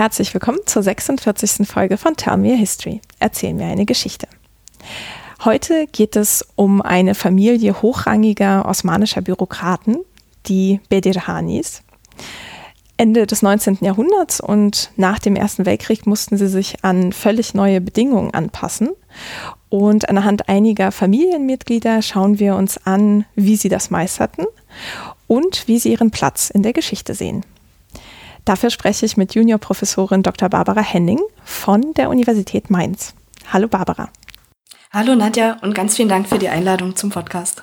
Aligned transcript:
Herzlich 0.00 0.32
willkommen 0.32 0.60
zur 0.64 0.82
46. 0.82 1.68
Folge 1.68 1.98
von 1.98 2.16
Tell 2.16 2.38
Me 2.38 2.54
a 2.54 2.56
History. 2.56 3.02
Erzähl 3.18 3.52
mir 3.52 3.66
eine 3.66 3.84
Geschichte. 3.84 4.28
Heute 5.44 5.86
geht 5.88 6.16
es 6.16 6.42
um 6.56 6.80
eine 6.80 7.14
Familie 7.14 7.82
hochrangiger 7.82 8.64
osmanischer 8.66 9.20
Bürokraten, 9.20 9.98
die 10.46 10.80
Bedirhanis. 10.88 11.82
Ende 12.96 13.26
des 13.26 13.42
19. 13.42 13.80
Jahrhunderts 13.82 14.40
und 14.40 14.90
nach 14.96 15.18
dem 15.18 15.36
Ersten 15.36 15.66
Weltkrieg 15.66 16.06
mussten 16.06 16.38
sie 16.38 16.48
sich 16.48 16.82
an 16.82 17.12
völlig 17.12 17.52
neue 17.52 17.82
Bedingungen 17.82 18.32
anpassen. 18.32 18.88
Und 19.68 20.08
anhand 20.08 20.48
einiger 20.48 20.92
Familienmitglieder 20.92 22.00
schauen 22.00 22.38
wir 22.38 22.56
uns 22.56 22.86
an, 22.86 23.26
wie 23.34 23.56
sie 23.56 23.68
das 23.68 23.90
meisterten 23.90 24.46
und 25.26 25.68
wie 25.68 25.78
sie 25.78 25.92
ihren 25.92 26.10
Platz 26.10 26.48
in 26.48 26.62
der 26.62 26.72
Geschichte 26.72 27.12
sehen. 27.12 27.44
Dafür 28.44 28.70
spreche 28.70 29.06
ich 29.06 29.16
mit 29.16 29.34
Juniorprofessorin 29.34 30.22
Dr. 30.22 30.48
Barbara 30.48 30.80
Henning 30.80 31.20
von 31.44 31.94
der 31.94 32.10
Universität 32.10 32.70
Mainz. 32.70 33.14
Hallo 33.52 33.68
Barbara. 33.68 34.10
Hallo 34.92 35.14
Nadja 35.14 35.58
und 35.62 35.74
ganz 35.74 35.96
vielen 35.96 36.08
Dank 36.08 36.28
für 36.28 36.38
die 36.38 36.48
Einladung 36.48 36.96
zum 36.96 37.10
Podcast. 37.10 37.62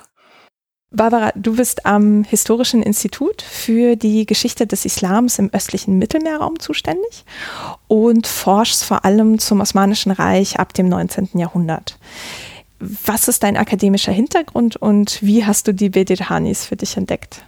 Barbara, 0.90 1.32
du 1.34 1.56
bist 1.56 1.84
am 1.84 2.24
Historischen 2.24 2.82
Institut 2.82 3.42
für 3.42 3.96
die 3.96 4.24
Geschichte 4.24 4.66
des 4.66 4.86
Islams 4.86 5.38
im 5.38 5.50
östlichen 5.52 5.98
Mittelmeerraum 5.98 6.58
zuständig 6.58 7.26
und 7.88 8.26
forschst 8.26 8.84
vor 8.84 9.04
allem 9.04 9.38
zum 9.38 9.60
Osmanischen 9.60 10.12
Reich 10.12 10.58
ab 10.58 10.72
dem 10.72 10.88
19. 10.88 11.30
Jahrhundert. 11.34 11.98
Was 12.80 13.28
ist 13.28 13.42
dein 13.42 13.58
akademischer 13.58 14.12
Hintergrund 14.12 14.76
und 14.76 15.22
wie 15.22 15.44
hast 15.44 15.68
du 15.68 15.74
die 15.74 15.90
Bedirhanis 15.90 16.64
für 16.64 16.76
dich 16.76 16.96
entdeckt? 16.96 17.42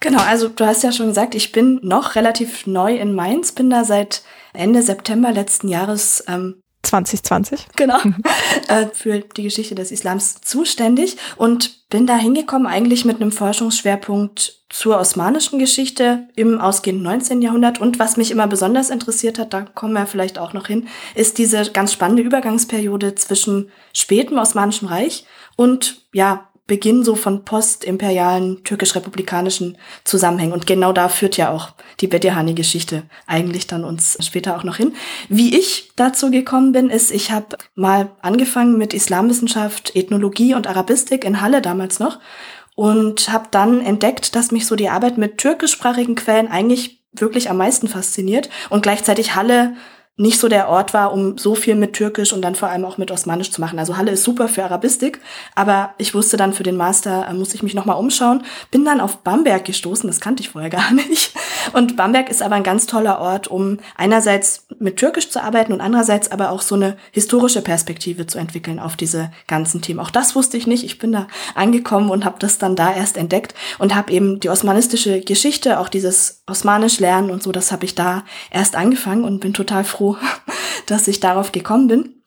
Genau, 0.00 0.20
also 0.20 0.48
du 0.48 0.66
hast 0.66 0.82
ja 0.82 0.92
schon 0.92 1.08
gesagt, 1.08 1.34
ich 1.34 1.52
bin 1.52 1.80
noch 1.82 2.14
relativ 2.14 2.66
neu 2.66 2.96
in 2.96 3.14
Mainz, 3.14 3.52
bin 3.52 3.70
da 3.70 3.84
seit 3.84 4.22
Ende 4.52 4.82
September 4.82 5.30
letzten 5.30 5.68
Jahres 5.68 6.24
ähm, 6.26 6.62
2020. 6.82 7.68
Genau, 7.76 7.98
äh, 8.68 8.86
für 8.92 9.20
die 9.20 9.42
Geschichte 9.42 9.74
des 9.74 9.92
Islams 9.92 10.40
zuständig 10.40 11.16
und 11.36 11.88
bin 11.90 12.06
da 12.06 12.16
hingekommen 12.16 12.66
eigentlich 12.66 13.04
mit 13.04 13.20
einem 13.20 13.32
Forschungsschwerpunkt 13.32 14.60
zur 14.70 14.98
osmanischen 14.98 15.58
Geschichte 15.58 16.28
im 16.36 16.60
ausgehenden 16.60 17.02
19. 17.02 17.42
Jahrhundert. 17.42 17.80
Und 17.80 17.98
was 17.98 18.16
mich 18.16 18.30
immer 18.30 18.46
besonders 18.46 18.88
interessiert 18.88 19.38
hat, 19.38 19.52
da 19.52 19.62
kommen 19.62 19.92
wir 19.92 20.06
vielleicht 20.06 20.38
auch 20.38 20.52
noch 20.52 20.68
hin, 20.68 20.88
ist 21.14 21.38
diese 21.38 21.70
ganz 21.70 21.92
spannende 21.92 22.22
Übergangsperiode 22.22 23.14
zwischen 23.16 23.70
spätem 23.92 24.38
Osmanischen 24.38 24.88
Reich 24.88 25.26
und 25.56 26.06
ja, 26.12 26.49
Beginn 26.70 27.02
so 27.02 27.16
von 27.16 27.44
postimperialen 27.44 28.62
türkisch-republikanischen 28.62 29.76
Zusammenhängen. 30.04 30.52
Und 30.52 30.68
genau 30.68 30.92
da 30.92 31.08
führt 31.08 31.36
ja 31.36 31.50
auch 31.50 31.70
die 31.98 32.06
Bedihani-Geschichte 32.06 33.02
eigentlich 33.26 33.66
dann 33.66 33.82
uns 33.82 34.16
später 34.24 34.56
auch 34.56 34.62
noch 34.62 34.76
hin. 34.76 34.94
Wie 35.28 35.58
ich 35.58 35.90
dazu 35.96 36.30
gekommen 36.30 36.70
bin, 36.70 36.88
ist, 36.88 37.10
ich 37.10 37.32
habe 37.32 37.56
mal 37.74 38.12
angefangen 38.22 38.78
mit 38.78 38.94
Islamwissenschaft, 38.94 39.96
Ethnologie 39.96 40.54
und 40.54 40.68
Arabistik 40.68 41.24
in 41.24 41.40
Halle 41.40 41.60
damals 41.60 41.98
noch 41.98 42.20
und 42.76 43.32
habe 43.32 43.48
dann 43.50 43.80
entdeckt, 43.80 44.36
dass 44.36 44.52
mich 44.52 44.64
so 44.64 44.76
die 44.76 44.90
Arbeit 44.90 45.18
mit 45.18 45.38
türkischsprachigen 45.38 46.14
Quellen 46.14 46.46
eigentlich 46.46 47.00
wirklich 47.12 47.50
am 47.50 47.56
meisten 47.56 47.88
fasziniert 47.88 48.48
und 48.68 48.84
gleichzeitig 48.84 49.34
Halle 49.34 49.74
nicht 50.20 50.38
so 50.38 50.48
der 50.48 50.68
Ort 50.68 50.92
war, 50.92 51.12
um 51.12 51.38
so 51.38 51.54
viel 51.54 51.74
mit 51.74 51.94
Türkisch 51.94 52.34
und 52.34 52.42
dann 52.42 52.54
vor 52.54 52.68
allem 52.68 52.84
auch 52.84 52.98
mit 52.98 53.10
Osmanisch 53.10 53.50
zu 53.50 53.60
machen. 53.60 53.78
Also 53.78 53.96
Halle 53.96 54.10
ist 54.10 54.22
super 54.22 54.48
für 54.48 54.62
Arabistik, 54.62 55.18
aber 55.54 55.94
ich 55.96 56.14
wusste 56.14 56.36
dann 56.36 56.52
für 56.52 56.62
den 56.62 56.76
Master, 56.76 57.26
äh, 57.26 57.32
muss 57.32 57.54
ich 57.54 57.62
mich 57.62 57.72
nochmal 57.72 57.96
umschauen. 57.96 58.42
Bin 58.70 58.84
dann 58.84 59.00
auf 59.00 59.18
Bamberg 59.18 59.64
gestoßen, 59.64 60.06
das 60.08 60.20
kannte 60.20 60.42
ich 60.42 60.50
vorher 60.50 60.70
gar 60.70 60.92
nicht. 60.92 61.32
Und 61.72 61.96
Bamberg 61.96 62.28
ist 62.28 62.42
aber 62.42 62.54
ein 62.54 62.62
ganz 62.62 62.86
toller 62.86 63.18
Ort, 63.18 63.48
um 63.48 63.78
einerseits 63.96 64.66
mit 64.78 64.98
Türkisch 64.98 65.30
zu 65.30 65.42
arbeiten 65.42 65.72
und 65.72 65.80
andererseits 65.80 66.30
aber 66.30 66.50
auch 66.50 66.60
so 66.60 66.74
eine 66.74 66.98
historische 67.12 67.62
Perspektive 67.62 68.26
zu 68.26 68.38
entwickeln 68.38 68.78
auf 68.78 68.96
diese 68.96 69.30
ganzen 69.46 69.80
Themen. 69.80 70.00
Auch 70.00 70.10
das 70.10 70.36
wusste 70.36 70.58
ich 70.58 70.66
nicht. 70.66 70.84
Ich 70.84 70.98
bin 70.98 71.12
da 71.12 71.28
angekommen 71.54 72.10
und 72.10 72.26
habe 72.26 72.36
das 72.38 72.58
dann 72.58 72.76
da 72.76 72.92
erst 72.92 73.16
entdeckt 73.16 73.54
und 73.78 73.94
habe 73.94 74.12
eben 74.12 74.38
die 74.38 74.50
osmanistische 74.50 75.20
Geschichte, 75.20 75.80
auch 75.80 75.88
dieses 75.88 76.42
Osmanisch 76.46 77.00
lernen 77.00 77.30
und 77.30 77.42
so, 77.42 77.52
das 77.52 77.72
habe 77.72 77.84
ich 77.84 77.94
da 77.94 78.24
erst 78.50 78.76
angefangen 78.76 79.24
und 79.24 79.40
bin 79.40 79.54
total 79.54 79.84
froh, 79.84 80.09
dass 80.86 81.08
ich 81.08 81.20
darauf 81.20 81.52
gekommen 81.52 81.88
bin. 81.88 82.20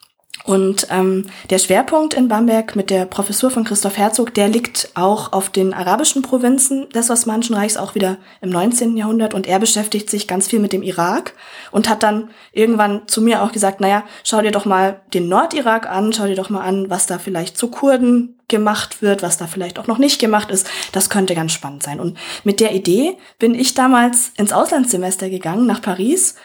Und 0.45 0.87
ähm, 0.89 1.27
der 1.49 1.57
Schwerpunkt 1.57 2.15
in 2.15 2.27
Bamberg 2.27 2.75
mit 2.75 2.89
der 2.89 3.05
Professur 3.05 3.49
von 3.49 3.63
Christoph 3.63 3.97
Herzog, 3.97 4.33
der 4.33 4.49
liegt 4.49 4.89
auch 4.93 5.31
auf 5.31 5.49
den 5.49 5.73
arabischen 5.73 6.21
Provinzen 6.21 6.89
des 6.89 7.09
Osmanischen 7.09 7.55
Reichs, 7.55 7.77
auch 7.77 7.95
wieder 7.95 8.17
im 8.41 8.49
19. 8.49 8.97
Jahrhundert. 8.97 9.33
Und 9.33 9.47
er 9.47 9.59
beschäftigt 9.59 10.09
sich 10.09 10.27
ganz 10.27 10.49
viel 10.49 10.59
mit 10.59 10.73
dem 10.73 10.83
Irak 10.83 11.33
und 11.71 11.87
hat 11.87 12.03
dann 12.03 12.29
irgendwann 12.51 13.07
zu 13.07 13.21
mir 13.21 13.41
auch 13.41 13.53
gesagt, 13.53 13.79
naja, 13.79 14.03
schau 14.25 14.41
dir 14.41 14.51
doch 14.51 14.65
mal 14.65 15.01
den 15.13 15.29
Nordirak 15.29 15.89
an, 15.89 16.11
schau 16.11 16.25
dir 16.25 16.35
doch 16.35 16.49
mal 16.49 16.61
an, 16.61 16.89
was 16.89 17.05
da 17.05 17.19
vielleicht 17.19 17.57
zu 17.57 17.69
Kurden 17.69 18.37
gemacht 18.49 19.01
wird, 19.01 19.23
was 19.23 19.37
da 19.37 19.47
vielleicht 19.47 19.79
auch 19.79 19.87
noch 19.87 19.97
nicht 19.97 20.19
gemacht 20.19 20.51
ist. 20.51 20.69
Das 20.91 21.09
könnte 21.09 21.35
ganz 21.35 21.53
spannend 21.53 21.83
sein. 21.83 22.01
Und 22.01 22.17
mit 22.43 22.59
der 22.59 22.73
Idee 22.75 23.17
bin 23.39 23.55
ich 23.55 23.73
damals 23.73 24.31
ins 24.35 24.51
Auslandssemester 24.51 25.29
gegangen, 25.29 25.65
nach 25.65 25.81
Paris 25.81 26.35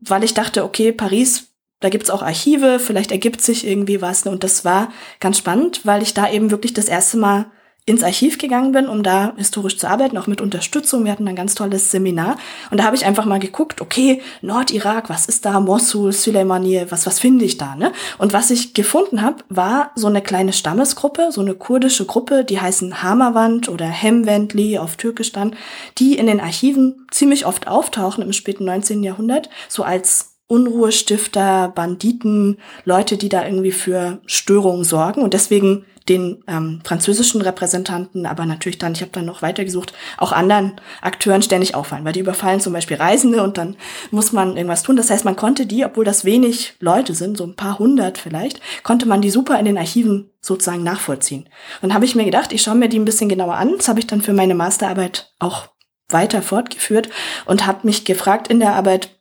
weil 0.00 0.24
ich 0.24 0.34
dachte, 0.34 0.64
okay, 0.64 0.92
Paris, 0.92 1.48
da 1.80 1.88
gibt's 1.88 2.10
auch 2.10 2.22
Archive, 2.22 2.78
vielleicht 2.78 3.12
ergibt 3.12 3.40
sich 3.40 3.66
irgendwie 3.66 4.02
was. 4.02 4.26
Und 4.26 4.42
das 4.42 4.64
war 4.64 4.92
ganz 5.20 5.38
spannend, 5.38 5.82
weil 5.84 6.02
ich 6.02 6.14
da 6.14 6.30
eben 6.30 6.50
wirklich 6.50 6.74
das 6.74 6.86
erste 6.86 7.16
Mal 7.16 7.46
ins 7.88 8.02
Archiv 8.02 8.38
gegangen 8.38 8.72
bin, 8.72 8.86
um 8.86 9.02
da 9.02 9.32
historisch 9.36 9.78
zu 9.78 9.88
arbeiten, 9.88 10.18
auch 10.18 10.26
mit 10.26 10.40
Unterstützung. 10.40 11.04
Wir 11.04 11.12
hatten 11.12 11.26
ein 11.26 11.36
ganz 11.36 11.54
tolles 11.54 11.90
Seminar 11.90 12.36
und 12.70 12.78
da 12.78 12.84
habe 12.84 12.96
ich 12.96 13.06
einfach 13.06 13.24
mal 13.24 13.38
geguckt, 13.38 13.80
okay, 13.80 14.20
Nordirak, 14.42 15.08
was 15.08 15.26
ist 15.26 15.44
da, 15.44 15.58
Mosul, 15.60 16.12
Süleymaniye, 16.12 16.86
was 16.90 17.06
was 17.06 17.18
finde 17.18 17.44
ich 17.44 17.56
da, 17.56 17.74
ne? 17.74 17.92
Und 18.18 18.32
was 18.32 18.50
ich 18.50 18.74
gefunden 18.74 19.22
habe, 19.22 19.42
war 19.48 19.92
so 19.94 20.06
eine 20.06 20.20
kleine 20.20 20.52
Stammesgruppe, 20.52 21.28
so 21.32 21.40
eine 21.40 21.54
kurdische 21.54 22.04
Gruppe, 22.04 22.44
die 22.44 22.60
heißen 22.60 23.02
Hammerwand 23.02 23.68
oder 23.68 23.86
Hemwendli 23.86 24.78
auf 24.78 24.96
Türkisch 24.96 25.32
dann, 25.32 25.56
die 25.98 26.18
in 26.18 26.26
den 26.26 26.40
Archiven 26.40 27.06
ziemlich 27.10 27.46
oft 27.46 27.68
auftauchen 27.68 28.22
im 28.22 28.32
späten 28.32 28.64
19. 28.64 29.02
Jahrhundert, 29.02 29.48
so 29.68 29.82
als 29.82 30.34
Unruhestifter, 30.46 31.72
Banditen, 31.74 32.58
Leute, 32.84 33.18
die 33.18 33.28
da 33.28 33.44
irgendwie 33.44 33.72
für 33.72 34.20
Störungen 34.26 34.84
sorgen 34.84 35.22
und 35.22 35.34
deswegen 35.34 35.84
den 36.08 36.42
ähm, 36.46 36.80
französischen 36.84 37.40
Repräsentanten, 37.42 38.26
aber 38.26 38.46
natürlich 38.46 38.78
dann, 38.78 38.92
ich 38.92 39.00
habe 39.00 39.12
dann 39.12 39.26
noch 39.26 39.42
weitergesucht, 39.42 39.92
auch 40.16 40.32
anderen 40.32 40.80
Akteuren 41.00 41.42
ständig 41.42 41.74
auffallen, 41.74 42.04
weil 42.04 42.12
die 42.12 42.20
überfallen 42.20 42.60
zum 42.60 42.72
Beispiel 42.72 42.96
Reisende 42.96 43.42
und 43.42 43.58
dann 43.58 43.76
muss 44.10 44.32
man 44.32 44.56
irgendwas 44.56 44.82
tun. 44.82 44.96
Das 44.96 45.10
heißt, 45.10 45.24
man 45.24 45.36
konnte 45.36 45.66
die, 45.66 45.84
obwohl 45.84 46.04
das 46.04 46.24
wenig 46.24 46.74
Leute 46.80 47.14
sind, 47.14 47.36
so 47.36 47.44
ein 47.44 47.56
paar 47.56 47.78
hundert 47.78 48.18
vielleicht, 48.18 48.60
konnte 48.82 49.06
man 49.06 49.20
die 49.20 49.30
super 49.30 49.58
in 49.58 49.66
den 49.66 49.78
Archiven 49.78 50.30
sozusagen 50.40 50.82
nachvollziehen. 50.82 51.44
Und 51.82 51.90
dann 51.90 51.94
habe 51.94 52.04
ich 52.04 52.14
mir 52.14 52.24
gedacht, 52.24 52.52
ich 52.52 52.62
schaue 52.62 52.76
mir 52.76 52.88
die 52.88 52.98
ein 52.98 53.04
bisschen 53.04 53.28
genauer 53.28 53.56
an. 53.56 53.74
Das 53.76 53.88
habe 53.88 54.00
ich 54.00 54.06
dann 54.06 54.22
für 54.22 54.32
meine 54.32 54.54
Masterarbeit 54.54 55.32
auch 55.38 55.68
weiter 56.08 56.42
fortgeführt 56.42 57.10
und 57.44 57.66
habe 57.66 57.86
mich 57.86 58.04
gefragt 58.04 58.48
in 58.48 58.60
der 58.60 58.74
Arbeit, 58.74 59.17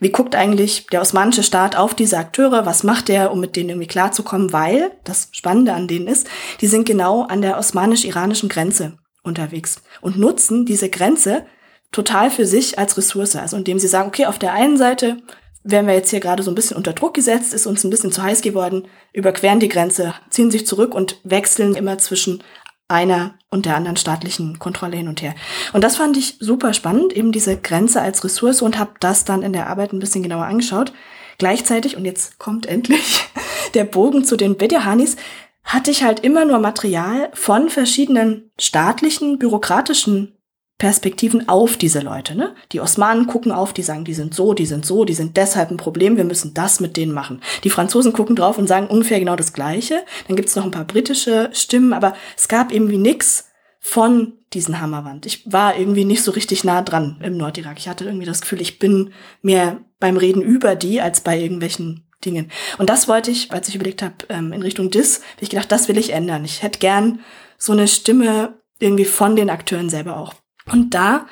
wie 0.00 0.10
guckt 0.10 0.34
eigentlich 0.34 0.86
der 0.88 1.00
osmanische 1.00 1.42
Staat 1.42 1.76
auf 1.76 1.94
diese 1.94 2.18
Akteure? 2.18 2.66
Was 2.66 2.82
macht 2.84 3.10
er, 3.10 3.32
um 3.32 3.40
mit 3.40 3.56
denen 3.56 3.70
irgendwie 3.70 3.88
klarzukommen? 3.88 4.52
Weil, 4.52 4.92
das 5.04 5.28
Spannende 5.32 5.72
an 5.72 5.88
denen 5.88 6.08
ist, 6.08 6.28
die 6.60 6.66
sind 6.66 6.86
genau 6.86 7.22
an 7.22 7.42
der 7.42 7.58
osmanisch-iranischen 7.58 8.48
Grenze 8.48 8.98
unterwegs 9.22 9.82
und 10.00 10.18
nutzen 10.18 10.66
diese 10.66 10.88
Grenze 10.88 11.46
total 11.92 12.30
für 12.30 12.46
sich 12.46 12.78
als 12.78 12.96
Ressource. 12.96 13.36
Also 13.36 13.56
indem 13.56 13.78
sie 13.78 13.88
sagen, 13.88 14.08
okay, 14.08 14.26
auf 14.26 14.38
der 14.38 14.52
einen 14.52 14.76
Seite 14.76 15.18
werden 15.64 15.86
wir 15.86 15.94
jetzt 15.94 16.10
hier 16.10 16.20
gerade 16.20 16.42
so 16.42 16.50
ein 16.50 16.54
bisschen 16.54 16.76
unter 16.76 16.92
Druck 16.92 17.14
gesetzt, 17.14 17.52
ist 17.52 17.66
uns 17.66 17.84
ein 17.84 17.90
bisschen 17.90 18.12
zu 18.12 18.22
heiß 18.22 18.40
geworden, 18.40 18.86
überqueren 19.12 19.60
die 19.60 19.68
Grenze, 19.68 20.14
ziehen 20.30 20.50
sich 20.50 20.66
zurück 20.66 20.94
und 20.94 21.18
wechseln 21.24 21.74
immer 21.74 21.98
zwischen 21.98 22.42
einer 22.88 23.34
und 23.50 23.66
der 23.66 23.76
anderen 23.76 23.96
staatlichen 23.96 24.58
Kontrolle 24.58 24.96
hin 24.96 25.08
und 25.08 25.22
her. 25.22 25.34
Und 25.72 25.84
das 25.84 25.96
fand 25.96 26.16
ich 26.16 26.36
super 26.40 26.72
spannend, 26.72 27.12
eben 27.12 27.32
diese 27.32 27.56
Grenze 27.56 28.00
als 28.00 28.24
Ressource 28.24 28.62
und 28.62 28.78
habe 28.78 28.92
das 29.00 29.24
dann 29.24 29.42
in 29.42 29.52
der 29.52 29.68
Arbeit 29.68 29.92
ein 29.92 29.98
bisschen 29.98 30.22
genauer 30.22 30.46
angeschaut. 30.46 30.92
Gleichzeitig, 31.36 31.96
und 31.96 32.04
jetzt 32.04 32.38
kommt 32.38 32.66
endlich 32.66 33.24
der 33.74 33.84
Bogen 33.84 34.24
zu 34.24 34.36
den 34.36 34.56
Bedjahanis, 34.56 35.16
hatte 35.64 35.90
ich 35.90 36.02
halt 36.02 36.20
immer 36.20 36.46
nur 36.46 36.58
Material 36.58 37.30
von 37.34 37.68
verschiedenen 37.68 38.50
staatlichen, 38.58 39.38
bürokratischen 39.38 40.37
Perspektiven 40.78 41.48
auf 41.48 41.76
diese 41.76 41.98
Leute. 42.00 42.36
Ne? 42.36 42.54
Die 42.70 42.80
Osmanen 42.80 43.26
gucken 43.26 43.50
auf, 43.50 43.72
die 43.72 43.82
sagen, 43.82 44.04
die 44.04 44.14
sind 44.14 44.32
so, 44.32 44.54
die 44.54 44.66
sind 44.66 44.86
so, 44.86 45.04
die 45.04 45.14
sind 45.14 45.36
deshalb 45.36 45.72
ein 45.72 45.76
Problem, 45.76 46.16
wir 46.16 46.24
müssen 46.24 46.54
das 46.54 46.78
mit 46.78 46.96
denen 46.96 47.12
machen. 47.12 47.40
Die 47.64 47.70
Franzosen 47.70 48.12
gucken 48.12 48.36
drauf 48.36 48.58
und 48.58 48.68
sagen 48.68 48.86
ungefähr 48.86 49.18
genau 49.18 49.34
das 49.34 49.52
Gleiche. 49.52 50.04
Dann 50.28 50.36
gibt's 50.36 50.54
noch 50.54 50.64
ein 50.64 50.70
paar 50.70 50.84
britische 50.84 51.50
Stimmen, 51.52 51.92
aber 51.92 52.14
es 52.36 52.46
gab 52.46 52.72
irgendwie 52.72 52.98
nix 52.98 53.48
von 53.80 54.34
diesen 54.52 54.80
Hammerwand. 54.80 55.26
Ich 55.26 55.50
war 55.52 55.76
irgendwie 55.76 56.04
nicht 56.04 56.22
so 56.22 56.30
richtig 56.30 56.62
nah 56.62 56.82
dran 56.82 57.20
im 57.22 57.36
Nordirak. 57.36 57.78
Ich 57.78 57.88
hatte 57.88 58.04
irgendwie 58.04 58.26
das 58.26 58.40
Gefühl, 58.40 58.60
ich 58.60 58.78
bin 58.78 59.12
mehr 59.42 59.80
beim 59.98 60.16
Reden 60.16 60.42
über 60.42 60.76
die 60.76 61.00
als 61.00 61.20
bei 61.22 61.38
irgendwelchen 61.38 62.06
Dingen. 62.24 62.50
Und 62.78 62.88
das 62.88 63.08
wollte 63.08 63.30
ich, 63.30 63.52
als 63.52 63.68
ich 63.68 63.74
überlegt 63.74 64.02
habe, 64.02 64.14
ähm, 64.28 64.52
in 64.52 64.62
Richtung 64.62 64.90
DIS, 64.90 65.22
habe 65.32 65.42
ich 65.42 65.50
gedacht, 65.50 65.70
das 65.70 65.88
will 65.88 65.98
ich 65.98 66.12
ändern. 66.12 66.44
Ich 66.44 66.62
hätte 66.62 66.78
gern 66.78 67.20
so 67.56 67.72
eine 67.72 67.88
Stimme 67.88 68.54
irgendwie 68.78 69.04
von 69.04 69.36
den 69.36 69.50
Akteuren 69.50 69.90
selber 69.90 70.16
auch. 70.16 70.34
Und 70.70 70.94
da 70.94 71.26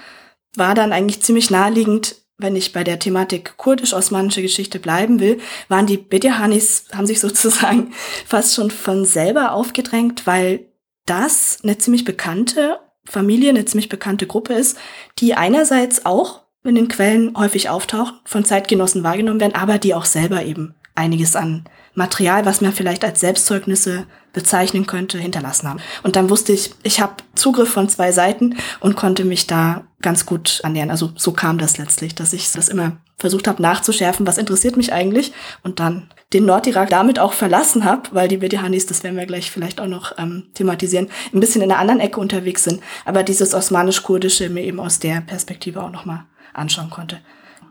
war 0.56 0.74
dann 0.74 0.92
eigentlich 0.92 1.22
ziemlich 1.22 1.50
naheliegend, 1.50 2.16
wenn 2.38 2.56
ich 2.56 2.72
bei 2.72 2.84
der 2.84 2.98
Thematik 2.98 3.56
kurdisch-osmanische 3.56 4.42
Geschichte 4.42 4.78
bleiben 4.78 5.20
will, 5.20 5.38
waren 5.68 5.86
die 5.86 5.96
Bedjahanis, 5.96 6.86
haben 6.92 7.06
sich 7.06 7.20
sozusagen 7.26 7.92
fast 8.26 8.54
schon 8.54 8.70
von 8.70 9.04
selber 9.04 9.52
aufgedrängt, 9.52 10.26
weil 10.26 10.66
das 11.06 11.60
eine 11.62 11.78
ziemlich 11.78 12.04
bekannte 12.04 12.80
Familie, 13.04 13.50
eine 13.50 13.64
ziemlich 13.64 13.88
bekannte 13.88 14.26
Gruppe 14.26 14.54
ist, 14.54 14.76
die 15.18 15.34
einerseits 15.34 16.04
auch 16.04 16.42
in 16.64 16.74
den 16.74 16.88
Quellen 16.88 17.36
häufig 17.38 17.68
auftaucht, 17.68 18.14
von 18.24 18.44
Zeitgenossen 18.44 19.04
wahrgenommen 19.04 19.40
werden, 19.40 19.54
aber 19.54 19.78
die 19.78 19.94
auch 19.94 20.04
selber 20.04 20.44
eben 20.44 20.74
einiges 20.96 21.36
an 21.36 21.64
Material, 21.96 22.44
was 22.44 22.60
man 22.60 22.72
vielleicht 22.72 23.04
als 23.04 23.20
Selbstzeugnisse 23.20 24.06
bezeichnen 24.32 24.86
könnte, 24.86 25.18
hinterlassen 25.18 25.68
haben. 25.68 25.80
Und 26.02 26.14
dann 26.14 26.28
wusste 26.28 26.52
ich, 26.52 26.70
ich 26.82 27.00
habe 27.00 27.14
Zugriff 27.34 27.70
von 27.70 27.88
zwei 27.88 28.12
Seiten 28.12 28.56
und 28.80 28.94
konnte 28.94 29.24
mich 29.24 29.46
da 29.46 29.84
ganz 30.02 30.26
gut 30.26 30.60
annähern. 30.62 30.90
Also 30.90 31.10
so 31.16 31.32
kam 31.32 31.56
das 31.56 31.78
letztlich, 31.78 32.14
dass 32.14 32.34
ich 32.34 32.52
das 32.52 32.68
immer 32.68 32.98
versucht 33.18 33.48
habe 33.48 33.62
nachzuschärfen, 33.62 34.26
was 34.26 34.36
interessiert 34.36 34.76
mich 34.76 34.92
eigentlich 34.92 35.32
und 35.62 35.80
dann 35.80 36.10
den 36.34 36.44
Nordirak 36.44 36.90
damit 36.90 37.18
auch 37.18 37.32
verlassen 37.32 37.84
habe, 37.84 38.10
weil 38.12 38.28
die 38.28 38.36
Bedihanis, 38.36 38.84
das 38.84 39.02
werden 39.02 39.16
wir 39.16 39.24
gleich 39.24 39.50
vielleicht 39.50 39.80
auch 39.80 39.86
noch 39.86 40.18
ähm, 40.18 40.48
thematisieren, 40.52 41.08
ein 41.32 41.40
bisschen 41.40 41.62
in 41.62 41.70
einer 41.70 41.80
anderen 41.80 42.00
Ecke 42.00 42.20
unterwegs 42.20 42.64
sind, 42.64 42.82
aber 43.06 43.22
dieses 43.22 43.54
osmanisch-kurdische 43.54 44.50
mir 44.50 44.64
eben 44.64 44.80
aus 44.80 44.98
der 44.98 45.22
Perspektive 45.22 45.82
auch 45.82 45.90
nochmal 45.90 46.24
anschauen 46.52 46.90
konnte. 46.90 47.20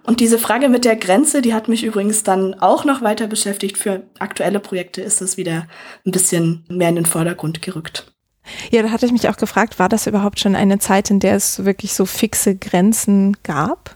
Und 0.05 0.19
diese 0.19 0.37
Frage 0.37 0.69
mit 0.69 0.85
der 0.85 0.95
Grenze, 0.95 1.41
die 1.41 1.53
hat 1.53 1.67
mich 1.67 1.83
übrigens 1.83 2.23
dann 2.23 2.53
auch 2.55 2.85
noch 2.85 3.01
weiter 3.01 3.27
beschäftigt. 3.27 3.77
Für 3.77 4.03
aktuelle 4.19 4.59
Projekte 4.59 5.01
ist 5.01 5.21
es 5.21 5.35
wieder 5.35 5.67
ein 6.05 6.11
bisschen 6.11 6.63
mehr 6.69 6.89
in 6.89 6.95
den 6.95 7.05
Vordergrund 7.05 7.61
gerückt. 7.61 8.13
Ja, 8.69 8.83
da 8.83 8.91
hatte 8.91 9.07
ich 9.07 9.11
mich 9.11 9.27
auch 9.27 9.37
gefragt, 9.37 9.79
war 9.79 9.89
das 9.89 10.05
überhaupt 10.05 10.39
schon 10.39 10.55
eine 10.55 10.77
Zeit, 10.77 11.09
in 11.09 11.19
der 11.19 11.35
es 11.35 11.65
wirklich 11.65 11.93
so 11.95 12.05
fixe 12.05 12.55
Grenzen 12.55 13.37
gab? 13.41 13.95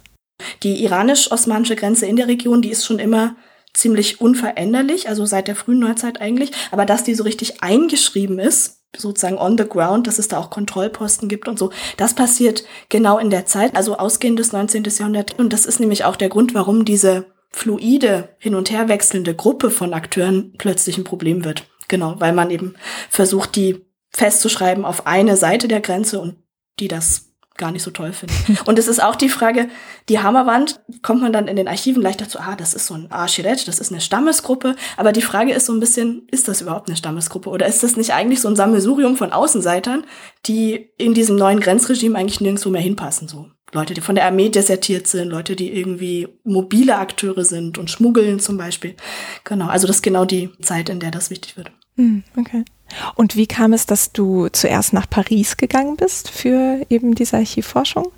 Die 0.63 0.83
iranisch-osmanische 0.83 1.75
Grenze 1.75 2.07
in 2.07 2.15
der 2.15 2.27
Region, 2.27 2.63
die 2.63 2.71
ist 2.71 2.85
schon 2.85 2.97
immer 2.97 3.35
ziemlich 3.73 4.19
unveränderlich, 4.19 5.07
also 5.09 5.25
seit 5.25 5.47
der 5.47 5.56
frühen 5.56 5.79
Neuzeit 5.79 6.19
eigentlich. 6.21 6.51
Aber 6.71 6.85
dass 6.85 7.03
die 7.03 7.13
so 7.13 7.23
richtig 7.23 7.61
eingeschrieben 7.61 8.39
ist, 8.39 8.79
sozusagen 8.95 9.38
on 9.38 9.57
the 9.57 9.68
ground, 9.68 10.07
dass 10.07 10.19
es 10.19 10.27
da 10.27 10.38
auch 10.38 10.50
Kontrollposten 10.50 11.30
gibt 11.30 11.47
und 11.47 11.59
so. 11.59 11.71
Das 11.97 12.13
passiert 12.13 12.63
genau 12.89 13.18
in 13.18 13.30
der 13.30 13.45
Zeit, 13.45 13.75
also 13.75 13.97
ausgehendes 13.97 14.51
19. 14.51 14.83
Jahrhundert. 14.83 15.38
Und 15.38 15.53
das 15.53 15.65
ist 15.65 15.80
nämlich 15.80 16.06
auch 16.06 16.15
der 16.15 16.30
Grund, 16.30 16.53
warum 16.53 16.86
diese 16.86 17.27
fluide, 17.51 18.36
hin 18.39 18.56
und 18.56 18.71
her 18.71 18.88
wechselnde 18.89 19.36
Gruppe 19.36 19.69
von 19.69 19.94
Akteuren 19.94 20.53
plötzlich 20.57 20.97
ein 20.97 21.03
Problem 21.03 21.44
wird. 21.44 21.68
Genau, 21.88 22.15
weil 22.19 22.33
man 22.33 22.51
eben 22.51 22.75
versucht, 23.09 23.56
die 23.56 23.86
festzuschreiben 24.12 24.86
auf 24.86 25.07
eine 25.07 25.35
Seite 25.35 25.68
der 25.68 25.81
Grenze 25.81 26.19
und 26.19 26.35
die 26.80 26.88
das 26.88 27.29
gar 27.59 27.71
nicht 27.71 27.83
so 27.83 27.91
toll 27.91 28.11
finde. 28.11 28.33
Und 28.65 28.79
es 28.79 28.88
ist 28.88 29.03
auch 29.03 29.15
die 29.15 29.29
Frage, 29.29 29.69
die 30.09 30.19
Hammerwand, 30.19 30.81
kommt 31.03 31.21
man 31.21 31.31
dann 31.31 31.47
in 31.47 31.56
den 31.56 31.67
Archiven 31.67 32.01
leicht 32.01 32.21
dazu, 32.21 32.39
ah, 32.39 32.56
das 32.56 32.73
ist 32.73 32.88
so 32.88 32.95
ein 32.95 33.11
Ashiret, 33.11 33.67
das 33.67 33.79
ist 33.79 33.91
eine 33.91 34.01
Stammesgruppe. 34.01 34.75
Aber 34.97 35.11
die 35.11 35.21
Frage 35.21 35.53
ist 35.53 35.67
so 35.67 35.73
ein 35.73 35.79
bisschen, 35.79 36.27
ist 36.31 36.47
das 36.47 36.61
überhaupt 36.61 36.88
eine 36.88 36.97
Stammesgruppe? 36.97 37.50
Oder 37.50 37.67
ist 37.67 37.83
das 37.83 37.95
nicht 37.95 38.13
eigentlich 38.13 38.41
so 38.41 38.47
ein 38.47 38.56
Sammelsurium 38.56 39.15
von 39.15 39.31
Außenseitern, 39.31 40.06
die 40.47 40.89
in 40.97 41.13
diesem 41.13 41.35
neuen 41.35 41.59
Grenzregime 41.59 42.17
eigentlich 42.17 42.41
nirgendwo 42.41 42.69
mehr 42.69 42.81
hinpassen? 42.81 43.27
So 43.27 43.51
Leute, 43.71 43.94
die 43.94 44.01
von 44.01 44.15
der 44.15 44.25
Armee 44.25 44.50
desertiert 44.50 45.07
sind, 45.07 45.29
Leute, 45.29 45.56
die 45.56 45.71
irgendwie 45.71 46.27
mobile 46.44 46.97
Akteure 46.97 47.44
sind 47.44 47.77
und 47.77 47.91
schmuggeln 47.91 48.39
zum 48.39 48.57
Beispiel. 48.57 48.95
Genau, 49.44 49.67
also 49.67 49.85
das 49.85 49.97
ist 49.97 50.01
genau 50.01 50.25
die 50.25 50.50
Zeit, 50.61 50.89
in 50.89 51.00
der 51.00 51.11
das 51.11 51.29
wichtig 51.29 51.56
wird. 51.56 51.71
Hm, 51.95 52.23
okay. 52.38 52.63
Und 53.15 53.36
wie 53.36 53.47
kam 53.47 53.74
es, 53.74 53.86
dass 53.86 54.12
du 54.12 54.47
zuerst 54.50 54.94
nach 54.94 55.09
Paris 55.09 55.57
gegangen 55.57 55.95
bist 55.95 56.30
für 56.30 56.86
eben 56.89 57.15
diese 57.15 57.38
Archivforschung? 57.38 58.12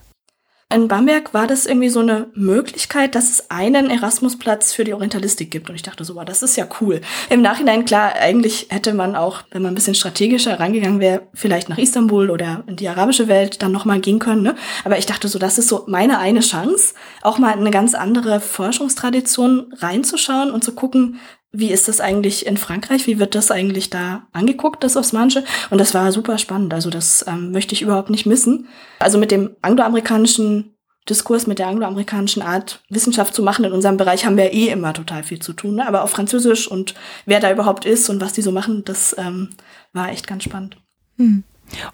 In 0.74 0.88
Bamberg 0.88 1.34
war 1.34 1.48
das 1.48 1.66
irgendwie 1.66 1.90
so 1.90 2.00
eine 2.00 2.28
Möglichkeit, 2.34 3.16
dass 3.16 3.30
es 3.30 3.52
einen 3.52 3.90
Erasmusplatz 3.90 4.72
für 4.72 4.86
die 4.86 4.94
Orientalistik 4.94 5.52
gibt. 5.52 5.70
Und 5.70 5.76
ich 5.76 5.82
dachte 5.82 6.06
so, 6.06 6.16
wow, 6.16 6.24
das 6.24 6.44
ist 6.44 6.56
ja 6.56 6.66
cool. 6.80 7.02
Im 7.30 7.42
Nachhinein, 7.42 7.84
klar, 7.84 8.14
eigentlich 8.14 8.68
hätte 8.70 8.94
man 8.94 9.18
auch, 9.18 9.42
wenn 9.52 9.64
man 9.64 9.74
ein 9.74 9.76
bisschen 9.76 9.96
strategischer 9.96 10.62
rangegangen 10.62 11.02
wäre, 11.02 11.24
vielleicht 11.34 11.68
nach 11.68 11.78
Istanbul 11.78 12.30
oder 12.30 12.64
in 12.68 12.78
die 12.78 12.88
arabische 12.88 13.28
Welt 13.28 13.62
dann 13.62 13.74
nochmal 13.74 14.00
gehen 14.00 14.20
können. 14.20 14.44
Ne? 14.44 14.56
Aber 14.86 14.98
ich 14.98 15.06
dachte 15.06 15.28
so, 15.28 15.40
das 15.40 15.58
ist 15.58 15.68
so 15.68 15.84
meine 15.88 16.20
eine 16.20 16.40
Chance, 16.40 16.94
auch 17.22 17.38
mal 17.38 17.52
eine 17.52 17.72
ganz 17.72 17.94
andere 17.94 18.40
Forschungstradition 18.40 19.74
reinzuschauen 19.78 20.52
und 20.52 20.64
zu 20.64 20.74
gucken, 20.74 21.20
wie 21.54 21.72
ist 21.72 21.88
das 21.88 22.00
eigentlich 22.00 22.46
in 22.46 22.56
Frankreich? 22.58 23.08
Wie 23.08 23.20
wird 23.20 23.36
das 23.36 23.52
eigentlich 23.52 23.90
da 23.90 24.28
angeguckt, 24.32 24.84
das 24.84 24.96
Osmanische? 24.96 25.44
Und 25.70 25.80
das 25.80 25.94
war 25.94 26.12
super 26.12 26.38
spannend. 26.38 26.74
Also 26.74 26.90
das 26.90 27.26
ähm, 27.28 27.52
möchte 27.52 27.76
ich 27.76 27.82
überhaupt 27.82 28.10
nicht 28.10 28.26
missen. 28.26 28.70
Also 29.00 29.18
mit 29.18 29.32
dem 29.32 29.56
angloamerikanischen 29.62 30.76
Diskurs, 31.10 31.48
mit 31.48 31.60
der 31.60 31.68
angloamerikanischen 31.68 32.42
Art, 32.42 32.84
Wissenschaft 32.90 33.34
zu 33.34 33.44
machen 33.44 33.66
in 33.66 33.74
unserem 33.74 33.98
Bereich, 33.98 34.26
haben 34.26 34.38
wir 34.38 34.54
eh 34.54 34.70
immer 34.70 34.94
total 34.94 35.24
viel 35.24 35.40
zu 35.40 35.52
tun. 35.52 35.76
Ne? 35.76 35.88
Aber 35.88 36.04
auf 36.04 36.12
Französisch 36.12 36.70
und 36.70 36.94
wer 37.26 37.40
da 37.40 37.52
überhaupt 37.52 37.86
ist 37.86 38.10
und 38.10 38.22
was 38.22 38.34
die 38.34 38.44
so 38.44 38.52
machen, 38.52 38.86
das 38.86 39.16
ähm, 39.18 39.50
war 39.92 40.10
echt 40.10 40.28
ganz 40.28 40.44
spannend. 40.44 40.78
Hm. 41.18 41.44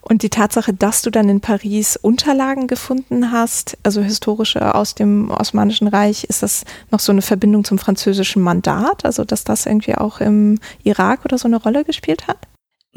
Und 0.02 0.24
die 0.24 0.30
Tatsache, 0.30 0.74
dass 0.74 1.02
du 1.02 1.10
dann 1.10 1.30
in 1.30 1.42
Paris 1.42 1.98
Unterlagen 1.98 2.68
gefunden 2.68 3.32
hast, 3.32 3.78
also 3.84 4.02
historische 4.02 4.76
aus 4.76 4.96
dem 4.96 5.30
Osmanischen 5.32 5.88
Reich, 5.88 6.24
ist 6.26 6.44
das 6.44 6.64
noch 6.92 7.00
so 7.00 7.12
eine 7.12 7.22
Verbindung 7.22 7.64
zum 7.64 7.78
französischen 7.78 8.42
Mandat? 8.42 9.06
Also, 9.06 9.24
dass 9.24 9.44
das 9.44 9.66
irgendwie 9.66 9.96
auch 9.96 10.20
im 10.20 10.60
Irak 10.84 11.26
oder 11.26 11.38
so 11.38 11.48
eine 11.48 11.58
Rolle 11.58 11.84
gespielt 11.84 12.28
hat? 12.28 12.38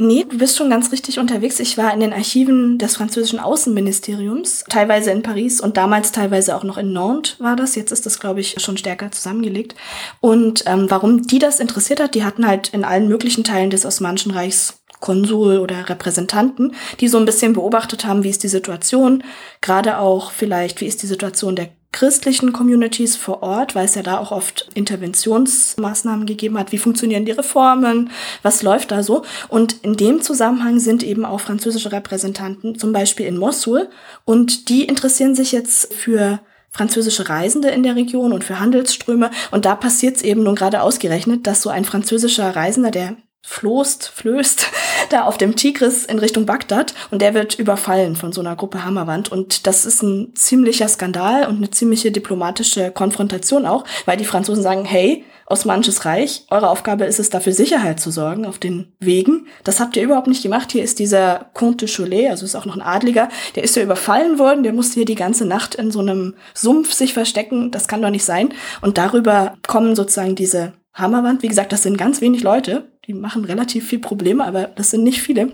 Nee, 0.02 0.24
du 0.26 0.38
bist 0.38 0.56
schon 0.56 0.70
ganz 0.70 0.92
richtig 0.92 1.18
unterwegs. 1.18 1.60
Ich 1.60 1.76
war 1.76 1.92
in 1.92 2.00
den 2.00 2.14
Archiven 2.14 2.78
des 2.78 2.96
französischen 2.96 3.38
Außenministeriums, 3.38 4.64
teilweise 4.66 5.10
in 5.10 5.22
Paris 5.22 5.60
und 5.60 5.76
damals 5.76 6.10
teilweise 6.10 6.56
auch 6.56 6.64
noch 6.64 6.78
in 6.78 6.94
Nantes 6.94 7.38
war 7.38 7.54
das. 7.54 7.74
Jetzt 7.74 7.92
ist 7.92 8.06
das, 8.06 8.18
glaube 8.18 8.40
ich, 8.40 8.54
schon 8.62 8.78
stärker 8.78 9.12
zusammengelegt. 9.12 9.74
Und 10.20 10.64
ähm, 10.64 10.86
warum 10.88 11.26
die 11.26 11.38
das 11.38 11.60
interessiert 11.60 12.00
hat, 12.00 12.14
die 12.14 12.24
hatten 12.24 12.46
halt 12.46 12.68
in 12.68 12.82
allen 12.82 13.08
möglichen 13.08 13.44
Teilen 13.44 13.68
des 13.68 13.84
Osmanischen 13.84 14.32
Reichs 14.32 14.79
Konsul 15.00 15.58
oder 15.58 15.88
Repräsentanten, 15.88 16.74
die 17.00 17.08
so 17.08 17.18
ein 17.18 17.24
bisschen 17.24 17.54
beobachtet 17.54 18.04
haben, 18.04 18.22
wie 18.22 18.30
ist 18.30 18.42
die 18.42 18.48
Situation, 18.48 19.24
gerade 19.60 19.98
auch 19.98 20.30
vielleicht, 20.30 20.80
wie 20.80 20.86
ist 20.86 21.02
die 21.02 21.06
Situation 21.06 21.56
der 21.56 21.70
christlichen 21.92 22.52
Communities 22.52 23.16
vor 23.16 23.42
Ort, 23.42 23.74
weil 23.74 23.84
es 23.84 23.96
ja 23.96 24.02
da 24.02 24.18
auch 24.18 24.30
oft 24.30 24.68
Interventionsmaßnahmen 24.74 26.24
gegeben 26.24 26.56
hat. 26.56 26.70
Wie 26.70 26.78
funktionieren 26.78 27.24
die 27.24 27.32
Reformen? 27.32 28.10
Was 28.42 28.62
läuft 28.62 28.92
da 28.92 29.02
so? 29.02 29.24
Und 29.48 29.82
in 29.82 29.96
dem 29.96 30.22
Zusammenhang 30.22 30.78
sind 30.78 31.02
eben 31.02 31.24
auch 31.24 31.40
französische 31.40 31.90
Repräsentanten, 31.90 32.78
zum 32.78 32.92
Beispiel 32.92 33.26
in 33.26 33.36
Mosul, 33.36 33.88
und 34.24 34.68
die 34.68 34.84
interessieren 34.84 35.34
sich 35.34 35.50
jetzt 35.50 35.92
für 35.92 36.40
französische 36.70 37.28
Reisende 37.28 37.68
in 37.70 37.82
der 37.82 37.96
Region 37.96 38.32
und 38.32 38.44
für 38.44 38.60
Handelsströme. 38.60 39.32
Und 39.50 39.64
da 39.64 39.74
passiert 39.74 40.16
es 40.16 40.22
eben 40.22 40.44
nun 40.44 40.54
gerade 40.54 40.82
ausgerechnet, 40.82 41.48
dass 41.48 41.62
so 41.62 41.70
ein 41.70 41.84
französischer 41.84 42.54
Reisender, 42.54 42.92
der 42.92 43.16
floßt, 43.42 44.08
flößt 44.08 44.66
da 45.10 45.24
auf 45.24 45.38
dem 45.38 45.56
Tigris 45.56 46.04
in 46.04 46.18
Richtung 46.18 46.46
Bagdad 46.46 46.94
und 47.10 47.22
der 47.22 47.34
wird 47.34 47.58
überfallen 47.58 48.16
von 48.16 48.32
so 48.32 48.40
einer 48.40 48.56
Gruppe 48.56 48.84
Hammerwand 48.84 49.32
und 49.32 49.66
das 49.66 49.86
ist 49.86 50.02
ein 50.02 50.34
ziemlicher 50.34 50.88
Skandal 50.88 51.46
und 51.46 51.56
eine 51.56 51.70
ziemliche 51.70 52.12
diplomatische 52.12 52.90
Konfrontation 52.90 53.66
auch, 53.66 53.84
weil 54.04 54.16
die 54.16 54.24
Franzosen 54.24 54.62
sagen, 54.62 54.84
hey, 54.84 55.24
Osmanisches 55.50 56.04
Reich, 56.04 56.44
eure 56.48 56.70
Aufgabe 56.70 57.06
ist 57.06 57.18
es, 57.18 57.28
dafür 57.28 57.52
Sicherheit 57.52 57.98
zu 57.98 58.12
sorgen 58.12 58.46
auf 58.46 58.60
den 58.60 58.92
Wegen. 59.00 59.48
Das 59.64 59.80
habt 59.80 59.96
ihr 59.96 60.04
überhaupt 60.04 60.28
nicht 60.28 60.44
gemacht. 60.44 60.70
Hier 60.70 60.84
ist 60.84 61.00
dieser 61.00 61.50
Comte 61.54 61.86
de 61.86 61.92
Cholet, 61.92 62.30
also 62.30 62.44
ist 62.44 62.54
auch 62.54 62.66
noch 62.66 62.76
ein 62.76 62.82
Adliger, 62.82 63.28
der 63.56 63.64
ist 63.64 63.74
ja 63.74 63.82
überfallen 63.82 64.38
worden, 64.38 64.62
der 64.62 64.72
musste 64.72 64.94
hier 64.94 65.06
die 65.06 65.16
ganze 65.16 65.46
Nacht 65.46 65.74
in 65.74 65.90
so 65.90 65.98
einem 65.98 66.36
Sumpf 66.54 66.92
sich 66.92 67.14
verstecken. 67.14 67.72
Das 67.72 67.88
kann 67.88 68.00
doch 68.00 68.10
nicht 68.10 68.24
sein. 68.24 68.54
Und 68.80 68.96
darüber 68.96 69.56
kommen 69.66 69.96
sozusagen 69.96 70.36
diese 70.36 70.74
Hammerwand. 70.94 71.42
Wie 71.42 71.48
gesagt, 71.48 71.72
das 71.72 71.82
sind 71.82 71.98
ganz 71.98 72.20
wenig 72.20 72.44
Leute, 72.44 72.89
die 73.06 73.14
machen 73.14 73.44
relativ 73.44 73.88
viel 73.88 73.98
Probleme, 73.98 74.44
aber 74.44 74.64
das 74.64 74.90
sind 74.90 75.04
nicht 75.04 75.22
viele 75.22 75.52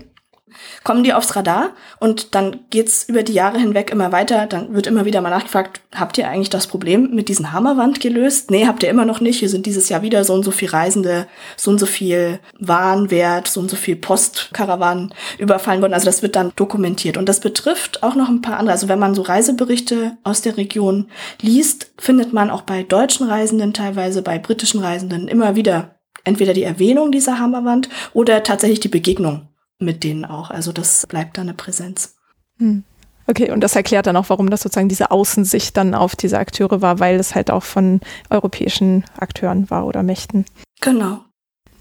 kommen 0.83 1.03
die 1.03 1.13
aufs 1.13 1.35
Radar 1.35 1.71
und 1.99 2.33
dann 2.35 2.61
geht's 2.69 3.07
über 3.07 3.23
die 3.23 3.33
Jahre 3.33 3.59
hinweg 3.59 3.91
immer 3.91 4.11
weiter. 4.11 4.47
Dann 4.47 4.73
wird 4.73 4.87
immer 4.87 5.05
wieder 5.05 5.21
mal 5.21 5.29
nachgefragt, 5.29 5.81
habt 5.93 6.17
ihr 6.17 6.27
eigentlich 6.27 6.49
das 6.49 6.67
Problem 6.67 7.13
mit 7.13 7.29
diesen 7.29 7.51
Hammerwand 7.51 7.99
gelöst? 7.99 8.51
Nee, 8.51 8.67
habt 8.67 8.83
ihr 8.83 8.89
immer 8.89 9.05
noch 9.05 9.19
nicht. 9.19 9.39
Hier 9.39 9.49
sind 9.49 9.65
dieses 9.65 9.89
Jahr 9.89 10.01
wieder 10.01 10.23
so 10.23 10.33
und 10.33 10.43
so 10.43 10.51
viel 10.51 10.69
Reisende, 10.69 11.27
so 11.55 11.71
und 11.71 11.79
so 11.79 11.85
viel 11.85 12.39
Warenwert, 12.59 13.47
so 13.47 13.59
und 13.59 13.69
so 13.69 13.75
viel 13.75 13.95
Postkarawanen 13.95 15.13
überfallen 15.37 15.81
worden. 15.81 15.93
Also 15.93 16.05
das 16.05 16.21
wird 16.21 16.35
dann 16.35 16.53
dokumentiert. 16.55 17.17
Und 17.17 17.27
das 17.27 17.39
betrifft 17.39 18.03
auch 18.03 18.15
noch 18.15 18.29
ein 18.29 18.41
paar 18.41 18.57
andere. 18.57 18.73
Also 18.73 18.87
wenn 18.87 18.99
man 18.99 19.15
so 19.15 19.21
Reiseberichte 19.23 20.17
aus 20.23 20.41
der 20.41 20.57
Region 20.57 21.07
liest, 21.41 21.91
findet 21.97 22.33
man 22.33 22.49
auch 22.49 22.61
bei 22.61 22.83
deutschen 22.83 23.27
Reisenden 23.27 23.73
teilweise, 23.73 24.21
bei 24.21 24.39
britischen 24.39 24.79
Reisenden 24.79 25.27
immer 25.27 25.55
wieder 25.55 25.96
entweder 26.27 26.53
die 26.53 26.63
Erwähnung 26.63 27.11
dieser 27.11 27.39
Hammerwand 27.39 27.89
oder 28.13 28.43
tatsächlich 28.43 28.79
die 28.79 28.89
Begegnung 28.89 29.47
mit 29.79 30.03
denen 30.03 30.25
auch. 30.25 30.49
Also 30.49 30.71
das 30.71 31.05
bleibt 31.07 31.37
da 31.37 31.41
eine 31.41 31.53
Präsenz. 31.53 32.15
Hm. 32.59 32.83
Okay, 33.29 33.51
und 33.51 33.59
das 33.59 33.75
erklärt 33.75 34.07
dann 34.07 34.15
auch, 34.15 34.29
warum 34.29 34.49
das 34.49 34.61
sozusagen 34.61 34.87
diese 34.87 35.11
Außensicht 35.11 35.75
dann 35.75 35.93
auf 35.93 36.15
diese 36.15 36.39
Akteure 36.39 36.81
war, 36.81 36.99
weil 36.99 37.19
es 37.19 37.35
halt 37.35 37.51
auch 37.51 37.63
von 37.63 37.99
europäischen 38.29 39.03
Akteuren 39.17 39.69
war 39.69 39.85
oder 39.85 40.01
Mächten. 40.01 40.45
Genau. 40.79 41.19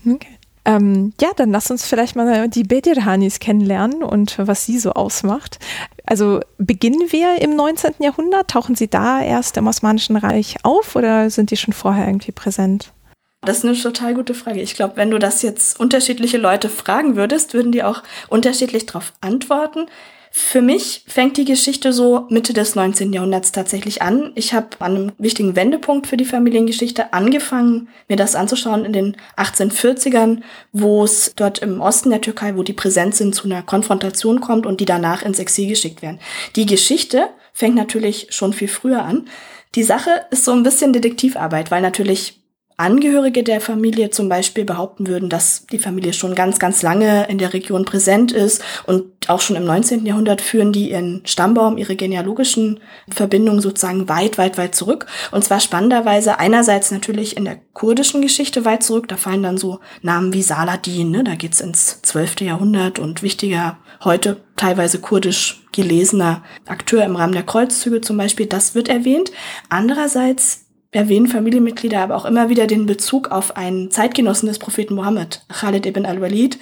Okay. 0.04 0.38
Ähm, 0.64 1.12
ja, 1.20 1.28
dann 1.36 1.52
lass 1.52 1.70
uns 1.70 1.86
vielleicht 1.86 2.16
mal 2.16 2.48
die 2.48 2.64
Bedirhanis 2.64 3.38
kennenlernen 3.38 4.02
und 4.02 4.36
was 4.38 4.66
sie 4.66 4.80
so 4.80 4.94
ausmacht. 4.94 5.60
Also 6.04 6.40
beginnen 6.58 7.06
wir 7.10 7.40
im 7.40 7.54
19. 7.54 7.94
Jahrhundert? 8.00 8.48
Tauchen 8.48 8.74
sie 8.74 8.88
da 8.88 9.20
erst 9.22 9.56
im 9.56 9.68
Osmanischen 9.68 10.16
Reich 10.16 10.56
auf 10.64 10.96
oder 10.96 11.30
sind 11.30 11.52
die 11.52 11.56
schon 11.56 11.72
vorher 11.72 12.08
irgendwie 12.08 12.32
präsent? 12.32 12.92
Das 13.46 13.58
ist 13.58 13.64
eine 13.64 13.74
total 13.74 14.14
gute 14.14 14.34
Frage. 14.34 14.60
Ich 14.60 14.74
glaube, 14.74 14.96
wenn 14.96 15.10
du 15.10 15.18
das 15.18 15.42
jetzt 15.42 15.78
unterschiedliche 15.78 16.36
Leute 16.36 16.68
fragen 16.68 17.16
würdest, 17.16 17.54
würden 17.54 17.72
die 17.72 17.84
auch 17.84 18.02
unterschiedlich 18.28 18.86
darauf 18.86 19.12
antworten. 19.20 19.86
Für 20.38 20.60
mich 20.60 21.02
fängt 21.06 21.38
die 21.38 21.46
Geschichte 21.46 21.94
so 21.94 22.26
Mitte 22.28 22.52
des 22.52 22.74
19. 22.74 23.12
Jahrhunderts 23.12 23.52
tatsächlich 23.52 24.02
an. 24.02 24.32
Ich 24.34 24.52
habe 24.52 24.68
an 24.80 24.94
einem 24.94 25.12
wichtigen 25.16 25.56
Wendepunkt 25.56 26.06
für 26.06 26.18
die 26.18 26.26
Familiengeschichte 26.26 27.14
angefangen, 27.14 27.88
mir 28.08 28.16
das 28.16 28.34
anzuschauen 28.34 28.84
in 28.84 28.92
den 28.92 29.16
1840ern, 29.38 30.42
wo 30.72 31.04
es 31.04 31.32
dort 31.36 31.60
im 31.60 31.80
Osten 31.80 32.10
der 32.10 32.20
Türkei, 32.20 32.54
wo 32.56 32.62
die 32.62 32.74
präsent 32.74 33.14
sind, 33.14 33.34
zu 33.34 33.44
einer 33.44 33.62
Konfrontation 33.62 34.42
kommt 34.42 34.66
und 34.66 34.80
die 34.80 34.84
danach 34.84 35.22
ins 35.22 35.38
Exil 35.38 35.68
geschickt 35.68 36.02
werden. 36.02 36.18
Die 36.54 36.66
Geschichte 36.66 37.28
fängt 37.54 37.76
natürlich 37.76 38.26
schon 38.30 38.52
viel 38.52 38.68
früher 38.68 39.04
an. 39.04 39.28
Die 39.74 39.84
Sache 39.84 40.26
ist 40.30 40.44
so 40.44 40.52
ein 40.52 40.64
bisschen 40.64 40.92
Detektivarbeit, 40.92 41.70
weil 41.70 41.80
natürlich 41.80 42.40
Angehörige 42.78 43.42
der 43.42 43.62
Familie 43.62 44.10
zum 44.10 44.28
Beispiel 44.28 44.66
behaupten 44.66 45.06
würden, 45.06 45.30
dass 45.30 45.64
die 45.72 45.78
Familie 45.78 46.12
schon 46.12 46.34
ganz, 46.34 46.58
ganz 46.58 46.82
lange 46.82 47.26
in 47.28 47.38
der 47.38 47.54
Region 47.54 47.86
präsent 47.86 48.32
ist 48.32 48.62
und 48.84 49.04
auch 49.28 49.40
schon 49.40 49.56
im 49.56 49.64
19. 49.64 50.04
Jahrhundert 50.04 50.42
führen 50.42 50.72
die 50.72 50.90
ihren 50.90 51.22
Stammbaum, 51.24 51.78
ihre 51.78 51.96
genealogischen 51.96 52.80
Verbindungen 53.10 53.62
sozusagen 53.62 54.10
weit, 54.10 54.36
weit, 54.36 54.58
weit 54.58 54.74
zurück. 54.74 55.06
Und 55.30 55.42
zwar 55.42 55.60
spannenderweise 55.60 56.38
einerseits 56.38 56.90
natürlich 56.90 57.38
in 57.38 57.46
der 57.46 57.58
kurdischen 57.72 58.20
Geschichte 58.20 58.66
weit 58.66 58.82
zurück. 58.82 59.08
Da 59.08 59.16
fallen 59.16 59.42
dann 59.42 59.56
so 59.56 59.80
Namen 60.02 60.34
wie 60.34 60.42
Saladin, 60.42 61.10
ne? 61.10 61.24
da 61.24 61.34
geht's 61.34 61.62
ins 61.62 62.02
12. 62.02 62.42
Jahrhundert 62.42 62.98
und 62.98 63.22
wichtiger, 63.22 63.78
heute 64.04 64.42
teilweise 64.56 65.00
kurdisch 65.00 65.62
gelesener 65.72 66.42
Akteur 66.66 67.04
im 67.04 67.16
Rahmen 67.16 67.32
der 67.32 67.42
Kreuzzüge 67.42 68.02
zum 68.02 68.18
Beispiel, 68.18 68.46
das 68.46 68.74
wird 68.74 68.88
erwähnt. 68.88 69.32
Andererseits 69.70 70.65
erwähnen 70.92 71.26
Familienmitglieder 71.26 72.00
aber 72.00 72.16
auch 72.16 72.24
immer 72.24 72.48
wieder 72.48 72.66
den 72.66 72.86
Bezug 72.86 73.30
auf 73.30 73.56
einen 73.56 73.90
Zeitgenossen 73.90 74.48
des 74.48 74.58
Propheten 74.58 74.94
Mohammed, 74.94 75.44
Khalid 75.48 75.86
ibn 75.86 76.06
al-Walid, 76.06 76.58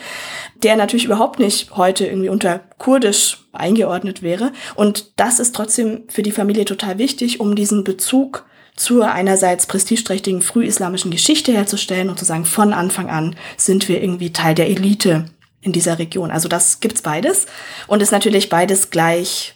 der 0.63 0.77
natürlich 0.77 1.05
überhaupt 1.05 1.39
nicht 1.39 1.77
heute 1.77 2.07
irgendwie 2.07 2.29
unter 2.29 2.61
kurdisch 2.79 3.47
eingeordnet 3.53 4.23
wäre. 4.23 4.53
Und 4.75 5.13
das 5.17 5.39
ist 5.39 5.55
trotzdem 5.55 6.05
für 6.09 6.23
die 6.23 6.33
Familie 6.33 6.65
total 6.65 6.99
wichtig, 6.99 7.41
um 7.41 7.55
diesen 7.55 7.85
Bezug 7.85 8.45
zur 8.77 9.13
einerseits 9.13 9.67
prestigeträchtigen 9.67 10.43
frühislamischen 10.43 11.11
Geschichte 11.11 11.53
herzustellen 11.53 12.11
und 12.11 12.19
zu 12.19 12.25
sagen, 12.25 12.45
von 12.45 12.73
Anfang 12.73 13.09
an 13.09 13.37
sind 13.57 13.89
wir 13.89 14.03
irgendwie 14.03 14.33
Teil 14.33 14.55
der 14.55 14.69
Elite 14.69 15.27
in 15.61 15.73
dieser 15.73 15.99
Region. 15.99 16.31
Also 16.31 16.49
das 16.49 16.81
gibt's 16.81 17.03
beides 17.03 17.47
und 17.87 18.03
ist 18.03 18.11
natürlich 18.11 18.49
beides 18.49 18.91
gleich 18.91 19.55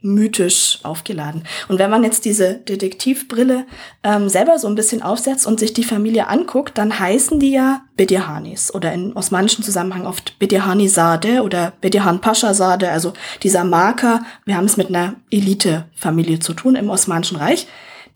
mythisch 0.00 0.78
aufgeladen. 0.84 1.42
Und 1.68 1.78
wenn 1.78 1.90
man 1.90 2.04
jetzt 2.04 2.24
diese 2.24 2.54
Detektivbrille 2.54 3.66
ähm, 4.04 4.28
selber 4.28 4.58
so 4.58 4.68
ein 4.68 4.76
bisschen 4.76 5.02
aufsetzt 5.02 5.46
und 5.46 5.58
sich 5.58 5.72
die 5.72 5.84
Familie 5.84 6.28
anguckt, 6.28 6.78
dann 6.78 6.98
heißen 6.98 7.40
die 7.40 7.50
ja 7.50 7.82
Bedirhanis 7.96 8.72
oder 8.72 8.92
in 8.92 9.12
osmanischen 9.14 9.64
Zusammenhang 9.64 10.06
oft 10.06 10.38
Bedirhani 10.38 10.88
Sade 10.88 11.42
oder 11.42 11.72
Bedirhan 11.80 12.20
Pascha 12.20 12.54
Sade, 12.54 12.90
also 12.90 13.12
dieser 13.42 13.64
Marker. 13.64 14.22
Wir 14.44 14.56
haben 14.56 14.66
es 14.66 14.76
mit 14.76 14.88
einer 14.88 15.16
Elite-Familie 15.30 16.38
zu 16.38 16.54
tun 16.54 16.76
im 16.76 16.90
Osmanischen 16.90 17.36
Reich. 17.36 17.66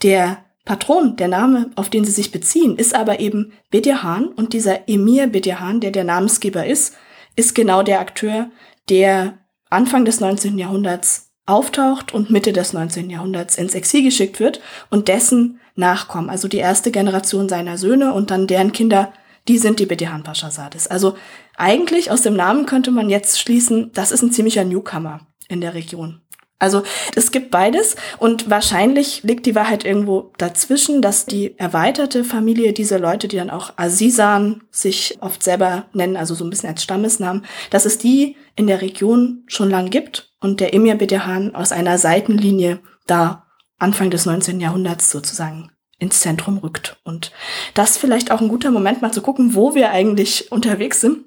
Der 0.03 0.39
Patron, 0.65 1.17
der 1.17 1.29
Name, 1.29 1.71
auf 1.75 1.91
den 1.91 2.05
sie 2.05 2.13
sich 2.13 2.31
beziehen, 2.31 2.77
ist 2.77 2.95
aber 2.95 3.19
eben 3.19 3.53
Bedirhan 3.71 4.29
und 4.29 4.53
dieser 4.53 4.89
Emir 4.89 5.27
Bedirhan, 5.27 5.81
der 5.81 5.91
der 5.91 6.05
Namensgeber 6.05 6.65
ist, 6.65 6.95
ist 7.35 7.55
genau 7.57 7.83
der 7.83 7.99
Akteur, 7.99 8.51
der 8.89 9.39
Anfang 9.71 10.05
des 10.05 10.21
19. 10.21 10.59
Jahrhunderts 10.59 11.32
auftaucht 11.47 12.15
und 12.15 12.31
Mitte 12.31 12.53
des 12.53 12.73
19. 12.73 13.11
Jahrhunderts 13.11 13.57
ins 13.57 13.75
Exil 13.75 14.03
geschickt 14.03 14.41
wird 14.41 14.61
und 14.91 15.09
dessen 15.09 15.61
Nachkommen, 15.75 16.29
also 16.29 16.49
die 16.49 16.59
erste 16.59 16.91
Generation 16.91 17.49
seiner 17.49 17.79
Söhne 17.79 18.13
und 18.13 18.31
dann 18.31 18.47
deren 18.47 18.73
Kinder, 18.73 19.13
die 19.49 19.57
sind 19.57 19.81
die 19.81 19.87
Bedehan 19.87 20.23
Paschasades. 20.23 20.87
Also 20.87 21.17
eigentlich 21.57 22.11
aus 22.11 22.23
dem 22.23 22.37
Namen 22.37 22.67
könnte 22.67 22.91
man 22.91 23.09
jetzt 23.09 23.41
schließen, 23.41 23.91
das 23.95 24.13
ist 24.13 24.23
ein 24.23 24.33
ziemlicher 24.33 24.65
Newcomer 24.65 25.21
in 25.49 25.63
der 25.63 25.75
Region. 25.75 26.21
Also 26.59 26.85
es 27.17 27.33
gibt 27.33 27.51
beides 27.51 27.97
und 28.19 28.49
wahrscheinlich 28.49 29.25
liegt 29.25 29.47
die 29.47 29.57
Wahrheit 29.57 29.85
irgendwo 29.85 30.33
dazwischen, 30.39 31.03
dass 31.03 31.27
die 31.27 31.59
erweiterte 31.59 32.23
Familie, 32.23 32.73
diese 32.73 32.99
Leute, 32.99 33.27
die 33.27 33.37
dann 33.37 33.51
auch 33.51 33.73
Azisan 33.77 34.63
sich 34.71 35.19
oft 35.21 35.43
selber 35.43 35.87
nennen, 35.93 36.17
also 36.17 36.35
so 36.35 36.45
ein 36.45 36.51
bisschen 36.51 36.69
als 36.69 36.85
Stammesnamen, 36.85 37.45
dass 37.71 37.85
es 37.85 37.99
die 37.99 38.37
in 38.55 38.69
der 38.69 38.81
Region 38.81 39.43
schon 39.49 39.71
lang 39.71 39.91
gibt 39.91 40.32
und 40.43 40.61
der 40.61 40.75
Emir 40.75 40.97
Bedehan 40.97 41.55
aus 41.55 41.73
einer 41.73 41.97
Seitenlinie 41.97 42.81
da 43.07 43.47
Anfang 43.79 44.11
des 44.11 44.27
19. 44.27 44.61
Jahrhunderts 44.61 45.11
sozusagen 45.11 45.71
ins 45.99 46.21
Zentrum 46.21 46.59
rückt. 46.59 47.01
Und 47.05 47.33
das 47.75 47.97
vielleicht 47.97 48.31
auch 48.31 48.41
ein 48.41 48.49
guter 48.49 48.71
Moment, 48.71 49.01
mal 49.01 49.13
zu 49.13 49.23
gucken, 49.23 49.55
wo 49.55 49.75
wir 49.75 49.91
eigentlich 49.91 50.51
unterwegs 50.53 51.01
sind 51.01 51.25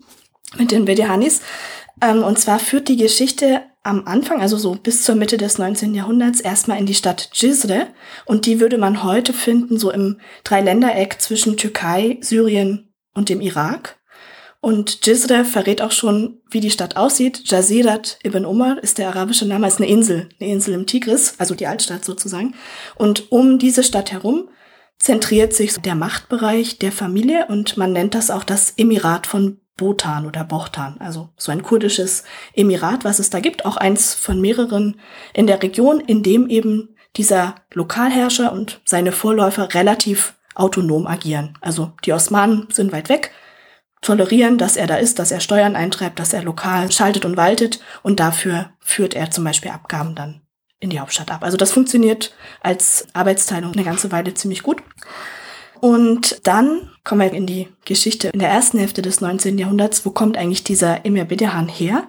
mit 0.58 0.72
den 0.72 0.86
Bedehanis. 0.86 1.42
Ähm, 2.02 2.24
und 2.24 2.38
zwar 2.40 2.60
führt 2.60 2.90
die 2.90 2.98
Geschichte 2.98 3.64
am 3.84 4.06
Anfang, 4.06 4.42
also 4.42 4.58
so 4.58 4.76
bis 4.76 5.04
zur 5.04 5.16
Mitte 5.16 5.38
des 5.38 5.58
19. 5.58 5.96
Jahrhunderts, 5.96 6.42
erstmal 6.42 6.78
in 6.78 6.86
die 6.86 6.94
Stadt 6.94 7.30
Cizre. 7.34 7.88
Und 8.26 8.46
die 8.46 8.60
würde 8.60 8.78
man 8.78 9.04
heute 9.04 9.32
finden, 9.32 9.78
so 9.78 9.92
im 9.92 10.20
Dreiländereck 10.44 11.22
zwischen 11.22 11.56
Türkei, 11.56 12.18
Syrien 12.22 12.94
und 13.14 13.30
dem 13.30 13.40
Irak. 13.40 13.98
Und 14.66 15.04
Cizre 15.04 15.46
verrät 15.46 15.80
auch 15.80 15.92
schon, 15.92 16.40
wie 16.50 16.60
die 16.60 16.72
Stadt 16.72 16.98
aussieht. 16.98 17.44
Jazirat 17.46 18.18
ibn 18.26 18.46
Umar 18.46 18.82
ist 18.82 18.98
der 18.98 19.10
arabische 19.10 19.48
Name, 19.48 19.68
ist 19.68 19.78
eine 19.78 19.88
Insel, 19.88 20.28
eine 20.40 20.50
Insel 20.50 20.74
im 20.74 20.88
Tigris, 20.88 21.36
also 21.38 21.54
die 21.54 21.68
Altstadt 21.68 22.04
sozusagen. 22.04 22.56
Und 22.96 23.32
um 23.32 23.60
diese 23.60 23.84
Stadt 23.84 24.12
herum 24.12 24.50
zentriert 24.98 25.54
sich 25.54 25.76
der 25.76 25.94
Machtbereich 25.94 26.80
der 26.80 26.92
Familie 26.92 27.46
und 27.48 27.78
man 27.78 27.94
nennt 27.94 28.16
das 28.16 28.32
auch 28.32 28.44
das 28.44 28.74
Emirat 28.76 29.28
von 29.28 29.60
Botan 29.78 30.26
oder 30.26 30.44
Bochtan, 30.44 30.96
also 30.98 31.30
so 31.38 31.52
ein 31.52 31.62
kurdisches 31.62 32.24
Emirat, 32.56 33.06
was 33.06 33.20
es 33.20 33.30
da 33.30 33.42
gibt, 33.42 33.66
auch 33.66 33.78
eins 33.78 34.16
von 34.16 34.42
mehreren 34.42 35.00
in 35.36 35.46
der 35.46 35.62
Region, 35.62 36.00
in 36.00 36.24
dem 36.24 36.50
eben 36.50 36.96
dieser 37.18 37.54
Lokalherrscher 37.72 38.52
und 38.52 38.82
seine 38.84 39.12
Vorläufer 39.12 39.76
relativ 39.76 40.34
autonom 40.56 41.06
agieren. 41.06 41.56
Also 41.62 41.92
die 42.04 42.14
Osmanen 42.14 42.68
sind 42.72 42.92
weit 42.92 43.10
weg, 43.10 43.32
tolerieren, 44.06 44.58
dass 44.58 44.78
er 44.78 44.88
da 44.88 44.96
ist, 44.96 45.20
dass 45.20 45.32
er 45.32 45.40
Steuern 45.40 45.76
eintreibt, 45.76 46.20
dass 46.20 46.34
er 46.34 46.44
lokal 46.44 46.92
schaltet 46.92 47.26
und 47.26 47.38
waltet 47.38 47.80
und 48.04 48.20
dafür 48.20 48.70
führt 48.80 49.14
er 49.14 49.32
zum 49.32 49.44
Beispiel 49.44 49.72
Abgaben 49.72 50.16
dann 50.16 50.42
in 50.80 50.90
die 50.90 51.00
Hauptstadt 51.00 51.32
ab. 51.32 51.44
Also 51.44 51.58
das 51.58 51.72
funktioniert 51.72 52.34
als 52.62 53.08
Arbeitsteilung 53.14 53.74
eine 53.74 53.84
ganze 53.84 54.12
Weile 54.12 54.34
ziemlich 54.34 54.64
gut. 54.64 54.82
Und 55.82 56.40
dann 56.44 56.90
kommen 57.04 57.22
wir 57.22 57.34
in 57.34 57.46
die 57.46 57.68
Geschichte 57.86 58.30
in 58.30 58.40
der 58.40 58.50
ersten 58.50 58.80
Hälfte 58.80 59.02
des 59.02 59.22
19. 59.22 59.58
Jahrhunderts. 59.58 60.06
Wo 60.06 60.12
kommt 60.12 60.38
eigentlich 60.38 60.64
dieser 60.64 61.06
Emir 61.06 61.26
Bedehan 61.26 61.68
her? 61.68 62.08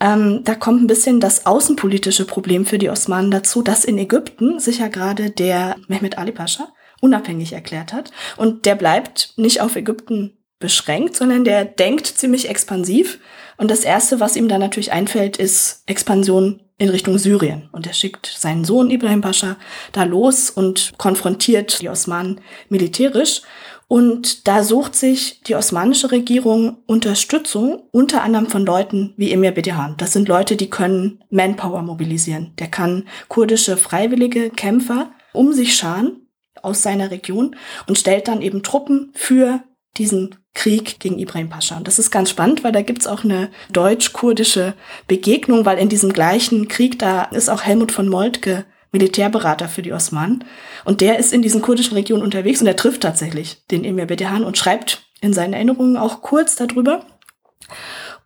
Ähm, 0.00 0.42
da 0.44 0.54
kommt 0.54 0.82
ein 0.82 0.86
bisschen 0.86 1.20
das 1.20 1.46
außenpolitische 1.46 2.26
Problem 2.26 2.66
für 2.66 2.78
die 2.78 2.90
Osmanen 2.90 3.30
dazu, 3.30 3.62
dass 3.62 3.84
in 3.84 3.98
Ägypten 3.98 4.58
sich 4.58 4.78
ja 4.78 4.88
gerade 4.88 5.30
der 5.30 5.76
Mehmet 5.88 6.18
Ali 6.18 6.32
Pascha 6.32 6.68
unabhängig 7.00 7.52
erklärt 7.52 7.92
hat. 7.92 8.10
Und 8.36 8.66
der 8.66 8.74
bleibt 8.74 9.32
nicht 9.36 9.60
auf 9.60 9.76
Ägypten 9.76 10.36
beschränkt, 10.62 11.16
sondern 11.16 11.44
der 11.44 11.66
denkt 11.66 12.06
ziemlich 12.06 12.48
expansiv. 12.48 13.18
Und 13.58 13.70
das 13.70 13.80
Erste, 13.80 14.18
was 14.18 14.36
ihm 14.36 14.48
da 14.48 14.58
natürlich 14.58 14.92
einfällt, 14.92 15.36
ist 15.36 15.82
Expansion 15.86 16.62
in 16.78 16.88
Richtung 16.88 17.18
Syrien. 17.18 17.68
Und 17.72 17.86
er 17.86 17.92
schickt 17.92 18.26
seinen 18.26 18.64
Sohn 18.64 18.90
Ibrahim 18.90 19.20
Pascha 19.20 19.56
da 19.92 20.04
los 20.04 20.48
und 20.48 20.92
konfrontiert 20.96 21.82
die 21.82 21.90
Osmanen 21.90 22.40
militärisch. 22.70 23.42
Und 23.88 24.48
da 24.48 24.64
sucht 24.64 24.94
sich 24.96 25.42
die 25.42 25.54
osmanische 25.54 26.10
Regierung 26.12 26.78
Unterstützung, 26.86 27.82
unter 27.90 28.22
anderem 28.22 28.46
von 28.46 28.64
Leuten 28.64 29.12
wie 29.18 29.32
Emir 29.32 29.50
Bedehan. 29.52 29.96
Das 29.98 30.14
sind 30.14 30.28
Leute, 30.28 30.56
die 30.56 30.70
können 30.70 31.22
Manpower 31.28 31.82
mobilisieren. 31.82 32.54
Der 32.58 32.68
kann 32.68 33.04
kurdische 33.28 33.76
freiwillige 33.76 34.48
Kämpfer 34.48 35.10
um 35.34 35.52
sich 35.52 35.76
scharen 35.76 36.22
aus 36.62 36.82
seiner 36.82 37.10
Region 37.10 37.56
und 37.86 37.98
stellt 37.98 38.28
dann 38.28 38.40
eben 38.40 38.62
Truppen 38.62 39.12
für 39.14 39.62
diesen 39.98 40.36
Krieg 40.54 41.00
gegen 41.00 41.18
Ibrahim 41.18 41.48
Pascha. 41.48 41.76
Und 41.76 41.88
das 41.88 41.98
ist 41.98 42.10
ganz 42.10 42.30
spannend, 42.30 42.64
weil 42.64 42.72
da 42.72 42.82
gibt's 42.82 43.06
auch 43.06 43.24
eine 43.24 43.50
deutsch-kurdische 43.70 44.74
Begegnung, 45.06 45.64
weil 45.64 45.78
in 45.78 45.88
diesem 45.88 46.12
gleichen 46.12 46.68
Krieg, 46.68 46.98
da 46.98 47.24
ist 47.24 47.48
auch 47.48 47.62
Helmut 47.62 47.92
von 47.92 48.08
Moltke 48.08 48.64
Militärberater 48.92 49.68
für 49.68 49.82
die 49.82 49.92
Osmanen. 49.92 50.44
Und 50.84 51.00
der 51.00 51.18
ist 51.18 51.32
in 51.32 51.42
diesen 51.42 51.62
kurdischen 51.62 51.94
Regionen 51.94 52.22
unterwegs 52.22 52.60
und 52.60 52.66
er 52.66 52.76
trifft 52.76 53.02
tatsächlich 53.02 53.66
den 53.70 53.84
Emir 53.84 54.06
Bedehan 54.06 54.44
und 54.44 54.58
schreibt 54.58 55.06
in 55.20 55.32
seinen 55.32 55.54
Erinnerungen 55.54 55.96
auch 55.96 56.20
kurz 56.20 56.56
darüber. 56.56 57.06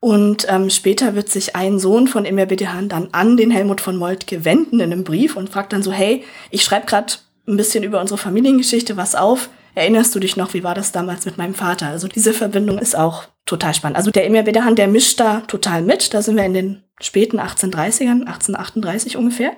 Und 0.00 0.46
ähm, 0.48 0.68
später 0.70 1.14
wird 1.14 1.28
sich 1.28 1.56
ein 1.56 1.78
Sohn 1.78 2.08
von 2.08 2.24
Emir 2.24 2.46
Bedehan 2.46 2.88
dann 2.88 3.08
an 3.12 3.36
den 3.36 3.50
Helmut 3.50 3.80
von 3.80 3.96
Moltke 3.96 4.44
wenden 4.44 4.80
in 4.80 4.92
einem 4.92 5.04
Brief 5.04 5.36
und 5.36 5.50
fragt 5.50 5.72
dann 5.72 5.82
so, 5.82 5.92
hey, 5.92 6.24
ich 6.50 6.64
schreibe 6.64 6.86
gerade 6.86 7.14
ein 7.48 7.56
bisschen 7.56 7.84
über 7.84 8.00
unsere 8.00 8.18
Familiengeschichte 8.18 8.96
was 8.96 9.14
auf 9.14 9.48
erinnerst 9.76 10.14
du 10.14 10.18
dich 10.18 10.36
noch, 10.36 10.54
wie 10.54 10.64
war 10.64 10.74
das 10.74 10.90
damals 10.90 11.26
mit 11.26 11.36
meinem 11.36 11.54
Vater? 11.54 11.88
Also 11.88 12.08
diese 12.08 12.32
Verbindung 12.32 12.78
ist 12.78 12.96
auch 12.96 13.24
total 13.44 13.74
spannend. 13.74 13.98
Also 13.98 14.10
der 14.10 14.26
Emir 14.26 14.42
Bedahan, 14.42 14.74
der 14.74 14.88
mischt 14.88 15.20
da 15.20 15.42
total 15.42 15.82
mit. 15.82 16.14
Da 16.14 16.22
sind 16.22 16.36
wir 16.36 16.44
in 16.44 16.54
den 16.54 16.82
späten 17.00 17.38
1830ern, 17.38 18.24
1838 18.24 19.16
ungefähr. 19.16 19.52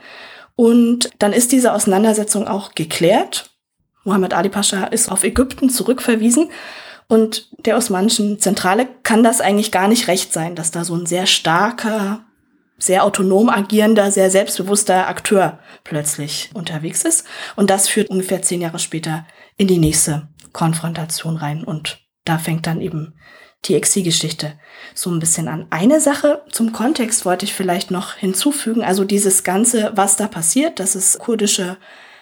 Und 0.57 1.11
dann 1.21 1.33
ist 1.33 1.53
diese 1.53 1.73
Auseinandersetzung 1.73 2.49
auch 2.49 2.75
geklärt. 2.75 3.51
Muhammad 4.03 4.35
Ali 4.35 4.49
Pascha 4.49 4.85
ist 4.87 5.11
auf 5.11 5.23
Ägypten 5.23 5.71
zurückverwiesen. 5.71 6.51
Und 7.07 7.49
der 7.65 7.77
osmanischen 7.77 8.41
Zentrale 8.41 8.89
kann 9.05 9.23
das 9.23 9.41
eigentlich 9.41 9.71
gar 9.71 9.87
nicht 9.87 10.09
recht 10.09 10.33
sein, 10.33 10.57
dass 10.57 10.73
da 10.73 10.85
so 10.85 10.97
ein 10.97 11.07
sehr 11.07 11.27
starker, 11.27 12.25
sehr 12.77 13.05
autonom 13.05 13.49
agierender, 13.49 14.11
sehr 14.11 14.31
selbstbewusster 14.31 15.07
Akteur 15.07 15.61
plötzlich 15.85 16.51
unterwegs 16.55 17.05
ist. 17.05 17.25
Und 17.55 17.71
das 17.71 17.89
führt 17.89 18.11
ungefähr 18.11 18.43
zehn 18.43 18.61
Jahre 18.61 18.81
später 18.81 19.25
in 19.59 19.67
die 19.67 19.79
nächste 19.79 20.29
Konfrontation 20.53 21.37
rein. 21.37 21.63
Und 21.63 22.01
da 22.25 22.39
fängt 22.39 22.67
dann 22.67 22.81
eben 22.81 23.15
die 23.65 23.75
Exilgeschichte 23.75 24.59
so 24.95 25.11
ein 25.11 25.19
bisschen 25.19 25.49
an. 25.49 25.67
Eine 25.71 26.01
Sache 26.01 26.43
zum 26.51 26.73
Kontext 26.73 27.27
wollte 27.27 27.45
ich 27.45 27.53
vielleicht 27.53 27.91
noch 27.91 28.15
hinzufügen. 28.15 28.83
Also 28.83 29.05
dieses 29.05 29.45
Ganze, 29.45 29.93
was 29.95 30.17
da 30.17 30.29
passiert, 30.29 30.81
dass 30.81 30.95
es 30.95 31.19
kurdische 31.19 31.77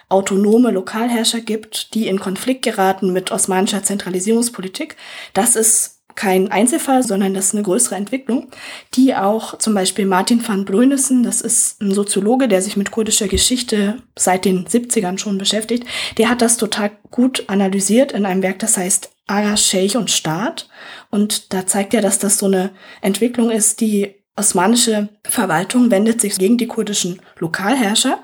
autonome 0.09 0.71
Lokalherrscher 0.71 1.41
gibt, 1.41 1.95
die 1.95 2.09
in 2.09 2.21
Konflikt 2.21 2.63
geraten 2.63 3.13
mit 3.13 3.31
osmanischer 3.33 3.83
Zentralisierungspolitik. 3.83 4.97
Das 5.35 5.57
ist 5.57 5.96
kein 6.17 6.51
Einzelfall, 6.51 7.03
sondern 7.03 7.35
das 7.35 7.47
ist 7.47 7.55
eine 7.55 7.63
größere 7.63 7.95
Entwicklung, 7.95 8.49
die 8.95 9.15
auch 9.15 9.59
zum 9.59 9.75
Beispiel 9.75 10.07
Martin 10.07 10.47
van 10.47 10.65
Bruynissen, 10.65 11.23
das 11.23 11.41
ist 11.41 11.81
ein 11.81 11.93
Soziologe, 11.93 12.49
der 12.49 12.63
sich 12.63 12.77
mit 12.77 12.91
kurdischer 12.91 13.29
Geschichte 13.29 14.03
seit 14.19 14.45
den 14.45 14.67
70ern 14.67 15.19
schon 15.19 15.39
beschäftigt, 15.39 15.85
der 16.19 16.31
hat 16.31 16.43
das 16.43 16.57
total 16.57 16.91
gut 17.11 17.45
analysiert 17.49 18.13
in 18.13 18.27
einem 18.27 18.43
Werk, 18.43 18.59
das 18.59 18.77
heißt 18.77 19.11
Aga, 19.27 19.57
Sheikh 19.57 19.99
und 19.99 20.11
Staat. 20.11 20.69
Und 21.11 21.53
da 21.53 21.67
zeigt 21.67 21.95
er, 21.95 22.01
dass 22.01 22.19
das 22.19 22.39
so 22.39 22.47
eine 22.47 22.71
Entwicklung 23.03 23.51
ist, 23.51 23.81
die 23.81 24.15
osmanische 24.37 25.09
Verwaltung 25.25 25.91
wendet 25.91 26.21
sich 26.21 26.39
gegen 26.39 26.59
die 26.59 26.67
kurdischen 26.67 27.21
Lokalherrscher, 27.39 28.23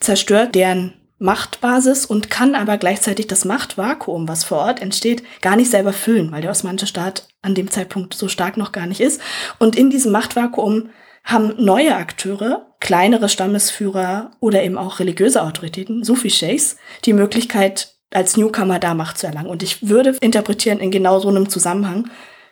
zerstört 0.00 0.54
deren 0.54 0.94
Machtbasis 1.18 2.04
und 2.04 2.30
kann 2.30 2.54
aber 2.54 2.76
gleichzeitig 2.76 3.26
das 3.26 3.44
Machtvakuum, 3.44 4.28
was 4.28 4.44
vor 4.44 4.58
Ort 4.58 4.82
entsteht, 4.82 5.22
gar 5.40 5.56
nicht 5.56 5.70
selber 5.70 5.92
füllen, 5.92 6.30
weil 6.30 6.42
der 6.42 6.50
osmanische 6.50 6.86
Staat 6.86 7.28
an 7.42 7.54
dem 7.54 7.70
Zeitpunkt 7.70 8.14
so 8.14 8.28
stark 8.28 8.56
noch 8.56 8.72
gar 8.72 8.86
nicht 8.86 9.00
ist. 9.00 9.20
Und 9.58 9.76
in 9.76 9.90
diesem 9.90 10.12
Machtvakuum 10.12 10.90
haben 11.24 11.54
neue 11.58 11.96
Akteure, 11.96 12.74
kleinere 12.80 13.28
Stammesführer 13.28 14.30
oder 14.40 14.62
eben 14.62 14.78
auch 14.78 15.00
religiöse 15.00 15.42
Autoritäten, 15.42 16.04
Sufi-Sheikhs, 16.04 16.76
die 17.04 17.12
Möglichkeit, 17.12 17.96
als 18.12 18.36
Newcomer 18.36 18.78
da 18.78 18.94
Macht 18.94 19.18
zu 19.18 19.26
erlangen. 19.26 19.48
Und 19.48 19.62
ich 19.62 19.88
würde 19.88 20.16
interpretieren, 20.20 20.78
in 20.78 20.90
genau 20.90 21.18
so 21.18 21.28
einem 21.28 21.48
Zusammenhang 21.48 22.08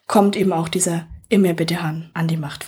kommt 0.06 0.36
eben 0.36 0.52
auch 0.52 0.68
dieser 0.68 1.06
Emir 1.28 1.54
Bedehan 1.54 2.10
an 2.14 2.28
die 2.28 2.36
Macht. 2.36 2.66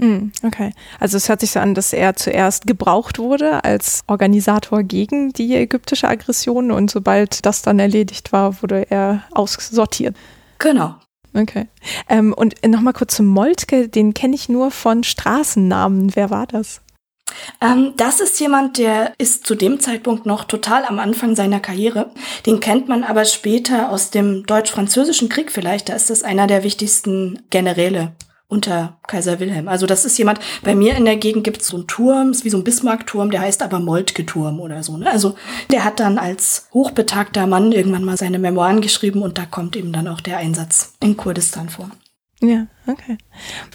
Hm, 0.00 0.30
okay. 0.44 0.72
Also 1.00 1.16
es 1.16 1.28
hört 1.28 1.40
sich 1.40 1.50
so 1.50 1.58
an, 1.58 1.74
dass 1.74 1.92
er 1.92 2.14
zuerst 2.14 2.66
gebraucht 2.66 3.18
wurde 3.18 3.64
als 3.64 4.04
Organisator 4.06 4.84
gegen 4.84 5.32
die 5.32 5.56
ägyptische 5.56 6.08
Aggression 6.08 6.70
und 6.70 6.90
sobald 6.90 7.44
das 7.44 7.62
dann 7.62 7.80
erledigt 7.80 8.32
war, 8.32 8.62
wurde 8.62 8.90
er 8.90 9.24
aussortiert. 9.32 10.16
Genau. 10.58 10.94
Okay. 11.34 11.66
Ähm, 12.08 12.32
und 12.32 12.54
nochmal 12.66 12.92
kurz 12.92 13.16
zum 13.16 13.26
Moltke, 13.26 13.88
den 13.88 14.14
kenne 14.14 14.34
ich 14.34 14.48
nur 14.48 14.70
von 14.70 15.02
Straßennamen. 15.02 16.14
Wer 16.14 16.30
war 16.30 16.46
das? 16.46 16.80
Ähm, 17.60 17.92
das 17.96 18.20
ist 18.20 18.40
jemand, 18.40 18.78
der 18.78 19.12
ist 19.18 19.46
zu 19.46 19.54
dem 19.54 19.80
Zeitpunkt 19.80 20.26
noch 20.26 20.44
total 20.44 20.84
am 20.84 20.98
Anfang 20.98 21.34
seiner 21.34 21.60
Karriere. 21.60 22.12
Den 22.46 22.60
kennt 22.60 22.88
man 22.88 23.04
aber 23.04 23.24
später 23.24 23.90
aus 23.90 24.10
dem 24.10 24.46
Deutsch-Französischen 24.46 25.28
Krieg 25.28 25.52
vielleicht. 25.52 25.88
Da 25.88 25.94
ist 25.94 26.08
das 26.08 26.22
einer 26.22 26.46
der 26.46 26.62
wichtigsten 26.62 27.42
Generäle 27.50 28.12
unter 28.48 28.98
Kaiser 29.06 29.40
Wilhelm. 29.40 29.68
Also 29.68 29.86
das 29.86 30.04
ist 30.04 30.18
jemand, 30.18 30.40
bei 30.62 30.74
mir 30.74 30.96
in 30.96 31.04
der 31.04 31.16
Gegend 31.16 31.44
gibt 31.44 31.60
es 31.60 31.68
so 31.68 31.76
einen 31.76 31.86
Turm, 31.86 32.30
ist 32.30 32.44
wie 32.44 32.50
so 32.50 32.56
ein 32.56 32.64
Bismarck-Turm, 32.64 33.30
der 33.30 33.42
heißt 33.42 33.62
aber 33.62 33.78
Moltke-Turm 33.78 34.58
oder 34.58 34.82
so. 34.82 34.96
Ne? 34.96 35.10
Also 35.10 35.34
der 35.70 35.84
hat 35.84 36.00
dann 36.00 36.18
als 36.18 36.66
hochbetagter 36.72 37.46
Mann 37.46 37.72
irgendwann 37.72 38.04
mal 38.04 38.16
seine 38.16 38.38
Memoiren 38.38 38.80
geschrieben 38.80 39.22
und 39.22 39.36
da 39.36 39.44
kommt 39.44 39.76
eben 39.76 39.92
dann 39.92 40.08
auch 40.08 40.22
der 40.22 40.38
Einsatz 40.38 40.94
in 41.00 41.16
Kurdistan 41.16 41.68
vor. 41.68 41.90
Ja, 42.40 42.68
okay. 42.86 43.18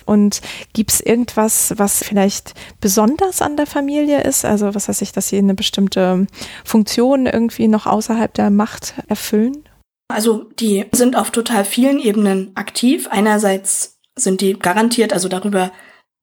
Und 0.05 0.41
gibt 0.71 0.91
es 0.91 1.01
irgendwas, 1.01 1.73
was 1.77 2.01
vielleicht 2.01 2.53
besonders 2.79 3.41
an 3.41 3.57
der 3.57 3.67
Familie 3.67 4.23
ist? 4.23 4.45
Also 4.45 4.73
was 4.73 4.87
heißt 4.87 5.01
ich, 5.01 5.11
dass 5.11 5.27
sie 5.27 5.37
eine 5.37 5.53
bestimmte 5.53 6.27
Funktion 6.63 7.25
irgendwie 7.25 7.67
noch 7.67 7.85
außerhalb 7.85 8.33
der 8.33 8.49
Macht 8.49 8.93
erfüllen? 9.07 9.67
Also 10.07 10.45
die 10.59 10.85
sind 10.93 11.17
auf 11.17 11.31
total 11.31 11.65
vielen 11.65 11.99
Ebenen 11.99 12.51
aktiv. 12.55 13.07
Einerseits 13.09 13.92
sind 14.15 14.41
die 14.41 14.53
garantiert, 14.53 15.13
also 15.13 15.27
darüber 15.27 15.71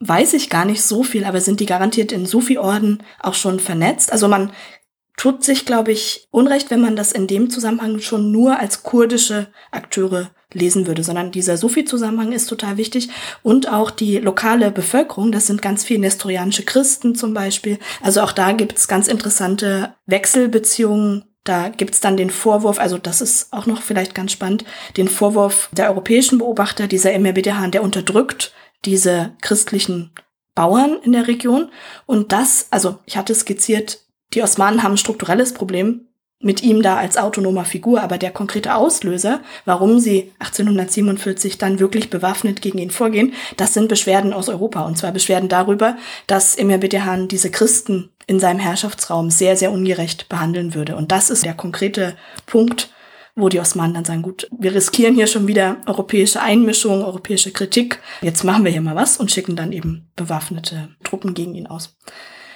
weiß 0.01 0.35
ich 0.35 0.49
gar 0.49 0.65
nicht 0.65 0.83
so 0.83 1.03
viel, 1.03 1.25
aber 1.25 1.41
sind 1.41 1.61
die 1.61 1.67
garantiert 1.67 2.13
in 2.13 2.27
Sufi-Orden 2.27 3.03
auch 3.21 3.35
schon 3.35 3.61
vernetzt? 3.61 4.13
Also 4.13 4.29
man 4.29 4.53
tut 5.17 5.45
sich, 5.45 5.67
glaube 5.67 5.93
ich, 5.93 6.29
unrecht, 6.31 6.71
wenn 6.71 6.81
man 6.81 6.97
das 6.97 7.13
in 7.13 7.27
dem 7.27 7.51
Zusammenhang 7.51 8.01
schon 8.01 8.33
nur 8.33 8.59
als 8.59 8.83
kurdische 8.83 9.49
Akteure 9.71 10.31
lesen 10.55 10.87
würde, 10.87 11.05
sondern 11.05 11.31
dieser 11.31 11.57
Sufi-Zusammenhang 11.57 12.33
ist 12.33 12.47
total 12.47 12.77
wichtig 12.77 13.11
und 13.43 13.71
auch 13.71 13.91
die 13.91 14.19
lokale 14.19 14.71
Bevölkerung, 14.71 15.31
das 15.31 15.47
sind 15.47 15.63
ganz 15.63 15.85
viele 15.85 16.01
nestorianische 16.01 16.65
Christen 16.65 17.15
zum 17.15 17.35
Beispiel. 17.35 17.79
Also 18.03 18.23
auch 18.23 18.33
da 18.33 18.53
gibt's 18.53 18.89
ganz 18.89 19.07
interessante 19.09 19.95
Wechselbeziehungen 20.07 21.25
da 21.45 21.69
gibt's 21.69 22.01
dann 22.01 22.17
den 22.17 22.31
Vorwurf, 22.31 22.79
also 22.79 22.99
das 22.99 23.21
ist 23.21 23.53
auch 23.53 23.67
noch 23.67 23.83
vielleicht 23.83 24.15
ganz 24.15 24.33
spannend, 24.33 24.65
den 24.97 25.09
Vorwurf 25.09 25.71
der 25.73 25.89
europäischen 25.89 26.39
Beobachter, 26.39 26.87
dieser 26.87 27.19
Bedehan, 27.33 27.71
der 27.71 27.83
unterdrückt 27.83 28.53
diese 28.85 29.33
christlichen 29.41 30.13
Bauern 30.55 30.99
in 31.03 31.13
der 31.13 31.29
Region. 31.29 31.71
Und 32.07 32.33
das, 32.33 32.67
also 32.71 32.99
ich 33.07 33.17
hatte 33.17 33.35
skizziert, 33.35 34.01
die 34.35 34.43
Osmanen 34.43 34.83
haben 34.83 34.93
ein 34.93 34.99
strukturelles 34.99 35.55
Problem 35.55 36.07
mit 36.43 36.63
ihm 36.63 36.81
da 36.83 36.97
als 36.97 37.19
autonomer 37.19 37.67
Figur, 37.67 38.01
aber 38.01 38.17
der 38.17 38.31
konkrete 38.31 38.75
Auslöser, 38.75 39.41
warum 39.67 39.99
sie 39.99 40.33
1847 40.39 41.59
dann 41.59 41.79
wirklich 41.79 42.09
bewaffnet 42.09 42.63
gegen 42.63 42.79
ihn 42.79 42.91
vorgehen, 42.91 43.35
das 43.59 43.75
sind 43.75 43.89
Beschwerden 43.89 44.33
aus 44.33 44.49
Europa. 44.49 44.87
Und 44.87 44.97
zwar 44.97 45.13
Beschwerden 45.13 45.51
darüber, 45.51 45.99
dass 46.27 46.57
Emir 46.57 46.79
Bedehan 46.79 47.29
diese 47.29 47.51
Christen 47.51 48.11
in 48.31 48.39
seinem 48.39 48.61
Herrschaftsraum 48.61 49.29
sehr, 49.29 49.57
sehr 49.57 49.73
ungerecht 49.73 50.29
behandeln 50.29 50.73
würde. 50.73 50.95
Und 50.95 51.11
das 51.11 51.31
ist 51.31 51.45
der 51.45 51.53
konkrete 51.53 52.15
Punkt, 52.47 52.91
wo 53.35 53.49
die 53.49 53.59
Osmanen 53.59 53.93
dann 53.93 54.05
sagen, 54.05 54.23
gut, 54.23 54.49
wir 54.57 54.73
riskieren 54.73 55.17
hier 55.17 55.27
schon 55.27 55.49
wieder 55.49 55.79
europäische 55.87 56.41
Einmischung, 56.41 57.05
europäische 57.05 57.51
Kritik. 57.51 58.01
Jetzt 58.23 58.45
machen 58.45 58.65
wir 58.65 58.71
hier 58.71 58.83
mal 58.83 58.95
was 58.95 59.17
und 59.17 59.33
schicken 59.33 59.57
dann 59.57 59.73
eben 59.73 60.13
bewaffnete 60.15 60.91
Truppen 61.03 61.35
gegen 61.35 61.57
ihn 61.57 61.67
aus. 61.67 61.97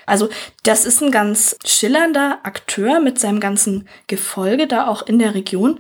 Also 0.06 0.28
das 0.62 0.84
ist 0.84 1.02
ein 1.02 1.10
ganz 1.10 1.56
schillernder 1.64 2.38
Akteur 2.42 3.00
mit 3.00 3.18
seinem 3.18 3.40
ganzen 3.40 3.88
Gefolge 4.06 4.66
da 4.66 4.86
auch 4.86 5.06
in 5.06 5.18
der 5.18 5.34
Region. 5.34 5.78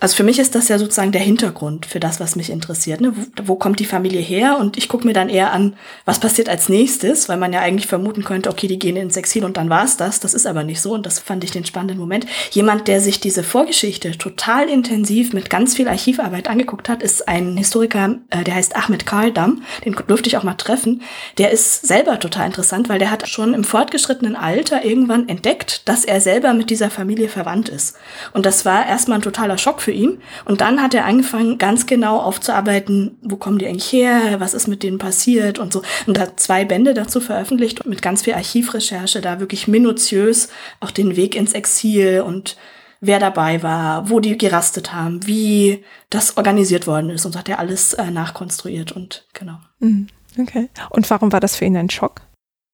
Also 0.00 0.16
für 0.16 0.24
mich 0.24 0.38
ist 0.38 0.54
das 0.54 0.68
ja 0.68 0.78
sozusagen 0.78 1.12
der 1.12 1.20
Hintergrund 1.20 1.86
für 1.86 2.00
das, 2.00 2.18
was 2.18 2.34
mich 2.34 2.50
interessiert. 2.50 3.00
Ne? 3.00 3.12
Wo, 3.16 3.48
wo 3.48 3.54
kommt 3.56 3.78
die 3.78 3.84
Familie 3.84 4.20
her? 4.20 4.58
Und 4.58 4.76
ich 4.76 4.88
gucke 4.88 5.06
mir 5.06 5.12
dann 5.12 5.28
eher 5.28 5.52
an, 5.52 5.76
was 6.04 6.18
passiert 6.18 6.48
als 6.48 6.68
nächstes, 6.68 7.28
weil 7.28 7.36
man 7.36 7.52
ja 7.52 7.60
eigentlich 7.60 7.86
vermuten 7.86 8.24
könnte, 8.24 8.50
okay, 8.50 8.66
die 8.66 8.78
gehen 8.78 8.96
ins 8.96 9.16
Exil 9.16 9.44
und 9.44 9.56
dann 9.56 9.70
war's 9.70 9.96
das. 9.96 10.20
Das 10.20 10.34
ist 10.34 10.46
aber 10.46 10.64
nicht 10.64 10.80
so 10.80 10.92
und 10.94 11.06
das 11.06 11.20
fand 11.20 11.44
ich 11.44 11.52
den 11.52 11.64
spannenden 11.64 11.98
Moment. 11.98 12.26
Jemand, 12.50 12.88
der 12.88 13.00
sich 13.00 13.20
diese 13.20 13.44
Vorgeschichte 13.44 14.18
total 14.18 14.68
intensiv 14.68 15.32
mit 15.32 15.48
ganz 15.48 15.76
viel 15.76 15.88
Archivarbeit 15.88 16.48
angeguckt 16.48 16.88
hat, 16.88 17.02
ist 17.02 17.28
ein 17.28 17.56
Historiker, 17.56 18.16
äh, 18.30 18.44
der 18.44 18.56
heißt 18.56 18.76
Ahmed 18.76 19.06
Kaldam. 19.06 19.62
Den 19.84 19.96
durfte 20.06 20.28
ich 20.28 20.36
auch 20.36 20.42
mal 20.42 20.54
treffen. 20.54 21.02
Der 21.38 21.50
ist 21.50 21.86
selber 21.86 22.18
total 22.18 22.46
interessant, 22.46 22.88
weil 22.88 22.98
der 22.98 23.10
hat 23.10 23.28
schon 23.28 23.54
im 23.54 23.63
fortgeschrittenen 23.64 24.36
Alter 24.36 24.84
irgendwann 24.84 25.28
entdeckt, 25.28 25.88
dass 25.88 26.04
er 26.04 26.20
selber 26.20 26.54
mit 26.54 26.70
dieser 26.70 26.90
Familie 26.90 27.28
verwandt 27.28 27.68
ist. 27.68 27.96
Und 28.32 28.46
das 28.46 28.64
war 28.64 28.86
erstmal 28.86 29.18
ein 29.18 29.22
totaler 29.22 29.58
Schock 29.58 29.80
für 29.80 29.92
ihn. 29.92 30.18
Und 30.44 30.60
dann 30.60 30.82
hat 30.82 30.94
er 30.94 31.04
angefangen, 31.04 31.58
ganz 31.58 31.86
genau 31.86 32.20
aufzuarbeiten, 32.20 33.18
wo 33.22 33.36
kommen 33.36 33.58
die 33.58 33.66
eigentlich 33.66 33.92
her, 33.92 34.40
was 34.40 34.54
ist 34.54 34.68
mit 34.68 34.82
denen 34.82 34.98
passiert 34.98 35.58
und 35.58 35.72
so. 35.72 35.82
Und 36.06 36.18
hat 36.18 36.40
zwei 36.40 36.64
Bände 36.64 36.94
dazu 36.94 37.20
veröffentlicht 37.20 37.86
mit 37.86 38.02
ganz 38.02 38.22
viel 38.22 38.34
Archivrecherche, 38.34 39.20
da 39.20 39.40
wirklich 39.40 39.68
minutiös 39.68 40.48
auch 40.80 40.90
den 40.90 41.16
Weg 41.16 41.34
ins 41.34 41.52
Exil 41.52 42.22
und 42.26 42.56
wer 43.00 43.18
dabei 43.18 43.62
war, 43.62 44.08
wo 44.08 44.20
die 44.20 44.36
gerastet 44.38 44.92
haben, 44.92 45.26
wie 45.26 45.84
das 46.10 46.36
organisiert 46.36 46.86
worden 46.86 47.10
ist 47.10 47.26
und 47.26 47.32
so 47.32 47.38
hat 47.38 47.48
er 47.48 47.58
alles 47.58 47.92
äh, 47.94 48.10
nachkonstruiert 48.10 48.92
und 48.92 49.26
genau. 49.32 49.58
Mhm. 49.80 50.08
Okay. 50.38 50.68
Und 50.90 51.08
warum 51.10 51.32
war 51.32 51.40
das 51.40 51.56
für 51.56 51.64
ihn 51.64 51.76
ein 51.76 51.90
Schock? 51.90 52.22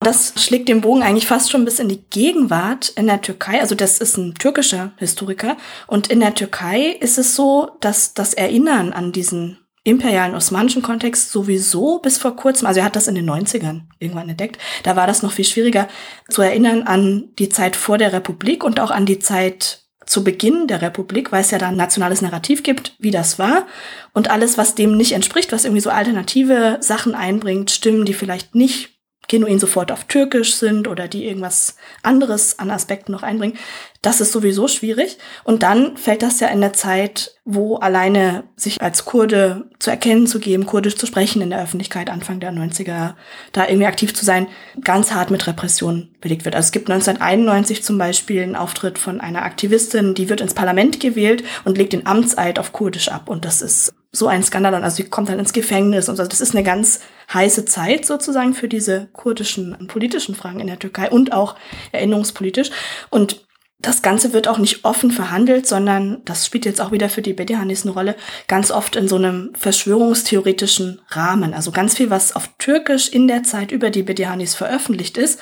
Das 0.03 0.33
schlägt 0.37 0.71
den 0.71 0.81
Bogen 0.81 1.03
eigentlich 1.03 1.27
fast 1.27 1.51
schon 1.51 1.67
bis 1.67 1.79
in 1.79 1.91
die 1.91 2.03
Gegenwart 2.09 2.89
in 2.89 3.07
der 3.07 3.21
Türkei. 3.21 3.61
Also 3.61 3.75
das 3.75 3.99
ist 3.99 4.17
ein 4.17 4.35
türkischer 4.35 4.93
Historiker. 4.97 5.59
Und 5.87 6.09
in 6.09 6.21
der 6.21 6.35
Türkei 6.35 6.97
ist 7.01 7.19
es 7.19 7.37
so, 7.37 7.73
dass 7.81 8.15
das 8.15 8.33
Erinnern 8.33 8.95
an 8.95 9.13
diesen 9.13 9.59
imperialen 9.85 10.35
osmanischen 10.35 10.83
Kontext 10.83 11.31
sowieso 11.31 11.99
bis 11.99 12.17
vor 12.17 12.35
kurzem, 12.37 12.67
also 12.67 12.81
er 12.81 12.87
hat 12.87 12.97
das 12.97 13.09
in 13.09 13.15
den 13.15 13.29
90ern 13.29 13.83
irgendwann 13.99 14.29
entdeckt, 14.29 14.59
da 14.83 14.97
war 14.97 15.07
das 15.07 15.23
noch 15.23 15.33
viel 15.33 15.45
schwieriger 15.45 15.89
zu 16.29 16.43
erinnern 16.43 16.83
an 16.83 17.31
die 17.39 17.49
Zeit 17.49 17.77
vor 17.77 17.99
der 17.99 18.13
Republik 18.13 18.63
und 18.63 18.79
auch 18.81 18.91
an 18.91 19.07
die 19.07 19.19
Zeit 19.19 19.85
zu 20.07 20.25
Beginn 20.25 20.67
der 20.67 20.83
Republik, 20.83 21.31
weil 21.31 21.43
es 21.43 21.51
ja 21.51 21.59
da 21.59 21.69
ein 21.69 21.77
nationales 21.77 22.21
Narrativ 22.21 22.63
gibt, 22.63 22.95
wie 22.99 23.11
das 23.11 23.39
war. 23.39 23.67
Und 24.13 24.29
alles, 24.29 24.59
was 24.59 24.75
dem 24.75 24.97
nicht 24.97 25.13
entspricht, 25.13 25.53
was 25.53 25.65
irgendwie 25.65 25.83
so 25.83 25.91
alternative 25.91 26.79
Sachen 26.81 27.15
einbringt, 27.15 27.71
Stimmen, 27.71 28.05
die 28.05 28.15
vielleicht 28.15 28.55
nicht 28.55 29.00
genuin 29.31 29.61
sofort 29.61 29.93
auf 29.93 30.05
Türkisch 30.05 30.55
sind 30.55 30.89
oder 30.89 31.09
die 31.09 31.27
irgendwas 31.27 31.77
anderes 32.03 32.59
an 32.59 32.71
Aspekten 32.71 33.13
noch 33.13 33.23
einbringen, 33.23 33.57
das 34.03 34.21
ist 34.21 34.33
sowieso 34.33 34.67
schwierig. 34.67 35.19
Und 35.45 35.63
dann 35.63 35.97
fällt 35.97 36.23
das 36.23 36.41
ja 36.41 36.49
in 36.49 36.61
der 36.61 36.73
Zeit, 36.73 37.37
wo 37.45 37.77
alleine 37.77 38.45
sich 38.57 38.81
als 38.83 39.05
Kurde 39.05 39.71
zu 39.79 39.91
erkennen 39.91 40.27
zu 40.27 40.41
geben, 40.41 40.67
kurdisch 40.67 40.97
zu 40.97 41.07
sprechen 41.07 41.43
in 41.43 41.51
der 41.51 41.63
Öffentlichkeit, 41.63 42.11
Anfang 42.11 42.41
der 42.41 42.53
90er, 42.53 43.15
da 43.53 43.69
irgendwie 43.69 43.87
aktiv 43.87 44.15
zu 44.15 44.25
sein, 44.25 44.49
ganz 44.83 45.13
hart 45.13 45.31
mit 45.31 45.47
Repression 45.47 46.09
belegt 46.21 46.45
wird. 46.45 46.57
Also 46.57 46.67
es 46.67 46.73
gibt 46.73 46.91
1991 46.91 47.85
zum 47.85 47.99
Beispiel 47.99 48.43
einen 48.43 48.57
Auftritt 48.57 48.99
von 48.99 49.21
einer 49.21 49.43
Aktivistin, 49.43 50.15
die 50.15 50.29
wird 50.29 50.41
ins 50.41 50.55
Parlament 50.55 50.99
gewählt 50.99 51.45
und 51.65 51.79
legt 51.79 51.93
den 51.93 52.07
Amtseid 52.07 52.59
auf 52.59 52.73
Kurdisch 52.73 53.09
ab. 53.09 53.29
Und 53.29 53.45
das 53.45 53.63
ist 53.63 53.93
so 54.13 54.27
ein 54.27 54.43
Skandal. 54.43 54.75
Und 54.75 54.85
also 54.85 54.97
sie 54.97 55.05
kommt 55.05 55.29
dann 55.29 55.39
ins 55.39 55.53
Gefängnis 55.53 56.09
und 56.09 56.17
so. 56.17 56.25
Das 56.25 56.41
ist 56.41 56.55
eine 56.55 56.65
ganz 56.65 57.01
heiße 57.33 57.65
Zeit 57.65 58.05
sozusagen 58.07 58.55
für 58.55 58.69
diese 58.69 59.09
kurdischen 59.13 59.87
politischen 59.87 60.35
Fragen 60.35 60.61
in 60.61 60.67
der 60.67 60.79
Türkei 60.79 61.11
und 61.11 61.33
auch 61.33 61.57
erinnerungspolitisch. 61.93 62.71
Und 63.11 63.47
das 63.79 64.03
Ganze 64.03 64.35
wird 64.35 64.47
auch 64.47 64.59
nicht 64.59 64.85
offen 64.85 65.11
verhandelt, 65.11 65.67
sondern 65.67 66.21
das 66.27 66.45
spielt 66.45 66.67
jetzt 66.67 66.83
auch 66.83 66.93
wieder 66.93 67.09
für 67.09 67.23
die 67.23 67.33
Bedihanis 67.33 67.85
eine 67.85 67.95
Rolle, 67.95 68.15
ganz 68.47 68.71
oft 68.71 68.95
in 68.95 69.09
so 69.09 69.17
einem 69.17 69.53
verschwörungstheoretischen 69.59 71.01
Rahmen. 71.09 71.55
Also 71.55 71.71
ganz 71.71 71.97
viel, 71.97 72.11
was 72.11 72.37
auf 72.37 72.51
Türkisch 72.59 73.09
in 73.09 73.27
der 73.27 73.43
Zeit 73.43 73.73
über 73.73 73.89
die 73.89 74.03
Bedihanis 74.03 74.55
veröffentlicht 74.55 75.17
ist, 75.17 75.41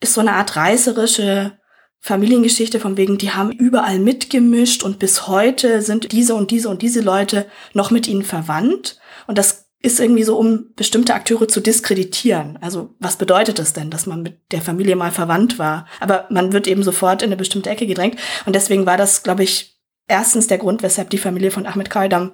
ist 0.00 0.12
so 0.12 0.20
eine 0.20 0.32
Art 0.32 0.54
reißerische 0.54 1.58
Familiengeschichte 2.00 2.80
von 2.80 2.96
wegen, 2.96 3.18
die 3.18 3.32
haben 3.32 3.50
überall 3.50 3.98
mitgemischt 3.98 4.82
und 4.82 4.98
bis 4.98 5.26
heute 5.26 5.82
sind 5.82 6.12
diese 6.12 6.34
und 6.34 6.50
diese 6.50 6.68
und 6.68 6.82
diese 6.82 7.00
Leute 7.00 7.46
noch 7.74 7.90
mit 7.90 8.06
ihnen 8.06 8.22
verwandt. 8.22 8.98
Und 9.26 9.36
das 9.36 9.68
ist 9.80 10.00
irgendwie 10.00 10.24
so, 10.24 10.36
um 10.36 10.72
bestimmte 10.74 11.14
Akteure 11.14 11.46
zu 11.46 11.60
diskreditieren. 11.60 12.58
Also 12.60 12.94
was 12.98 13.16
bedeutet 13.16 13.58
das 13.58 13.72
denn, 13.72 13.90
dass 13.90 14.06
man 14.06 14.22
mit 14.22 14.40
der 14.52 14.62
Familie 14.62 14.96
mal 14.96 15.12
verwandt 15.12 15.58
war? 15.58 15.86
Aber 16.00 16.26
man 16.30 16.52
wird 16.52 16.66
eben 16.66 16.82
sofort 16.82 17.22
in 17.22 17.28
eine 17.28 17.36
bestimmte 17.36 17.70
Ecke 17.70 17.86
gedrängt. 17.86 18.18
Und 18.46 18.54
deswegen 18.56 18.86
war 18.86 18.96
das, 18.96 19.22
glaube 19.22 19.44
ich, 19.44 19.78
erstens 20.08 20.46
der 20.46 20.58
Grund, 20.58 20.82
weshalb 20.82 21.10
die 21.10 21.18
Familie 21.18 21.50
von 21.50 21.66
Ahmed 21.66 21.90
Kaidam 21.90 22.32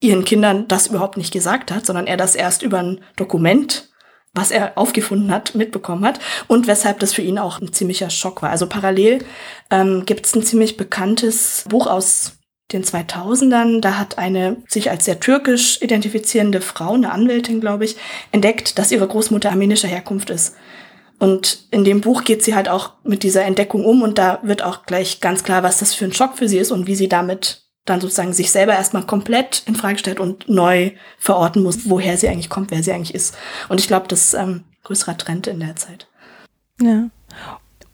ihren 0.00 0.24
Kindern 0.24 0.68
das 0.68 0.88
überhaupt 0.88 1.16
nicht 1.16 1.32
gesagt 1.32 1.70
hat, 1.70 1.86
sondern 1.86 2.06
er 2.06 2.18
das 2.18 2.34
erst 2.34 2.62
über 2.62 2.78
ein 2.78 3.00
Dokument, 3.16 3.93
was 4.34 4.50
er 4.50 4.76
aufgefunden 4.76 5.30
hat, 5.30 5.54
mitbekommen 5.54 6.04
hat 6.04 6.18
und 6.48 6.66
weshalb 6.66 6.98
das 6.98 7.14
für 7.14 7.22
ihn 7.22 7.38
auch 7.38 7.60
ein 7.60 7.72
ziemlicher 7.72 8.10
Schock 8.10 8.42
war. 8.42 8.50
Also 8.50 8.66
parallel 8.66 9.24
ähm, 9.70 10.04
gibt 10.04 10.26
es 10.26 10.34
ein 10.34 10.42
ziemlich 10.42 10.76
bekanntes 10.76 11.64
Buch 11.68 11.86
aus 11.86 12.38
den 12.72 12.84
2000ern. 12.84 13.80
Da 13.80 13.98
hat 13.98 14.18
eine 14.18 14.56
sich 14.68 14.90
als 14.90 15.04
sehr 15.04 15.20
türkisch 15.20 15.80
identifizierende 15.80 16.60
Frau, 16.60 16.94
eine 16.94 17.12
Anwältin, 17.12 17.60
glaube 17.60 17.84
ich, 17.84 17.96
entdeckt, 18.32 18.78
dass 18.78 18.92
ihre 18.92 19.06
Großmutter 19.06 19.50
armenischer 19.50 19.88
Herkunft 19.88 20.30
ist. 20.30 20.56
Und 21.18 21.68
in 21.70 21.84
dem 21.84 22.00
Buch 22.00 22.24
geht 22.24 22.42
sie 22.42 22.54
halt 22.54 22.68
auch 22.68 22.94
mit 23.04 23.22
dieser 23.22 23.44
Entdeckung 23.44 23.84
um 23.84 24.02
und 24.02 24.18
da 24.18 24.40
wird 24.42 24.62
auch 24.62 24.84
gleich 24.84 25.20
ganz 25.20 25.44
klar, 25.44 25.62
was 25.62 25.78
das 25.78 25.94
für 25.94 26.04
ein 26.04 26.12
Schock 26.12 26.36
für 26.36 26.48
sie 26.48 26.58
ist 26.58 26.72
und 26.72 26.86
wie 26.86 26.96
sie 26.96 27.08
damit 27.08 27.63
dann 27.84 28.00
sozusagen 28.00 28.32
sich 28.32 28.50
selber 28.50 28.72
erstmal 28.72 29.04
komplett 29.04 29.62
in 29.66 29.76
Frage 29.76 29.98
stellt 29.98 30.20
und 30.20 30.48
neu 30.48 30.92
verorten 31.18 31.62
muss, 31.62 31.88
woher 31.88 32.16
sie 32.16 32.28
eigentlich 32.28 32.48
kommt, 32.48 32.70
wer 32.70 32.82
sie 32.82 32.92
eigentlich 32.92 33.14
ist. 33.14 33.36
Und 33.68 33.80
ich 33.80 33.86
glaube, 33.86 34.08
das 34.08 34.26
ist 34.26 34.34
ähm, 34.34 34.64
größerer 34.84 35.18
Trend 35.18 35.46
in 35.46 35.60
der 35.60 35.76
Zeit. 35.76 36.08
Ja. 36.80 37.10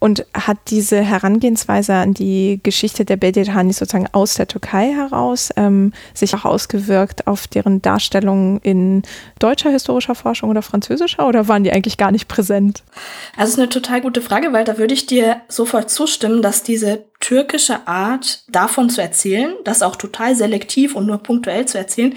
Und 0.03 0.25
hat 0.33 0.57
diese 0.69 0.99
Herangehensweise 0.99 1.93
an 1.93 2.15
die 2.15 2.59
Geschichte 2.63 3.05
der 3.05 3.17
Bedirhani 3.17 3.71
sozusagen 3.71 4.09
aus 4.13 4.33
der 4.33 4.47
Türkei 4.47 4.91
heraus 4.91 5.51
ähm, 5.57 5.93
sich 6.15 6.33
auch 6.33 6.43
ausgewirkt 6.43 7.27
auf 7.27 7.45
deren 7.45 7.83
Darstellung 7.83 8.59
in 8.63 9.03
deutscher 9.37 9.69
historischer 9.69 10.15
Forschung 10.15 10.49
oder 10.49 10.63
französischer 10.63 11.27
oder 11.27 11.47
waren 11.47 11.63
die 11.63 11.71
eigentlich 11.71 11.97
gar 11.97 12.11
nicht 12.11 12.27
präsent? 12.27 12.81
Also 13.37 13.49
es 13.49 13.53
ist 13.53 13.59
eine 13.59 13.69
total 13.69 14.01
gute 14.01 14.23
Frage, 14.23 14.51
weil 14.53 14.63
da 14.63 14.79
würde 14.79 14.95
ich 14.95 15.05
dir 15.05 15.41
sofort 15.47 15.91
zustimmen, 15.91 16.41
dass 16.41 16.63
diese 16.63 17.05
türkische 17.19 17.87
Art 17.87 18.43
davon 18.49 18.89
zu 18.89 19.03
erzählen, 19.03 19.53
das 19.65 19.83
auch 19.83 19.97
total 19.97 20.35
selektiv 20.35 20.95
und 20.95 21.05
nur 21.05 21.19
punktuell 21.19 21.67
zu 21.67 21.77
erzählen, 21.77 22.15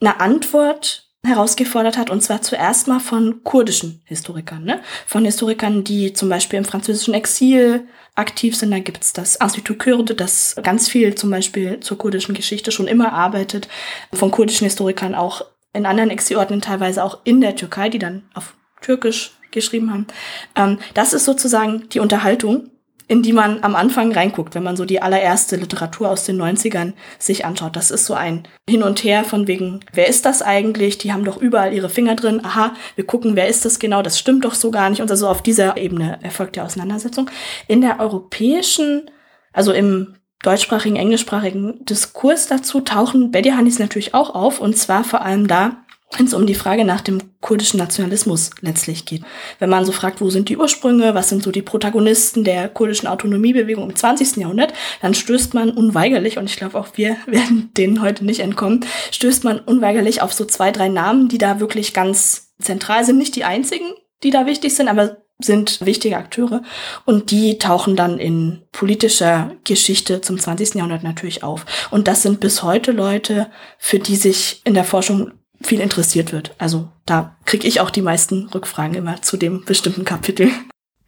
eine 0.00 0.20
Antwort 0.20 1.07
herausgefordert 1.24 1.98
hat, 1.98 2.10
und 2.10 2.22
zwar 2.22 2.42
zuerst 2.42 2.86
mal 2.86 3.00
von 3.00 3.42
kurdischen 3.42 4.02
Historikern, 4.04 4.64
ne? 4.64 4.80
von 5.06 5.24
Historikern, 5.24 5.84
die 5.84 6.12
zum 6.12 6.28
Beispiel 6.28 6.58
im 6.58 6.64
französischen 6.64 7.14
Exil 7.14 7.86
aktiv 8.14 8.56
sind. 8.56 8.70
Da 8.70 8.78
gibt's 8.78 9.12
das 9.12 9.36
Institut 9.36 9.78
Kurde, 9.78 10.14
das 10.14 10.56
ganz 10.62 10.88
viel 10.88 11.14
zum 11.14 11.30
Beispiel 11.30 11.80
zur 11.80 11.98
kurdischen 11.98 12.34
Geschichte 12.34 12.70
schon 12.70 12.88
immer 12.88 13.12
arbeitet, 13.12 13.68
von 14.12 14.30
kurdischen 14.30 14.64
Historikern 14.64 15.14
auch 15.14 15.44
in 15.72 15.86
anderen 15.86 16.10
Exilorten, 16.10 16.60
teilweise 16.60 17.02
auch 17.02 17.18
in 17.24 17.40
der 17.40 17.56
Türkei, 17.56 17.88
die 17.88 17.98
dann 17.98 18.22
auf 18.34 18.54
Türkisch 18.80 19.32
geschrieben 19.50 19.92
haben. 19.92 20.06
Ähm, 20.54 20.78
das 20.94 21.12
ist 21.12 21.24
sozusagen 21.24 21.88
die 21.90 22.00
Unterhaltung 22.00 22.70
in 23.08 23.22
die 23.22 23.32
man 23.32 23.62
am 23.62 23.74
Anfang 23.74 24.12
reinguckt, 24.12 24.54
wenn 24.54 24.62
man 24.62 24.76
so 24.76 24.84
die 24.84 25.00
allererste 25.00 25.56
Literatur 25.56 26.10
aus 26.10 26.24
den 26.24 26.40
90ern 26.40 26.92
sich 27.18 27.46
anschaut. 27.46 27.74
Das 27.74 27.90
ist 27.90 28.04
so 28.04 28.12
ein 28.12 28.46
Hin 28.68 28.82
und 28.82 29.02
Her 29.02 29.24
von 29.24 29.48
wegen, 29.48 29.80
wer 29.94 30.08
ist 30.08 30.26
das 30.26 30.42
eigentlich? 30.42 30.98
Die 30.98 31.12
haben 31.12 31.24
doch 31.24 31.38
überall 31.38 31.72
ihre 31.72 31.88
Finger 31.88 32.14
drin. 32.14 32.44
Aha, 32.44 32.74
wir 32.96 33.06
gucken, 33.06 33.34
wer 33.34 33.48
ist 33.48 33.64
das 33.64 33.78
genau? 33.78 34.02
Das 34.02 34.18
stimmt 34.18 34.44
doch 34.44 34.54
so 34.54 34.70
gar 34.70 34.90
nicht. 34.90 35.00
Und 35.00 35.10
also 35.10 35.26
auf 35.26 35.42
dieser 35.42 35.78
Ebene 35.78 36.18
erfolgt 36.22 36.56
die 36.56 36.60
Auseinandersetzung. 36.60 37.30
In 37.66 37.80
der 37.80 37.98
europäischen, 37.98 39.10
also 39.54 39.72
im 39.72 40.14
deutschsprachigen, 40.42 40.96
englischsprachigen 40.96 41.84
Diskurs 41.86 42.46
dazu 42.46 42.82
tauchen 42.82 43.30
Bediahanis 43.30 43.78
natürlich 43.78 44.12
auch 44.12 44.34
auf. 44.34 44.60
Und 44.60 44.76
zwar 44.76 45.02
vor 45.02 45.22
allem 45.22 45.48
da, 45.48 45.78
wenn 46.16 46.26
es 46.26 46.34
um 46.34 46.46
die 46.46 46.54
Frage 46.54 46.84
nach 46.84 47.02
dem 47.02 47.20
kurdischen 47.40 47.78
Nationalismus 47.78 48.50
letztlich 48.60 49.04
geht. 49.04 49.22
Wenn 49.58 49.70
man 49.70 49.84
so 49.84 49.92
fragt, 49.92 50.20
wo 50.20 50.30
sind 50.30 50.48
die 50.48 50.56
Ursprünge, 50.56 51.14
was 51.14 51.28
sind 51.28 51.42
so 51.42 51.50
die 51.50 51.62
Protagonisten 51.62 52.44
der 52.44 52.68
kurdischen 52.68 53.08
Autonomiebewegung 53.08 53.88
im 53.88 53.94
20. 53.94 54.36
Jahrhundert, 54.36 54.72
dann 55.02 55.14
stößt 55.14 55.54
man 55.54 55.70
unweigerlich, 55.70 56.38
und 56.38 56.46
ich 56.48 56.56
glaube 56.56 56.78
auch 56.78 56.88
wir 56.94 57.16
werden 57.26 57.70
denen 57.76 58.00
heute 58.00 58.24
nicht 58.24 58.40
entkommen, 58.40 58.86
stößt 59.10 59.44
man 59.44 59.60
unweigerlich 59.60 60.22
auf 60.22 60.32
so 60.32 60.44
zwei, 60.44 60.70
drei 60.70 60.88
Namen, 60.88 61.28
die 61.28 61.38
da 61.38 61.60
wirklich 61.60 61.92
ganz 61.92 62.52
zentral 62.58 63.04
sind. 63.04 63.18
Nicht 63.18 63.36
die 63.36 63.44
einzigen, 63.44 63.92
die 64.22 64.30
da 64.30 64.46
wichtig 64.46 64.74
sind, 64.74 64.88
aber 64.88 65.18
sind 65.40 65.86
wichtige 65.86 66.16
Akteure 66.16 66.62
und 67.04 67.30
die 67.30 67.58
tauchen 67.58 67.94
dann 67.94 68.18
in 68.18 68.62
politischer 68.72 69.52
Geschichte 69.62 70.20
zum 70.20 70.38
20. 70.38 70.74
Jahrhundert 70.74 71.04
natürlich 71.04 71.44
auf. 71.44 71.64
Und 71.92 72.08
das 72.08 72.22
sind 72.22 72.40
bis 72.40 72.64
heute 72.64 72.90
Leute, 72.90 73.48
für 73.78 74.00
die 74.00 74.16
sich 74.16 74.60
in 74.64 74.74
der 74.74 74.82
Forschung 74.82 75.30
viel 75.60 75.80
interessiert 75.80 76.32
wird. 76.32 76.54
Also 76.58 76.88
da 77.06 77.36
kriege 77.44 77.66
ich 77.66 77.80
auch 77.80 77.90
die 77.90 78.02
meisten 78.02 78.46
Rückfragen 78.48 78.94
immer 78.94 79.20
zu 79.22 79.36
dem 79.36 79.64
bestimmten 79.64 80.04
Kapitel. 80.04 80.50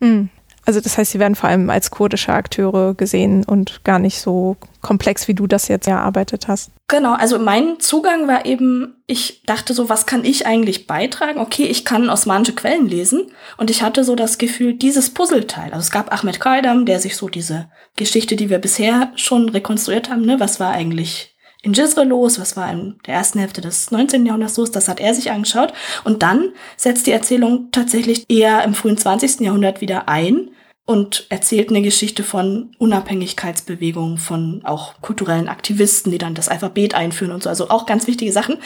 Hm. 0.00 0.28
Also 0.66 0.80
das 0.80 0.98
heißt, 0.98 1.12
sie 1.12 1.18
werden 1.18 1.34
vor 1.34 1.48
allem 1.48 1.70
als 1.70 1.90
kurdische 1.90 2.32
Akteure 2.32 2.94
gesehen 2.94 3.44
und 3.44 3.82
gar 3.82 3.98
nicht 3.98 4.20
so 4.20 4.56
komplex, 4.82 5.26
wie 5.26 5.34
du 5.34 5.46
das 5.46 5.68
jetzt 5.68 5.88
erarbeitet 5.88 6.48
hast. 6.48 6.70
Genau, 6.88 7.14
also 7.14 7.38
mein 7.38 7.80
Zugang 7.80 8.28
war 8.28 8.44
eben, 8.46 9.02
ich 9.06 9.42
dachte 9.46 9.74
so, 9.74 9.88
was 9.88 10.06
kann 10.06 10.24
ich 10.24 10.46
eigentlich 10.46 10.86
beitragen? 10.86 11.40
Okay, 11.40 11.64
ich 11.64 11.84
kann 11.84 12.10
osmanische 12.10 12.54
Quellen 12.54 12.86
lesen 12.86 13.32
und 13.56 13.70
ich 13.70 13.82
hatte 13.82 14.04
so 14.04 14.14
das 14.14 14.38
Gefühl, 14.38 14.74
dieses 14.74 15.10
Puzzleteil, 15.10 15.72
also 15.72 15.80
es 15.80 15.90
gab 15.90 16.12
Ahmed 16.12 16.40
Kaidam, 16.40 16.84
der 16.84 17.00
sich 17.00 17.16
so 17.16 17.28
diese 17.28 17.70
Geschichte, 17.96 18.36
die 18.36 18.50
wir 18.50 18.58
bisher 18.58 19.12
schon 19.16 19.48
rekonstruiert 19.48 20.10
haben, 20.10 20.22
ne, 20.22 20.40
was 20.40 20.60
war 20.60 20.72
eigentlich 20.72 21.29
in 21.62 21.73
Gisre 21.73 22.05
los, 22.05 22.40
was 22.40 22.57
war 22.57 22.70
in 22.73 22.96
der 23.07 23.14
ersten 23.14 23.38
Hälfte 23.38 23.61
des 23.61 23.90
19. 23.90 24.25
Jahrhunderts 24.25 24.57
los, 24.57 24.70
das 24.70 24.88
hat 24.88 25.01
er 25.01 25.14
sich 25.14 25.31
angeschaut. 25.31 25.73
Und 26.05 26.23
dann 26.23 26.53
setzt 26.77 27.07
die 27.07 27.12
Erzählung 27.12 27.68
tatsächlich 27.70 28.25
eher 28.29 28.64
im 28.64 28.75
frühen 28.75 28.96
20. 28.96 29.40
Jahrhundert 29.40 29.81
wieder 29.81 30.09
ein 30.09 30.51
und 30.87 31.27
erzählt 31.29 31.68
eine 31.68 31.83
Geschichte 31.83 32.25
von 32.25 32.75
Unabhängigkeitsbewegungen, 32.79 34.18
von 34.18 34.62
auch 34.64 35.01
kulturellen 35.03 35.49
Aktivisten, 35.49 36.11
die 36.11 36.18
dann 36.18 36.35
das 36.35 36.49
Alphabet 36.49 36.94
einführen 36.94 37.33
und 37.33 37.42
so. 37.42 37.49
Also 37.49 37.68
auch 37.68 37.87
ganz 37.87 38.07
wichtige 38.07 38.33
Sachen. 38.33 38.57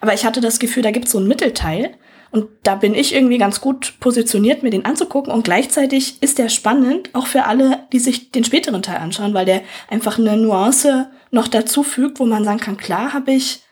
Aber 0.00 0.12
ich 0.12 0.24
hatte 0.24 0.40
das 0.40 0.58
Gefühl, 0.58 0.82
da 0.82 0.90
gibt 0.90 1.06
es 1.06 1.12
so 1.12 1.18
einen 1.18 1.28
Mittelteil. 1.28 1.94
Und 2.32 2.48
da 2.62 2.76
bin 2.76 2.94
ich 2.94 3.14
irgendwie 3.14 3.38
ganz 3.38 3.60
gut 3.60 3.94
positioniert, 3.98 4.62
mir 4.62 4.70
den 4.70 4.84
anzugucken. 4.84 5.32
Und 5.32 5.42
gleichzeitig 5.42 6.22
ist 6.22 6.38
der 6.38 6.48
spannend, 6.48 7.10
auch 7.12 7.26
für 7.26 7.46
alle, 7.46 7.86
die 7.92 7.98
sich 7.98 8.30
den 8.30 8.44
späteren 8.44 8.82
Teil 8.82 8.98
anschauen, 8.98 9.34
weil 9.34 9.46
der 9.46 9.62
einfach 9.88 10.18
eine 10.18 10.36
Nuance 10.36 11.10
noch 11.30 11.48
dazu 11.48 11.82
fügt, 11.82 12.20
wo 12.20 12.26
man 12.26 12.44
sagen 12.44 12.60
kann, 12.60 12.76
klar 12.76 13.12
habe 13.12 13.32
ich 13.32 13.62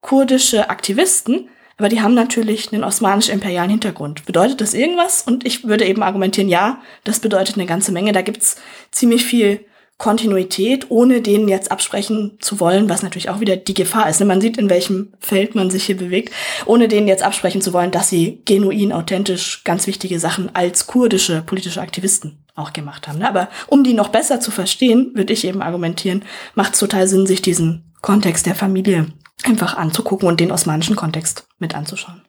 kurdische 0.00 0.70
Aktivisten, 0.70 1.48
aber 1.78 1.90
die 1.90 2.00
haben 2.00 2.14
natürlich 2.14 2.72
einen 2.72 2.84
osmanisch-imperialen 2.84 3.70
Hintergrund. 3.70 4.24
Bedeutet 4.24 4.62
das 4.62 4.72
irgendwas? 4.72 5.22
Und 5.22 5.44
ich 5.44 5.64
würde 5.64 5.84
eben 5.84 6.02
argumentieren, 6.02 6.48
ja, 6.48 6.80
das 7.04 7.20
bedeutet 7.20 7.56
eine 7.56 7.66
ganze 7.66 7.92
Menge. 7.92 8.12
Da 8.12 8.22
gibt's 8.22 8.56
ziemlich 8.92 9.24
viel 9.24 9.66
Kontinuität, 9.98 10.90
ohne 10.90 11.22
denen 11.22 11.48
jetzt 11.48 11.72
absprechen 11.72 12.36
zu 12.40 12.60
wollen, 12.60 12.88
was 12.90 13.02
natürlich 13.02 13.30
auch 13.30 13.40
wieder 13.40 13.56
die 13.56 13.72
Gefahr 13.72 14.08
ist. 14.10 14.20
Ne? 14.20 14.26
Man 14.26 14.42
sieht, 14.42 14.58
in 14.58 14.68
welchem 14.68 15.14
Feld 15.20 15.54
man 15.54 15.70
sich 15.70 15.84
hier 15.84 15.96
bewegt, 15.96 16.34
ohne 16.66 16.86
denen 16.86 17.08
jetzt 17.08 17.22
absprechen 17.22 17.62
zu 17.62 17.72
wollen, 17.72 17.90
dass 17.90 18.10
sie 18.10 18.42
genuin, 18.44 18.92
authentisch 18.92 19.64
ganz 19.64 19.86
wichtige 19.86 20.20
Sachen 20.20 20.54
als 20.54 20.86
kurdische 20.86 21.40
politische 21.40 21.80
Aktivisten 21.80 22.44
auch 22.54 22.74
gemacht 22.74 23.08
haben. 23.08 23.20
Ne? 23.20 23.28
Aber 23.28 23.48
um 23.68 23.84
die 23.84 23.94
noch 23.94 24.08
besser 24.08 24.38
zu 24.38 24.50
verstehen, 24.50 25.12
würde 25.14 25.32
ich 25.32 25.46
eben 25.46 25.62
argumentieren, 25.62 26.24
macht 26.54 26.74
es 26.74 26.80
total 26.80 27.08
Sinn, 27.08 27.26
sich 27.26 27.40
diesen 27.40 27.92
Kontext 28.02 28.44
der 28.44 28.54
Familie 28.54 29.06
einfach 29.44 29.76
anzugucken 29.76 30.28
und 30.28 30.40
den 30.40 30.52
osmanischen 30.52 30.96
Kontext 30.96 31.46
mit 31.58 31.74
anzuschauen. 31.74 32.22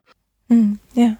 Hm, 0.47 0.79
ja. 0.93 1.17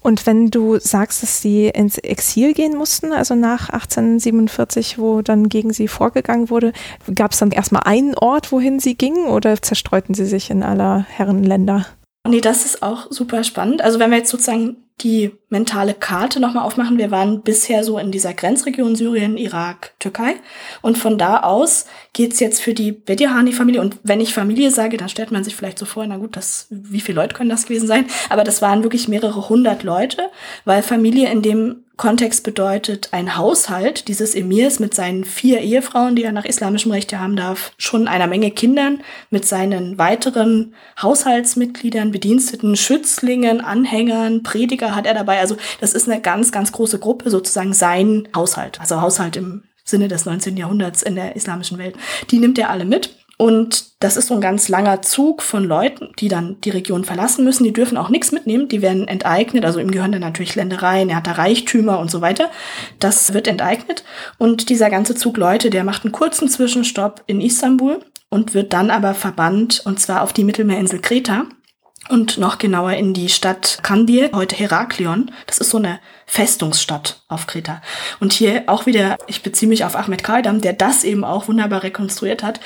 Und 0.00 0.26
wenn 0.26 0.50
du 0.50 0.78
sagst, 0.78 1.22
dass 1.22 1.42
sie 1.42 1.68
ins 1.68 1.98
Exil 1.98 2.54
gehen 2.54 2.76
mussten, 2.76 3.12
also 3.12 3.34
nach 3.34 3.68
1847, 3.68 4.98
wo 4.98 5.22
dann 5.22 5.48
gegen 5.48 5.72
sie 5.72 5.88
vorgegangen 5.88 6.50
wurde, 6.50 6.72
gab 7.14 7.32
es 7.32 7.38
dann 7.38 7.50
erstmal 7.50 7.82
einen 7.84 8.14
Ort, 8.14 8.52
wohin 8.52 8.80
sie 8.80 8.94
gingen 8.94 9.26
oder 9.26 9.60
zerstreuten 9.60 10.14
sie 10.14 10.26
sich 10.26 10.50
in 10.50 10.62
aller 10.62 11.06
Herren 11.08 11.44
Länder? 11.44 11.86
Nee, 12.28 12.40
das 12.40 12.64
ist 12.64 12.82
auch 12.82 13.06
super 13.10 13.44
spannend. 13.44 13.82
Also 13.82 13.98
wenn 13.98 14.10
wir 14.10 14.18
jetzt 14.18 14.30
sozusagen 14.30 14.76
die 15.00 15.32
mentale 15.48 15.94
Karte 15.94 16.40
nochmal 16.40 16.64
aufmachen. 16.64 16.98
Wir 16.98 17.10
waren 17.10 17.42
bisher 17.42 17.84
so 17.84 17.98
in 17.98 18.12
dieser 18.12 18.34
Grenzregion 18.34 18.96
Syrien, 18.96 19.36
Irak, 19.36 19.92
Türkei. 19.98 20.36
Und 20.82 20.98
von 20.98 21.18
da 21.18 21.40
aus 21.40 21.86
geht's 22.12 22.40
jetzt 22.40 22.60
für 22.60 22.74
die 22.74 22.92
Bedihani-Familie. 22.92 23.80
Und 23.80 23.98
wenn 24.02 24.20
ich 24.20 24.34
Familie 24.34 24.70
sage, 24.70 24.96
dann 24.96 25.08
stellt 25.08 25.32
man 25.32 25.44
sich 25.44 25.56
vielleicht 25.56 25.78
so 25.78 25.86
vor, 25.86 26.06
na 26.06 26.16
gut, 26.16 26.36
das, 26.36 26.66
wie 26.70 27.00
viele 27.00 27.20
Leute 27.20 27.34
können 27.34 27.50
das 27.50 27.66
gewesen 27.66 27.86
sein? 27.86 28.06
Aber 28.28 28.44
das 28.44 28.62
waren 28.62 28.82
wirklich 28.82 29.08
mehrere 29.08 29.48
hundert 29.48 29.82
Leute, 29.82 30.30
weil 30.64 30.82
Familie 30.82 31.30
in 31.30 31.42
dem 31.42 31.84
Kontext 32.00 32.44
bedeutet 32.44 33.10
ein 33.10 33.36
Haushalt 33.36 34.08
dieses 34.08 34.34
Emirs 34.34 34.80
mit 34.80 34.94
seinen 34.94 35.22
vier 35.22 35.60
Ehefrauen, 35.60 36.16
die 36.16 36.24
er 36.24 36.32
nach 36.32 36.46
islamischem 36.46 36.92
Recht 36.92 37.12
haben 37.12 37.36
darf, 37.36 37.72
schon 37.76 38.08
einer 38.08 38.26
Menge 38.26 38.50
Kindern, 38.52 39.02
mit 39.28 39.44
seinen 39.44 39.98
weiteren 39.98 40.74
Haushaltsmitgliedern, 41.02 42.10
Bediensteten, 42.10 42.74
Schützlingen, 42.74 43.60
Anhängern, 43.60 44.42
Prediger 44.42 44.96
hat 44.96 45.04
er 45.04 45.12
dabei. 45.12 45.40
Also 45.40 45.58
das 45.82 45.92
ist 45.92 46.08
eine 46.08 46.22
ganz, 46.22 46.52
ganz 46.52 46.72
große 46.72 46.98
Gruppe, 46.98 47.28
sozusagen 47.28 47.74
sein 47.74 48.26
Haushalt. 48.34 48.80
Also 48.80 49.02
Haushalt 49.02 49.36
im 49.36 49.64
Sinne 49.84 50.08
des 50.08 50.24
19. 50.24 50.56
Jahrhunderts 50.56 51.02
in 51.02 51.16
der 51.16 51.36
islamischen 51.36 51.76
Welt. 51.76 51.96
Die 52.30 52.38
nimmt 52.38 52.58
er 52.58 52.70
alle 52.70 52.86
mit. 52.86 53.14
Und 53.40 53.86
das 54.00 54.18
ist 54.18 54.26
so 54.26 54.34
ein 54.34 54.42
ganz 54.42 54.68
langer 54.68 55.00
Zug 55.00 55.40
von 55.40 55.64
Leuten, 55.64 56.10
die 56.18 56.28
dann 56.28 56.60
die 56.60 56.68
Region 56.68 57.06
verlassen 57.06 57.42
müssen. 57.42 57.64
Die 57.64 57.72
dürfen 57.72 57.96
auch 57.96 58.10
nichts 58.10 58.32
mitnehmen, 58.32 58.68
die 58.68 58.82
werden 58.82 59.08
enteignet. 59.08 59.64
Also 59.64 59.80
ihm 59.80 59.90
gehören 59.90 60.12
dann 60.12 60.20
natürlich 60.20 60.56
Ländereien, 60.56 61.08
er 61.08 61.16
hat 61.16 61.26
da 61.26 61.32
Reichtümer 61.32 62.00
und 62.00 62.10
so 62.10 62.20
weiter. 62.20 62.50
Das 62.98 63.32
wird 63.32 63.48
enteignet. 63.48 64.04
Und 64.36 64.68
dieser 64.68 64.90
ganze 64.90 65.14
Zug 65.14 65.38
Leute, 65.38 65.70
der 65.70 65.84
macht 65.84 66.04
einen 66.04 66.12
kurzen 66.12 66.50
Zwischenstopp 66.50 67.22
in 67.28 67.40
Istanbul 67.40 68.00
und 68.28 68.52
wird 68.52 68.74
dann 68.74 68.90
aber 68.90 69.14
verbannt, 69.14 69.80
und 69.86 69.98
zwar 70.00 70.20
auf 70.20 70.34
die 70.34 70.44
Mittelmeerinsel 70.44 71.00
Kreta 71.00 71.46
und 72.10 72.36
noch 72.36 72.58
genauer 72.58 72.92
in 72.92 73.14
die 73.14 73.30
Stadt 73.30 73.78
Kandir, 73.82 74.32
heute 74.34 74.54
Heraklion. 74.54 75.30
Das 75.46 75.56
ist 75.56 75.70
so 75.70 75.78
eine 75.78 75.98
Festungsstadt 76.26 77.22
auf 77.28 77.46
Kreta. 77.46 77.80
Und 78.20 78.34
hier 78.34 78.64
auch 78.66 78.84
wieder, 78.84 79.16
ich 79.28 79.42
beziehe 79.42 79.68
mich 79.70 79.86
auf 79.86 79.96
Ahmed 79.96 80.24
Kaidam, 80.24 80.60
der 80.60 80.74
das 80.74 81.04
eben 81.04 81.24
auch 81.24 81.48
wunderbar 81.48 81.82
rekonstruiert 81.82 82.42
hat. 82.42 82.60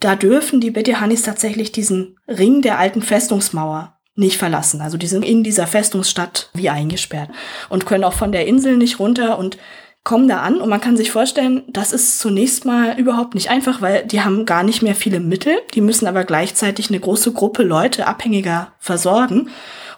Da 0.00 0.16
dürfen 0.16 0.60
die 0.60 0.70
Bedihanis 0.70 1.22
tatsächlich 1.22 1.72
diesen 1.72 2.16
Ring 2.26 2.62
der 2.62 2.78
alten 2.78 3.02
Festungsmauer 3.02 3.98
nicht 4.14 4.38
verlassen. 4.38 4.80
Also 4.80 4.96
die 4.96 5.06
sind 5.06 5.24
in 5.24 5.44
dieser 5.44 5.66
Festungsstadt 5.66 6.50
wie 6.54 6.70
eingesperrt 6.70 7.30
und 7.68 7.86
können 7.86 8.04
auch 8.04 8.14
von 8.14 8.32
der 8.32 8.46
Insel 8.46 8.76
nicht 8.76 8.98
runter 8.98 9.38
und 9.38 9.58
kommen 10.02 10.28
da 10.28 10.40
an. 10.40 10.60
Und 10.60 10.68
man 10.68 10.80
kann 10.80 10.96
sich 10.96 11.10
vorstellen, 11.10 11.62
das 11.68 11.92
ist 11.92 12.18
zunächst 12.18 12.64
mal 12.64 12.98
überhaupt 12.98 13.34
nicht 13.34 13.50
einfach, 13.50 13.82
weil 13.82 14.06
die 14.06 14.22
haben 14.22 14.46
gar 14.46 14.62
nicht 14.62 14.82
mehr 14.82 14.94
viele 14.94 15.20
Mittel, 15.20 15.58
die 15.74 15.80
müssen 15.80 16.06
aber 16.06 16.24
gleichzeitig 16.24 16.88
eine 16.88 17.00
große 17.00 17.32
Gruppe 17.32 17.62
Leute 17.62 18.06
abhängiger 18.06 18.72
versorgen. 18.78 19.50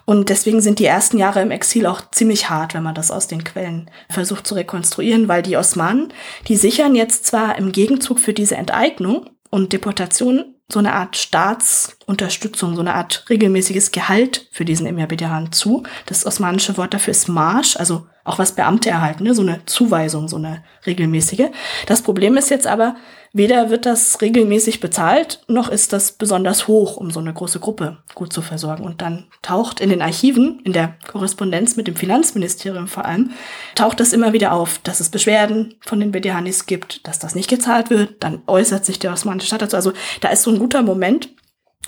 Und 0.05 0.27
deswegen 0.27 0.59
sind 0.59 0.79
die 0.79 0.85
ersten 0.85 1.17
Jahre 1.17 1.41
im 1.41 1.51
Exil 1.51 1.85
auch 1.85 2.01
ziemlich 2.11 2.49
hart, 2.49 2.73
wenn 2.73 2.83
man 2.83 2.95
das 2.95 3.09
aus 3.09 3.27
den 3.27 3.45
Quellen 3.45 3.89
versucht 4.09 4.45
zu 4.45 4.55
rekonstruieren, 4.55 5.29
weil 5.29 5.41
die 5.41 5.55
Osmanen, 5.55 6.11
die 6.49 6.57
sichern 6.57 6.93
jetzt 6.93 7.25
zwar 7.25 7.57
im 7.57 7.71
Gegenzug 7.71 8.19
für 8.19 8.33
diese 8.33 8.57
Enteignung 8.57 9.29
und 9.53 9.71
Deportation 9.71 10.55
so 10.67 10.79
eine 10.79 10.93
Art 10.93 11.15
Staatsunterstützung, 11.15 12.73
so 12.73 12.81
eine 12.81 12.95
Art 12.95 13.25
regelmäßiges 13.29 13.91
Gehalt 13.91 14.47
für 14.51 14.65
diesen 14.65 14.87
Emir 14.87 15.07
zu. 15.51 15.83
Das 16.07 16.25
osmanische 16.25 16.75
Wort 16.75 16.95
dafür 16.95 17.11
ist 17.11 17.27
Marsch, 17.27 17.77
also 17.77 18.07
auch 18.23 18.39
was 18.39 18.53
Beamte 18.53 18.89
erhalten, 18.89 19.25
ne? 19.25 19.35
so 19.35 19.43
eine 19.43 19.63
Zuweisung, 19.67 20.27
so 20.27 20.37
eine 20.37 20.63
regelmäßige. 20.87 21.51
Das 21.85 22.01
Problem 22.01 22.35
ist 22.35 22.49
jetzt 22.49 22.65
aber, 22.65 22.95
weder 23.33 23.71
wird 23.71 23.87
das 23.87 24.21
regelmäßig 24.21 24.79
bezahlt, 24.79 25.41
noch 25.47 25.67
ist 25.67 25.91
das 25.91 26.13
besonders 26.13 26.67
hoch, 26.67 26.97
um 26.97 27.09
so 27.09 27.19
eine 27.19 27.33
große 27.33 27.59
Gruppe 27.59 27.97
gut 28.13 28.31
zu 28.31 28.43
versorgen. 28.43 28.83
Und 28.83 29.01
dann 29.01 29.25
taucht 29.41 29.81
in 29.81 29.89
den 29.89 30.03
Archiven, 30.03 30.61
in 30.63 30.71
der 30.71 30.95
Korrespondenz 31.07 31.75
mit 31.75 31.87
dem 31.87 31.95
Finanzministerium 31.95 32.87
vor 32.87 33.05
allem, 33.05 33.31
taucht 33.73 33.99
das 33.99 34.13
immer 34.13 34.33
wieder 34.33 34.53
auf, 34.53 34.79
dass 34.83 34.99
es 34.99 35.09
Beschwerden 35.09 35.75
von 35.81 35.99
den 35.99 36.11
Bedehanis 36.11 36.67
gibt, 36.67 37.07
dass 37.07 37.17
das 37.17 37.33
nicht 37.33 37.49
gezahlt 37.49 37.89
wird. 37.89 38.23
Dann 38.23 38.43
äußert 38.45 38.85
sich 38.85 38.99
der 38.99 39.11
osmanische 39.11 39.47
Staat 39.47 39.63
dazu. 39.63 39.75
Also 39.75 39.93
da 40.21 40.29
ist 40.29 40.43
so 40.43 40.51
ein 40.51 40.59
guter 40.59 40.83
Moment, 40.83 41.29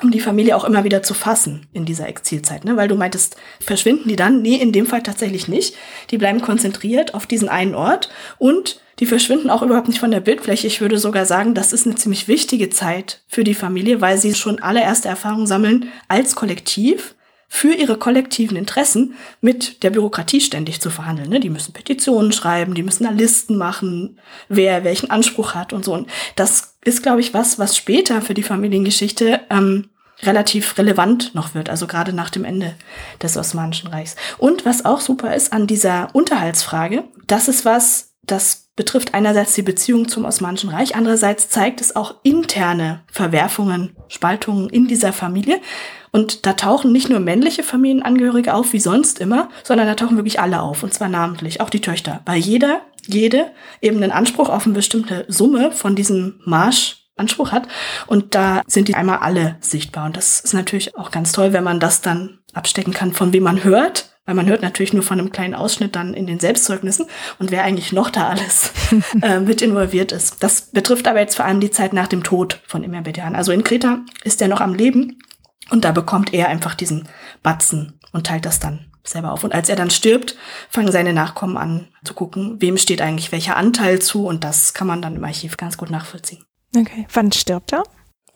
um 0.01 0.11
die 0.11 0.19
Familie 0.19 0.57
auch 0.57 0.65
immer 0.65 0.83
wieder 0.83 1.03
zu 1.03 1.13
fassen 1.13 1.67
in 1.71 1.85
dieser 1.85 2.07
Exilzeit, 2.09 2.65
ne? 2.65 2.75
Weil 2.75 2.89
du 2.89 2.95
meintest, 2.95 3.37
verschwinden 3.61 4.09
die 4.09 4.17
dann? 4.17 4.41
Nee, 4.41 4.55
in 4.55 4.73
dem 4.73 4.87
Fall 4.87 5.03
tatsächlich 5.03 5.47
nicht. 5.47 5.75
Die 6.09 6.17
bleiben 6.17 6.41
konzentriert 6.41 7.13
auf 7.13 7.27
diesen 7.27 7.47
einen 7.47 7.75
Ort 7.75 8.09
und 8.37 8.81
die 8.99 9.05
verschwinden 9.05 9.49
auch 9.49 9.61
überhaupt 9.61 9.87
nicht 9.87 9.99
von 9.99 10.11
der 10.11 10.19
Bildfläche. 10.19 10.67
Ich 10.67 10.81
würde 10.81 10.97
sogar 10.97 11.25
sagen, 11.25 11.53
das 11.53 11.73
ist 11.73 11.85
eine 11.85 11.95
ziemlich 11.95 12.27
wichtige 12.27 12.69
Zeit 12.69 13.23
für 13.27 13.43
die 13.43 13.53
Familie, 13.53 14.01
weil 14.01 14.17
sie 14.17 14.33
schon 14.33 14.59
allererste 14.59 15.09
Erfahrungen 15.09 15.47
sammeln 15.47 15.89
als 16.07 16.35
Kollektiv 16.35 17.15
für 17.47 17.73
ihre 17.73 17.97
kollektiven 17.97 18.57
Interessen 18.57 19.15
mit 19.39 19.83
der 19.83 19.91
Bürokratie 19.91 20.41
ständig 20.41 20.81
zu 20.81 20.89
verhandeln. 20.89 21.29
Ne? 21.29 21.39
Die 21.39 21.49
müssen 21.49 21.73
Petitionen 21.73 22.31
schreiben, 22.31 22.73
die 22.73 22.83
müssen 22.83 23.03
da 23.03 23.11
Listen 23.11 23.57
machen, 23.57 24.19
wer 24.49 24.83
welchen 24.83 25.11
Anspruch 25.11 25.53
hat 25.53 25.71
und 25.71 25.85
so. 25.85 25.93
Und 25.93 26.09
das 26.35 26.75
ist, 26.83 27.03
glaube 27.03 27.21
ich, 27.21 27.33
was, 27.33 27.59
was 27.59 27.77
später 27.77 28.21
für 28.21 28.33
die 28.33 28.43
Familiengeschichte 28.43 29.41
ähm, 29.49 29.89
relativ 30.23 30.77
relevant 30.77 31.35
noch 31.35 31.55
wird, 31.55 31.69
also 31.69 31.87
gerade 31.87 32.13
nach 32.13 32.29
dem 32.29 32.45
Ende 32.45 32.75
des 33.21 33.37
Osmanischen 33.37 33.87
Reichs. 33.87 34.15
Und 34.37 34.65
was 34.65 34.85
auch 34.85 35.01
super 35.01 35.35
ist 35.35 35.53
an 35.53 35.67
dieser 35.67 36.09
Unterhaltsfrage, 36.13 37.03
das 37.27 37.47
ist 37.47 37.65
was, 37.65 38.15
das 38.23 38.64
betrifft 38.75 39.13
einerseits 39.13 39.53
die 39.53 39.61
Beziehung 39.61 40.07
zum 40.07 40.25
Osmanischen 40.25 40.69
Reich, 40.69 40.95
andererseits 40.95 41.49
zeigt 41.49 41.81
es 41.81 41.95
auch 41.95 42.15
interne 42.23 43.03
Verwerfungen, 43.11 43.95
Spaltungen 44.09 44.69
in 44.69 44.87
dieser 44.87 45.13
Familie. 45.13 45.61
Und 46.11 46.45
da 46.45 46.53
tauchen 46.53 46.91
nicht 46.91 47.09
nur 47.09 47.19
männliche 47.19 47.63
Familienangehörige 47.63 48.53
auf, 48.53 48.73
wie 48.73 48.79
sonst 48.79 49.19
immer, 49.19 49.49
sondern 49.63 49.87
da 49.87 49.95
tauchen 49.95 50.17
wirklich 50.17 50.39
alle 50.39 50.61
auf, 50.61 50.83
und 50.83 50.93
zwar 50.93 51.09
namentlich, 51.09 51.61
auch 51.61 51.69
die 51.69 51.81
Töchter. 51.81 52.21
Weil 52.25 52.39
jeder, 52.39 52.81
jede 53.05 53.47
eben 53.81 53.97
einen 53.97 54.11
Anspruch 54.11 54.49
auf 54.49 54.65
eine 54.65 54.75
bestimmte 54.75 55.25
Summe 55.27 55.71
von 55.71 55.95
diesem 55.95 56.39
Marsch 56.45 57.01
Anspruch 57.17 57.53
hat. 57.53 57.67
Und 58.07 58.35
da 58.35 58.61
sind 58.67 58.89
die 58.89 58.95
einmal 58.95 59.19
alle 59.19 59.55
sichtbar. 59.61 60.05
Und 60.05 60.17
das 60.17 60.41
ist 60.41 60.53
natürlich 60.53 60.97
auch 60.97 61.11
ganz 61.11 61.31
toll, 61.31 61.53
wenn 61.53 61.63
man 61.63 61.79
das 61.79 62.01
dann 62.01 62.39
abstecken 62.53 62.93
kann, 62.93 63.13
von 63.13 63.31
wem 63.31 63.43
man 63.43 63.63
hört 63.63 64.14
weil 64.25 64.35
man 64.35 64.47
hört 64.47 64.61
natürlich 64.61 64.93
nur 64.93 65.03
von 65.03 65.19
einem 65.19 65.31
kleinen 65.31 65.53
Ausschnitt 65.53 65.95
dann 65.95 66.13
in 66.13 66.27
den 66.27 66.39
Selbstzeugnissen 66.39 67.05
und 67.39 67.51
wer 67.51 67.63
eigentlich 67.63 67.91
noch 67.91 68.09
da 68.09 68.29
alles 68.29 68.71
äh, 69.21 69.39
mit 69.39 69.61
involviert 69.61 70.11
ist. 70.11 70.43
Das 70.43 70.61
betrifft 70.71 71.07
aber 71.07 71.19
jetzt 71.19 71.35
vor 71.35 71.45
allem 71.45 71.59
die 71.59 71.71
Zeit 71.71 71.93
nach 71.93 72.07
dem 72.07 72.23
Tod 72.23 72.61
von 72.65 72.83
Emir 72.83 73.01
Bedian. 73.01 73.35
Also 73.35 73.51
in 73.51 73.63
Kreta 73.63 73.99
ist 74.23 74.41
er 74.41 74.47
noch 74.47 74.61
am 74.61 74.73
Leben 74.73 75.19
und 75.69 75.85
da 75.85 75.91
bekommt 75.91 76.33
er 76.33 76.49
einfach 76.49 76.75
diesen 76.75 77.07
Batzen 77.43 77.99
und 78.11 78.27
teilt 78.27 78.45
das 78.45 78.59
dann 78.59 78.91
selber 79.03 79.31
auf. 79.31 79.43
Und 79.43 79.53
als 79.53 79.69
er 79.69 79.75
dann 79.75 79.91
stirbt, 79.91 80.35
fangen 80.69 80.91
seine 80.91 81.13
Nachkommen 81.13 81.57
an 81.57 81.87
zu 82.03 82.13
gucken, 82.13 82.57
wem 82.59 82.77
steht 82.77 83.01
eigentlich 83.01 83.31
welcher 83.31 83.55
Anteil 83.55 84.01
zu 84.01 84.25
und 84.25 84.43
das 84.43 84.73
kann 84.73 84.87
man 84.87 85.01
dann 85.01 85.15
im 85.15 85.23
Archiv 85.23 85.57
ganz 85.57 85.77
gut 85.77 85.91
nachvollziehen. 85.91 86.43
Okay, 86.75 87.07
wann 87.13 87.31
stirbt 87.31 87.73
er? 87.73 87.83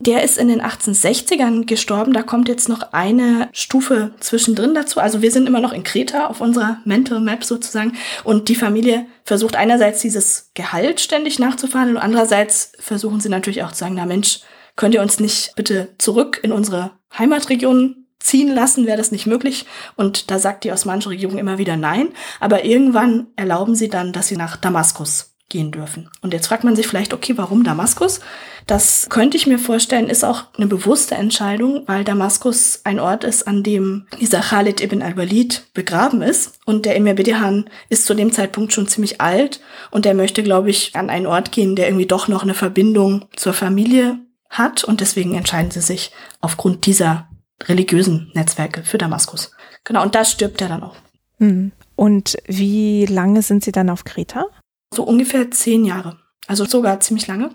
Der 0.00 0.24
ist 0.24 0.38
in 0.38 0.48
den 0.48 0.62
1860ern 0.62 1.66
gestorben. 1.66 2.14
Da 2.14 2.22
kommt 2.22 2.48
jetzt 2.48 2.70
noch 2.70 2.92
eine 2.92 3.50
Stufe 3.52 4.14
zwischendrin 4.18 4.74
dazu. 4.74 4.98
Also 4.98 5.20
wir 5.20 5.30
sind 5.30 5.46
immer 5.46 5.60
noch 5.60 5.74
in 5.74 5.84
Kreta 5.84 6.26
auf 6.26 6.40
unserer 6.40 6.78
Mental 6.86 7.20
Map 7.20 7.44
sozusagen. 7.44 7.92
Und 8.24 8.48
die 8.48 8.54
Familie 8.54 9.04
versucht 9.24 9.56
einerseits 9.56 10.00
dieses 10.00 10.50
Gehalt 10.54 11.00
ständig 11.00 11.38
nachzuverhandeln 11.38 11.98
und 11.98 12.02
andererseits 12.02 12.72
versuchen 12.78 13.20
sie 13.20 13.28
natürlich 13.28 13.62
auch 13.62 13.72
zu 13.72 13.78
sagen, 13.78 13.94
na 13.94 14.06
Mensch, 14.06 14.40
könnt 14.74 14.94
ihr 14.94 15.02
uns 15.02 15.20
nicht 15.20 15.52
bitte 15.54 15.88
zurück 15.98 16.40
in 16.42 16.52
unsere 16.52 16.92
Heimatregion 17.18 18.06
ziehen 18.20 18.54
lassen, 18.54 18.86
wäre 18.86 18.96
das 18.96 19.12
nicht 19.12 19.26
möglich. 19.26 19.66
Und 19.96 20.30
da 20.30 20.38
sagt 20.38 20.64
die 20.64 20.72
osmanische 20.72 21.10
Regierung 21.10 21.36
immer 21.36 21.58
wieder 21.58 21.76
nein. 21.76 22.08
Aber 22.38 22.64
irgendwann 22.64 23.26
erlauben 23.36 23.74
sie 23.74 23.90
dann, 23.90 24.14
dass 24.14 24.28
sie 24.28 24.36
nach 24.36 24.56
Damaskus 24.56 25.29
gehen 25.50 25.70
dürfen. 25.70 26.08
Und 26.22 26.32
jetzt 26.32 26.46
fragt 26.46 26.64
man 26.64 26.74
sich 26.74 26.86
vielleicht, 26.86 27.12
okay, 27.12 27.36
warum 27.36 27.64
Damaskus? 27.64 28.20
Das 28.66 29.08
könnte 29.10 29.36
ich 29.36 29.46
mir 29.46 29.58
vorstellen, 29.58 30.08
ist 30.08 30.24
auch 30.24 30.44
eine 30.56 30.66
bewusste 30.66 31.16
Entscheidung, 31.16 31.82
weil 31.86 32.04
Damaskus 32.04 32.80
ein 32.84 33.00
Ort 33.00 33.24
ist, 33.24 33.46
an 33.46 33.62
dem 33.62 34.06
dieser 34.18 34.40
Khalid 34.40 34.80
ibn 34.80 35.02
al-Walid 35.02 35.64
begraben 35.74 36.22
ist. 36.22 36.58
Und 36.64 36.86
der 36.86 36.96
Emir 36.96 37.14
Bedehan 37.14 37.68
ist 37.88 38.06
zu 38.06 38.14
dem 38.14 38.32
Zeitpunkt 38.32 38.72
schon 38.72 38.88
ziemlich 38.88 39.20
alt 39.20 39.60
und 39.90 40.04
der 40.04 40.14
möchte, 40.14 40.42
glaube 40.42 40.70
ich, 40.70 40.94
an 40.94 41.10
einen 41.10 41.26
Ort 41.26 41.52
gehen, 41.52 41.76
der 41.76 41.88
irgendwie 41.88 42.06
doch 42.06 42.28
noch 42.28 42.42
eine 42.42 42.54
Verbindung 42.54 43.26
zur 43.36 43.52
Familie 43.52 44.18
hat. 44.48 44.84
Und 44.84 45.00
deswegen 45.00 45.34
entscheiden 45.34 45.70
sie 45.70 45.82
sich 45.82 46.12
aufgrund 46.40 46.86
dieser 46.86 47.28
religiösen 47.64 48.30
Netzwerke 48.34 48.84
für 48.84 48.98
Damaskus. 48.98 49.50
Genau, 49.84 50.02
und 50.02 50.14
da 50.14 50.24
stirbt 50.24 50.62
er 50.62 50.68
dann 50.68 50.82
auch. 50.82 50.96
Hm. 51.38 51.72
Und 51.96 52.36
wie 52.46 53.04
lange 53.06 53.42
sind 53.42 53.64
Sie 53.64 53.72
dann 53.72 53.90
auf 53.90 54.04
Kreta? 54.04 54.46
So 54.92 55.04
ungefähr 55.04 55.50
zehn 55.50 55.84
Jahre. 55.84 56.18
Also 56.46 56.64
sogar 56.64 57.00
ziemlich 57.00 57.26
lange. 57.26 57.50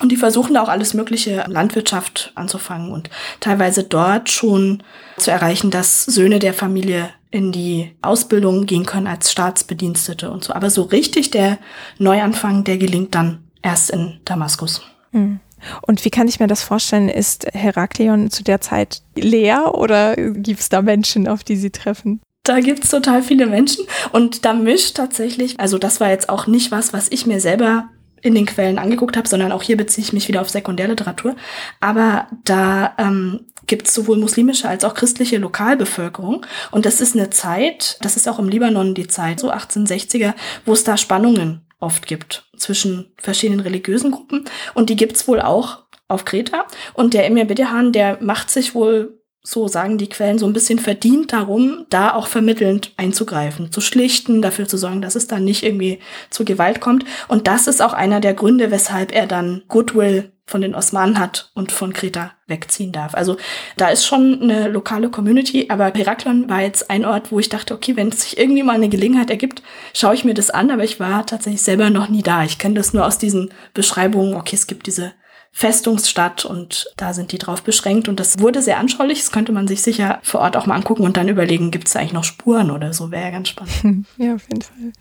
Und 0.00 0.10
die 0.12 0.16
versuchen 0.16 0.54
da 0.54 0.62
auch 0.62 0.68
alles 0.68 0.94
mögliche 0.94 1.44
Landwirtschaft 1.46 2.32
anzufangen 2.34 2.90
und 2.90 3.10
teilweise 3.40 3.84
dort 3.84 4.30
schon 4.30 4.82
zu 5.18 5.30
erreichen, 5.30 5.70
dass 5.70 6.04
Söhne 6.04 6.38
der 6.38 6.54
Familie 6.54 7.10
in 7.30 7.52
die 7.52 7.94
Ausbildung 8.00 8.64
gehen 8.64 8.86
können 8.86 9.06
als 9.06 9.30
Staatsbedienstete 9.30 10.30
und 10.30 10.42
so. 10.42 10.54
Aber 10.54 10.70
so 10.70 10.82
richtig 10.82 11.30
der 11.30 11.58
Neuanfang, 11.98 12.64
der 12.64 12.78
gelingt 12.78 13.14
dann 13.14 13.44
erst 13.62 13.90
in 13.90 14.20
Damaskus. 14.24 14.82
Hm. 15.12 15.40
Und 15.82 16.04
wie 16.04 16.10
kann 16.10 16.28
ich 16.28 16.40
mir 16.40 16.46
das 16.46 16.62
vorstellen? 16.62 17.10
Ist 17.10 17.46
Heraklion 17.52 18.30
zu 18.30 18.42
der 18.42 18.62
Zeit 18.62 19.02
leer 19.14 19.74
oder 19.74 20.16
gibt 20.16 20.60
es 20.60 20.70
da 20.70 20.80
Menschen, 20.80 21.28
auf 21.28 21.44
die 21.44 21.56
sie 21.56 21.70
treffen? 21.70 22.20
Da 22.50 22.58
gibt's 22.58 22.90
total 22.90 23.22
viele 23.22 23.46
Menschen 23.46 23.86
und 24.10 24.44
da 24.44 24.54
mischt 24.54 24.96
tatsächlich, 24.96 25.60
also 25.60 25.78
das 25.78 26.00
war 26.00 26.10
jetzt 26.10 26.28
auch 26.28 26.48
nicht 26.48 26.72
was, 26.72 26.92
was 26.92 27.06
ich 27.08 27.24
mir 27.24 27.38
selber 27.38 27.90
in 28.22 28.34
den 28.34 28.44
Quellen 28.44 28.80
angeguckt 28.80 29.16
habe, 29.16 29.28
sondern 29.28 29.52
auch 29.52 29.62
hier 29.62 29.76
beziehe 29.76 30.04
ich 30.04 30.12
mich 30.12 30.26
wieder 30.26 30.40
auf 30.40 30.50
Sekundärliteratur. 30.50 31.36
Aber 31.78 32.26
da 32.42 32.94
ähm, 32.98 33.46
gibt 33.68 33.86
es 33.86 33.94
sowohl 33.94 34.18
muslimische 34.18 34.68
als 34.68 34.82
auch 34.82 34.94
christliche 34.94 35.38
Lokalbevölkerung. 35.38 36.44
Und 36.72 36.86
das 36.86 37.00
ist 37.00 37.14
eine 37.14 37.30
Zeit, 37.30 37.98
das 38.00 38.16
ist 38.16 38.28
auch 38.28 38.40
im 38.40 38.48
Libanon 38.48 38.96
die 38.96 39.06
Zeit, 39.06 39.38
so 39.38 39.52
1860er, 39.52 40.34
wo 40.66 40.72
es 40.72 40.82
da 40.82 40.96
Spannungen 40.96 41.60
oft 41.78 42.08
gibt 42.08 42.50
zwischen 42.56 43.12
verschiedenen 43.16 43.60
religiösen 43.60 44.10
Gruppen. 44.10 44.46
Und 44.74 44.90
die 44.90 44.96
gibt's 44.96 45.28
wohl 45.28 45.40
auch 45.40 45.84
auf 46.08 46.24
Kreta. 46.24 46.66
Und 46.94 47.14
der 47.14 47.26
Emir 47.26 47.44
Bedehan, 47.44 47.92
der 47.92 48.18
macht 48.20 48.50
sich 48.50 48.74
wohl 48.74 49.19
so 49.42 49.68
sagen 49.68 49.96
die 49.96 50.08
Quellen, 50.08 50.38
so 50.38 50.46
ein 50.46 50.52
bisschen 50.52 50.78
verdient 50.78 51.32
darum, 51.32 51.86
da 51.88 52.12
auch 52.12 52.26
vermittelnd 52.26 52.92
einzugreifen, 52.96 53.72
zu 53.72 53.80
schlichten, 53.80 54.42
dafür 54.42 54.68
zu 54.68 54.76
sorgen, 54.76 55.00
dass 55.00 55.16
es 55.16 55.28
dann 55.28 55.44
nicht 55.44 55.62
irgendwie 55.62 55.98
zu 56.28 56.44
Gewalt 56.44 56.80
kommt. 56.80 57.04
Und 57.28 57.46
das 57.46 57.66
ist 57.66 57.80
auch 57.80 57.94
einer 57.94 58.20
der 58.20 58.34
Gründe, 58.34 58.70
weshalb 58.70 59.12
er 59.12 59.26
dann 59.26 59.62
Goodwill 59.68 60.32
von 60.50 60.60
den 60.60 60.74
Osmanen 60.74 61.18
hat 61.18 61.50
und 61.54 61.70
von 61.72 61.92
Kreta 61.92 62.32
wegziehen 62.48 62.90
darf. 62.90 63.14
Also 63.14 63.36
da 63.76 63.88
ist 63.88 64.04
schon 64.04 64.42
eine 64.42 64.68
lokale 64.68 65.08
Community, 65.08 65.66
aber 65.68 65.92
Heraklion 65.94 66.50
war 66.50 66.60
jetzt 66.60 66.90
ein 66.90 67.04
Ort, 67.04 67.30
wo 67.30 67.38
ich 67.38 67.48
dachte, 67.48 67.72
okay, 67.72 67.96
wenn 67.96 68.08
es 68.08 68.22
sich 68.22 68.36
irgendwie 68.36 68.64
mal 68.64 68.74
eine 68.74 68.88
Gelegenheit 68.88 69.30
ergibt, 69.30 69.62
schaue 69.94 70.14
ich 70.14 70.24
mir 70.24 70.34
das 70.34 70.50
an, 70.50 70.70
aber 70.72 70.82
ich 70.82 70.98
war 70.98 71.24
tatsächlich 71.24 71.62
selber 71.62 71.88
noch 71.88 72.08
nie 72.08 72.22
da. 72.22 72.42
Ich 72.42 72.58
kenne 72.58 72.74
das 72.74 72.92
nur 72.92 73.06
aus 73.06 73.16
diesen 73.16 73.50
Beschreibungen, 73.74 74.34
okay, 74.34 74.56
es 74.56 74.66
gibt 74.66 74.86
diese 74.86 75.12
Festungsstadt 75.52 76.44
und 76.44 76.90
da 76.96 77.12
sind 77.12 77.32
die 77.32 77.38
drauf 77.38 77.62
beschränkt 77.62 78.08
und 78.08 78.20
das 78.20 78.38
wurde 78.38 78.62
sehr 78.62 78.78
anschaulich. 78.78 79.18
Das 79.18 79.32
könnte 79.32 79.52
man 79.52 79.68
sich 79.68 79.82
sicher 79.82 80.20
vor 80.22 80.40
Ort 80.40 80.56
auch 80.56 80.66
mal 80.66 80.76
angucken 80.76 81.02
und 81.02 81.16
dann 81.16 81.28
überlegen, 81.28 81.70
gibt 81.70 81.88
es 81.88 81.96
eigentlich 81.96 82.12
noch 82.12 82.24
Spuren 82.24 82.70
oder 82.70 82.92
so, 82.92 83.10
wäre 83.10 83.24
ja 83.24 83.30
ganz 83.30 83.48
spannend. 83.48 84.06
Ja, 84.16 84.34
auf 84.34 84.42
jeden 84.48 84.62
Fall. 84.62 84.92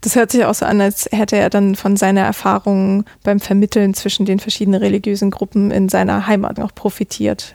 Das 0.00 0.16
hört 0.16 0.30
sich 0.30 0.44
auch 0.44 0.54
so 0.54 0.64
an, 0.64 0.80
als 0.80 1.08
hätte 1.10 1.36
er 1.36 1.50
dann 1.50 1.74
von 1.74 1.96
seiner 1.96 2.22
Erfahrung 2.22 3.04
beim 3.22 3.40
Vermitteln 3.40 3.94
zwischen 3.94 4.24
den 4.24 4.40
verschiedenen 4.40 4.80
religiösen 4.80 5.30
Gruppen 5.30 5.70
in 5.70 5.88
seiner 5.88 6.26
Heimat 6.26 6.58
noch 6.58 6.74
profitiert. 6.74 7.54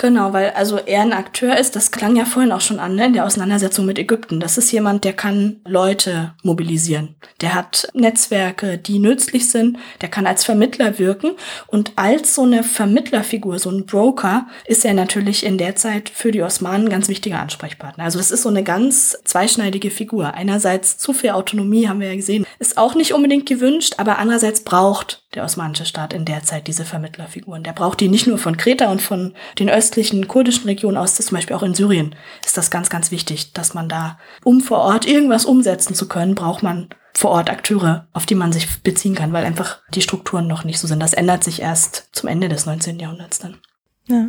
Genau, 0.00 0.32
weil 0.32 0.52
also 0.52 0.78
er 0.78 1.02
ein 1.02 1.12
Akteur 1.12 1.58
ist, 1.58 1.76
das 1.76 1.90
klang 1.90 2.16
ja 2.16 2.24
vorhin 2.24 2.52
auch 2.52 2.62
schon 2.62 2.80
an, 2.80 2.94
ne, 2.94 3.04
in 3.04 3.12
der 3.12 3.26
Auseinandersetzung 3.26 3.84
mit 3.84 3.98
Ägypten. 3.98 4.40
Das 4.40 4.56
ist 4.56 4.72
jemand, 4.72 5.04
der 5.04 5.12
kann 5.12 5.60
Leute 5.66 6.32
mobilisieren. 6.42 7.16
Der 7.42 7.52
hat 7.52 7.86
Netzwerke, 7.92 8.78
die 8.78 8.98
nützlich 8.98 9.50
sind, 9.50 9.76
der 10.00 10.08
kann 10.08 10.26
als 10.26 10.42
Vermittler 10.42 10.98
wirken. 10.98 11.32
Und 11.66 11.92
als 11.96 12.34
so 12.34 12.44
eine 12.44 12.62
Vermittlerfigur, 12.62 13.58
so 13.58 13.68
ein 13.68 13.84
Broker, 13.84 14.46
ist 14.64 14.86
er 14.86 14.94
natürlich 14.94 15.44
in 15.44 15.58
der 15.58 15.76
Zeit 15.76 16.08
für 16.08 16.32
die 16.32 16.42
Osmanen 16.42 16.86
ein 16.86 16.90
ganz 16.90 17.10
wichtiger 17.10 17.38
Ansprechpartner. 17.38 18.04
Also 18.04 18.16
das 18.16 18.30
ist 18.30 18.44
so 18.44 18.48
eine 18.48 18.64
ganz 18.64 19.18
zweischneidige 19.24 19.90
Figur. 19.90 20.32
Einerseits 20.32 20.96
zu 20.96 21.12
viel 21.12 21.30
Autonomie, 21.30 21.88
haben 21.88 22.00
wir 22.00 22.08
ja 22.08 22.16
gesehen, 22.16 22.46
ist 22.58 22.78
auch 22.78 22.94
nicht 22.94 23.12
unbedingt 23.12 23.44
gewünscht, 23.44 23.96
aber 23.98 24.16
andererseits 24.16 24.64
braucht 24.64 25.20
der 25.34 25.44
osmanische 25.44 25.84
Staat 25.84 26.12
in 26.12 26.24
der 26.24 26.42
Zeit 26.42 26.66
diese 26.66 26.84
Vermittlerfiguren. 26.84 27.62
Der 27.62 27.72
braucht 27.72 28.00
die 28.00 28.08
nicht 28.08 28.26
nur 28.26 28.38
von 28.38 28.56
Kreta 28.56 28.90
und 28.90 29.00
von 29.00 29.34
den 29.58 29.68
östlichen 29.90 30.28
kurdischen 30.28 30.66
Regionen 30.66 30.96
aus, 30.96 31.16
zum 31.16 31.34
Beispiel 31.34 31.56
auch 31.56 31.64
in 31.64 31.74
Syrien 31.74 32.14
ist 32.44 32.56
das 32.56 32.70
ganz, 32.70 32.90
ganz 32.90 33.10
wichtig, 33.10 33.52
dass 33.52 33.74
man 33.74 33.88
da, 33.88 34.18
um 34.44 34.60
vor 34.60 34.78
Ort 34.78 35.06
irgendwas 35.06 35.44
umsetzen 35.44 35.94
zu 35.94 36.06
können, 36.06 36.36
braucht 36.36 36.62
man 36.62 36.88
vor 37.12 37.30
Ort 37.30 37.50
Akteure, 37.50 38.06
auf 38.12 38.24
die 38.24 38.36
man 38.36 38.52
sich 38.52 38.82
beziehen 38.82 39.16
kann, 39.16 39.32
weil 39.32 39.44
einfach 39.44 39.80
die 39.92 40.02
Strukturen 40.02 40.46
noch 40.46 40.62
nicht 40.62 40.78
so 40.78 40.86
sind. 40.86 41.00
Das 41.00 41.12
ändert 41.12 41.42
sich 41.42 41.60
erst 41.60 42.08
zum 42.12 42.28
Ende 42.28 42.48
des 42.48 42.66
19. 42.66 43.00
Jahrhunderts 43.00 43.40
dann. 43.40 43.58
Ja. 44.06 44.28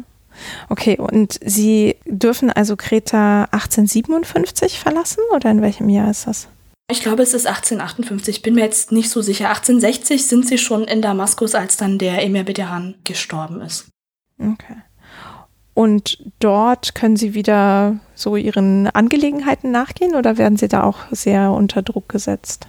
Okay, 0.69 0.97
und 0.97 1.39
Sie 1.45 1.97
dürfen 2.05 2.49
also 2.49 2.75
Kreta 2.75 3.43
1857 3.51 4.79
verlassen 4.79 5.21
oder 5.35 5.51
in 5.51 5.61
welchem 5.61 5.89
Jahr 5.89 6.09
ist 6.09 6.25
das? 6.25 6.47
Ich 6.89 7.01
glaube, 7.01 7.23
es 7.23 7.33
ist 7.33 7.45
1858, 7.45 8.41
bin 8.41 8.55
mir 8.55 8.65
jetzt 8.65 8.91
nicht 8.91 9.09
so 9.09 9.21
sicher. 9.21 9.49
1860 9.49 10.25
sind 10.25 10.47
sie 10.47 10.57
schon 10.57 10.85
in 10.85 11.01
Damaskus, 11.01 11.55
als 11.55 11.77
dann 11.77 11.97
der 11.97 12.23
Emir 12.23 12.43
Bedehan 12.43 12.95
gestorben 13.03 13.61
ist. 13.61 13.87
Okay. 14.39 14.75
Und 15.73 16.17
dort 16.39 16.95
können 16.95 17.15
Sie 17.15 17.33
wieder 17.33 17.99
so 18.13 18.35
Ihren 18.35 18.87
Angelegenheiten 18.87 19.71
nachgehen 19.71 20.15
oder 20.15 20.37
werden 20.37 20.57
Sie 20.57 20.67
da 20.67 20.83
auch 20.83 20.99
sehr 21.11 21.51
unter 21.51 21.81
Druck 21.81 22.09
gesetzt? 22.09 22.67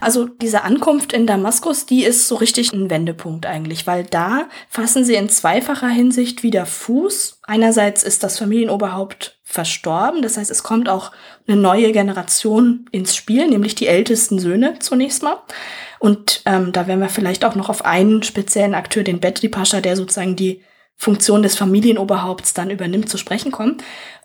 Also 0.00 0.26
diese 0.26 0.62
Ankunft 0.62 1.12
in 1.12 1.26
Damaskus, 1.26 1.84
die 1.84 2.04
ist 2.04 2.28
so 2.28 2.36
richtig 2.36 2.72
ein 2.72 2.88
Wendepunkt 2.88 3.46
eigentlich, 3.46 3.86
weil 3.86 4.04
da 4.04 4.48
fassen 4.68 5.04
sie 5.04 5.16
in 5.16 5.28
zweifacher 5.28 5.88
Hinsicht 5.88 6.44
wieder 6.44 6.66
Fuß. 6.66 7.40
Einerseits 7.42 8.04
ist 8.04 8.22
das 8.22 8.38
Familienoberhaupt 8.38 9.40
verstorben, 9.42 10.22
das 10.22 10.36
heißt, 10.36 10.50
es 10.50 10.62
kommt 10.62 10.88
auch 10.88 11.10
eine 11.48 11.56
neue 11.56 11.90
Generation 11.90 12.86
ins 12.92 13.16
Spiel, 13.16 13.48
nämlich 13.48 13.74
die 13.74 13.88
ältesten 13.88 14.38
Söhne 14.38 14.78
zunächst 14.78 15.22
mal. 15.22 15.38
Und 15.98 16.42
ähm, 16.46 16.70
da 16.70 16.86
werden 16.86 17.00
wir 17.00 17.08
vielleicht 17.08 17.44
auch 17.44 17.56
noch 17.56 17.68
auf 17.68 17.84
einen 17.84 18.22
speziellen 18.22 18.74
Akteur, 18.74 19.02
den 19.02 19.18
Betri 19.18 19.48
Pascha, 19.48 19.80
der 19.80 19.96
sozusagen 19.96 20.36
die 20.36 20.62
Funktion 20.98 21.42
des 21.42 21.56
Familienoberhaupts 21.56 22.52
dann 22.54 22.70
übernimmt, 22.70 23.08
zu 23.08 23.16
sprechen 23.16 23.52
kommen. 23.52 23.78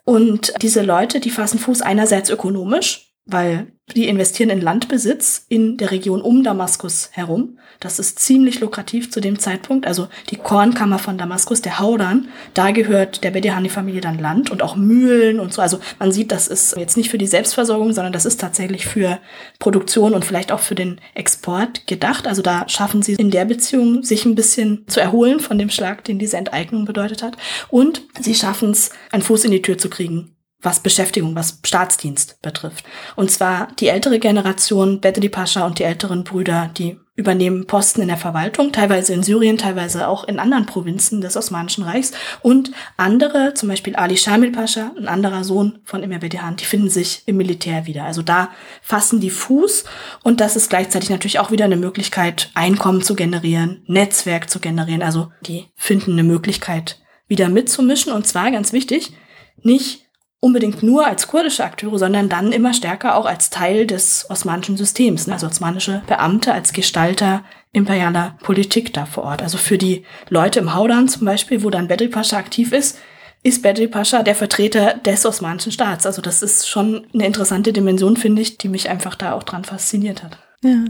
Und 0.03 0.53
diese 0.62 0.81
Leute, 0.81 1.19
die 1.19 1.29
fassen 1.29 1.59
Fuß 1.59 1.81
einerseits 1.81 2.29
ökonomisch, 2.29 3.12
weil 3.25 3.67
die 3.95 4.07
investieren 4.07 4.49
in 4.49 4.62
Landbesitz 4.62 5.45
in 5.49 5.77
der 5.77 5.91
Region 5.91 6.21
um 6.21 6.43
Damaskus 6.43 7.09
herum. 7.12 7.57
Das 7.79 7.99
ist 7.99 8.19
ziemlich 8.19 8.59
lukrativ 8.59 9.12
zu 9.12 9.19
dem 9.19 9.39
Zeitpunkt. 9.39 9.86
Also 9.86 10.07
die 10.29 10.38
Kornkammer 10.38 10.99
von 10.99 11.17
Damaskus, 11.17 11.62
der 11.62 11.79
Hauran, 11.79 12.29
da 12.53 12.71
gehört 12.71 13.23
der 13.23 13.31
Bedehani-Familie 13.31 14.01
dann 14.01 14.19
Land 14.19 14.51
und 14.51 14.62
auch 14.62 14.75
Mühlen 14.75 15.39
und 15.39 15.53
so. 15.53 15.62
Also 15.62 15.79
man 15.99 16.12
sieht, 16.12 16.31
das 16.31 16.47
ist 16.47 16.77
jetzt 16.77 16.95
nicht 16.95 17.09
für 17.09 17.17
die 17.17 17.27
Selbstversorgung, 17.27 17.93
sondern 17.93 18.13
das 18.13 18.25
ist 18.25 18.39
tatsächlich 18.39 18.86
für 18.86 19.19
Produktion 19.59 20.13
und 20.13 20.23
vielleicht 20.23 20.51
auch 20.51 20.62
für 20.62 20.75
den 20.75 20.99
Export 21.13 21.86
gedacht. 21.88 22.27
Also 22.27 22.41
da 22.41 22.67
schaffen 22.69 23.01
sie 23.01 23.13
in 23.13 23.31
der 23.31 23.45
Beziehung, 23.45 24.03
sich 24.03 24.25
ein 24.25 24.36
bisschen 24.36 24.86
zu 24.88 25.01
erholen 25.01 25.39
von 25.39 25.57
dem 25.57 25.69
Schlag, 25.69 26.03
den 26.05 26.19
diese 26.19 26.38
Enteignung 26.38 26.86
bedeutet 26.86 27.21
hat. 27.21 27.38
Und 27.69 28.01
sie 28.19 28.36
schaffen 28.36 28.71
es, 28.71 28.91
einen 29.12 29.23
Fuß 29.23 29.45
in 29.45 29.51
die 29.51 29.62
Tür 29.62 29.77
zu 29.77 29.89
kriegen 29.89 30.33
was 30.63 30.80
Beschäftigung, 30.80 31.36
was 31.36 31.60
Staatsdienst 31.63 32.41
betrifft. 32.41 32.86
Und 33.15 33.30
zwar 33.30 33.67
die 33.80 33.89
ältere 33.89 34.19
Generation, 34.19 35.02
Bedri 35.02 35.30
Pascha 35.30 35.65
und 35.65 35.78
die 35.78 35.84
älteren 35.84 36.23
Brüder, 36.23 36.71
die 36.76 36.97
übernehmen 37.15 37.67
Posten 37.67 38.02
in 38.02 38.08
der 38.08 38.17
Verwaltung, 38.17 38.71
teilweise 38.71 39.13
in 39.13 39.21
Syrien, 39.21 39.60
teilweise 39.60 40.08
auch 40.08 40.23
in 40.23 40.39
anderen 40.39 40.65
Provinzen 40.65 41.21
des 41.21 41.38
Osmanischen 41.38 41.84
Reichs. 41.84 42.12
Und 42.41 42.71
andere, 42.97 43.54
zum 43.54 43.69
Beispiel 43.69 43.95
Ali 43.95 44.17
Shamil 44.17 44.52
Pascha, 44.52 44.91
ein 44.97 45.08
anderer 45.08 45.43
Sohn 45.43 45.80
von 45.84 46.02
Emir 46.02 46.19
Bedehan, 46.19 46.56
die 46.56 46.65
finden 46.65 46.89
sich 46.89 47.21
im 47.28 47.38
Militär 47.38 47.86
wieder. 47.86 48.06
Also 48.06 48.23
da 48.23 48.49
fassen 48.82 49.19
die 49.19 49.30
Fuß 49.30 49.84
und 50.23 50.41
das 50.41 50.56
ist 50.56 50.69
gleichzeitig 50.69 51.12
natürlich 51.12 51.38
auch 51.38 51.52
wieder 51.52 51.65
eine 51.65 51.78
Möglichkeit, 51.78 52.49
Einkommen 52.56 53.04
zu 53.04 53.15
generieren, 53.15 53.84
Netzwerk 53.86 54.49
zu 54.49 54.60
generieren. 54.60 55.04
Also 55.04 55.32
die 55.41 55.67
finden 55.76 56.13
eine 56.13 56.23
Möglichkeit, 56.23 56.99
wieder 57.28 57.47
mitzumischen. 57.47 58.12
Und 58.12 58.26
zwar 58.26 58.49
ganz 58.49 58.73
wichtig, 58.73 59.13
nicht 59.62 60.04
unbedingt 60.43 60.84
nur 60.84 61.08
als 61.08 61.27
kurdische 61.27 61.63
Akteure, 61.63 61.97
sondern 61.97 62.27
dann 62.27 62.51
immer 62.51 62.73
stärker 62.73 63.15
auch 63.15 63.25
als 63.25 63.49
Teil 63.49 63.88
des 63.88 64.25
osmanischen 64.29 64.75
Systems, 64.75 65.25
ne? 65.25 65.36
also 65.36 65.47
osmanische 65.47 66.03
Beamte 66.06 66.53
als 66.53 66.73
Gestalter 66.73 67.45
imperialer 67.71 68.36
Politik 68.43 68.93
da 68.93 69.06
vor 69.06 69.23
Ort. 69.23 69.41
Also 69.41 69.58
für 69.58 69.77
die 69.77 70.04
Leute 70.27 70.60
im 70.60 70.75
Haudan 70.75 71.08
zum 71.08 71.23
Beispiel, 71.23 71.63
wo 71.63 71.69
dann 71.69 71.87
Bedri 71.87 72.10
Pascha 72.10 72.35
aktiv 72.35 72.73
ist, 72.73 73.00
ist 73.41 73.63
Bedri 73.63 73.87
Pascha 73.87 74.21
der 74.21 74.35
Vertreter 74.35 74.96
des 74.96 75.25
osmanischen 75.25 75.71
Staats. 75.71 76.06
Also 76.06 76.21
das 76.21 76.44
ist 76.44 76.67
schon 76.67 77.08
eine 77.13 77.25
interessante 77.25 77.71
Dimension, 77.71 78.17
finde 78.17 78.41
ich, 78.41 78.58
die 78.58 78.67
mich 78.67 78.89
einfach 78.89 79.15
da 79.15 79.33
auch 79.33 79.44
dran 79.44 79.63
fasziniert 79.63 80.23
hat. 80.23 80.39
Ja. 80.62 80.83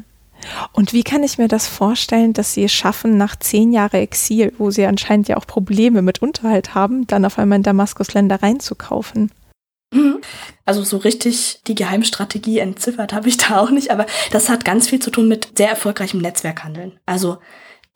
Und 0.72 0.94
wie 0.94 1.04
kann 1.04 1.22
ich 1.22 1.38
mir 1.38 1.48
das 1.48 1.68
vorstellen, 1.68 2.34
dass 2.34 2.56
sie 2.56 2.64
es 2.64 2.74
schaffen, 2.74 3.18
nach 3.18 3.36
zehn 3.36 3.72
Jahren 3.72 4.02
Exil, 4.02 4.52
wo 4.58 4.72
sie 4.72 4.86
anscheinend 4.88 5.28
ja 5.28 5.38
auch 5.38 5.46
Probleme 5.46 6.02
mit 6.02 6.24
Unterhalt 6.24 6.74
haben, 6.74 7.06
dann 7.06 7.24
auf 7.24 7.38
einmal 7.38 7.58
in 7.58 7.64
Damaskus 7.64 8.16
Ländereien 8.16 8.60
zu 8.60 8.74
kaufen? 8.74 9.22
Mhm. 9.22 9.43
Also 10.66 10.84
so 10.84 10.98
richtig 10.98 11.62
die 11.68 11.76
Geheimstrategie 11.76 12.60
entziffert 12.60 13.14
habe 13.14 13.30
ich 13.30 13.38
da 13.38 13.60
auch 13.60 13.70
nicht, 13.70 13.92
aber 13.92 14.06
das 14.32 14.50
hat 14.50 14.66
ganz 14.66 14.90
viel 14.90 15.00
zu 15.00 15.12
tun 15.12 15.28
mit 15.28 15.58
sehr 15.58 15.70
erfolgreichem 15.70 16.22
Netzwerkhandeln. 16.22 17.00
Also 17.06 17.38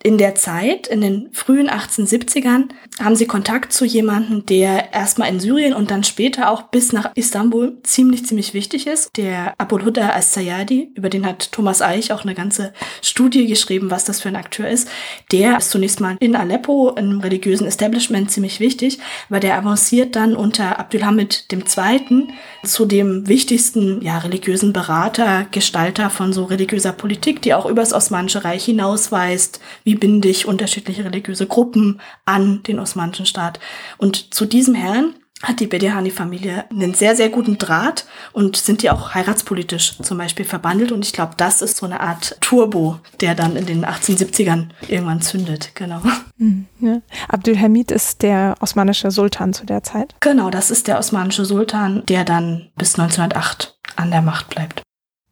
in 0.03 0.19
der 0.19 0.35
Zeit, 0.35 0.87
in 0.87 1.01
den 1.01 1.29
frühen 1.33 1.69
1870ern, 1.69 2.69
haben 2.99 3.15
sie 3.15 3.25
Kontakt 3.25 3.73
zu 3.73 3.83
jemandem, 3.83 4.45
der 4.45 4.93
erstmal 4.93 5.29
in 5.29 5.39
Syrien 5.39 5.73
und 5.73 5.89
dann 5.89 6.03
später 6.03 6.51
auch 6.51 6.63
bis 6.63 6.93
nach 6.93 7.11
Istanbul 7.15 7.77
ziemlich, 7.83 8.25
ziemlich 8.25 8.53
wichtig 8.53 8.85
ist. 8.85 9.09
Der 9.17 9.53
Abul 9.57 9.83
Huda 9.83 10.09
al-Sayyadi, 10.09 10.91
über 10.93 11.09
den 11.09 11.25
hat 11.25 11.51
Thomas 11.51 11.81
Eich 11.81 12.11
auch 12.11 12.23
eine 12.23 12.35
ganze 12.35 12.73
Studie 13.01 13.47
geschrieben, 13.47 13.89
was 13.89 14.05
das 14.05 14.21
für 14.21 14.29
ein 14.29 14.35
Akteur 14.35 14.69
ist. 14.69 14.87
Der 15.31 15.57
ist 15.57 15.71
zunächst 15.71 15.99
mal 15.99 16.15
in 16.19 16.35
Aleppo, 16.35 16.91
im 16.91 17.19
religiösen 17.19 17.65
Establishment 17.65 18.29
ziemlich 18.29 18.59
wichtig, 18.59 18.99
aber 19.29 19.39
der 19.39 19.57
avanciert 19.57 20.15
dann 20.15 20.35
unter 20.35 20.79
Abdülhamid 20.79 21.45
II. 21.51 22.27
zu 22.63 22.85
dem 22.85 23.27
wichtigsten, 23.27 24.01
ja, 24.03 24.19
religiösen 24.19 24.73
Berater, 24.73 25.47
Gestalter 25.51 26.11
von 26.11 26.33
so 26.33 26.45
religiöser 26.45 26.93
Politik, 26.93 27.41
die 27.41 27.55
auch 27.55 27.65
übers 27.65 27.93
Osmanische 27.93 28.43
Reich 28.43 28.65
hinausweist, 28.65 29.59
wie 29.87 29.95
binde 29.95 30.27
ich 30.27 30.45
unterschiedliche 30.45 31.05
religiöse 31.05 31.47
Gruppen 31.47 32.01
an 32.25 32.61
den 32.63 32.77
osmanischen 32.77 33.25
Staat. 33.25 33.61
Und 33.97 34.33
zu 34.33 34.45
diesem 34.45 34.75
Herrn 34.75 35.13
hat 35.41 35.61
die 35.61 35.67
Bedehani-Familie 35.67 36.65
einen 36.69 36.93
sehr, 36.93 37.15
sehr 37.15 37.29
guten 37.29 37.57
Draht 37.57 38.05
und 38.33 38.57
sind 38.57 38.83
die 38.83 38.89
auch 38.89 39.13
heiratspolitisch 39.13 39.97
zum 40.01 40.17
Beispiel 40.17 40.43
verbandelt. 40.43 40.91
Und 40.91 41.05
ich 41.05 41.13
glaube, 41.13 41.35
das 41.37 41.61
ist 41.61 41.77
so 41.77 41.85
eine 41.85 42.01
Art 42.01 42.35
Turbo, 42.41 42.99
der 43.21 43.33
dann 43.33 43.55
in 43.55 43.65
den 43.65 43.85
1870ern 43.85 44.71
irgendwann 44.89 45.21
zündet. 45.21 45.71
Genau. 45.75 46.01
Mhm, 46.35 46.65
ja. 46.81 47.01
Abdülhamid 47.29 47.91
ist 47.91 48.23
der 48.23 48.55
osmanische 48.59 49.09
Sultan 49.09 49.53
zu 49.53 49.65
der 49.65 49.83
Zeit. 49.83 50.15
Genau, 50.19 50.49
das 50.49 50.69
ist 50.69 50.89
der 50.89 50.99
osmanische 50.99 51.45
Sultan, 51.45 52.03
der 52.07 52.25
dann 52.25 52.71
bis 52.75 52.99
1908 52.99 53.79
an 53.95 54.11
der 54.11 54.21
Macht 54.21 54.49
bleibt. 54.49 54.81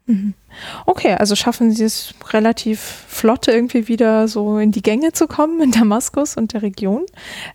Mhm. 0.06 0.34
Okay, 0.86 1.14
also 1.14 1.36
schaffen 1.36 1.72
sie 1.72 1.84
es 1.84 2.14
relativ 2.32 2.80
flott 2.80 3.47
irgendwie 3.47 3.88
wieder 3.88 4.28
so 4.28 4.58
in 4.58 4.72
die 4.72 4.82
Gänge 4.82 5.14
zu 5.14 5.28
kommen 5.28 5.62
in 5.62 5.72
Damaskus 5.72 6.38
und 6.38 6.53
der 6.53 6.62
Region. 6.62 7.06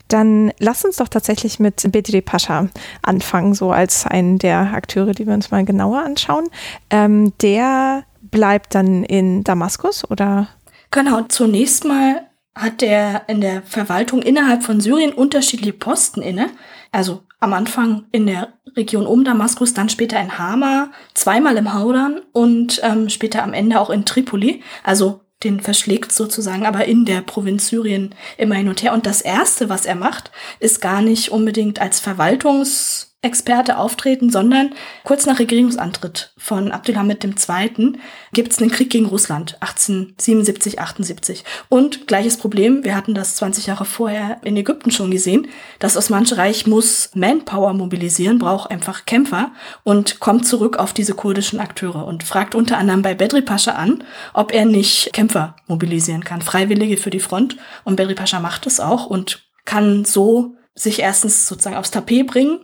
Dann 0.09 0.53
lass 0.59 0.85
uns 0.85 0.97
doch 0.97 1.09
tatsächlich 1.09 1.59
mit 1.59 1.91
Bedri 1.93 2.21
Pascha 2.21 2.69
anfangen, 3.03 3.55
so 3.55 3.73
als 3.73 4.07
einen 4.07 4.39
der 4.39 4.73
Akteure, 4.75 5.13
die 5.13 5.27
wir 5.27 5.35
uns 5.35 5.51
mal 5.51 5.65
genauer 5.65 6.03
anschauen. 6.03 6.49
Ähm, 6.91 7.33
der 7.41 8.05
bleibt 8.23 8.75
dann 8.75 9.05
in 9.05 9.45
Damaskus 9.45 10.09
oder? 10.11 10.49
Genau, 10.91 11.23
zunächst 11.23 11.85
mal 11.85 12.27
hat 12.55 12.83
er 12.83 13.29
in 13.29 13.41
der 13.41 13.63
Verwaltung 13.63 14.23
innerhalb 14.23 14.63
von 14.63 14.81
Syrien 14.81 15.13
unterschiedliche 15.13 15.73
Posten 15.73 16.21
inne. 16.21 16.51
Also 16.93 17.23
am 17.41 17.53
Anfang 17.55 18.05
in 18.12 18.26
der 18.26 18.53
Region 18.76 19.07
um 19.07 19.24
Damaskus, 19.24 19.74
dann 19.74 19.88
später 19.88 20.20
in 20.20 20.38
Hama, 20.38 20.91
zweimal 21.14 21.57
im 21.57 21.74
Haudan 21.74 22.20
und 22.32 22.80
ähm, 22.84 23.09
später 23.09 23.43
am 23.43 23.55
Ende 23.55 23.80
auch 23.80 23.91
in 23.91 24.05
Tripoli. 24.05 24.62
Also 24.84 25.22
den 25.43 25.61
verschlägt 25.61 26.12
sozusagen, 26.12 26.66
aber 26.66 26.84
in 26.84 27.07
der 27.07 27.22
Provinz 27.22 27.68
Syrien 27.68 28.14
immer 28.36 28.57
hin 28.57 28.68
und 28.68 28.82
her. 28.82 28.93
Und 28.93 29.07
das 29.07 29.22
Erste, 29.22 29.70
was 29.70 29.86
er 29.86 29.95
macht, 29.95 30.30
ist 30.61 30.82
gar 30.82 31.01
nicht 31.01 31.30
unbedingt 31.30 31.80
als 31.80 31.99
Verwaltungs 31.99 33.10
Experte 33.23 33.77
auftreten, 33.77 34.31
sondern 34.31 34.71
kurz 35.05 35.27
nach 35.27 35.39
Regierungsantritt 35.39 36.33
von 36.39 36.73
Abdülhamid 36.73 37.23
II. 37.23 37.99
gibt 38.33 38.53
es 38.53 38.59
einen 38.59 38.71
Krieg 38.71 38.89
gegen 38.89 39.05
Russland 39.05 39.59
1877, 39.61 40.81
78. 40.81 41.45
Und 41.68 42.07
gleiches 42.07 42.39
Problem, 42.39 42.83
wir 42.83 42.97
hatten 42.97 43.12
das 43.12 43.37
20 43.37 43.66
Jahre 43.66 43.85
vorher 43.85 44.39
in 44.43 44.57
Ägypten 44.57 44.91
schon 44.91 45.11
gesehen, 45.11 45.49
das 45.81 45.99
Osmanische 45.99 46.39
Reich 46.39 46.66
muss 46.66 47.11
Manpower 47.14 47.75
mobilisieren, 47.75 48.39
braucht 48.39 48.71
einfach 48.71 49.05
Kämpfer 49.05 49.53
und 49.85 50.21
kommt 50.21 50.47
zurück 50.47 50.79
auf 50.79 50.95
diese 50.95 51.12
kurdischen 51.12 51.61
Akteure 51.61 52.07
und 52.07 52.25
fragt 52.25 52.55
unter 52.55 52.79
anderem 52.79 53.03
bei 53.03 53.14
Bedri 53.14 53.43
Pascha 53.43 53.73
an, 53.73 54.03
ob 54.33 54.55
er 54.55 54.64
nicht 54.64 55.12
Kämpfer 55.12 55.57
mobilisieren 55.66 56.25
kann, 56.25 56.41
Freiwillige 56.41 56.97
für 56.97 57.11
die 57.11 57.21
Front. 57.21 57.59
Und 57.85 57.97
Bedri 57.97 58.14
Pascha 58.14 58.41
macht 58.41 58.66
es 58.66 58.81
auch 58.81 59.05
und 59.05 59.45
kann 59.66 60.07
so 60.07 60.55
sich 60.75 61.01
erstens 61.01 61.47
sozusagen 61.47 61.77
aufs 61.77 61.91
Tapet 61.91 62.27
bringen 62.27 62.61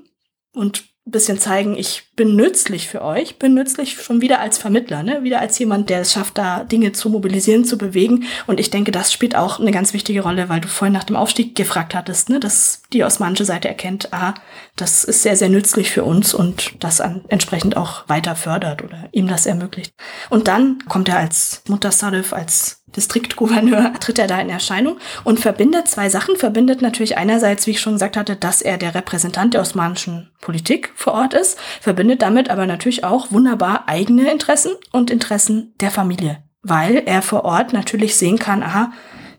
und 0.57 0.85
ein 1.07 1.13
bisschen 1.13 1.39
zeigen, 1.39 1.77
ich 1.79 2.03
bin 2.17 2.35
nützlich 2.35 2.89
für 2.89 3.01
euch, 3.01 3.39
bin 3.39 3.55
nützlich 3.55 4.03
schon 4.03 4.21
wieder 4.21 4.41
als 4.41 4.59
Vermittler, 4.59 5.05
ne? 5.05 5.23
wieder 5.23 5.39
als 5.39 5.57
jemand, 5.57 5.89
der 5.89 6.01
es 6.01 6.13
schafft, 6.13 6.37
da 6.37 6.65
Dinge 6.65 6.91
zu 6.91 7.11
mobilisieren, 7.11 7.65
zu 7.65 7.79
bewegen. 7.79 8.25
Und 8.49 8.59
ich 8.59 8.71
denke, 8.71 8.91
das 8.91 9.13
spielt 9.13 9.37
auch 9.37 9.61
eine 9.61 9.71
ganz 9.71 9.93
wichtige 9.93 10.23
Rolle, 10.23 10.49
weil 10.49 10.61
du 10.61 10.67
vorhin 10.67 10.93
nach 10.93 11.05
dem 11.05 11.15
Aufstieg 11.15 11.55
gefragt 11.55 11.95
hattest, 11.95 12.29
ne? 12.29 12.41
dass 12.41 12.83
die 12.93 13.05
osmanische 13.05 13.45
Seite 13.45 13.69
erkennt, 13.69 14.13
ah, 14.13 14.35
das 14.75 15.05
ist 15.05 15.23
sehr, 15.23 15.37
sehr 15.37 15.49
nützlich 15.49 15.93
für 15.93 16.03
uns 16.03 16.35
und 16.35 16.73
das 16.83 17.01
an, 17.01 17.25
entsprechend 17.29 17.77
auch 17.77 18.09
weiter 18.09 18.35
fördert 18.35 18.83
oder 18.83 19.09
ihm 19.13 19.29
das 19.29 19.47
ermöglicht. 19.47 19.95
Und 20.29 20.49
dann 20.49 20.79
kommt 20.89 21.09
er 21.09 21.19
als 21.19 21.63
Mutasarif, 21.69 22.33
als 22.33 22.83
Distriktgouverneur 22.97 23.93
tritt 24.01 24.19
er 24.19 24.27
da 24.27 24.41
in 24.41 24.51
Erscheinung 24.51 24.97
und 25.25 25.41
verbindet 25.41 25.89
zwei 25.89 26.09
Sachen. 26.09 26.37
Verbindet 26.37 26.83
natürlich 26.83 27.19
einerseits, 27.19 27.67
wie 27.67 27.73
ich 27.73 27.81
schon 27.81 27.95
gesagt 27.95 28.17
hatte, 28.17 28.37
dass 28.37 28.63
er 28.63 28.79
der 28.79 28.95
Repräsentant 28.95 29.55
der 29.55 29.61
osmanischen 29.61 30.31
Politik 30.41 30.93
vor 30.95 31.13
Ort 31.13 31.35
ist, 31.35 31.59
verbindet 31.81 32.23
damit 32.23 32.51
aber 32.51 32.67
natürlich 32.67 33.05
auch 33.05 33.31
wunderbar 33.31 33.85
eigene 33.89 34.31
Interessen 34.31 34.73
und 34.93 35.11
Interessen 35.11 35.75
der 35.81 35.91
Familie, 35.91 36.43
weil 36.63 37.03
er 37.07 37.23
vor 37.23 37.45
Ort 37.45 37.73
natürlich 37.73 38.17
sehen 38.17 38.39
kann, 38.39 38.63
aha, 38.63 38.93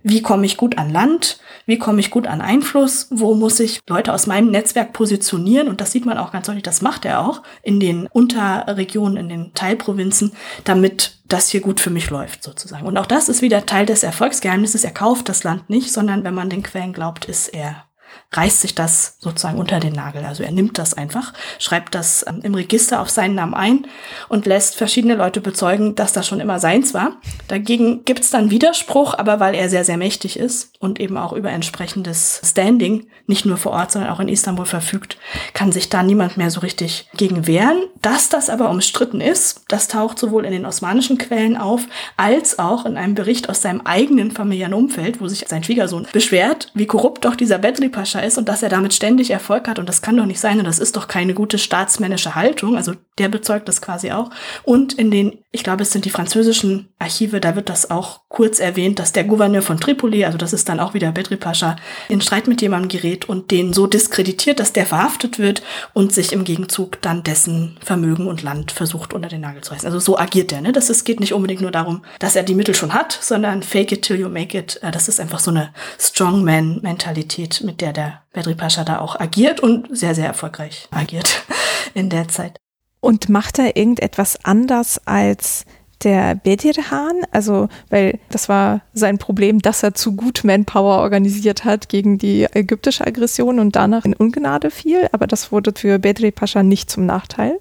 wie 0.09 0.21
komme 0.21 0.45
ich 0.45 0.57
gut 0.57 0.77
an 0.77 0.89
Land, 0.89 1.39
wie 1.65 1.77
komme 1.77 1.99
ich 1.99 2.11
gut 2.11 2.27
an 2.27 2.41
Einfluss, 2.41 3.07
wo 3.09 3.35
muss 3.35 3.59
ich 3.59 3.79
Leute 3.87 4.13
aus 4.13 4.27
meinem 4.27 4.51
Netzwerk 4.51 4.93
positionieren 4.93 5.67
und 5.67 5.81
das 5.81 5.91
sieht 5.91 6.05
man 6.05 6.17
auch 6.17 6.31
ganz 6.31 6.47
deutlich, 6.47 6.63
das 6.63 6.81
macht 6.81 7.05
er 7.05 7.19
auch 7.19 7.43
in 7.61 7.79
den 7.79 8.07
Unterregionen, 8.07 9.17
in 9.17 9.29
den 9.29 9.53
Teilprovinzen, 9.53 10.31
damit 10.63 11.17
das 11.27 11.49
hier 11.49 11.61
gut 11.61 11.79
für 11.79 11.89
mich 11.89 12.09
läuft 12.09 12.43
sozusagen. 12.43 12.85
Und 12.85 12.97
auch 12.97 13.05
das 13.05 13.27
ist 13.27 13.41
wieder 13.41 13.65
Teil 13.65 13.85
des 13.85 14.03
Erfolgsgeheimnisses. 14.03 14.85
Er 14.85 14.91
kauft 14.91 15.27
das 15.27 15.43
Land 15.43 15.69
nicht, 15.69 15.91
sondern 15.91 16.23
wenn 16.23 16.33
man 16.33 16.49
den 16.49 16.63
Quellen 16.63 16.93
glaubt, 16.93 17.25
ist 17.25 17.49
er 17.49 17.86
reißt 18.33 18.61
sich 18.61 18.75
das 18.75 19.17
sozusagen 19.19 19.57
unter 19.57 19.79
den 19.79 19.93
Nagel. 19.93 20.25
Also 20.25 20.43
er 20.43 20.51
nimmt 20.51 20.77
das 20.77 20.93
einfach, 20.93 21.33
schreibt 21.59 21.95
das 21.95 22.25
ähm, 22.27 22.41
im 22.43 22.55
Register 22.55 23.01
auf 23.01 23.09
seinen 23.09 23.35
Namen 23.35 23.53
ein 23.53 23.87
und 24.27 24.45
lässt 24.45 24.75
verschiedene 24.75 25.15
Leute 25.15 25.39
bezeugen, 25.39 25.95
dass 25.95 26.11
das 26.11 26.27
schon 26.27 26.41
immer 26.41 26.59
seins 26.59 26.93
war. 26.93 27.17
Dagegen 27.47 28.03
gibt's 28.03 28.29
dann 28.29 28.51
Widerspruch, 28.51 29.13
aber 29.13 29.39
weil 29.39 29.55
er 29.55 29.69
sehr, 29.69 29.85
sehr 29.85 29.97
mächtig 29.97 30.37
ist 30.37 30.73
und 30.79 30.99
eben 30.99 31.17
auch 31.17 31.31
über 31.33 31.51
entsprechendes 31.51 32.41
Standing, 32.43 33.07
nicht 33.27 33.45
nur 33.45 33.57
vor 33.57 33.71
Ort, 33.71 33.91
sondern 33.91 34.11
auch 34.11 34.19
in 34.19 34.29
Istanbul 34.29 34.65
verfügt, 34.65 35.17
kann 35.53 35.71
sich 35.71 35.89
da 35.89 36.03
niemand 36.03 36.37
mehr 36.37 36.51
so 36.51 36.59
richtig 36.59 37.09
gegen 37.15 37.47
wehren. 37.47 37.83
Dass 38.01 38.29
das 38.29 38.49
aber 38.49 38.69
umstritten 38.69 39.21
ist, 39.21 39.63
das 39.69 39.87
taucht 39.87 40.19
sowohl 40.19 40.45
in 40.45 40.51
den 40.51 40.65
osmanischen 40.65 41.17
Quellen 41.17 41.57
auf, 41.57 41.81
als 42.17 42.59
auch 42.59 42.85
in 42.85 42.97
einem 42.97 43.15
Bericht 43.15 43.49
aus 43.49 43.61
seinem 43.61 43.81
eigenen 43.81 44.31
familiären 44.31 44.73
Umfeld, 44.73 45.21
wo 45.21 45.27
sich 45.27 45.45
sein 45.47 45.63
Schwiegersohn 45.63 46.07
beschwert, 46.11 46.71
wie 46.73 46.85
korrupt 46.85 47.25
doch 47.25 47.35
dieser 47.35 47.57
Bedri 47.57 47.89
Pascha 47.89 48.16
ist 48.23 48.37
und 48.37 48.49
dass 48.49 48.63
er 48.63 48.69
damit 48.69 48.93
ständig 48.93 49.31
Erfolg 49.31 49.67
hat 49.67 49.79
und 49.79 49.87
das 49.87 50.01
kann 50.01 50.17
doch 50.17 50.25
nicht 50.25 50.39
sein 50.39 50.59
und 50.59 50.65
das 50.65 50.79
ist 50.79 50.95
doch 50.95 51.07
keine 51.07 51.33
gute 51.33 51.57
staatsmännische 51.57 52.35
Haltung. 52.35 52.75
Also 52.75 52.93
der 53.17 53.29
bezeugt 53.29 53.67
das 53.67 53.81
quasi 53.81 54.11
auch. 54.11 54.29
Und 54.63 54.93
in 54.93 55.11
den, 55.11 55.39
ich 55.57 55.63
glaube, 55.63 55.81
es 55.81 55.91
sind 55.91 56.05
die 56.05 56.11
französischen 56.11 56.87
Archive, 56.99 57.39
da 57.39 57.55
wird 57.55 57.67
das 57.67 57.89
auch 57.89 58.21
kurz 58.29 58.59
erwähnt, 58.59 58.99
dass 58.99 59.11
der 59.11 59.23
Gouverneur 59.23 59.63
von 59.63 59.79
Tripoli, 59.79 60.23
also 60.23 60.37
das 60.37 60.53
ist 60.53 60.69
dann 60.69 60.79
auch 60.79 60.93
wieder 60.93 61.11
Bedri 61.11 61.35
Pascha, 61.35 61.75
in 62.09 62.21
Streit 62.21 62.47
mit 62.47 62.61
jemandem 62.61 62.89
gerät 62.89 63.27
und 63.27 63.49
den 63.49 63.73
so 63.73 63.87
diskreditiert, 63.87 64.59
dass 64.59 64.71
der 64.71 64.85
verhaftet 64.85 65.39
wird 65.39 65.63
und 65.93 66.13
sich 66.13 66.31
im 66.31 66.43
Gegenzug 66.43 67.01
dann 67.01 67.23
dessen 67.23 67.77
Vermögen 67.83 68.27
und 68.27 68.43
Land 68.43 68.71
versucht 68.71 69.13
unter 69.13 69.29
den 69.29 69.41
Nagel 69.41 69.63
zu 69.63 69.73
reißen. 69.73 69.87
Also 69.87 69.99
so 69.99 70.19
agiert 70.19 70.51
der. 70.51 70.61
Ne? 70.61 70.73
Das 70.73 70.91
ist, 70.91 71.05
geht 71.05 71.19
nicht 71.19 71.33
unbedingt 71.33 71.61
nur 71.61 71.71
darum, 71.71 72.03
dass 72.19 72.35
er 72.35 72.43
die 72.43 72.55
Mittel 72.55 72.75
schon 72.75 72.93
hat, 72.93 73.17
sondern 73.19 73.63
fake 73.63 73.91
it 73.91 74.03
till 74.03 74.19
you 74.19 74.29
make 74.29 74.55
it. 74.55 74.79
Äh, 74.83 74.91
das 74.91 75.07
ist 75.07 75.19
einfach 75.19 75.39
so 75.39 75.49
eine 75.49 75.73
Strongman-Mentalität, 75.99 77.63
mit 77.63 77.81
der 77.81 77.93
der 77.93 78.21
Bedri 78.31 78.53
Pascha 78.53 78.83
da 78.83 78.99
auch 78.99 79.19
agiert 79.19 79.59
und 79.59 79.87
sehr, 79.97 80.13
sehr 80.13 80.27
erfolgreich 80.27 80.87
agiert 80.91 81.43
in 81.95 82.11
der 82.11 82.27
Zeit. 82.27 82.59
Und 82.99 83.29
macht 83.29 83.59
er 83.59 83.77
irgendetwas 83.77 84.43
anders 84.43 84.99
als 85.05 85.65
der 86.03 86.35
Bedirhan, 86.35 87.23
also 87.31 87.69
weil 87.89 88.19
das 88.29 88.49
war 88.49 88.81
sein 88.93 89.17
Problem, 89.17 89.59
dass 89.59 89.83
er 89.83 89.93
zu 89.93 90.15
gut 90.15 90.43
Manpower 90.43 90.99
organisiert 90.99 91.65
hat 91.65 91.89
gegen 91.89 92.17
die 92.17 92.43
ägyptische 92.43 93.05
Aggression 93.05 93.59
und 93.59 93.75
danach 93.75 94.05
in 94.05 94.13
Ungnade 94.13 94.69
fiel, 94.69 95.07
aber 95.11 95.27
das 95.27 95.51
wurde 95.51 95.73
für 95.75 95.99
Bedri 95.99 96.31
Pascha 96.31 96.63
nicht 96.63 96.89
zum 96.89 97.05
Nachteil. 97.05 97.59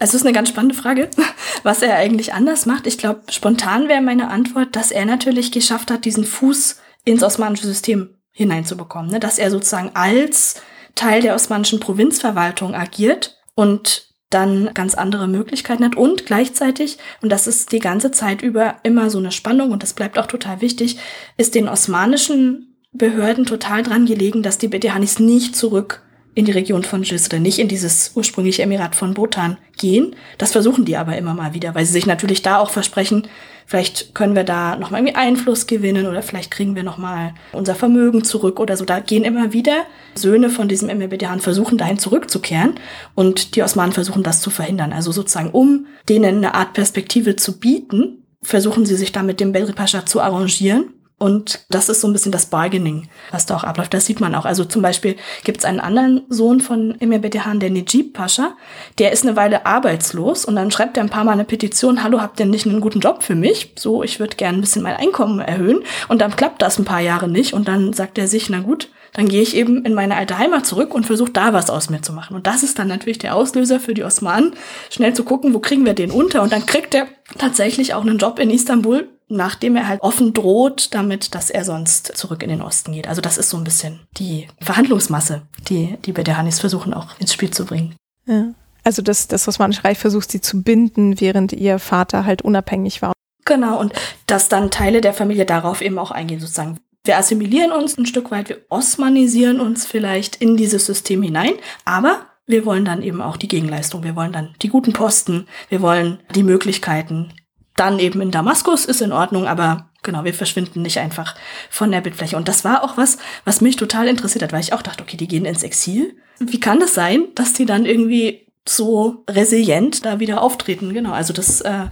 Also 0.00 0.16
ist 0.16 0.24
eine 0.24 0.32
ganz 0.32 0.48
spannende 0.48 0.74
Frage, 0.74 1.08
was 1.62 1.82
er 1.82 1.96
eigentlich 1.96 2.32
anders 2.32 2.66
macht. 2.66 2.86
Ich 2.86 2.98
glaube, 2.98 3.22
spontan 3.30 3.88
wäre 3.88 4.00
meine 4.00 4.28
Antwort, 4.28 4.74
dass 4.76 4.90
er 4.90 5.04
natürlich 5.04 5.52
geschafft 5.52 5.90
hat, 5.90 6.04
diesen 6.04 6.24
Fuß 6.24 6.80
ins 7.04 7.22
osmanische 7.22 7.66
System 7.66 8.10
hineinzubekommen, 8.32 9.10
ne? 9.10 9.20
dass 9.20 9.38
er 9.38 9.50
sozusagen 9.50 9.90
als 9.94 10.60
Teil 10.94 11.22
der 11.22 11.34
osmanischen 11.34 11.80
Provinzverwaltung 11.80 12.74
agiert 12.74 13.38
und 13.54 14.07
dann 14.30 14.70
ganz 14.74 14.94
andere 14.94 15.26
Möglichkeiten 15.26 15.84
hat 15.84 15.96
und 15.96 16.26
gleichzeitig, 16.26 16.98
und 17.22 17.30
das 17.30 17.46
ist 17.46 17.72
die 17.72 17.78
ganze 17.78 18.10
Zeit 18.10 18.42
über 18.42 18.76
immer 18.82 19.10
so 19.10 19.18
eine 19.18 19.32
Spannung 19.32 19.70
und 19.70 19.82
das 19.82 19.94
bleibt 19.94 20.18
auch 20.18 20.26
total 20.26 20.60
wichtig, 20.60 20.98
ist 21.36 21.54
den 21.54 21.68
osmanischen 21.68 22.76
Behörden 22.92 23.46
total 23.46 23.82
dran 23.82 24.06
gelegen, 24.06 24.42
dass 24.42 24.58
die 24.58 24.68
Bedehanis 24.68 25.18
nicht 25.18 25.56
zurück 25.56 26.02
in 26.34 26.44
die 26.44 26.52
Region 26.52 26.84
von 26.84 27.02
Jizre, 27.02 27.40
nicht 27.40 27.58
in 27.58 27.68
dieses 27.68 28.12
ursprüngliche 28.14 28.62
Emirat 28.62 28.94
von 28.94 29.14
Bhutan 29.14 29.58
gehen. 29.76 30.14
Das 30.38 30.52
versuchen 30.52 30.84
die 30.84 30.96
aber 30.96 31.16
immer 31.16 31.34
mal 31.34 31.54
wieder, 31.54 31.74
weil 31.74 31.84
sie 31.84 31.92
sich 31.92 32.06
natürlich 32.06 32.42
da 32.42 32.58
auch 32.58 32.70
versprechen, 32.70 33.26
vielleicht 33.66 34.14
können 34.14 34.34
wir 34.34 34.44
da 34.44 34.76
nochmal 34.76 35.00
irgendwie 35.00 35.16
Einfluss 35.16 35.66
gewinnen 35.66 36.06
oder 36.06 36.22
vielleicht 36.22 36.50
kriegen 36.50 36.74
wir 36.74 36.82
nochmal 36.82 37.34
unser 37.52 37.74
Vermögen 37.74 38.24
zurück 38.24 38.60
oder 38.60 38.76
so. 38.76 38.84
Da 38.84 39.00
gehen 39.00 39.24
immer 39.24 39.52
wieder 39.52 39.84
Söhne 40.14 40.48
von 40.48 40.68
diesem 40.68 40.88
Emir 40.88 41.08
Bedehan 41.08 41.40
versuchen 41.40 41.76
dahin 41.76 41.98
zurückzukehren 41.98 42.74
und 43.14 43.56
die 43.56 43.62
Osmanen 43.62 43.92
versuchen 43.92 44.22
das 44.22 44.40
zu 44.40 44.50
verhindern. 44.50 44.92
Also 44.92 45.12
sozusagen, 45.12 45.50
um 45.50 45.86
denen 46.08 46.38
eine 46.38 46.54
Art 46.54 46.72
Perspektive 46.72 47.36
zu 47.36 47.58
bieten, 47.58 48.24
versuchen 48.42 48.86
sie 48.86 48.96
sich 48.96 49.12
da 49.12 49.22
mit 49.22 49.40
dem 49.40 49.52
Bedri 49.52 49.72
Pascha 49.72 50.06
zu 50.06 50.20
arrangieren 50.20 50.94
und 51.18 51.64
das 51.68 51.88
ist 51.88 52.00
so 52.00 52.06
ein 52.06 52.12
bisschen 52.12 52.30
das 52.30 52.46
Bargaining, 52.46 53.08
was 53.32 53.44
da 53.44 53.56
auch 53.56 53.64
abläuft. 53.64 53.92
Das 53.92 54.06
sieht 54.06 54.20
man 54.20 54.36
auch. 54.36 54.44
Also 54.44 54.64
zum 54.64 54.82
Beispiel 54.82 55.16
gibt 55.42 55.58
es 55.58 55.64
einen 55.64 55.80
anderen 55.80 56.22
Sohn 56.28 56.60
von 56.60 56.94
Emir 57.00 57.18
Betehan, 57.18 57.58
der 57.58 57.70
Nejib 57.70 58.12
Pascha. 58.12 58.56
Der 58.98 59.10
ist 59.10 59.26
eine 59.26 59.34
Weile 59.34 59.66
arbeitslos 59.66 60.44
und 60.44 60.54
dann 60.54 60.70
schreibt 60.70 60.96
er 60.96 61.02
ein 61.02 61.10
paar 61.10 61.24
Mal 61.24 61.32
eine 61.32 61.44
Petition, 61.44 62.04
hallo, 62.04 62.20
habt 62.20 62.38
ihr 62.38 62.46
nicht 62.46 62.66
einen 62.66 62.80
guten 62.80 63.00
Job 63.00 63.24
für 63.24 63.34
mich? 63.34 63.72
So, 63.76 64.04
ich 64.04 64.20
würde 64.20 64.36
gerne 64.36 64.58
ein 64.58 64.60
bisschen 64.60 64.82
mein 64.82 64.96
Einkommen 64.96 65.40
erhöhen. 65.40 65.82
Und 66.08 66.20
dann 66.20 66.36
klappt 66.36 66.62
das 66.62 66.78
ein 66.78 66.84
paar 66.84 67.00
Jahre 67.00 67.28
nicht. 67.28 67.52
Und 67.52 67.66
dann 67.66 67.92
sagt 67.92 68.16
er 68.16 68.28
sich, 68.28 68.48
na 68.48 68.60
gut, 68.60 68.88
dann 69.12 69.28
gehe 69.28 69.42
ich 69.42 69.56
eben 69.56 69.84
in 69.84 69.94
meine 69.94 70.16
alte 70.16 70.38
Heimat 70.38 70.66
zurück 70.66 70.94
und 70.94 71.06
versuche 71.06 71.30
da 71.30 71.52
was 71.52 71.70
aus 71.70 71.90
mir 71.90 72.02
zu 72.02 72.12
machen. 72.12 72.36
Und 72.36 72.46
das 72.46 72.62
ist 72.62 72.78
dann 72.78 72.88
natürlich 72.88 73.18
der 73.18 73.34
Auslöser 73.34 73.80
für 73.80 73.94
die 73.94 74.04
Osmanen, 74.04 74.54
schnell 74.90 75.14
zu 75.14 75.24
gucken, 75.24 75.54
wo 75.54 75.58
kriegen 75.58 75.84
wir 75.84 75.94
den 75.94 76.10
unter. 76.10 76.42
Und 76.42 76.52
dann 76.52 76.66
kriegt 76.66 76.94
er 76.94 77.06
tatsächlich 77.38 77.94
auch 77.94 78.02
einen 78.02 78.18
Job 78.18 78.38
in 78.38 78.50
Istanbul 78.50 79.08
nachdem 79.28 79.76
er 79.76 79.86
halt 79.86 80.00
offen 80.00 80.32
droht, 80.32 80.94
damit, 80.94 81.34
dass 81.34 81.50
er 81.50 81.64
sonst 81.64 82.16
zurück 82.16 82.42
in 82.42 82.48
den 82.48 82.62
Osten 82.62 82.92
geht. 82.92 83.08
Also 83.08 83.20
das 83.20 83.38
ist 83.38 83.50
so 83.50 83.56
ein 83.56 83.64
bisschen 83.64 84.00
die 84.16 84.48
Verhandlungsmasse, 84.60 85.42
die 85.68 85.98
die 86.04 86.12
Bedehanis 86.12 86.60
versuchen 86.60 86.94
auch 86.94 87.18
ins 87.18 87.32
Spiel 87.32 87.50
zu 87.50 87.66
bringen. 87.66 87.94
Ja. 88.26 88.46
Also 88.84 89.02
das, 89.02 89.28
das 89.28 89.46
Osmanische 89.46 89.84
Reich 89.84 89.98
versucht 89.98 90.30
sie 90.30 90.40
zu 90.40 90.62
binden, 90.62 91.20
während 91.20 91.52
ihr 91.52 91.78
Vater 91.78 92.24
halt 92.24 92.42
unabhängig 92.42 93.02
war. 93.02 93.12
Genau, 93.44 93.78
und 93.78 93.92
dass 94.26 94.48
dann 94.48 94.70
Teile 94.70 95.00
der 95.00 95.14
Familie 95.14 95.46
darauf 95.46 95.82
eben 95.82 95.98
auch 95.98 96.10
eingehen, 96.10 96.40
sozusagen. 96.40 96.78
Wir 97.08 97.16
assimilieren 97.16 97.72
uns 97.72 97.96
ein 97.96 98.04
Stück 98.04 98.30
weit, 98.30 98.50
wir 98.50 98.58
osmanisieren 98.68 99.60
uns 99.60 99.86
vielleicht 99.86 100.36
in 100.36 100.58
dieses 100.58 100.84
System 100.84 101.22
hinein, 101.22 101.54
aber 101.86 102.26
wir 102.46 102.66
wollen 102.66 102.84
dann 102.84 103.00
eben 103.00 103.22
auch 103.22 103.38
die 103.38 103.48
Gegenleistung, 103.48 104.04
wir 104.04 104.14
wollen 104.14 104.32
dann 104.32 104.54
die 104.60 104.68
guten 104.68 104.92
Posten, 104.92 105.46
wir 105.70 105.80
wollen 105.80 106.18
die 106.34 106.42
Möglichkeiten, 106.42 107.32
dann 107.76 107.98
eben 107.98 108.20
in 108.20 108.30
Damaskus 108.30 108.84
ist 108.84 109.00
in 109.00 109.12
Ordnung, 109.12 109.46
aber 109.46 109.88
genau, 110.02 110.24
wir 110.24 110.34
verschwinden 110.34 110.82
nicht 110.82 110.98
einfach 110.98 111.34
von 111.70 111.90
der 111.90 112.02
Bildfläche. 112.02 112.36
Und 112.36 112.46
das 112.46 112.62
war 112.62 112.84
auch 112.84 112.98
was, 112.98 113.16
was 113.46 113.62
mich 113.62 113.76
total 113.76 114.06
interessiert 114.06 114.42
hat, 114.42 114.52
weil 114.52 114.60
ich 114.60 114.74
auch 114.74 114.82
dachte, 114.82 115.02
okay, 115.02 115.16
die 115.16 115.28
gehen 115.28 115.46
ins 115.46 115.62
Exil. 115.62 116.14
Wie 116.38 116.60
kann 116.60 116.78
das 116.78 116.92
sein, 116.92 117.28
dass 117.34 117.54
die 117.54 117.64
dann 117.64 117.86
irgendwie 117.86 118.52
so 118.68 119.24
resilient 119.30 120.04
da 120.04 120.20
wieder 120.20 120.42
auftreten? 120.42 120.92
Genau, 120.92 121.12
also 121.12 121.32
das 121.32 121.62
äh, 121.62 121.86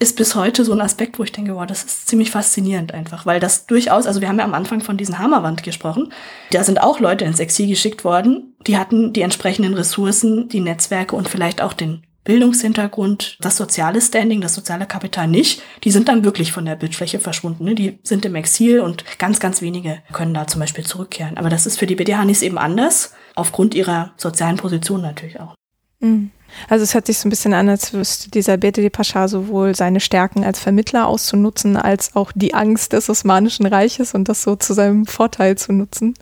ist 0.00 0.16
bis 0.16 0.34
heute 0.34 0.64
so 0.64 0.72
ein 0.72 0.80
Aspekt, 0.80 1.18
wo 1.18 1.24
ich 1.24 1.30
denke, 1.30 1.54
wow, 1.54 1.66
das 1.66 1.84
ist 1.84 2.08
ziemlich 2.08 2.30
faszinierend 2.30 2.92
einfach, 2.92 3.26
weil 3.26 3.38
das 3.38 3.66
durchaus, 3.66 4.06
also 4.06 4.20
wir 4.22 4.28
haben 4.28 4.38
ja 4.38 4.44
am 4.44 4.54
Anfang 4.54 4.80
von 4.80 4.96
diesen 4.96 5.18
Hammerwand 5.18 5.62
gesprochen, 5.62 6.12
da 6.50 6.64
sind 6.64 6.82
auch 6.82 7.00
Leute 7.00 7.26
ins 7.26 7.38
Exil 7.38 7.68
geschickt 7.68 8.02
worden, 8.02 8.54
die 8.66 8.78
hatten 8.78 9.12
die 9.12 9.20
entsprechenden 9.20 9.74
Ressourcen, 9.74 10.48
die 10.48 10.60
Netzwerke 10.60 11.14
und 11.14 11.28
vielleicht 11.28 11.60
auch 11.60 11.74
den 11.74 12.02
Bildungshintergrund, 12.24 13.36
das 13.40 13.56
soziale 13.56 14.00
Standing, 14.00 14.40
das 14.40 14.54
soziale 14.54 14.86
Kapital 14.86 15.26
nicht, 15.26 15.62
die 15.84 15.90
sind 15.90 16.08
dann 16.08 16.24
wirklich 16.24 16.52
von 16.52 16.64
der 16.64 16.76
Bildfläche 16.76 17.18
verschwunden. 17.18 17.64
Ne? 17.64 17.74
Die 17.74 17.98
sind 18.02 18.24
im 18.24 18.34
Exil 18.34 18.80
und 18.80 19.04
ganz, 19.18 19.40
ganz 19.40 19.62
wenige 19.62 19.98
können 20.12 20.34
da 20.34 20.46
zum 20.46 20.60
Beispiel 20.60 20.84
zurückkehren. 20.84 21.38
Aber 21.38 21.48
das 21.48 21.66
ist 21.66 21.78
für 21.78 21.86
die 21.86 21.94
BDHanis 21.94 22.42
eben 22.42 22.58
anders, 22.58 23.14
aufgrund 23.34 23.74
ihrer 23.74 24.12
sozialen 24.16 24.56
Position 24.56 25.00
natürlich 25.00 25.40
auch. 25.40 25.54
Mhm. 26.00 26.30
Also 26.68 26.84
es 26.84 26.94
hört 26.94 27.06
sich 27.06 27.18
so 27.18 27.28
ein 27.28 27.30
bisschen 27.30 27.54
an, 27.54 27.68
als 27.68 27.92
wüsste 27.92 28.30
dieser 28.30 28.56
Bedri 28.56 28.90
Pascha 28.90 29.28
sowohl 29.28 29.74
seine 29.74 30.00
Stärken 30.00 30.44
als 30.44 30.60
Vermittler 30.60 31.06
auszunutzen, 31.06 31.76
als 31.76 32.16
auch 32.16 32.32
die 32.34 32.54
Angst 32.54 32.92
des 32.92 33.08
Osmanischen 33.08 33.66
Reiches 33.66 34.14
und 34.14 34.28
das 34.28 34.42
so 34.42 34.56
zu 34.56 34.74
seinem 34.74 35.06
Vorteil 35.06 35.56
zu 35.56 35.72
nutzen. 35.72 36.14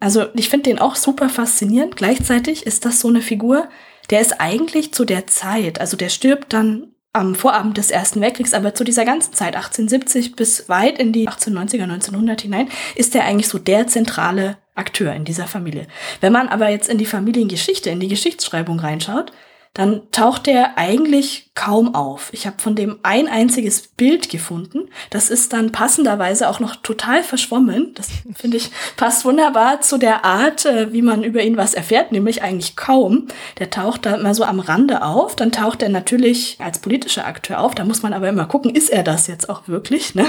Also 0.00 0.26
ich 0.34 0.48
finde 0.48 0.70
den 0.70 0.78
auch 0.78 0.94
super 0.94 1.28
faszinierend. 1.28 1.96
Gleichzeitig 1.96 2.66
ist 2.66 2.84
das 2.84 3.00
so 3.00 3.08
eine 3.08 3.22
Figur, 3.22 3.68
der 4.10 4.20
ist 4.20 4.40
eigentlich 4.40 4.92
zu 4.92 5.04
der 5.04 5.26
Zeit, 5.26 5.80
also 5.80 5.96
der 5.96 6.10
stirbt 6.10 6.52
dann 6.52 6.92
am 7.12 7.34
Vorabend 7.34 7.78
des 7.78 7.90
Ersten 7.90 8.20
Weltkriegs, 8.20 8.52
aber 8.52 8.74
zu 8.74 8.84
dieser 8.84 9.06
ganzen 9.06 9.32
Zeit, 9.32 9.56
1870 9.56 10.36
bis 10.36 10.68
weit 10.68 10.98
in 10.98 11.12
die 11.12 11.26
1890er, 11.26 11.84
1900 11.84 12.42
hinein, 12.42 12.68
ist 12.94 13.14
er 13.14 13.24
eigentlich 13.24 13.48
so 13.48 13.58
der 13.58 13.86
zentrale 13.86 14.58
Akteur 14.76 15.12
in 15.14 15.24
dieser 15.24 15.46
Familie. 15.46 15.86
Wenn 16.20 16.32
man 16.32 16.48
aber 16.48 16.68
jetzt 16.68 16.88
in 16.88 16.98
die 16.98 17.06
Familiengeschichte, 17.06 17.90
in 17.90 18.00
die 18.00 18.08
Geschichtsschreibung 18.08 18.78
reinschaut, 18.78 19.32
dann 19.76 20.10
taucht 20.10 20.46
der 20.46 20.78
eigentlich 20.78 21.50
kaum 21.54 21.94
auf. 21.94 22.30
Ich 22.32 22.46
habe 22.46 22.56
von 22.62 22.74
dem 22.74 22.98
ein 23.02 23.28
einziges 23.28 23.88
Bild 23.88 24.30
gefunden. 24.30 24.88
Das 25.10 25.28
ist 25.28 25.52
dann 25.52 25.70
passenderweise 25.70 26.48
auch 26.48 26.60
noch 26.60 26.76
total 26.76 27.22
verschwommen. 27.22 27.92
Das 27.92 28.08
finde 28.34 28.56
ich 28.56 28.70
passt 28.96 29.26
wunderbar 29.26 29.82
zu 29.82 29.98
der 29.98 30.24
Art, 30.24 30.64
äh, 30.64 30.94
wie 30.94 31.02
man 31.02 31.22
über 31.22 31.42
ihn 31.42 31.58
was 31.58 31.74
erfährt, 31.74 32.10
nämlich 32.10 32.42
eigentlich 32.42 32.74
kaum. 32.74 33.28
Der 33.58 33.68
taucht 33.68 34.06
da 34.06 34.14
immer 34.14 34.34
so 34.34 34.44
am 34.44 34.60
Rande 34.60 35.02
auf. 35.02 35.36
Dann 35.36 35.52
taucht 35.52 35.82
er 35.82 35.90
natürlich 35.90 36.56
als 36.58 36.78
politischer 36.78 37.26
Akteur 37.26 37.60
auf. 37.60 37.74
Da 37.74 37.84
muss 37.84 38.02
man 38.02 38.14
aber 38.14 38.30
immer 38.30 38.46
gucken, 38.46 38.74
ist 38.74 38.88
er 38.88 39.02
das 39.02 39.26
jetzt 39.26 39.50
auch 39.50 39.68
wirklich? 39.68 40.14
Ne? 40.14 40.24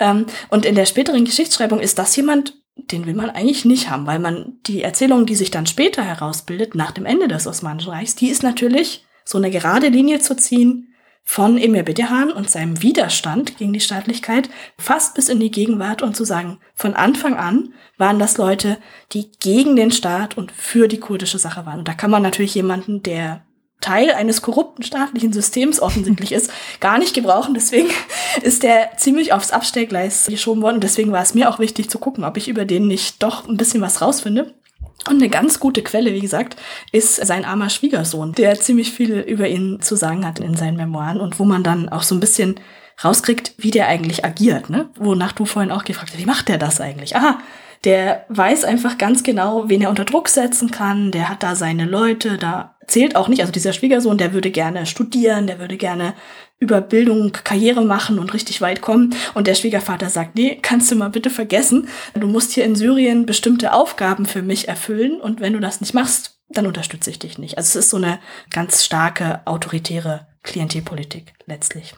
Ähm, 0.00 0.26
und 0.48 0.64
in 0.64 0.74
der 0.74 0.86
späteren 0.86 1.24
Geschichtsschreibung 1.24 1.78
ist 1.78 1.98
das 1.98 2.16
jemand, 2.16 2.54
den 2.76 3.06
will 3.06 3.14
man 3.14 3.30
eigentlich 3.30 3.64
nicht 3.64 3.90
haben, 3.90 4.06
weil 4.06 4.18
man 4.18 4.58
die 4.66 4.82
Erzählung, 4.82 5.26
die 5.26 5.34
sich 5.34 5.50
dann 5.50 5.66
später 5.66 6.02
herausbildet, 6.02 6.74
nach 6.74 6.90
dem 6.90 7.06
Ende 7.06 7.28
des 7.28 7.46
Osmanischen 7.46 7.90
Reichs, 7.90 8.14
die 8.14 8.28
ist 8.28 8.42
natürlich 8.42 9.04
so 9.24 9.38
eine 9.38 9.50
gerade 9.50 9.88
Linie 9.88 10.20
zu 10.20 10.36
ziehen 10.36 10.88
von 11.24 11.56
Emir 11.56 11.84
Bedehan 11.84 12.32
und 12.32 12.50
seinem 12.50 12.82
Widerstand 12.82 13.56
gegen 13.56 13.72
die 13.72 13.80
Staatlichkeit 13.80 14.50
fast 14.76 15.14
bis 15.14 15.28
in 15.28 15.38
die 15.38 15.52
Gegenwart 15.52 16.02
und 16.02 16.16
zu 16.16 16.24
sagen, 16.24 16.58
von 16.74 16.94
Anfang 16.94 17.36
an 17.36 17.74
waren 17.96 18.18
das 18.18 18.38
Leute, 18.38 18.78
die 19.12 19.30
gegen 19.38 19.76
den 19.76 19.92
Staat 19.92 20.36
und 20.36 20.50
für 20.50 20.88
die 20.88 20.98
kurdische 20.98 21.38
Sache 21.38 21.64
waren. 21.64 21.78
Und 21.78 21.88
da 21.88 21.94
kann 21.94 22.10
man 22.10 22.22
natürlich 22.22 22.54
jemanden, 22.54 23.02
der 23.02 23.46
Teil 23.82 24.12
eines 24.12 24.40
korrupten 24.40 24.82
staatlichen 24.82 25.34
Systems 25.34 25.80
offensichtlich 25.80 26.32
ist, 26.32 26.50
gar 26.80 26.98
nicht 26.98 27.14
gebrauchen. 27.14 27.52
Deswegen 27.52 27.90
ist 28.42 28.62
der 28.62 28.96
ziemlich 28.96 29.34
aufs 29.34 29.50
Abstellgleis 29.50 30.26
geschoben 30.26 30.62
worden. 30.62 30.76
Und 30.76 30.84
deswegen 30.84 31.12
war 31.12 31.22
es 31.22 31.34
mir 31.34 31.50
auch 31.50 31.58
wichtig 31.58 31.90
zu 31.90 31.98
gucken, 31.98 32.24
ob 32.24 32.38
ich 32.38 32.48
über 32.48 32.64
den 32.64 32.86
nicht 32.86 33.22
doch 33.22 33.46
ein 33.46 33.58
bisschen 33.58 33.82
was 33.82 34.00
rausfinde. 34.00 34.54
Und 35.08 35.16
eine 35.16 35.28
ganz 35.28 35.58
gute 35.58 35.82
Quelle, 35.82 36.14
wie 36.14 36.20
gesagt, 36.20 36.56
ist 36.92 37.16
sein 37.16 37.44
armer 37.44 37.70
Schwiegersohn, 37.70 38.32
der 38.32 38.60
ziemlich 38.60 38.92
viel 38.92 39.18
über 39.18 39.48
ihn 39.48 39.80
zu 39.80 39.96
sagen 39.96 40.24
hat 40.24 40.38
in 40.38 40.56
seinen 40.56 40.76
Memoiren 40.76 41.20
und 41.20 41.40
wo 41.40 41.44
man 41.44 41.64
dann 41.64 41.88
auch 41.88 42.04
so 42.04 42.14
ein 42.14 42.20
bisschen 42.20 42.60
rauskriegt, 43.02 43.54
wie 43.58 43.72
der 43.72 43.88
eigentlich 43.88 44.24
agiert, 44.24 44.70
ne? 44.70 44.88
Wonach 44.96 45.32
du 45.32 45.44
vorhin 45.44 45.72
auch 45.72 45.82
gefragt 45.82 46.12
hast, 46.12 46.20
wie 46.20 46.26
macht 46.26 46.48
der 46.48 46.58
das 46.58 46.80
eigentlich? 46.80 47.16
Aha, 47.16 47.38
der 47.84 48.24
weiß 48.28 48.64
einfach 48.64 48.96
ganz 48.96 49.22
genau, 49.22 49.68
wen 49.68 49.82
er 49.82 49.90
unter 49.90 50.04
Druck 50.04 50.28
setzen 50.28 50.70
kann, 50.70 51.10
der 51.10 51.28
hat 51.28 51.42
da 51.42 51.56
seine 51.56 51.84
Leute, 51.84 52.38
da 52.38 52.76
zählt 52.86 53.16
auch 53.16 53.28
nicht, 53.28 53.40
also 53.40 53.52
dieser 53.52 53.72
Schwiegersohn, 53.72 54.18
der 54.18 54.32
würde 54.32 54.50
gerne 54.50 54.86
studieren, 54.86 55.46
der 55.46 55.58
würde 55.58 55.76
gerne 55.76 56.14
über 56.58 56.80
Bildung 56.80 57.32
Karriere 57.32 57.84
machen 57.84 58.20
und 58.20 58.32
richtig 58.34 58.60
weit 58.60 58.82
kommen. 58.82 59.16
Und 59.34 59.48
der 59.48 59.56
Schwiegervater 59.56 60.08
sagt, 60.08 60.36
nee, 60.36 60.58
kannst 60.62 60.92
du 60.92 60.94
mal 60.94 61.08
bitte 61.08 61.28
vergessen. 61.28 61.88
Du 62.14 62.28
musst 62.28 62.52
hier 62.52 62.64
in 62.64 62.76
Syrien 62.76 63.26
bestimmte 63.26 63.72
Aufgaben 63.72 64.26
für 64.26 64.42
mich 64.42 64.68
erfüllen 64.68 65.20
und 65.20 65.40
wenn 65.40 65.54
du 65.54 65.58
das 65.58 65.80
nicht 65.80 65.92
machst, 65.92 66.38
dann 66.48 66.66
unterstütze 66.66 67.10
ich 67.10 67.18
dich 67.18 67.36
nicht. 67.36 67.58
Also 67.58 67.78
es 67.78 67.86
ist 67.86 67.90
so 67.90 67.96
eine 67.96 68.20
ganz 68.50 68.84
starke 68.84 69.40
autoritäre 69.44 70.28
Klientelpolitik 70.44 71.32
letztlich. 71.46 71.94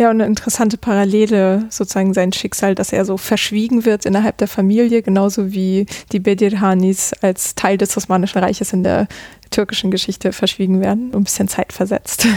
Ja, 0.00 0.08
und 0.08 0.22
eine 0.22 0.24
interessante 0.24 0.78
Parallele, 0.78 1.66
sozusagen 1.68 2.14
sein 2.14 2.32
Schicksal, 2.32 2.74
dass 2.74 2.90
er 2.90 3.04
so 3.04 3.18
verschwiegen 3.18 3.84
wird 3.84 4.06
innerhalb 4.06 4.38
der 4.38 4.48
Familie, 4.48 5.02
genauso 5.02 5.52
wie 5.52 5.84
die 6.10 6.20
Bedirhanis 6.20 7.12
als 7.20 7.54
Teil 7.54 7.76
des 7.76 7.94
Osmanischen 7.98 8.38
Reiches 8.38 8.72
in 8.72 8.82
der 8.82 9.08
türkischen 9.50 9.90
Geschichte 9.90 10.32
verschwiegen 10.32 10.80
werden, 10.80 11.12
ein 11.14 11.24
bisschen 11.24 11.48
zeitversetzt. 11.48 12.26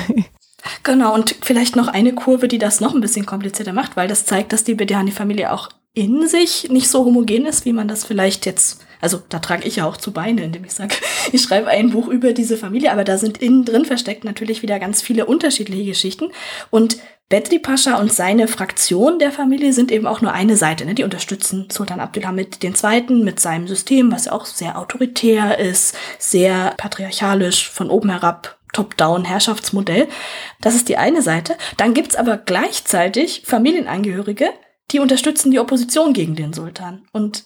Genau, 0.84 1.14
und 1.14 1.36
vielleicht 1.42 1.76
noch 1.76 1.90
eine 1.90 2.14
Kurve, 2.14 2.48
die 2.48 2.58
das 2.58 2.80
noch 2.80 2.96
ein 2.96 3.02
bisschen 3.02 3.26
komplizierter 3.26 3.74
macht, 3.74 3.98
weil 3.98 4.08
das 4.08 4.26
zeigt, 4.26 4.54
dass 4.54 4.64
die 4.64 4.76
Bedirhani-Familie 4.76 5.52
auch 5.52 5.68
in 5.94 6.26
sich 6.26 6.70
nicht 6.70 6.88
so 6.88 7.04
homogen 7.04 7.46
ist, 7.46 7.66
wie 7.66 7.74
man 7.74 7.90
das 7.90 8.06
vielleicht 8.06 8.46
jetzt, 8.46 8.80
also 9.02 9.22
da 9.28 9.40
trage 9.40 9.68
ich 9.68 9.76
ja 9.76 9.86
auch 9.86 9.98
zu 9.98 10.14
Beine, 10.14 10.42
indem 10.42 10.64
ich 10.64 10.72
sage, 10.72 10.96
ich 11.34 11.42
schreibe 11.42 11.68
ein 11.68 11.90
Buch 11.90 12.08
über 12.08 12.32
diese 12.32 12.56
Familie, 12.56 12.94
aber 12.94 13.04
da 13.04 13.18
sind 13.18 13.40
innen 13.40 13.66
drin 13.66 13.84
versteckt 13.84 14.24
natürlich 14.24 14.62
wieder 14.62 14.80
ganz 14.80 15.02
viele 15.02 15.26
unterschiedliche 15.26 15.84
Geschichten. 15.84 16.30
Und 16.70 16.96
Bedri 17.34 17.58
Pascha 17.58 17.98
und 17.98 18.14
seine 18.14 18.48
Fraktion 18.48 19.18
der 19.18 19.32
Familie 19.32 19.74
sind 19.74 19.92
eben 19.92 20.06
auch 20.06 20.22
nur 20.22 20.34
eine 20.34 20.56
Seite. 20.56 20.86
Ne? 20.86 20.94
Die 20.94 21.04
unterstützen 21.04 21.68
Sultan 21.72 22.00
Abdülhamid 22.00 22.64
II. 22.64 23.24
mit 23.24 23.40
seinem 23.40 23.68
System, 23.68 24.12
was 24.12 24.26
ja 24.26 24.34
auch 24.34 24.46
sehr 24.46 24.78
autoritär 24.78 25.58
ist, 25.58 25.98
sehr 26.20 26.76
patriarchalisch, 26.78 27.72
von 27.72 27.90
oben 27.90 28.12
herab 28.12 28.60
Top-Down-Herrschaftsmodell. 28.74 30.10
Das 30.62 30.76
ist 30.76 30.90
die 30.90 30.98
eine 30.98 31.24
Seite. 31.24 31.56
Dann 31.78 31.96
gibt's 31.96 32.16
aber 32.16 32.38
gleichzeitig 32.38 33.42
Familienangehörige, 33.48 34.52
die 34.92 35.00
unterstützen 35.00 35.50
die 35.50 35.60
Opposition 35.60 36.14
gegen 36.14 36.36
den 36.36 36.54
Sultan. 36.54 37.08
Und 37.14 37.46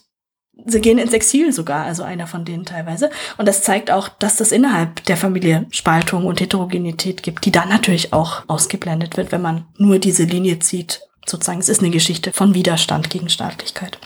sie 0.66 0.80
gehen 0.80 0.98
ins 0.98 1.12
Exil 1.12 1.52
sogar, 1.52 1.84
also 1.84 2.02
einer 2.02 2.26
von 2.26 2.44
denen 2.44 2.64
teilweise. 2.64 3.10
Und 3.36 3.46
das 3.46 3.62
zeigt 3.62 3.90
auch, 3.90 4.08
dass 4.08 4.36
das 4.36 4.52
innerhalb 4.52 5.04
der 5.04 5.16
Familie 5.16 5.66
Spaltung 5.70 6.26
und 6.26 6.40
Heterogenität 6.40 7.22
gibt, 7.22 7.44
die 7.44 7.52
dann 7.52 7.68
natürlich 7.68 8.12
auch 8.12 8.42
ausgeblendet 8.48 9.16
wird, 9.16 9.32
wenn 9.32 9.42
man 9.42 9.64
nur 9.76 9.98
diese 9.98 10.24
Linie 10.24 10.58
zieht. 10.58 11.02
Sozusagen, 11.26 11.60
es 11.60 11.68
ist 11.68 11.80
eine 11.80 11.90
Geschichte 11.90 12.32
von 12.32 12.54
Widerstand 12.54 13.10
gegen 13.10 13.28
Staatlichkeit. 13.28 13.98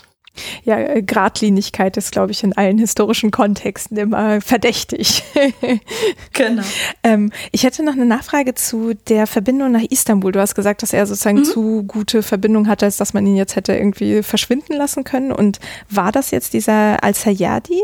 Ja, 0.63 0.79
äh, 0.79 1.03
Gradlinigkeit 1.03 1.97
ist, 1.97 2.11
glaube 2.11 2.31
ich, 2.31 2.43
in 2.43 2.53
allen 2.53 2.77
historischen 2.77 3.31
Kontexten 3.31 3.97
immer 3.97 4.41
verdächtig. 4.41 5.23
genau. 6.33 6.63
Ähm, 7.03 7.31
ich 7.51 7.63
hätte 7.63 7.83
noch 7.83 7.93
eine 7.93 8.05
Nachfrage 8.05 8.55
zu 8.55 8.93
der 9.07 9.27
Verbindung 9.27 9.71
nach 9.71 9.83
Istanbul. 9.83 10.31
Du 10.31 10.39
hast 10.39 10.55
gesagt, 10.55 10.81
dass 10.81 10.93
er 10.93 11.05
sozusagen 11.05 11.39
mhm. 11.39 11.45
zu 11.45 11.83
gute 11.83 12.23
Verbindung 12.23 12.67
hatte, 12.67 12.85
als 12.85 12.97
dass 12.97 13.13
man 13.13 13.27
ihn 13.27 13.35
jetzt 13.35 13.55
hätte 13.55 13.75
irgendwie 13.75 14.23
verschwinden 14.23 14.73
lassen 14.73 15.03
können. 15.03 15.31
Und 15.31 15.59
war 15.89 16.11
das 16.11 16.31
jetzt 16.31 16.53
dieser 16.53 17.03
Al-Sayyadi? 17.03 17.81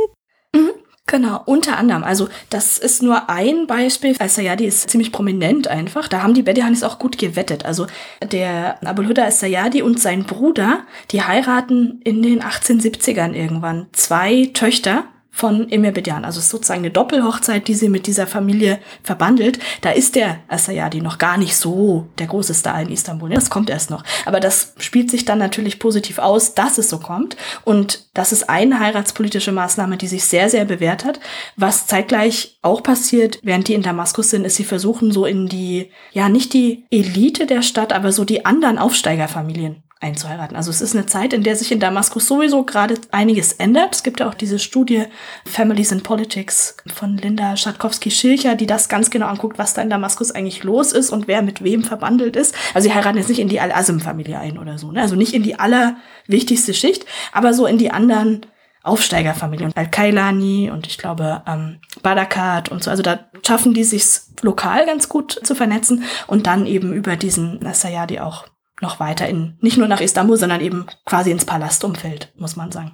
Mhm. 0.55 0.71
Genau, 1.09 1.41
unter 1.45 1.77
anderem. 1.77 2.03
Also 2.03 2.29
das 2.51 2.77
ist 2.77 3.01
nur 3.01 3.29
ein 3.31 3.65
Beispiel. 3.65 4.15
Al-Sayyadi 4.19 4.65
ist 4.65 4.91
ziemlich 4.91 5.11
prominent 5.11 5.67
einfach. 5.67 6.07
Da 6.07 6.21
haben 6.21 6.35
die 6.35 6.43
Bedihanis 6.43 6.83
auch 6.83 6.99
gut 6.99 7.17
gewettet. 7.17 7.65
Also 7.65 7.87
der 8.31 8.77
Abul 8.87 9.07
Huda 9.07 9.23
Al-Sayyadi 9.23 9.81
und 9.81 9.99
sein 9.99 10.25
Bruder, 10.25 10.83
die 11.09 11.23
heiraten 11.23 11.99
in 12.03 12.21
den 12.21 12.43
1870ern 12.43 13.33
irgendwann. 13.33 13.87
Zwei 13.91 14.51
Töchter 14.53 15.05
von 15.31 15.69
Emir 15.71 15.91
Bedian. 15.91 16.25
Also 16.25 16.39
es 16.39 16.45
ist 16.45 16.51
sozusagen 16.51 16.81
eine 16.81 16.91
Doppelhochzeit, 16.91 17.67
die 17.67 17.73
sie 17.73 17.89
mit 17.89 18.07
dieser 18.07 18.27
Familie 18.27 18.79
verbandelt. 19.03 19.59
Da 19.81 19.91
ist 19.91 20.15
der 20.15 20.39
Asayadi 20.47 21.01
noch 21.01 21.17
gar 21.17 21.37
nicht 21.37 21.55
so 21.55 22.07
der 22.17 22.27
große 22.27 22.53
Star 22.53 22.81
in 22.81 22.89
Istanbul. 22.89 23.29
Das 23.29 23.49
kommt 23.49 23.69
erst 23.69 23.89
noch. 23.89 24.03
Aber 24.25 24.39
das 24.39 24.73
spielt 24.79 25.09
sich 25.09 25.25
dann 25.25 25.39
natürlich 25.39 25.79
positiv 25.79 26.19
aus, 26.19 26.55
dass 26.55 26.77
es 26.77 26.89
so 26.89 26.99
kommt. 26.99 27.37
Und 27.63 28.09
das 28.13 28.31
ist 28.31 28.49
eine 28.49 28.79
heiratspolitische 28.79 29.51
Maßnahme, 29.51 29.97
die 29.97 30.07
sich 30.07 30.25
sehr, 30.25 30.49
sehr 30.49 30.65
bewährt 30.65 31.05
hat. 31.05 31.19
Was 31.55 31.87
zeitgleich 31.87 32.57
auch 32.61 32.83
passiert, 32.83 33.39
während 33.43 33.67
die 33.67 33.75
in 33.75 33.83
Damaskus 33.83 34.31
sind, 34.31 34.45
ist, 34.45 34.55
sie 34.55 34.65
versuchen 34.65 35.11
so 35.11 35.25
in 35.25 35.47
die, 35.47 35.91
ja, 36.11 36.27
nicht 36.27 36.53
die 36.53 36.85
Elite 36.89 37.45
der 37.45 37.61
Stadt, 37.61 37.93
aber 37.93 38.11
so 38.11 38.25
die 38.25 38.45
anderen 38.45 38.77
Aufsteigerfamilien 38.77 39.83
einzuheiraten. 40.01 40.55
Also 40.55 40.71
es 40.71 40.81
ist 40.81 40.95
eine 40.95 41.05
Zeit, 41.07 41.33
in 41.33 41.43
der 41.43 41.57
sich 41.57 41.71
in 41.73 41.79
Damaskus 41.79 42.25
sowieso 42.25 42.63
gerade 42.63 42.95
einiges 43.11 43.53
ändert. 43.53 43.95
Es 43.95 44.03
gibt 44.03 44.21
ja 44.21 44.29
auch 44.29 44.33
diese 44.33 44.57
Studie 44.57 45.05
Families 45.45 45.91
in 45.91 46.03
Politics 46.03 46.77
von 46.93 47.17
Linda 47.17 47.57
Schatkowski-Schilcher, 47.57 48.55
die 48.55 48.65
das 48.65 48.87
ganz 48.87 49.09
genau 49.09 49.27
anguckt, 49.27 49.57
was 49.57 49.73
da 49.73 49.81
in 49.81 49.89
Damaskus 49.89 50.31
eigentlich 50.31 50.63
los 50.63 50.93
ist 50.93 51.09
und 51.09 51.27
wer 51.27 51.41
mit 51.41 51.63
wem 51.63 51.83
verbandelt 51.83 52.37
ist. 52.37 52.55
Also 52.73 52.87
sie 52.87 52.95
heiraten 52.95 53.17
jetzt 53.17 53.27
nicht 53.27 53.39
in 53.39 53.49
die 53.49 53.59
Al-Azm-Familie 53.59 54.39
ein 54.39 54.57
oder 54.57 54.77
so, 54.77 54.91
ne? 54.91 55.01
also 55.01 55.15
nicht 55.15 55.33
in 55.33 55.43
die 55.43 55.59
allerwichtigste 55.59 56.73
Schicht, 56.73 57.05
aber 57.33 57.53
so 57.53 57.65
in 57.65 57.77
die 57.77 57.91
anderen 57.91 58.45
Aufsteigerfamilien. 58.83 59.73
Al-Kailani 59.75 60.71
und 60.71 60.87
ich 60.87 60.97
glaube 60.97 61.43
ähm, 61.45 61.79
Badakat 62.01 62.69
und 62.69 62.81
so. 62.81 62.89
Also 62.89 63.03
da 63.03 63.19
schaffen 63.45 63.73
die 63.73 63.83
sich 63.83 64.05
lokal 64.41 64.85
ganz 64.85 65.09
gut 65.09 65.37
zu 65.43 65.55
vernetzen 65.55 66.03
und 66.27 66.47
dann 66.47 66.65
eben 66.65 66.93
über 66.93 67.17
diesen 67.17 67.59
Sayadi 67.73 68.21
auch 68.21 68.45
noch 68.81 68.99
weiter 68.99 69.27
in, 69.27 69.57
nicht 69.61 69.77
nur 69.77 69.87
nach 69.87 70.01
Istanbul, 70.01 70.37
sondern 70.37 70.61
eben 70.61 70.85
quasi 71.05 71.31
ins 71.31 71.45
Palastumfeld, 71.45 72.31
muss 72.37 72.55
man 72.55 72.71
sagen. 72.71 72.91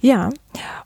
Ja, 0.00 0.30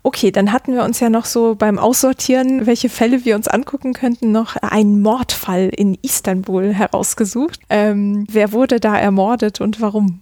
okay, 0.03 0.31
dann 0.31 0.53
hatten 0.53 0.75
wir 0.75 0.83
uns 0.83 1.01
ja 1.01 1.09
noch 1.09 1.25
so 1.25 1.55
beim 1.55 1.79
Aussortieren, 1.79 2.67
welche 2.67 2.89
Fälle 2.89 3.25
wir 3.25 3.37
uns 3.37 3.49
angucken 3.49 3.93
könnten, 3.93 4.33
noch 4.33 4.57
einen 4.57 5.01
Mordfall 5.01 5.71
in 5.75 5.97
Istanbul 6.03 6.75
herausgesucht. 6.75 7.61
Ähm, 7.71 8.27
wer 8.31 8.53
wurde 8.53 8.81
da 8.81 8.97
ermordet 8.97 9.61
und 9.61 9.81
warum? 9.81 10.21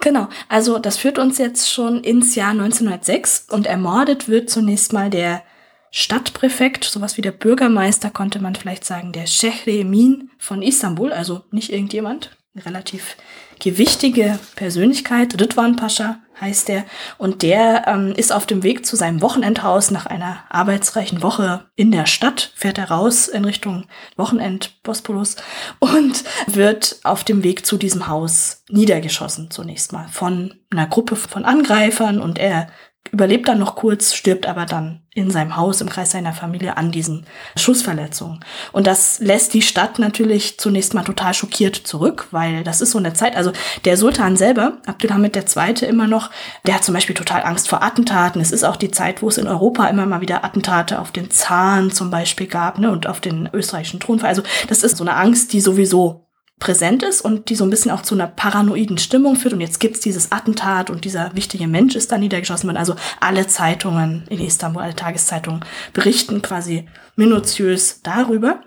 Genau, 0.00 0.28
also 0.48 0.78
das 0.78 0.96
führt 0.96 1.18
uns 1.18 1.38
jetzt 1.38 1.70
schon 1.70 2.02
ins 2.02 2.34
Jahr 2.34 2.50
1906 2.50 3.46
und 3.50 3.66
ermordet 3.66 4.28
wird 4.28 4.48
zunächst 4.48 4.92
mal 4.92 5.10
der 5.10 5.42
Stadtpräfekt, 5.90 6.84
sowas 6.84 7.16
wie 7.16 7.22
der 7.22 7.32
Bürgermeister, 7.32 8.10
konnte 8.10 8.40
man 8.40 8.54
vielleicht 8.54 8.84
sagen, 8.84 9.12
der 9.12 9.26
Shehri 9.26 9.80
Emin 9.80 10.30
von 10.38 10.62
Istanbul, 10.62 11.12
also 11.12 11.42
nicht 11.50 11.70
irgendjemand, 11.70 12.30
relativ 12.56 13.16
gewichtige 13.58 14.38
Persönlichkeit. 14.56 15.40
Ridwan 15.40 15.76
Pascha 15.76 16.20
heißt 16.40 16.68
er. 16.68 16.84
Und 17.16 17.42
der 17.42 17.84
ähm, 17.86 18.12
ist 18.14 18.32
auf 18.32 18.46
dem 18.46 18.62
Weg 18.62 18.84
zu 18.84 18.96
seinem 18.96 19.22
Wochenendhaus 19.22 19.90
nach 19.90 20.06
einer 20.06 20.44
arbeitsreichen 20.50 21.22
Woche 21.22 21.64
in 21.76 21.92
der 21.92 22.06
Stadt, 22.06 22.52
fährt 22.54 22.78
er 22.78 22.90
raus 22.90 23.28
in 23.28 23.44
Richtung 23.44 23.86
Wochenend 24.16 24.82
Bosporus 24.82 25.36
und 25.78 26.24
wird 26.46 27.00
auf 27.04 27.24
dem 27.24 27.42
Weg 27.44 27.64
zu 27.64 27.78
diesem 27.78 28.08
Haus 28.08 28.64
niedergeschossen 28.68 29.50
zunächst 29.50 29.92
mal 29.92 30.08
von 30.08 30.54
einer 30.70 30.86
Gruppe 30.86 31.16
von 31.16 31.44
Angreifern 31.44 32.20
und 32.20 32.38
er 32.38 32.68
überlebt 33.10 33.48
dann 33.48 33.58
noch 33.58 33.74
kurz, 33.74 34.14
stirbt 34.14 34.46
aber 34.46 34.64
dann 34.64 35.02
in 35.14 35.30
seinem 35.30 35.56
Haus 35.56 35.82
im 35.82 35.90
Kreis 35.90 36.12
seiner 36.12 36.32
Familie 36.32 36.78
an 36.78 36.90
diesen 36.90 37.26
Schussverletzungen. 37.56 38.40
Und 38.72 38.86
das 38.86 39.18
lässt 39.18 39.52
die 39.52 39.60
Stadt 39.60 39.98
natürlich 39.98 40.58
zunächst 40.58 40.94
mal 40.94 41.02
total 41.02 41.34
schockiert 41.34 41.76
zurück, 41.76 42.28
weil 42.30 42.64
das 42.64 42.80
ist 42.80 42.92
so 42.92 42.98
eine 42.98 43.12
Zeit, 43.12 43.36
also 43.36 43.52
der 43.84 43.98
Sultan 43.98 44.36
selber, 44.36 44.78
Abdülhamid 44.86 45.36
II. 45.36 45.86
immer 45.86 46.06
noch, 46.06 46.30
der 46.66 46.76
hat 46.76 46.84
zum 46.84 46.94
Beispiel 46.94 47.14
total 47.14 47.42
Angst 47.42 47.68
vor 47.68 47.82
Attentaten. 47.82 48.40
Es 48.40 48.52
ist 48.52 48.64
auch 48.64 48.76
die 48.76 48.90
Zeit, 48.90 49.20
wo 49.20 49.28
es 49.28 49.36
in 49.36 49.46
Europa 49.46 49.86
immer 49.88 50.06
mal 50.06 50.22
wieder 50.22 50.44
Attentate 50.44 50.98
auf 50.98 51.12
den 51.12 51.30
Zahn 51.30 51.90
zum 51.90 52.10
Beispiel 52.10 52.46
gab, 52.46 52.78
ne, 52.78 52.90
und 52.90 53.06
auf 53.06 53.20
den 53.20 53.50
österreichischen 53.52 54.00
Thronfall. 54.00 54.30
Also 54.30 54.42
das 54.68 54.82
ist 54.82 54.96
so 54.96 55.04
eine 55.04 55.16
Angst, 55.16 55.52
die 55.52 55.60
sowieso 55.60 56.31
präsent 56.62 57.02
ist 57.02 57.22
und 57.22 57.48
die 57.48 57.56
so 57.56 57.64
ein 57.64 57.70
bisschen 57.70 57.90
auch 57.90 58.02
zu 58.02 58.14
einer 58.14 58.28
paranoiden 58.28 58.96
Stimmung 58.96 59.34
führt. 59.34 59.52
Und 59.52 59.60
jetzt 59.60 59.80
gibt's 59.80 59.98
dieses 59.98 60.30
Attentat 60.30 60.90
und 60.90 61.04
dieser 61.04 61.34
wichtige 61.34 61.66
Mensch 61.66 61.96
ist 61.96 62.12
da 62.12 62.18
niedergeschossen 62.18 62.68
worden. 62.68 62.76
Also 62.76 62.94
alle 63.18 63.48
Zeitungen 63.48 64.22
in 64.30 64.40
Istanbul, 64.40 64.80
alle 64.80 64.94
Tageszeitungen 64.94 65.64
berichten 65.92 66.40
quasi 66.40 66.88
minutiös 67.16 68.00
darüber. 68.04 68.60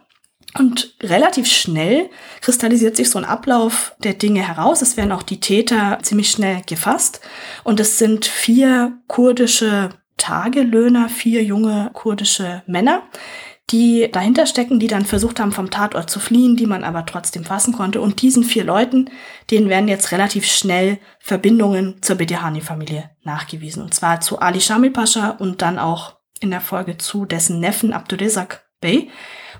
Und 0.60 0.94
relativ 1.02 1.48
schnell 1.48 2.10
kristallisiert 2.42 2.98
sich 2.98 3.10
so 3.10 3.18
ein 3.18 3.24
Ablauf 3.24 3.96
der 4.00 4.14
Dinge 4.14 4.46
heraus. 4.46 4.82
Es 4.82 4.98
werden 4.98 5.14
auch 5.14 5.24
die 5.24 5.40
Täter 5.40 6.00
ziemlich 6.02 6.30
schnell 6.30 6.64
gefasst. 6.68 7.22
Und 7.64 7.80
es 7.80 7.98
sind 7.98 8.26
vier 8.26 8.98
kurdische 9.08 9.92
Tagelöhner, 10.18 11.08
vier 11.08 11.44
junge 11.44 11.92
kurdische 11.94 12.62
Männer, 12.68 13.04
die 13.72 14.10
dahinter 14.12 14.46
stecken, 14.46 14.80
die 14.80 14.88
dann 14.88 15.06
versucht 15.06 15.40
haben, 15.40 15.52
vom 15.52 15.72
Tatort 15.72 16.10
zu 16.10 16.20
fliehen, 16.20 16.56
die 16.56 16.68
man 16.68 16.84
aber 16.84 17.06
trotzdem 17.06 17.44
fassen 17.44 17.74
konnte. 17.74 18.00
Und 18.00 18.22
diesen 18.22 18.44
vier 18.44 18.64
Leuten, 18.64 19.10
denen 19.50 19.70
werden 19.70 19.88
jetzt 19.88 20.12
relativ 20.12 20.46
schnell 20.46 21.00
Verbindungen 21.20 22.02
zur 22.02 22.18
Bedihani-Familie 22.18 23.10
nachgewiesen. 23.24 23.82
Und 23.82 23.94
zwar 23.94 24.22
zu 24.22 24.40
Ali 24.40 24.62
Shamil 24.62 24.92
Pascha 24.92 25.32
und 25.32 25.62
dann 25.64 25.80
auch 25.80 26.18
in 26.40 26.52
der 26.52 26.62
Folge 26.62 26.98
zu 26.98 27.26
dessen 27.26 27.60
Neffen 27.60 27.92
Abdurezak 27.92 28.66
Bey. 28.82 29.10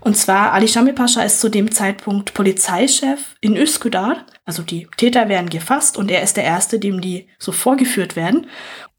Und 0.02 0.16
zwar 0.16 0.54
Ali 0.54 0.68
Shamil 0.68 0.94
Pascha 0.94 1.24
ist 1.24 1.42
zu 1.42 1.50
dem 1.50 1.72
Zeitpunkt 1.72 2.36
Polizeichef 2.36 3.36
in 3.42 3.56
Üsküdar. 3.56 4.26
Also 4.44 4.62
die 4.62 4.88
Täter 4.98 5.30
werden 5.30 5.50
gefasst 5.50 5.98
und 5.98 6.12
er 6.12 6.22
ist 6.22 6.38
der 6.38 6.44
Erste, 6.44 6.78
dem 6.78 7.02
die 7.02 7.28
so 7.40 7.52
vorgeführt 7.52 8.16
werden. 8.16 8.46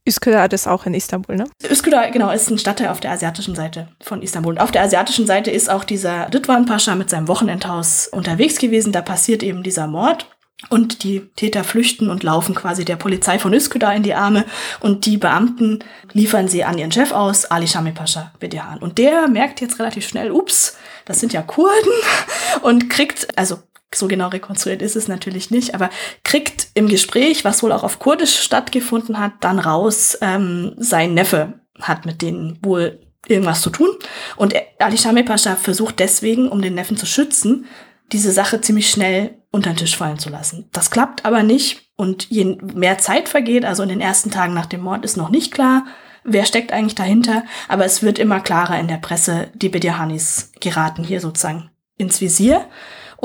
Üsküdar 0.06 0.50
ist 0.52 0.68
auch 0.68 0.86
in 0.86 0.94
Istanbul, 0.94 1.36
ne? 1.36 1.44
Üsküdar, 1.68 2.10
genau, 2.10 2.30
ist 2.30 2.50
ein 2.50 2.58
Stadtteil 2.58 2.88
auf 2.88 3.00
der 3.00 3.10
asiatischen 3.10 3.54
Seite 3.54 3.88
von 4.00 4.22
Istanbul. 4.22 4.54
Und 4.54 4.60
auf 4.60 4.70
der 4.70 4.82
asiatischen 4.82 5.26
Seite 5.26 5.50
ist 5.50 5.68
auch 5.68 5.84
dieser 5.84 6.32
Ridwan 6.32 6.66
Pascha 6.66 6.94
mit 6.94 7.10
seinem 7.10 7.28
Wochenendhaus 7.28 8.08
unterwegs 8.08 8.58
gewesen. 8.58 8.92
Da 8.92 9.02
passiert 9.02 9.42
eben 9.42 9.62
dieser 9.62 9.86
Mord. 9.86 10.28
Und 10.70 11.04
die 11.04 11.20
Täter 11.36 11.64
flüchten 11.64 12.08
und 12.08 12.22
laufen 12.22 12.54
quasi 12.54 12.86
der 12.86 12.96
Polizei 12.96 13.38
von 13.38 13.52
Üsküdar 13.52 13.94
in 13.94 14.02
die 14.02 14.14
Arme. 14.14 14.46
Und 14.80 15.04
die 15.04 15.18
Beamten 15.18 15.80
liefern 16.12 16.48
sie 16.48 16.64
an 16.64 16.78
ihren 16.78 16.92
Chef 16.92 17.12
aus, 17.12 17.44
Ali 17.44 17.68
Shami 17.68 17.92
Pascha 17.92 18.32
Bedihan. 18.40 18.78
Und 18.78 18.96
der 18.96 19.28
merkt 19.28 19.60
jetzt 19.60 19.78
relativ 19.78 20.08
schnell, 20.08 20.30
ups, 20.30 20.78
das 21.04 21.20
sind 21.20 21.34
ja 21.34 21.42
Kurden. 21.42 21.92
Und 22.62 22.88
kriegt, 22.88 23.38
also 23.38 23.58
so 23.94 24.08
genau 24.08 24.28
rekonstruiert 24.28 24.82
ist 24.82 24.96
es 24.96 25.08
natürlich 25.08 25.50
nicht, 25.50 25.74
aber 25.74 25.90
kriegt 26.24 26.68
im 26.74 26.88
Gespräch, 26.88 27.44
was 27.44 27.62
wohl 27.62 27.72
auch 27.72 27.84
auf 27.84 27.98
Kurdisch 27.98 28.40
stattgefunden 28.40 29.18
hat, 29.18 29.32
dann 29.40 29.58
raus, 29.58 30.18
ähm, 30.20 30.74
sein 30.78 31.14
Neffe 31.14 31.60
hat 31.80 32.06
mit 32.06 32.22
denen 32.22 32.58
wohl 32.62 33.00
irgendwas 33.28 33.60
zu 33.60 33.70
tun. 33.70 33.88
Und 34.36 34.54
Ali 34.78 34.98
Shami 34.98 35.22
Pascha 35.22 35.56
versucht 35.56 35.98
deswegen, 35.98 36.48
um 36.48 36.62
den 36.62 36.74
Neffen 36.74 36.96
zu 36.96 37.06
schützen, 37.06 37.66
diese 38.12 38.30
Sache 38.30 38.60
ziemlich 38.60 38.90
schnell 38.90 39.38
unter 39.50 39.70
den 39.70 39.78
Tisch 39.78 39.96
fallen 39.96 40.18
zu 40.18 40.30
lassen. 40.30 40.68
Das 40.72 40.90
klappt 40.90 41.24
aber 41.24 41.42
nicht. 41.42 41.82
Und 41.96 42.28
je 42.30 42.44
mehr 42.44 42.98
Zeit 42.98 43.28
vergeht, 43.28 43.64
also 43.64 43.82
in 43.82 43.88
den 43.88 44.00
ersten 44.00 44.30
Tagen 44.30 44.54
nach 44.54 44.66
dem 44.66 44.82
Mord, 44.82 45.04
ist 45.04 45.16
noch 45.16 45.30
nicht 45.30 45.52
klar, 45.52 45.86
wer 46.24 46.44
steckt 46.44 46.72
eigentlich 46.72 46.94
dahinter. 46.94 47.42
Aber 47.68 47.84
es 47.84 48.02
wird 48.02 48.18
immer 48.18 48.40
klarer 48.40 48.78
in 48.78 48.86
der 48.86 48.98
Presse, 48.98 49.48
die 49.54 49.70
Bediahanis 49.70 50.52
geraten 50.60 51.02
hier 51.02 51.20
sozusagen 51.20 51.70
ins 51.96 52.20
Visier. 52.20 52.66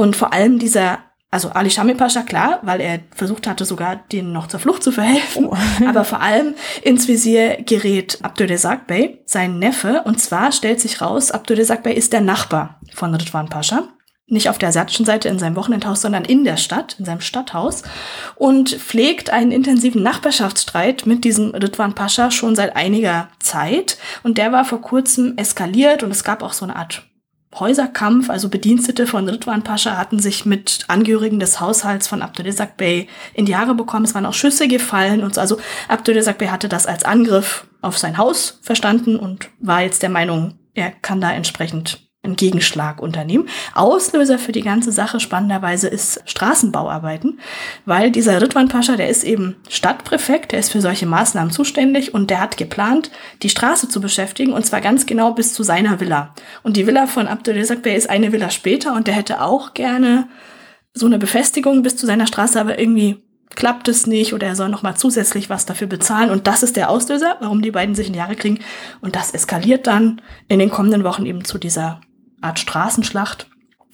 Und 0.01 0.15
vor 0.15 0.33
allem 0.33 0.57
dieser 0.57 0.97
also 1.29 1.49
Ali 1.49 1.69
Shamil 1.69 1.95
Pascha, 1.95 2.23
klar, 2.23 2.59
weil 2.63 2.81
er 2.81 2.99
versucht 3.15 3.45
hatte, 3.45 3.65
sogar 3.65 3.97
denen 4.11 4.33
noch 4.33 4.47
zur 4.47 4.59
Flucht 4.59 4.81
zu 4.83 4.91
verhelfen. 4.91 5.45
Oh. 5.45 5.55
Aber 5.87 6.03
vor 6.03 6.21
allem 6.21 6.55
ins 6.81 7.07
Visier 7.07 7.59
gerät 7.65 8.17
Abdülrezzak 8.23 8.87
Bey, 8.87 9.21
sein 9.25 9.59
Neffe. 9.59 10.01
Und 10.03 10.19
zwar 10.19 10.51
stellt 10.51 10.81
sich 10.81 11.01
raus, 11.01 11.29
Abdülrezzak 11.29 11.83
Bey 11.83 11.93
ist 11.93 12.13
der 12.13 12.19
Nachbar 12.19 12.81
von 12.93 13.13
Ridwan 13.13 13.47
Pascha. 13.47 13.89
Nicht 14.25 14.49
auf 14.49 14.57
der 14.57 14.69
asiatischen 14.69 15.05
Seite 15.05 15.29
in 15.29 15.37
seinem 15.37 15.55
Wochenendhaus, 15.55 16.01
sondern 16.01 16.25
in 16.25 16.43
der 16.45 16.57
Stadt, 16.57 16.95
in 16.97 17.05
seinem 17.05 17.21
Stadthaus. 17.21 17.83
Und 18.35 18.71
pflegt 18.71 19.29
einen 19.29 19.51
intensiven 19.51 20.01
Nachbarschaftsstreit 20.01 21.05
mit 21.05 21.23
diesem 21.23 21.51
Ridwan 21.51 21.93
Pascha 21.93 22.31
schon 22.31 22.55
seit 22.55 22.75
einiger 22.75 23.29
Zeit. 23.39 23.99
Und 24.23 24.39
der 24.39 24.51
war 24.51 24.65
vor 24.65 24.81
kurzem 24.81 25.37
eskaliert 25.37 26.01
und 26.01 26.09
es 26.11 26.23
gab 26.23 26.41
auch 26.41 26.53
so 26.53 26.65
eine 26.65 26.75
Art 26.75 27.03
Häuserkampf, 27.53 28.29
also 28.29 28.49
Bedienstete 28.49 29.07
von 29.07 29.27
Ridwan 29.27 29.63
Pascha 29.63 29.97
hatten 29.97 30.19
sich 30.19 30.45
mit 30.45 30.85
Angehörigen 30.87 31.39
des 31.39 31.59
Haushalts 31.59 32.07
von 32.07 32.21
Abdulrazak 32.21 32.77
Bey 32.77 33.07
in 33.33 33.45
die 33.45 33.55
Haare 33.55 33.75
bekommen. 33.75 34.05
Es 34.05 34.15
waren 34.15 34.25
auch 34.25 34.33
Schüsse 34.33 34.67
gefallen 34.67 35.23
und 35.23 35.35
so. 35.35 35.41
Also 35.41 35.57
Abdulrazak 35.87 36.37
Bey 36.37 36.47
hatte 36.47 36.69
das 36.69 36.85
als 36.87 37.03
Angriff 37.03 37.67
auf 37.81 37.97
sein 37.97 38.17
Haus 38.17 38.59
verstanden 38.61 39.17
und 39.17 39.49
war 39.59 39.81
jetzt 39.81 40.01
der 40.01 40.09
Meinung, 40.09 40.59
er 40.73 40.91
kann 40.91 41.19
da 41.19 41.31
entsprechend 41.33 42.10
einen 42.23 42.35
Gegenschlag 42.35 43.01
unternehmen. 43.01 43.49
Auslöser 43.73 44.37
für 44.37 44.51
die 44.51 44.61
ganze 44.61 44.91
Sache 44.91 45.19
spannenderweise 45.19 45.87
ist 45.87 46.21
Straßenbauarbeiten, 46.25 47.39
weil 47.85 48.11
dieser 48.11 48.39
Ridwan 48.39 48.67
Pascha, 48.67 48.95
der 48.95 49.09
ist 49.09 49.23
eben 49.23 49.55
Stadtpräfekt, 49.67 50.51
der 50.51 50.59
ist 50.59 50.71
für 50.71 50.81
solche 50.81 51.07
Maßnahmen 51.07 51.51
zuständig 51.51 52.13
und 52.13 52.29
der 52.29 52.39
hat 52.39 52.57
geplant, 52.57 53.09
die 53.41 53.49
Straße 53.49 53.89
zu 53.89 54.01
beschäftigen 54.01 54.53
und 54.53 54.65
zwar 54.65 54.81
ganz 54.81 55.07
genau 55.07 55.33
bis 55.33 55.53
zu 55.53 55.63
seiner 55.63 55.99
Villa. 55.99 56.35
Und 56.61 56.77
die 56.77 56.85
Villa 56.85 57.07
von 57.07 57.27
Abdulrazak 57.27 57.81
Bey 57.81 57.95
ist 57.95 58.09
eine 58.09 58.31
Villa 58.31 58.51
später 58.51 58.93
und 58.95 59.07
der 59.07 59.15
hätte 59.15 59.41
auch 59.41 59.73
gerne 59.73 60.27
so 60.93 61.07
eine 61.07 61.17
Befestigung 61.17 61.81
bis 61.81 61.97
zu 61.97 62.05
seiner 62.05 62.27
Straße, 62.27 62.59
aber 62.59 62.77
irgendwie 62.77 63.23
klappt 63.55 63.87
es 63.87 64.05
nicht 64.05 64.33
oder 64.33 64.45
er 64.45 64.55
soll 64.55 64.69
noch 64.69 64.83
mal 64.83 64.95
zusätzlich 64.95 65.49
was 65.49 65.65
dafür 65.65 65.87
bezahlen. 65.87 66.29
Und 66.29 66.45
das 66.45 66.61
ist 66.61 66.75
der 66.75 66.89
Auslöser, 66.89 67.37
warum 67.39 67.63
die 67.63 67.71
beiden 67.71 67.95
sich 67.95 68.07
in 68.07 68.13
Jahre 68.13 68.35
kriegen. 68.35 68.59
Und 69.01 69.15
das 69.15 69.31
eskaliert 69.31 69.87
dann 69.87 70.21
in 70.47 70.59
den 70.59 70.69
kommenden 70.69 71.03
Wochen 71.03 71.25
eben 71.25 71.43
zu 71.43 71.57
dieser 71.57 71.99
Art 72.41 72.59
Straßenschlacht. 72.59 73.47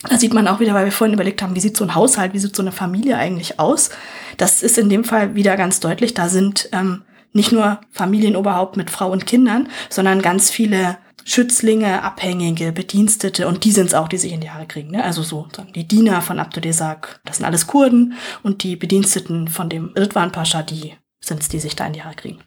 Da 0.08 0.18
sieht 0.18 0.34
man 0.34 0.48
auch 0.48 0.60
wieder, 0.60 0.74
weil 0.74 0.86
wir 0.86 0.92
vorhin 0.92 1.14
überlegt 1.14 1.42
haben, 1.42 1.56
wie 1.56 1.60
sieht 1.60 1.76
so 1.76 1.84
ein 1.84 1.96
Haushalt, 1.96 2.34
wie 2.34 2.40
sieht 2.40 2.56
so 2.56 2.62
eine 2.62 2.72
Familie 2.72 3.18
eigentlich 3.18 3.60
aus. 3.60 3.90
Das 4.38 4.62
ist 4.62 4.78
in 4.78 4.90
dem 4.90 5.04
Fall 5.04 5.36
wieder 5.36 5.58
ganz 5.58 5.80
deutlich. 5.80 6.14
Da 6.14 6.30
sind 6.30 6.70
ähm, 6.72 7.04
nicht 7.34 7.52
nur 7.52 7.82
Familienoberhaupt 7.92 8.78
mit 8.78 8.92
Frau 8.92 9.12
und 9.12 9.26
Kindern, 9.26 9.70
sondern 9.90 10.22
ganz 10.22 10.50
viele 10.50 10.98
Schützlinge, 11.28 12.04
Abhängige, 12.04 12.72
Bedienstete 12.72 13.48
und 13.48 13.66
die 13.66 13.72
sind 13.72 13.88
es 13.88 13.94
auch, 13.94 14.08
die 14.08 14.18
sich 14.18 14.32
in 14.32 14.40
die 14.40 14.50
Haare 14.50 14.66
kriegen. 14.66 14.92
Ne? 14.92 15.04
Also 15.04 15.24
so 15.24 15.48
die 15.76 15.86
Diener 15.86 16.22
von 16.22 16.40
Abdudesak, 16.40 17.20
das 17.26 17.38
sind 17.38 17.46
alles 17.46 17.68
Kurden 17.68 18.14
und 18.44 18.64
die 18.64 18.78
Bediensteten 18.78 19.50
von 19.50 19.68
dem 19.68 19.90
Ridwan 19.98 20.32
Pascha, 20.32 20.64
die 20.64 20.94
sind 21.20 21.42
es, 21.42 21.50
die 21.50 21.60
sich 21.60 21.76
da 21.76 21.86
in 21.86 21.94
die 21.94 22.04
Haare 22.04 22.16
kriegen. 22.16 22.40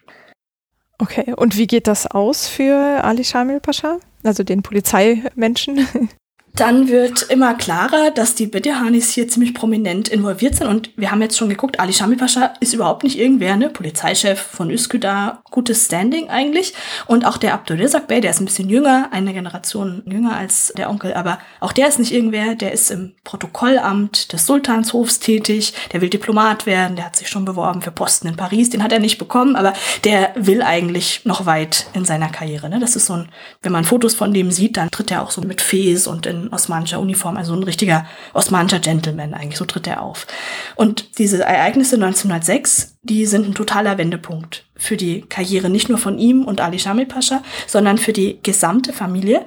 Okay, 0.98 1.34
und 1.36 1.58
wie 1.58 1.66
geht 1.66 1.86
das 1.86 2.06
aus 2.06 2.48
für 2.48 3.04
Ali 3.04 3.24
Shamil 3.24 3.60
Pascha, 3.60 3.98
also 4.22 4.44
den 4.44 4.62
Polizeimenschen? 4.62 5.88
Dann 6.54 6.88
wird 6.88 7.22
immer 7.22 7.54
klarer, 7.54 8.10
dass 8.10 8.34
die 8.34 8.46
Bedehanis 8.46 9.10
hier 9.10 9.28
ziemlich 9.28 9.54
prominent 9.54 10.08
involviert 10.08 10.56
sind. 10.56 10.66
Und 10.66 10.90
wir 10.96 11.10
haben 11.10 11.22
jetzt 11.22 11.38
schon 11.38 11.48
geguckt, 11.48 11.80
Ali 11.80 11.92
Shami 11.92 12.16
Pascha 12.16 12.54
ist 12.60 12.74
überhaupt 12.74 13.04
nicht 13.04 13.18
irgendwer, 13.18 13.56
ne? 13.56 13.70
Polizeichef 13.70 14.40
von 14.40 14.70
Üsküdar, 14.70 15.42
gutes 15.50 15.86
Standing 15.86 16.28
eigentlich. 16.28 16.74
Und 17.06 17.24
auch 17.24 17.36
der 17.36 17.54
Abdulrazak 17.54 18.08
Bey, 18.08 18.20
der 18.20 18.30
ist 18.32 18.40
ein 18.40 18.46
bisschen 18.46 18.68
jünger, 18.68 19.08
eine 19.12 19.32
Generation 19.32 20.02
jünger 20.06 20.36
als 20.36 20.72
der 20.76 20.90
Onkel, 20.90 21.14
aber 21.14 21.38
auch 21.60 21.72
der 21.72 21.88
ist 21.88 21.98
nicht 21.98 22.12
irgendwer, 22.12 22.54
der 22.54 22.72
ist 22.72 22.90
im 22.90 23.12
Protokollamt 23.24 24.32
des 24.32 24.46
Sultanshofs 24.46 25.20
tätig, 25.20 25.72
der 25.92 26.00
will 26.00 26.10
Diplomat 26.10 26.66
werden, 26.66 26.96
der 26.96 27.06
hat 27.06 27.16
sich 27.16 27.28
schon 27.28 27.44
beworben 27.44 27.82
für 27.82 27.90
Posten 27.90 28.28
in 28.28 28.36
Paris, 28.36 28.70
den 28.70 28.82
hat 28.82 28.92
er 28.92 28.98
nicht 28.98 29.18
bekommen, 29.18 29.56
aber 29.56 29.72
der 30.04 30.32
will 30.34 30.62
eigentlich 30.62 31.22
noch 31.24 31.46
weit 31.46 31.86
in 31.94 32.04
seiner 32.04 32.28
Karriere. 32.28 32.68
Ne? 32.68 32.80
Das 32.80 32.96
ist 32.96 33.06
so 33.06 33.14
ein, 33.14 33.28
wenn 33.62 33.72
man 33.72 33.84
Fotos 33.84 34.14
von 34.14 34.32
dem 34.32 34.50
sieht, 34.50 34.76
dann 34.76 34.90
tritt 34.90 35.10
er 35.10 35.22
auch 35.22 35.30
so 35.30 35.40
mit 35.42 35.60
Fes 35.60 36.06
und 36.06 36.26
in 36.26 36.39
osmanischer 36.48 37.00
Uniform, 37.00 37.36
also 37.36 37.54
ein 37.54 37.62
richtiger 37.62 38.06
osmanischer 38.34 38.78
Gentleman 38.78 39.34
eigentlich, 39.34 39.58
so 39.58 39.64
tritt 39.64 39.86
er 39.86 40.02
auf. 40.02 40.26
Und 40.76 41.18
diese 41.18 41.42
Ereignisse 41.42 41.96
1906, 41.96 42.96
die 43.02 43.26
sind 43.26 43.46
ein 43.46 43.54
totaler 43.54 43.98
Wendepunkt 43.98 44.64
für 44.76 44.96
die 44.96 45.22
Karriere 45.22 45.68
nicht 45.68 45.88
nur 45.88 45.98
von 45.98 46.18
ihm 46.18 46.44
und 46.44 46.60
Ali 46.60 46.78
Shamil 46.78 47.06
Pascha, 47.06 47.42
sondern 47.66 47.98
für 47.98 48.12
die 48.12 48.38
gesamte 48.42 48.92
Familie. 48.92 49.44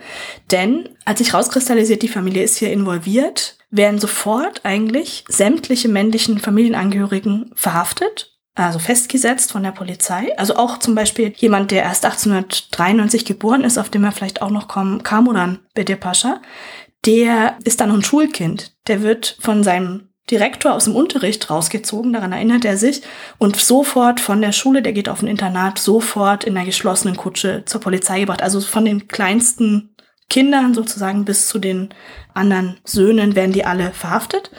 Denn 0.51 0.89
als 1.05 1.19
sich 1.19 1.33
rauskristallisiert, 1.33 2.01
die 2.01 2.07
Familie 2.07 2.43
ist 2.43 2.57
hier 2.57 2.71
involviert, 2.71 3.57
werden 3.71 3.99
sofort 3.99 4.61
eigentlich 4.63 5.25
sämtliche 5.27 5.89
männlichen 5.89 6.37
Familienangehörigen 6.37 7.51
verhaftet 7.55 8.33
also 8.55 8.77
festgesetzt 8.77 9.51
von 9.51 9.63
der 9.63 9.71
Polizei. 9.71 10.37
Also 10.37 10.55
auch 10.55 10.77
zum 10.77 10.93
Beispiel 10.93 11.33
jemand, 11.37 11.71
der 11.71 11.83
erst 11.83 12.05
1893 12.05 13.25
geboren 13.25 13.63
ist, 13.63 13.79
auf 13.79 13.89
dem 13.89 14.03
wir 14.03 14.11
vielleicht 14.11 14.41
auch 14.41 14.51
noch 14.51 14.67
kommen, 14.67 15.01
Kamuran 15.01 15.59
Bede 15.73 15.97
Pascha, 15.97 16.39
der 17.05 17.57
ist 17.63 17.81
dann 17.81 17.91
ein 17.91 18.03
Schulkind. 18.03 18.75
Der 18.87 19.01
wird 19.01 19.37
von 19.39 19.63
seinem 19.63 20.09
Direktor 20.31 20.73
aus 20.73 20.85
dem 20.85 20.95
Unterricht 20.95 21.49
rausgezogen, 21.49 22.13
daran 22.13 22.31
erinnert 22.31 22.63
er 22.63 22.77
sich, 22.77 23.01
und 23.39 23.57
sofort 23.57 24.21
von 24.21 24.41
der 24.41 24.53
Schule, 24.53 24.81
der 24.81 24.93
geht 24.93 25.09
auf 25.09 25.21
ein 25.21 25.27
Internat, 25.27 25.79
sofort 25.79 26.45
in 26.45 26.55
der 26.55 26.63
geschlossenen 26.63 27.17
Kutsche 27.17 27.63
zur 27.65 27.81
Polizei 27.81 28.21
gebracht. 28.21 28.41
Also 28.41 28.61
von 28.61 28.85
den 28.85 29.09
kleinsten 29.09 29.93
Kindern 30.29 30.73
sozusagen 30.73 31.25
bis 31.25 31.47
zu 31.47 31.59
den 31.59 31.89
anderen 32.33 32.79
Söhnen 32.85 33.35
werden 33.35 33.51
die 33.51 33.65
alle 33.65 33.91
verhaftet 33.91 34.49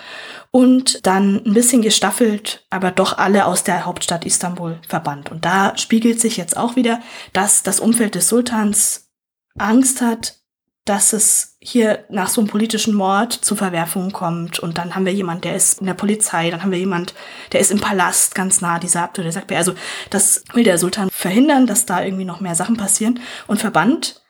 und 0.50 1.04
dann 1.06 1.42
ein 1.44 1.54
bisschen 1.54 1.82
gestaffelt, 1.82 2.64
aber 2.70 2.90
doch 2.90 3.18
alle 3.18 3.46
aus 3.46 3.64
der 3.64 3.86
Hauptstadt 3.86 4.24
Istanbul 4.26 4.78
verbannt. 4.86 5.32
Und 5.32 5.44
da 5.44 5.76
spiegelt 5.76 6.20
sich 6.20 6.36
jetzt 6.36 6.56
auch 6.56 6.76
wieder, 6.76 7.00
dass 7.32 7.62
das 7.62 7.80
Umfeld 7.80 8.14
des 8.14 8.28
Sultans 8.28 9.10
Angst 9.58 10.00
hat, 10.00 10.43
dass 10.84 11.14
es 11.14 11.56
hier 11.60 12.04
nach 12.10 12.28
so 12.28 12.40
einem 12.40 12.48
politischen 12.48 12.94
Mord 12.94 13.32
zu 13.32 13.56
Verwerfungen 13.56 14.12
kommt. 14.12 14.58
Und 14.58 14.76
dann 14.76 14.94
haben 14.94 15.06
wir 15.06 15.14
jemand, 15.14 15.44
der 15.44 15.56
ist 15.56 15.80
in 15.80 15.86
der 15.86 15.94
Polizei, 15.94 16.50
dann 16.50 16.62
haben 16.62 16.72
wir 16.72 16.78
jemand, 16.78 17.14
der 17.52 17.60
ist 17.60 17.70
im 17.70 17.80
Palast 17.80 18.34
ganz 18.34 18.60
nah, 18.60 18.78
dieser 18.78 19.02
Abdul, 19.02 19.24
der 19.24 19.32
sagt, 19.32 19.50
also 19.52 19.74
das 20.10 20.44
will 20.52 20.64
der 20.64 20.76
Sultan 20.76 21.08
verhindern, 21.10 21.66
dass 21.66 21.86
da 21.86 22.04
irgendwie 22.04 22.26
noch 22.26 22.40
mehr 22.40 22.54
Sachen 22.54 22.76
passieren 22.76 23.20
und 23.46 23.60
verbannt 23.60 24.22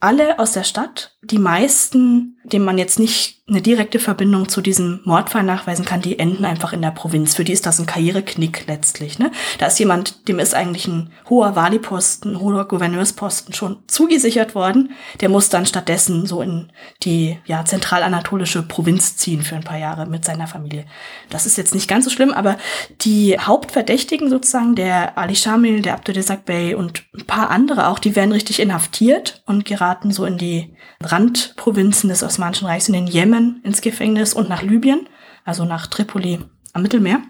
alle 0.00 0.38
aus 0.38 0.52
der 0.52 0.64
Stadt. 0.64 1.16
Die 1.22 1.38
meisten, 1.38 2.38
denen 2.44 2.64
man 2.64 2.78
jetzt 2.78 2.98
nicht 2.98 3.39
eine 3.50 3.60
direkte 3.60 3.98
Verbindung 3.98 4.48
zu 4.48 4.60
diesem 4.60 5.00
Mordfall 5.04 5.42
nachweisen 5.42 5.84
kann, 5.84 6.00
die 6.00 6.18
enden 6.18 6.44
einfach 6.44 6.72
in 6.72 6.82
der 6.82 6.92
Provinz. 6.92 7.34
Für 7.34 7.44
die 7.44 7.52
ist 7.52 7.66
das 7.66 7.80
ein 7.80 7.86
Karriereknick 7.86 8.66
letztlich. 8.68 9.18
Ne? 9.18 9.32
Da 9.58 9.66
ist 9.66 9.78
jemand, 9.78 10.28
dem 10.28 10.38
ist 10.38 10.54
eigentlich 10.54 10.86
ein 10.86 11.10
hoher 11.28 11.56
Waliposten, 11.56 12.40
hoher 12.40 12.66
Gouverneursposten 12.66 13.52
schon 13.52 13.78
zugesichert 13.88 14.54
worden. 14.54 14.92
Der 15.20 15.28
muss 15.28 15.48
dann 15.48 15.66
stattdessen 15.66 16.26
so 16.26 16.42
in 16.42 16.70
die 17.02 17.38
ja, 17.44 17.64
zentralanatolische 17.64 18.62
Provinz 18.62 19.16
ziehen 19.16 19.42
für 19.42 19.56
ein 19.56 19.64
paar 19.64 19.78
Jahre 19.78 20.06
mit 20.06 20.24
seiner 20.24 20.46
Familie. 20.46 20.86
Das 21.28 21.44
ist 21.44 21.58
jetzt 21.58 21.74
nicht 21.74 21.88
ganz 21.88 22.04
so 22.04 22.10
schlimm, 22.10 22.32
aber 22.32 22.56
die 23.00 23.36
Hauptverdächtigen 23.38 24.30
sozusagen, 24.30 24.76
der 24.76 25.18
Ali 25.18 25.34
Shamil, 25.34 25.82
der 25.82 25.94
Abdulrazak 25.94 26.44
Bey 26.44 26.74
und 26.74 27.02
ein 27.14 27.26
paar 27.26 27.50
andere 27.50 27.88
auch, 27.88 27.98
die 27.98 28.14
werden 28.14 28.32
richtig 28.32 28.60
inhaftiert 28.60 29.42
und 29.46 29.64
geraten 29.64 30.12
so 30.12 30.24
in 30.24 30.38
die 30.38 30.72
Randprovinzen 31.02 32.10
des 32.10 32.22
Osmanischen 32.22 32.66
Reichs, 32.66 32.88
in 32.88 32.94
den 32.94 33.06
Jemen 33.06 33.39
Jemen 33.40 33.60
ins 33.62 33.80
Gefängnis 33.80 34.34
und 34.34 34.48
nach 34.48 34.62
Libyen, 34.62 35.08
also 35.44 35.64
nach 35.64 35.86
Tripoli 35.86 36.40
am 36.72 36.82
Mittelmeer 36.82 37.22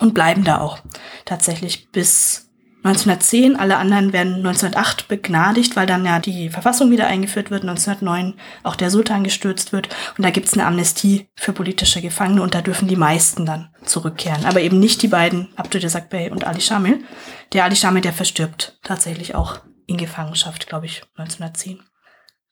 und 0.00 0.14
bleiben 0.14 0.44
da 0.44 0.60
auch 0.60 0.78
tatsächlich 1.24 1.90
bis 1.90 2.50
1910. 2.78 3.56
Alle 3.56 3.78
anderen 3.78 4.12
werden 4.12 4.36
1908 4.36 5.08
begnadigt, 5.08 5.74
weil 5.74 5.86
dann 5.86 6.04
ja 6.04 6.18
die 6.18 6.50
Verfassung 6.50 6.90
wieder 6.90 7.06
eingeführt 7.06 7.50
wird, 7.50 7.62
1909 7.62 8.34
auch 8.62 8.76
der 8.76 8.90
Sultan 8.90 9.24
gestürzt 9.24 9.72
wird 9.72 9.88
und 10.16 10.24
da 10.24 10.30
gibt 10.30 10.46
es 10.46 10.54
eine 10.54 10.66
Amnestie 10.66 11.28
für 11.34 11.52
politische 11.52 12.00
Gefangene 12.00 12.42
und 12.42 12.54
da 12.54 12.62
dürfen 12.62 12.88
die 12.88 12.96
meisten 12.96 13.46
dann 13.46 13.70
zurückkehren. 13.84 14.44
Aber 14.44 14.60
eben 14.60 14.78
nicht 14.78 15.02
die 15.02 15.08
beiden, 15.08 15.48
Abdulrazak 15.56 16.10
Bey 16.10 16.30
und 16.30 16.44
Ali 16.44 16.60
Shamil. 16.60 17.04
Der 17.52 17.64
Ali 17.64 17.76
Shamil, 17.76 18.02
der 18.02 18.12
verstirbt 18.12 18.78
tatsächlich 18.82 19.34
auch 19.34 19.60
in 19.86 19.96
Gefangenschaft, 19.96 20.68
glaube 20.68 20.86
ich, 20.86 21.02
1910. 21.16 21.80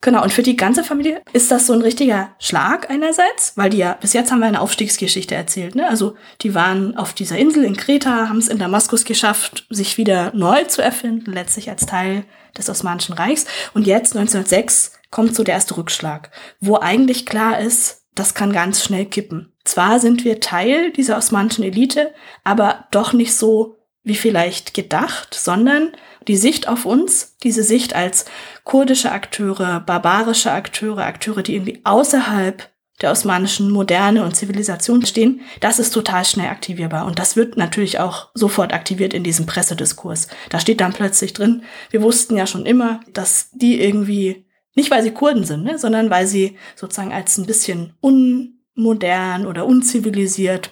Genau, 0.04 0.22
und 0.22 0.34
für 0.34 0.42
die 0.42 0.56
ganze 0.56 0.84
Familie 0.84 1.22
ist 1.32 1.50
das 1.50 1.66
so 1.66 1.72
ein 1.72 1.80
richtiger 1.80 2.34
Schlag 2.38 2.90
einerseits, 2.90 3.56
weil 3.56 3.70
die 3.70 3.78
ja, 3.78 3.96
bis 3.98 4.12
jetzt 4.12 4.30
haben 4.30 4.40
wir 4.40 4.46
eine 4.46 4.60
Aufstiegsgeschichte 4.60 5.34
erzählt, 5.34 5.76
ne? 5.76 5.88
Also 5.88 6.14
die 6.42 6.54
waren 6.54 6.94
auf 6.94 7.14
dieser 7.14 7.38
Insel 7.38 7.64
in 7.64 7.74
Kreta, 7.74 8.28
haben 8.28 8.36
es 8.36 8.48
in 8.48 8.58
Damaskus 8.58 9.06
geschafft, 9.06 9.66
sich 9.70 9.96
wieder 9.96 10.30
neu 10.34 10.64
zu 10.64 10.82
erfinden, 10.82 11.32
letztlich 11.32 11.70
als 11.70 11.86
Teil 11.86 12.26
des 12.54 12.68
Osmanischen 12.68 13.14
Reichs. 13.14 13.46
Und 13.72 13.86
jetzt, 13.86 14.14
1906, 14.14 14.92
kommt 15.10 15.34
so 15.34 15.42
der 15.42 15.54
erste 15.54 15.78
Rückschlag, 15.78 16.30
wo 16.60 16.78
eigentlich 16.78 17.24
klar 17.24 17.58
ist, 17.58 18.02
das 18.14 18.34
kann 18.34 18.52
ganz 18.52 18.84
schnell 18.84 19.06
kippen. 19.06 19.54
Zwar 19.64 20.00
sind 20.00 20.22
wir 20.26 20.38
Teil 20.38 20.92
dieser 20.92 21.16
osmanischen 21.16 21.64
Elite, 21.64 22.12
aber 22.44 22.88
doch 22.90 23.14
nicht 23.14 23.34
so 23.34 23.78
wie 24.04 24.14
vielleicht 24.14 24.74
gedacht, 24.74 25.34
sondern 25.34 25.92
die 26.28 26.36
Sicht 26.36 26.68
auf 26.68 26.84
uns, 26.84 27.36
diese 27.42 27.62
Sicht 27.62 27.94
als 27.94 28.26
kurdische 28.62 29.10
Akteure, 29.10 29.80
barbarische 29.80 30.52
Akteure, 30.52 31.04
Akteure, 31.04 31.42
die 31.42 31.54
irgendwie 31.54 31.80
außerhalb 31.84 32.70
der 33.00 33.10
osmanischen 33.10 33.70
Moderne 33.70 34.24
und 34.24 34.36
Zivilisation 34.36 35.04
stehen, 35.04 35.40
das 35.60 35.78
ist 35.78 35.90
total 35.90 36.24
schnell 36.24 36.48
aktivierbar. 36.48 37.06
Und 37.06 37.18
das 37.18 37.34
wird 37.34 37.56
natürlich 37.56 37.98
auch 37.98 38.28
sofort 38.34 38.72
aktiviert 38.72 39.12
in 39.14 39.24
diesem 39.24 39.46
Pressediskurs. 39.46 40.28
Da 40.50 40.60
steht 40.60 40.80
dann 40.80 40.92
plötzlich 40.92 41.32
drin, 41.32 41.64
wir 41.90 42.02
wussten 42.02 42.36
ja 42.36 42.46
schon 42.46 42.66
immer, 42.66 43.00
dass 43.12 43.50
die 43.52 43.80
irgendwie, 43.82 44.46
nicht 44.74 44.90
weil 44.90 45.02
sie 45.02 45.10
Kurden 45.10 45.44
sind, 45.44 45.64
ne, 45.64 45.78
sondern 45.78 46.08
weil 46.08 46.26
sie 46.26 46.56
sozusagen 46.76 47.12
als 47.12 47.36
ein 47.36 47.46
bisschen 47.46 47.94
unmodern 48.00 49.46
oder 49.46 49.66
unzivilisiert, 49.66 50.70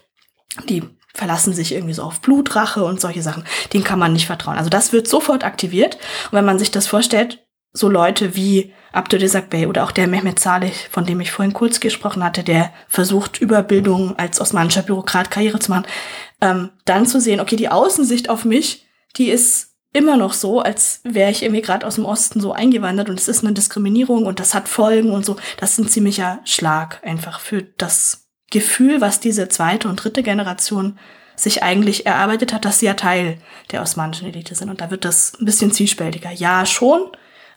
die 0.69 0.85
verlassen 1.15 1.53
sich 1.53 1.73
irgendwie 1.73 1.95
so 1.95 2.03
auf 2.03 2.21
Blutrache 2.21 2.85
und 2.85 3.01
solche 3.01 3.23
Sachen. 3.23 3.45
Denen 3.73 3.85
kann 3.85 3.99
man 3.99 4.13
nicht 4.13 4.27
vertrauen. 4.27 4.59
Also 4.59 4.71
das 4.71 4.93
wird 4.93 5.09
sofort 5.09 5.45
aktiviert. 5.45 5.97
Und 6.31 6.33
wenn 6.33 6.45
man 6.45 6.59
sich 6.59 6.71
das 6.71 6.87
vorstellt, 6.87 7.45
so 7.73 7.89
Leute 7.89 8.37
wie 8.37 8.73
Abdulrazak 8.93 9.49
Bey 9.49 9.67
oder 9.67 9.85
auch 9.85 9.93
der 9.93 10.07
Mehmet 10.07 10.39
Saleh, 10.39 10.73
von 10.91 11.07
dem 11.07 11.21
ich 11.21 11.33
vorhin 11.33 11.55
kurz 11.55 11.81
gesprochen 11.81 12.23
hatte, 12.23 12.43
der 12.43 12.73
versucht, 12.89 13.41
über 13.41 13.63
Bildung 13.63 14.19
als 14.19 14.41
osmanischer 14.41 14.83
Bürokrat 14.83 15.31
Karriere 15.31 15.59
zu 15.59 15.71
machen, 15.71 15.87
ähm, 16.41 16.71
dann 16.85 17.07
zu 17.07 17.21
sehen, 17.21 17.41
okay, 17.41 17.57
die 17.57 17.71
Außensicht 17.71 18.29
auf 18.29 18.45
mich, 18.45 18.87
die 19.17 19.31
ist 19.31 19.73
immer 19.95 20.17
noch 20.17 20.33
so, 20.33 20.61
als 20.61 21.01
wäre 21.05 21.31
ich 21.31 21.43
irgendwie 21.43 21.63
gerade 21.63 21.87
aus 21.87 21.97
dem 21.97 22.05
Osten 22.05 22.41
so 22.41 22.53
eingewandert 22.53 23.11
und 23.11 23.19
es 23.19 23.29
ist 23.29 23.45
eine 23.45 23.53
Diskriminierung 23.53 24.27
und 24.27 24.41
das 24.41 24.55
hat 24.55 24.69
Folgen 24.69 25.11
und 25.11 25.25
so. 25.25 25.37
Das 25.59 25.73
ist 25.73 25.79
ein 25.79 25.89
ziemlicher 25.89 26.41
Schlag 26.45 27.01
einfach 27.05 27.41
für 27.41 27.63
das 27.63 28.22
Gefühl, 28.53 29.01
was 29.01 29.19
diese 29.19 29.49
zweite 29.49 29.89
und 29.89 29.97
dritte 29.97 30.23
Generation 30.23 30.99
sich 31.35 31.63
eigentlich 31.63 32.07
erarbeitet 32.07 32.53
hat, 32.53 32.65
dass 32.65 32.79
sie 32.79 32.87
ja 32.87 32.95
Teil 32.95 33.39
der 33.73 33.83
osmanischen 33.83 34.29
Elite 34.29 34.55
sind. 34.55 34.71
Und 34.71 34.81
da 34.81 34.91
wird 34.91 35.05
das 35.05 35.33
ein 35.41 35.47
bisschen 35.47 35.73
zielspältiger. 35.73 36.31
Ja, 36.31 36.67
schon, 36.67 37.09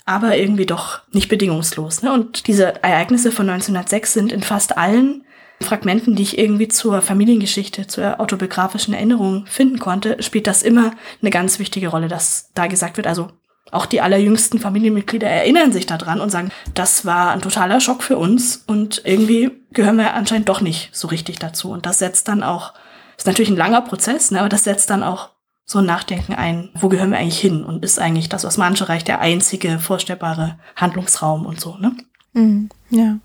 aber 0.06 0.38
irgendwie 0.38 0.66
doch 0.66 1.02
nicht 1.12 1.30
bedingungslos. 1.30 2.02
Ne? 2.02 2.12
Und 2.12 2.48
diese 2.48 2.82
Ereignisse 2.84 3.32
von 3.32 3.50
1906 3.50 4.14
sind 4.14 4.32
in 4.32 4.42
fast 4.42 4.78
allen 4.78 5.26
Fragmenten, 5.62 6.16
die 6.16 6.24
ich 6.24 6.38
irgendwie 6.38 6.68
zur 6.68 7.02
Familiengeschichte, 7.02 7.88
zur 7.88 8.20
autobiografischen 8.20 8.94
Erinnerung 8.94 9.46
finden 9.48 9.80
konnte, 9.80 10.22
spielt 10.22 10.48
das 10.48 10.64
immer 10.64 10.92
eine 11.22 11.32
ganz 11.32 11.60
wichtige 11.60 11.90
Rolle, 11.90 12.08
dass 12.08 12.52
da 12.56 12.68
gesagt 12.68 12.98
wird, 12.98 13.08
also 13.08 13.30
auch 13.72 13.86
die 13.86 14.02
allerjüngsten 14.02 14.60
Familienmitglieder 14.60 15.28
erinnern 15.28 15.72
sich 15.72 15.86
daran 15.86 16.22
und 16.22 16.30
sagen, 16.30 16.52
das 16.74 17.06
war 17.06 17.32
ein 17.32 17.42
totaler 17.42 17.80
Schock 17.80 18.04
für 18.04 18.18
uns 18.18 18.64
und 18.68 19.02
irgendwie 19.06 19.52
gehören 19.72 19.98
wir 19.98 20.14
anscheinend 20.14 20.50
doch 20.50 20.62
nicht 20.62 20.90
so 20.94 21.08
richtig 21.08 21.40
dazu. 21.40 21.72
Und 21.72 21.86
das 21.86 22.00
setzt 22.00 22.28
dann 22.28 22.44
auch, 22.44 22.74
ist 23.18 23.28
natürlich 23.28 23.50
ein 23.50 23.58
langer 23.58 23.82
Prozess, 23.82 24.32
ne, 24.32 24.40
aber 24.40 24.50
das 24.50 24.64
setzt 24.64 24.90
dann 24.90 25.04
auch 25.04 25.30
so 25.66 25.80
ein 25.80 25.86
Nachdenken 25.86 26.36
ein, 26.36 26.70
wo 26.76 26.90
gehören 26.90 27.10
wir 27.10 27.18
eigentlich 27.18 27.40
hin 27.40 27.64
und 27.64 27.84
ist 27.84 28.00
eigentlich 28.00 28.30
das 28.30 28.46
Osmanische 28.46 28.88
Reich 28.88 29.04
der 29.04 29.20
einzige 29.20 29.80
vorstellbare 29.80 30.60
Handlungsraum 30.76 31.46
und 31.46 31.60
so, 31.60 31.76
ne? 31.78 31.96
Mhm, 32.34 32.70
ja. 32.90 33.18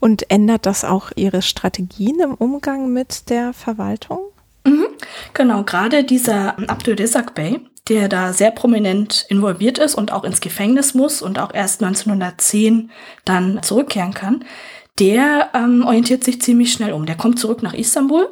Und 0.00 0.30
ändert 0.30 0.66
das 0.66 0.84
auch 0.84 1.10
Ihre 1.14 1.40
Strategien 1.40 2.20
im 2.20 2.34
Umgang 2.34 2.92
mit 2.92 3.30
der 3.30 3.52
Verwaltung? 3.52 4.18
Mhm, 4.64 4.86
genau, 5.32 5.62
gerade 5.62 6.04
dieser 6.04 6.58
Abdul 6.68 6.96
Desak 6.96 7.34
Bey, 7.34 7.60
der 7.88 8.08
da 8.08 8.32
sehr 8.32 8.50
prominent 8.50 9.26
involviert 9.28 9.78
ist 9.78 9.94
und 9.94 10.12
auch 10.12 10.24
ins 10.24 10.40
Gefängnis 10.40 10.94
muss 10.94 11.22
und 11.22 11.38
auch 11.38 11.54
erst 11.54 11.82
1910 11.82 12.90
dann 13.24 13.62
zurückkehren 13.62 14.14
kann, 14.14 14.44
der 14.98 15.50
ähm, 15.54 15.84
orientiert 15.86 16.24
sich 16.24 16.40
ziemlich 16.40 16.72
schnell 16.72 16.92
um. 16.92 17.06
Der 17.06 17.16
kommt 17.16 17.38
zurück 17.38 17.62
nach 17.62 17.74
Istanbul 17.74 18.28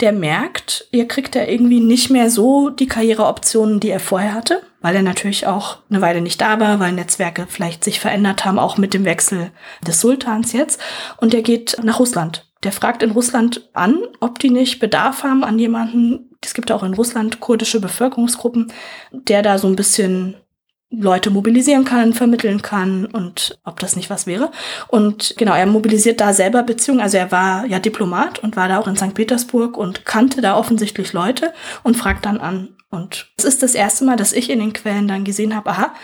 der 0.00 0.12
merkt, 0.12 0.86
ihr 0.90 1.08
kriegt 1.08 1.34
er 1.36 1.48
irgendwie 1.48 1.80
nicht 1.80 2.10
mehr 2.10 2.30
so 2.30 2.68
die 2.68 2.86
Karriereoptionen, 2.86 3.80
die 3.80 3.88
er 3.88 4.00
vorher 4.00 4.34
hatte, 4.34 4.62
weil 4.82 4.94
er 4.94 5.02
natürlich 5.02 5.46
auch 5.46 5.78
eine 5.88 6.02
Weile 6.02 6.20
nicht 6.20 6.40
da 6.40 6.60
war, 6.60 6.80
weil 6.80 6.92
Netzwerke 6.92 7.46
vielleicht 7.48 7.82
sich 7.82 7.98
verändert 7.98 8.44
haben, 8.44 8.58
auch 8.58 8.76
mit 8.76 8.92
dem 8.92 9.06
Wechsel 9.06 9.50
des 9.86 10.00
Sultans 10.00 10.52
jetzt. 10.52 10.80
Und 11.16 11.32
er 11.32 11.42
geht 11.42 11.78
nach 11.82 11.98
Russland. 11.98 12.46
Der 12.66 12.72
fragt 12.72 13.04
in 13.04 13.12
Russland 13.12 13.70
an, 13.74 13.96
ob 14.18 14.40
die 14.40 14.50
nicht 14.50 14.80
Bedarf 14.80 15.22
haben 15.22 15.44
an 15.44 15.56
jemanden. 15.56 16.30
Es 16.42 16.52
gibt 16.52 16.72
auch 16.72 16.82
in 16.82 16.94
Russland 16.94 17.38
kurdische 17.38 17.80
Bevölkerungsgruppen, 17.80 18.72
der 19.12 19.42
da 19.42 19.56
so 19.58 19.68
ein 19.68 19.76
bisschen 19.76 20.34
Leute 20.90 21.30
mobilisieren 21.30 21.84
kann, 21.84 22.12
vermitteln 22.12 22.62
kann 22.62 23.06
und 23.06 23.56
ob 23.62 23.78
das 23.78 23.94
nicht 23.94 24.10
was 24.10 24.26
wäre. 24.26 24.50
Und 24.88 25.34
genau, 25.38 25.54
er 25.54 25.66
mobilisiert 25.66 26.20
da 26.20 26.32
selber 26.32 26.64
Beziehungen. 26.64 27.00
Also 27.00 27.18
er 27.18 27.30
war 27.30 27.66
ja 27.66 27.78
Diplomat 27.78 28.40
und 28.40 28.56
war 28.56 28.66
da 28.66 28.80
auch 28.80 28.88
in 28.88 28.96
St. 28.96 29.14
Petersburg 29.14 29.76
und 29.76 30.04
kannte 30.04 30.40
da 30.40 30.56
offensichtlich 30.56 31.12
Leute 31.12 31.52
und 31.84 31.96
fragt 31.96 32.26
dann 32.26 32.38
an. 32.38 32.70
Und 32.90 33.28
es 33.36 33.44
ist 33.44 33.62
das 33.62 33.76
erste 33.76 34.04
Mal, 34.04 34.16
dass 34.16 34.32
ich 34.32 34.50
in 34.50 34.58
den 34.58 34.72
Quellen 34.72 35.06
dann 35.06 35.22
gesehen 35.22 35.54
habe, 35.54 35.70
aha, 35.70 35.94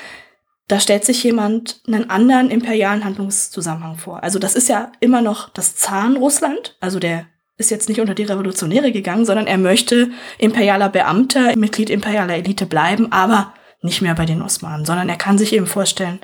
da 0.68 0.80
stellt 0.80 1.04
sich 1.04 1.22
jemand 1.22 1.80
einen 1.86 2.08
anderen 2.08 2.50
imperialen 2.50 3.04
Handlungszusammenhang 3.04 3.96
vor. 3.96 4.22
Also 4.22 4.38
das 4.38 4.54
ist 4.54 4.68
ja 4.68 4.92
immer 5.00 5.22
noch 5.22 5.48
das 5.50 5.76
Zahn 5.76 6.16
Russland, 6.16 6.76
also 6.80 6.98
der 6.98 7.26
ist 7.58 7.70
jetzt 7.70 7.88
nicht 7.88 8.00
unter 8.00 8.14
die 8.14 8.24
Revolutionäre 8.24 8.92
gegangen, 8.92 9.24
sondern 9.24 9.46
er 9.46 9.58
möchte 9.58 10.10
imperialer 10.38 10.88
Beamter, 10.88 11.56
Mitglied 11.56 11.90
imperialer 11.90 12.34
Elite 12.34 12.66
bleiben, 12.66 13.12
aber 13.12 13.54
nicht 13.82 14.02
mehr 14.02 14.14
bei 14.14 14.24
den 14.24 14.42
Osmanen, 14.42 14.86
sondern 14.86 15.08
er 15.08 15.16
kann 15.16 15.38
sich 15.38 15.52
eben 15.52 15.66
vorstellen, 15.66 16.20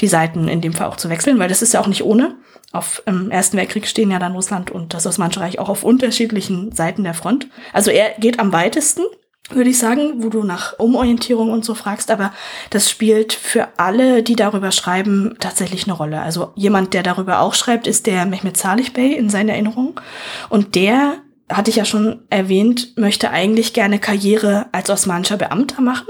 die 0.00 0.08
Seiten 0.08 0.48
in 0.48 0.60
dem 0.60 0.72
Fall 0.72 0.88
auch 0.88 0.96
zu 0.96 1.08
wechseln, 1.08 1.38
weil 1.38 1.48
das 1.48 1.62
ist 1.62 1.72
ja 1.72 1.80
auch 1.80 1.86
nicht 1.86 2.04
ohne. 2.04 2.36
Auf 2.72 3.02
im 3.06 3.30
Ersten 3.30 3.56
Weltkrieg 3.56 3.86
stehen 3.86 4.10
ja 4.10 4.18
dann 4.18 4.32
Russland 4.32 4.70
und 4.70 4.92
das 4.92 5.06
Osmanische 5.06 5.40
Reich 5.40 5.58
auch 5.58 5.68
auf 5.68 5.84
unterschiedlichen 5.84 6.72
Seiten 6.72 7.04
der 7.04 7.14
Front. 7.14 7.48
Also 7.72 7.90
er 7.90 8.10
geht 8.18 8.38
am 8.38 8.52
weitesten, 8.52 9.02
würde 9.50 9.70
ich 9.70 9.78
sagen, 9.78 10.24
wo 10.24 10.28
du 10.28 10.42
nach 10.42 10.78
Umorientierung 10.78 11.50
und 11.50 11.64
so 11.64 11.74
fragst, 11.74 12.10
aber 12.10 12.32
das 12.70 12.90
spielt 12.90 13.32
für 13.32 13.68
alle, 13.76 14.22
die 14.22 14.36
darüber 14.36 14.72
schreiben, 14.72 15.36
tatsächlich 15.38 15.84
eine 15.84 15.92
Rolle. 15.92 16.20
Also 16.20 16.52
jemand, 16.56 16.94
der 16.94 17.02
darüber 17.02 17.40
auch 17.40 17.54
schreibt, 17.54 17.86
ist 17.86 18.06
der 18.06 18.26
Mehmet 18.26 18.56
Salih 18.56 18.90
Bey 18.90 19.14
in 19.14 19.30
seiner 19.30 19.52
Erinnerung 19.52 20.00
und 20.48 20.74
der 20.74 21.18
hatte 21.48 21.70
ich 21.70 21.76
ja 21.76 21.84
schon 21.84 22.24
erwähnt, 22.28 22.96
möchte 22.96 23.30
eigentlich 23.30 23.72
gerne 23.72 24.00
Karriere 24.00 24.66
als 24.72 24.90
osmanischer 24.90 25.36
Beamter 25.36 25.80
machen 25.80 26.08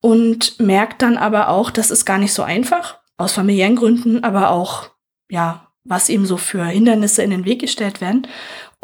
und 0.00 0.58
merkt 0.58 1.02
dann 1.02 1.16
aber 1.16 1.48
auch, 1.48 1.70
das 1.70 1.90
ist 1.90 2.04
gar 2.04 2.18
nicht 2.18 2.32
so 2.32 2.42
einfach, 2.42 2.98
aus 3.16 3.32
familiären 3.32 3.76
Gründen, 3.76 4.24
aber 4.24 4.50
auch, 4.50 4.90
ja, 5.28 5.68
was 5.84 6.08
ihm 6.08 6.24
so 6.24 6.38
für 6.38 6.64
Hindernisse 6.64 7.22
in 7.22 7.30
den 7.30 7.44
Weg 7.44 7.60
gestellt 7.60 8.00
werden. 8.00 8.26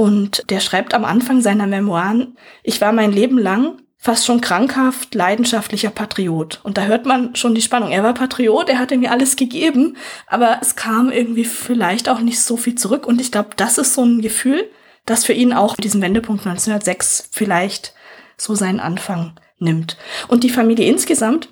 Und 0.01 0.49
der 0.49 0.61
schreibt 0.61 0.95
am 0.95 1.05
Anfang 1.05 1.43
seiner 1.43 1.67
Memoiren, 1.67 2.35
ich 2.63 2.81
war 2.81 2.91
mein 2.91 3.13
Leben 3.13 3.37
lang 3.37 3.83
fast 3.99 4.25
schon 4.25 4.41
krankhaft 4.41 5.15
leidenschaftlicher 5.15 5.91
Patriot. 5.91 6.59
Und 6.63 6.79
da 6.79 6.85
hört 6.85 7.05
man 7.05 7.37
schon 7.37 7.55
die 7.55 7.61
Spannung. 7.61 7.91
Er 7.91 8.03
war 8.03 8.15
Patriot, 8.15 8.71
er 8.71 8.79
hat 8.79 8.93
irgendwie 8.93 9.11
alles 9.11 9.37
gegeben, 9.37 9.99
aber 10.27 10.57
es 10.63 10.75
kam 10.75 11.13
irgendwie 11.13 11.45
vielleicht 11.45 12.09
auch 12.09 12.21
nicht 12.21 12.41
so 12.41 12.57
viel 12.57 12.77
zurück. 12.77 13.07
Und 13.07 13.21
ich 13.21 13.31
glaube, 13.31 13.51
das 13.59 13.77
ist 13.77 13.93
so 13.93 14.03
ein 14.03 14.23
Gefühl, 14.23 14.71
das 15.05 15.27
für 15.27 15.35
ihn 15.35 15.53
auch 15.53 15.77
diesen 15.77 16.01
Wendepunkt 16.01 16.47
1906 16.47 17.29
vielleicht 17.31 17.93
so 18.39 18.55
seinen 18.55 18.81
Anfang 18.81 19.35
nimmt. 19.59 19.99
Und 20.29 20.45
die 20.45 20.49
Familie 20.49 20.87
insgesamt 20.87 21.51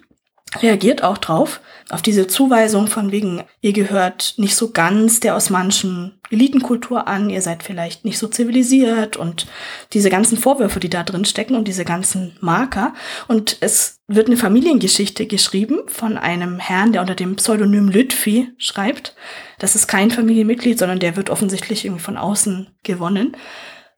reagiert 0.63 1.05
auch 1.05 1.19
drauf, 1.19 1.61
auf 1.91 2.03
diese 2.03 2.27
Zuweisung 2.27 2.87
von 2.87 3.13
wegen, 3.13 3.45
ihr 3.61 3.73
gehört 3.73 4.35
nicht 4.37 4.57
so 4.57 4.71
ganz 4.71 5.21
der 5.21 5.35
osmanischen 5.35 6.21
Elitenkultur 6.31 7.09
an, 7.09 7.31
ihr 7.31 7.41
seid 7.41 7.63
vielleicht 7.63 8.05
nicht 8.05 8.19
so 8.19 8.29
zivilisiert 8.29 9.17
und 9.17 9.47
diese 9.95 10.11
ganzen 10.11 10.37
Vorwürfe, 10.37 10.81
die 10.81 10.91
da 10.91 11.03
drin 11.03 11.25
stecken 11.25 11.57
und 11.57 11.67
diese 11.67 11.87
ganzen 11.87 12.37
Marker. 12.41 12.93
Und 13.27 13.57
es 13.61 14.01
wird 14.07 14.27
eine 14.27 14.37
Familiengeschichte 14.37 15.27
geschrieben 15.27 15.81
von 15.87 16.19
einem 16.19 16.59
Herrn, 16.59 16.93
der 16.93 17.01
unter 17.01 17.15
dem 17.15 17.37
Pseudonym 17.37 17.89
Lütfi 17.89 18.51
schreibt. 18.59 19.15
Das 19.59 19.75
ist 19.75 19.87
kein 19.87 20.11
Familienmitglied, 20.11 20.79
sondern 20.79 20.99
der 20.99 21.17
wird 21.17 21.31
offensichtlich 21.31 21.87
irgendwie 21.87 22.05
von 22.05 22.19
außen 22.19 22.69
gewonnen. 22.83 23.37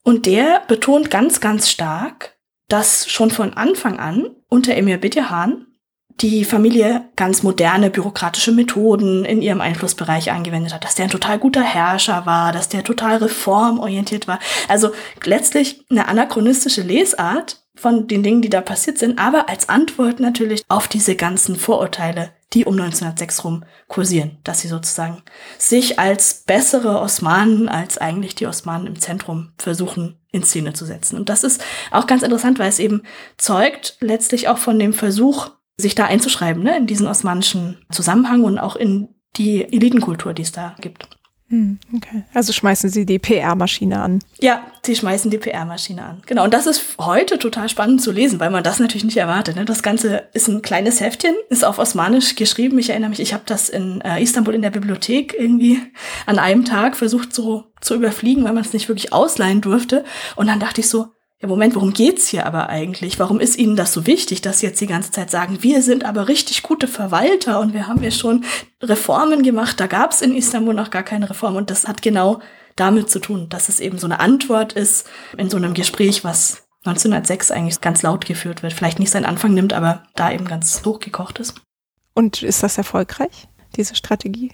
Und 0.05 0.27
der 0.27 0.63
betont 0.69 1.11
ganz, 1.11 1.41
ganz 1.41 1.69
stark, 1.69 2.37
dass 2.69 3.11
schon 3.11 3.33
von 3.33 3.55
Anfang 3.55 3.99
an 3.99 4.31
unter 4.49 4.77
Emir 4.77 4.99
Bidjahan 4.99 5.67
die 6.21 6.45
Familie 6.45 7.09
ganz 7.17 7.43
moderne 7.43 7.91
bürokratische 7.91 8.53
Methoden 8.53 9.25
in 9.25 9.41
ihrem 9.41 9.61
Einflussbereich 9.61 10.31
angewendet 10.31 10.75
hat, 10.75 10.85
dass 10.85 10.95
der 10.95 11.07
ein 11.07 11.11
total 11.11 11.39
guter 11.39 11.63
Herrscher 11.63 12.27
war, 12.27 12.53
dass 12.53 12.69
der 12.69 12.85
total 12.85 13.17
reformorientiert 13.17 14.29
war. 14.29 14.39
Also 14.69 14.93
letztlich 15.25 15.85
eine 15.91 16.09
anachronistische 16.09 16.83
Lesart 16.83 17.63
von 17.75 18.07
den 18.07 18.23
Dingen, 18.23 18.43
die 18.43 18.51
da 18.51 18.61
passiert 18.61 18.99
sind, 18.99 19.19
aber 19.19 19.49
als 19.49 19.71
Antwort 19.71 20.21
natürlich 20.21 20.63
auf 20.69 20.87
diese 20.87 21.17
ganzen 21.17 21.57
Vorurteile, 21.57 22.31
die 22.53 22.67
um 22.67 22.75
1906 22.75 23.45
rum 23.45 23.65
kursieren, 23.89 24.39
dass 24.45 24.61
sie 24.61 24.69
sozusagen 24.69 25.23
sich 25.57 25.99
als 25.99 26.43
bessere 26.47 27.01
Osmanen 27.01 27.71
als 27.71 27.97
eigentlich 27.97 28.35
die 28.35 28.47
Osmanen 28.47 28.87
im 28.87 29.01
Zentrum 29.01 29.53
versuchen 29.57 30.19
in 30.31 30.43
Szene 30.43 30.75
zu 30.75 30.85
setzen. 30.85 31.17
Und 31.17 31.31
das 31.31 31.43
ist 31.43 31.63
auch 31.91 32.07
ganz 32.07 32.23
interessant, 32.23 32.59
weil 32.59 32.69
es 32.69 32.79
eben 32.79 33.03
zeugt 33.39 33.97
letztlich 34.01 34.49
auch 34.49 34.59
von 34.59 34.79
dem 34.79 34.93
Versuch, 34.93 35.51
sich 35.81 35.95
da 35.95 36.05
einzuschreiben, 36.05 36.63
ne, 36.63 36.77
in 36.77 36.87
diesen 36.87 37.07
osmanischen 37.07 37.79
Zusammenhang 37.91 38.45
und 38.45 38.59
auch 38.59 38.77
in 38.77 39.09
die 39.37 39.65
Elitenkultur, 39.65 40.35
die 40.35 40.43
es 40.43 40.53
da 40.53 40.77
gibt. 40.81 41.09
Hm, 41.51 41.81
okay. 41.97 42.23
Also 42.33 42.53
schmeißen 42.53 42.91
Sie 42.91 43.05
die 43.05 43.19
PR-Maschine 43.19 44.01
an. 44.01 44.21
Ja, 44.41 44.65
Sie 44.87 44.95
schmeißen 44.95 45.33
die 45.33 45.39
PR-Maschine 45.39 46.05
an. 46.05 46.23
Genau. 46.27 46.45
Und 46.45 46.55
das 46.55 46.67
ist 46.69 46.97
heute 47.01 47.41
total 47.41 47.69
spannend 47.69 48.01
zu 48.01 48.13
lesen, 48.13 48.39
weil 48.39 48.51
man 48.51 48.63
das 48.63 48.79
natürlich 48.79 49.03
nicht 49.03 49.17
erwartet. 49.17 49.57
Ne? 49.57 49.65
Das 49.65 49.83
Ganze 49.83 50.29
ist 50.33 50.47
ein 50.47 50.63
kleines 50.63 51.01
Heftchen, 51.01 51.35
ist 51.49 51.65
auf 51.65 51.81
Osmanisch 51.81 52.37
geschrieben. 52.37 52.79
Ich 52.79 52.91
erinnere 52.91 53.11
mich, 53.11 53.19
ich 53.19 53.35
habe 53.35 53.43
das 53.47 53.69
in 53.69 54.01
äh, 54.03 54.23
Istanbul 54.23 54.55
in 54.55 54.63
der 54.63 54.71
Bibliothek 54.71 55.35
irgendwie 55.37 55.81
an 56.25 56.39
einem 56.39 56.65
Tag 56.65 56.97
versucht 56.97 57.35
so 57.35 57.65
zu 57.81 57.97
überfliegen, 57.97 58.45
weil 58.45 58.53
man 58.53 58.65
es 58.65 58.73
nicht 58.73 58.89
wirklich 58.89 59.13
ausleihen 59.13 59.61
durfte. 59.61 60.05
Und 60.37 60.47
dann 60.47 60.61
dachte 60.61 60.83
ich 60.83 60.89
so, 60.89 61.09
ja, 61.43 61.49
Moment, 61.49 61.75
worum 61.75 61.95
geht's 61.95 62.29
hier 62.29 62.45
aber 62.45 62.69
eigentlich? 62.69 63.19
Warum 63.19 63.41
ist 63.41 63.57
Ihnen 63.57 63.75
das 63.75 63.95
so 63.95 64.07
wichtig, 64.07 64.43
dass 64.43 64.59
Sie 64.59 64.67
jetzt 64.67 64.81
die 64.81 64.87
ganze 64.87 65.11
Zeit 65.11 65.31
sagen, 65.31 65.63
wir 65.63 65.83
sind 65.83 66.05
aber 66.05 66.29
richtig 66.29 66.63
gute 66.63 66.87
Verwalter 66.87 67.61
und 67.61 67.73
wir 67.73 67.87
haben 67.87 68.03
ja 68.03 68.11
schon 68.11 68.45
Reformen 68.83 69.43
gemacht. 69.43 69.81
Da 69.81 69.87
gab's 69.87 70.21
in 70.21 70.35
Istanbul 70.37 70.75
noch 70.75 70.91
gar 70.91 71.03
keine 71.03 71.31
Reform 71.31 71.57
und 71.57 71.71
das 71.71 71.89
hat 71.89 72.03
genau 72.03 72.41
damit 72.77 73.11
zu 73.11 73.21
tun, 73.21 73.49
dass 73.49 73.71
es 73.71 73.81
eben 73.81 73.99
so 73.99 74.07
eine 74.07 74.21
Antwort 74.21 74.75
ist 74.75 75.09
in 75.39 75.49
so 75.49 75.57
einem 75.57 75.73
Gespräch, 75.73 76.25
was 76.25 76.67
1906 76.85 77.51
eigentlich 77.51 77.81
ganz 77.81 78.03
laut 78.03 78.27
geführt 78.27 78.63
wird. 78.63 78.75
Vielleicht 78.75 78.99
nicht 78.99 79.11
seinen 79.11 79.27
Anfang 79.27 79.55
nimmt, 79.55 79.73
aber 79.73 80.03
da 80.17 80.31
eben 80.31 80.47
ganz 80.47 80.83
hochgekocht 80.85 81.39
ist. 81.39 81.55
Und 82.15 82.43
ist 82.43 82.63
das 82.63 82.77
erfolgreich, 82.77 83.49
diese 83.77 83.95
Strategie? 83.95 84.53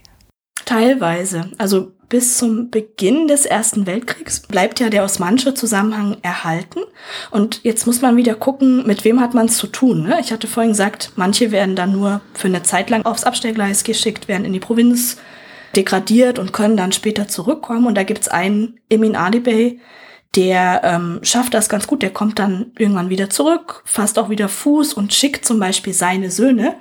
Teilweise. 0.65 1.51
Also 1.59 1.96
bis 2.09 2.39
zum 2.39 2.71
Beginn 2.71 3.29
des 3.29 3.47
Ersten 3.47 3.87
Weltkriegs 3.87 4.41
bleibt 4.41 4.81
ja 4.81 4.91
der 4.91 5.05
osmanische 5.05 5.55
Zusammenhang 5.55 6.19
erhalten. 6.23 6.81
Und 7.31 7.61
jetzt 7.65 7.87
muss 7.87 8.03
man 8.03 8.17
wieder 8.17 8.35
gucken, 8.35 8.87
mit 8.87 9.05
wem 9.05 9.21
hat 9.21 9.35
man 9.35 9.47
es 9.47 9.57
zu 9.57 9.67
tun. 9.67 10.05
Ne? 10.05 10.19
Ich 10.21 10.33
hatte 10.33 10.47
vorhin 10.47 10.73
gesagt, 10.73 11.13
manche 11.17 11.51
werden 11.51 11.77
dann 11.77 11.93
nur 11.93 12.21
für 12.35 12.49
eine 12.49 12.63
Zeit 12.63 12.91
lang 12.91 13.05
aufs 13.05 13.25
Abstellgleis 13.25 13.85
geschickt, 13.85 14.29
werden 14.29 14.45
in 14.45 14.53
die 14.53 14.61
Provinz 14.61 15.17
degradiert 15.75 16.39
und 16.39 16.53
können 16.53 16.77
dann 16.77 16.93
später 16.93 17.29
zurückkommen. 17.29 17.87
Und 17.87 17.97
da 17.97 18.05
gibt's 18.05 18.29
einen, 18.29 18.79
Emin 18.89 19.17
Ali 19.17 19.41
Bey, 19.41 19.81
der 20.37 20.83
ähm, 20.85 21.21
schafft 21.23 21.55
das 21.55 21.69
ganz 21.69 21.87
gut. 21.87 22.03
Der 22.03 22.13
kommt 22.13 22.39
dann 22.39 22.73
irgendwann 22.79 23.11
wieder 23.11 23.31
zurück, 23.31 23.83
fasst 23.85 24.19
auch 24.19 24.31
wieder 24.31 24.49
Fuß 24.49 24.93
und 24.93 25.13
schickt 25.13 25.45
zum 25.45 25.59
Beispiel 25.59 25.93
seine 25.93 26.31
Söhne 26.31 26.77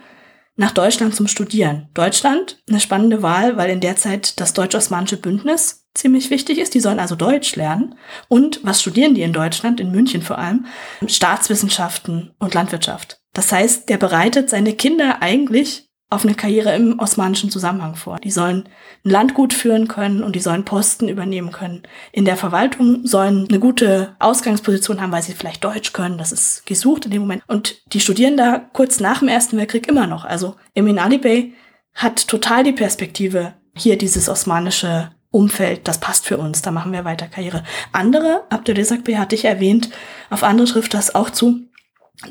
nach 0.56 0.72
Deutschland 0.72 1.16
zum 1.16 1.28
Studieren. 1.28 1.90
Deutschland, 1.94 2.62
eine 2.70 2.80
spannende 2.80 3.22
Wahl, 3.22 3.58
weil 3.58 3.70
in 3.70 3.82
der 3.82 3.96
Zeit 3.96 4.40
das 4.40 4.54
deutsch-osmanische 4.54 5.18
Bündnis 5.18 5.86
ziemlich 5.94 6.30
wichtig 6.30 6.60
ist. 6.60 6.74
Die 6.74 6.80
sollen 6.80 7.00
also 7.00 7.16
Deutsch 7.16 7.56
lernen. 7.56 7.96
Und 8.28 8.60
was 8.64 8.82
studieren 8.82 9.16
die 9.16 9.22
in 9.22 9.34
Deutschland, 9.34 9.80
in 9.80 9.92
München 9.92 10.22
vor 10.22 10.38
allem? 10.38 10.66
Staatswissenschaften 11.08 12.34
und 12.40 12.54
Landwirtschaft. 12.54 13.20
Das 13.34 13.52
heißt, 13.52 13.90
der 13.90 13.98
bereitet 13.98 14.50
seine 14.50 14.74
Kinder 14.74 15.22
eigentlich 15.22 15.90
auf 16.16 16.26
eine 16.26 16.36
Karriere 16.36 16.74
im 16.76 17.00
osmanischen 17.00 17.52
Zusammenhang 17.52 17.96
vor. 17.96 18.20
Die 18.20 18.32
sollen 18.32 18.68
ein 19.04 19.10
Landgut 19.10 19.54
führen 19.54 19.88
können 19.88 20.24
und 20.24 20.36
die 20.36 20.40
sollen 20.40 20.66
Posten 20.66 21.08
übernehmen 21.08 21.52
können. 21.52 21.84
In 22.12 22.26
der 22.26 22.38
Verwaltung 22.38 23.06
sollen 23.06 23.48
eine 23.50 23.60
gute 23.60 24.16
Ausgangsposition 24.20 25.02
haben, 25.02 25.12
weil 25.12 25.24
sie 25.24 25.34
vielleicht 25.34 25.64
Deutsch 25.64 25.94
können. 25.94 26.18
Das 26.18 26.32
ist 26.32 26.66
gesucht 26.66 27.06
in 27.06 27.12
dem 27.12 27.22
Moment. 27.22 27.44
Und 27.48 27.82
die 27.94 28.00
studieren 28.00 28.38
da 28.38 28.60
kurz 28.74 29.00
nach 29.00 29.20
dem 29.20 29.28
Ersten 29.28 29.58
Weltkrieg 29.58 29.88
immer 29.88 30.08
noch. 30.08 30.26
Also 30.26 30.56
Emin 30.74 31.00
Ali 31.00 31.54
hat 31.94 32.28
total 32.28 32.64
die 32.64 32.74
Perspektive, 32.74 33.54
hier 33.76 33.98
dieses 33.98 34.30
osmanische 34.30 35.12
Umfeld, 35.32 35.88
das 35.88 36.00
passt 36.00 36.26
für 36.26 36.38
uns, 36.38 36.62
da 36.62 36.72
machen 36.72 36.94
wir 36.94 37.04
weiter 37.04 37.28
Karriere. 37.28 37.64
Andere, 37.92 38.44
Abdelresak 38.50 39.04
Bey 39.04 39.16
hatte 39.16 39.36
ich 39.36 39.44
erwähnt, 39.44 39.90
auf 40.30 40.44
andere 40.44 40.66
trifft 40.66 40.94
das 40.94 41.14
auch 41.14 41.30
zu, 41.30 41.62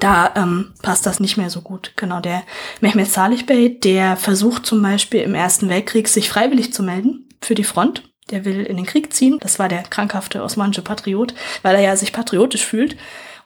da 0.00 0.32
ähm, 0.36 0.72
passt 0.82 1.06
das 1.06 1.20
nicht 1.20 1.36
mehr 1.36 1.50
so 1.50 1.60
gut. 1.60 1.92
Genau, 1.96 2.20
der 2.20 2.42
Mehmet 2.80 3.10
Salih 3.10 3.42
Bey, 3.42 3.78
der 3.78 4.16
versucht 4.16 4.66
zum 4.66 4.82
Beispiel 4.82 5.20
im 5.20 5.34
Ersten 5.34 5.68
Weltkrieg 5.68 6.08
sich 6.08 6.28
freiwillig 6.28 6.72
zu 6.72 6.82
melden 6.82 7.28
für 7.40 7.54
die 7.54 7.64
Front. 7.64 8.02
Der 8.30 8.46
will 8.46 8.64
in 8.64 8.76
den 8.76 8.86
Krieg 8.86 9.12
ziehen. 9.12 9.38
Das 9.40 9.58
war 9.58 9.68
der 9.68 9.82
krankhafte 9.82 10.42
osmanische 10.42 10.82
Patriot, 10.82 11.34
weil 11.62 11.74
er 11.76 11.82
ja 11.82 11.96
sich 11.96 12.12
patriotisch 12.12 12.64
fühlt. 12.64 12.96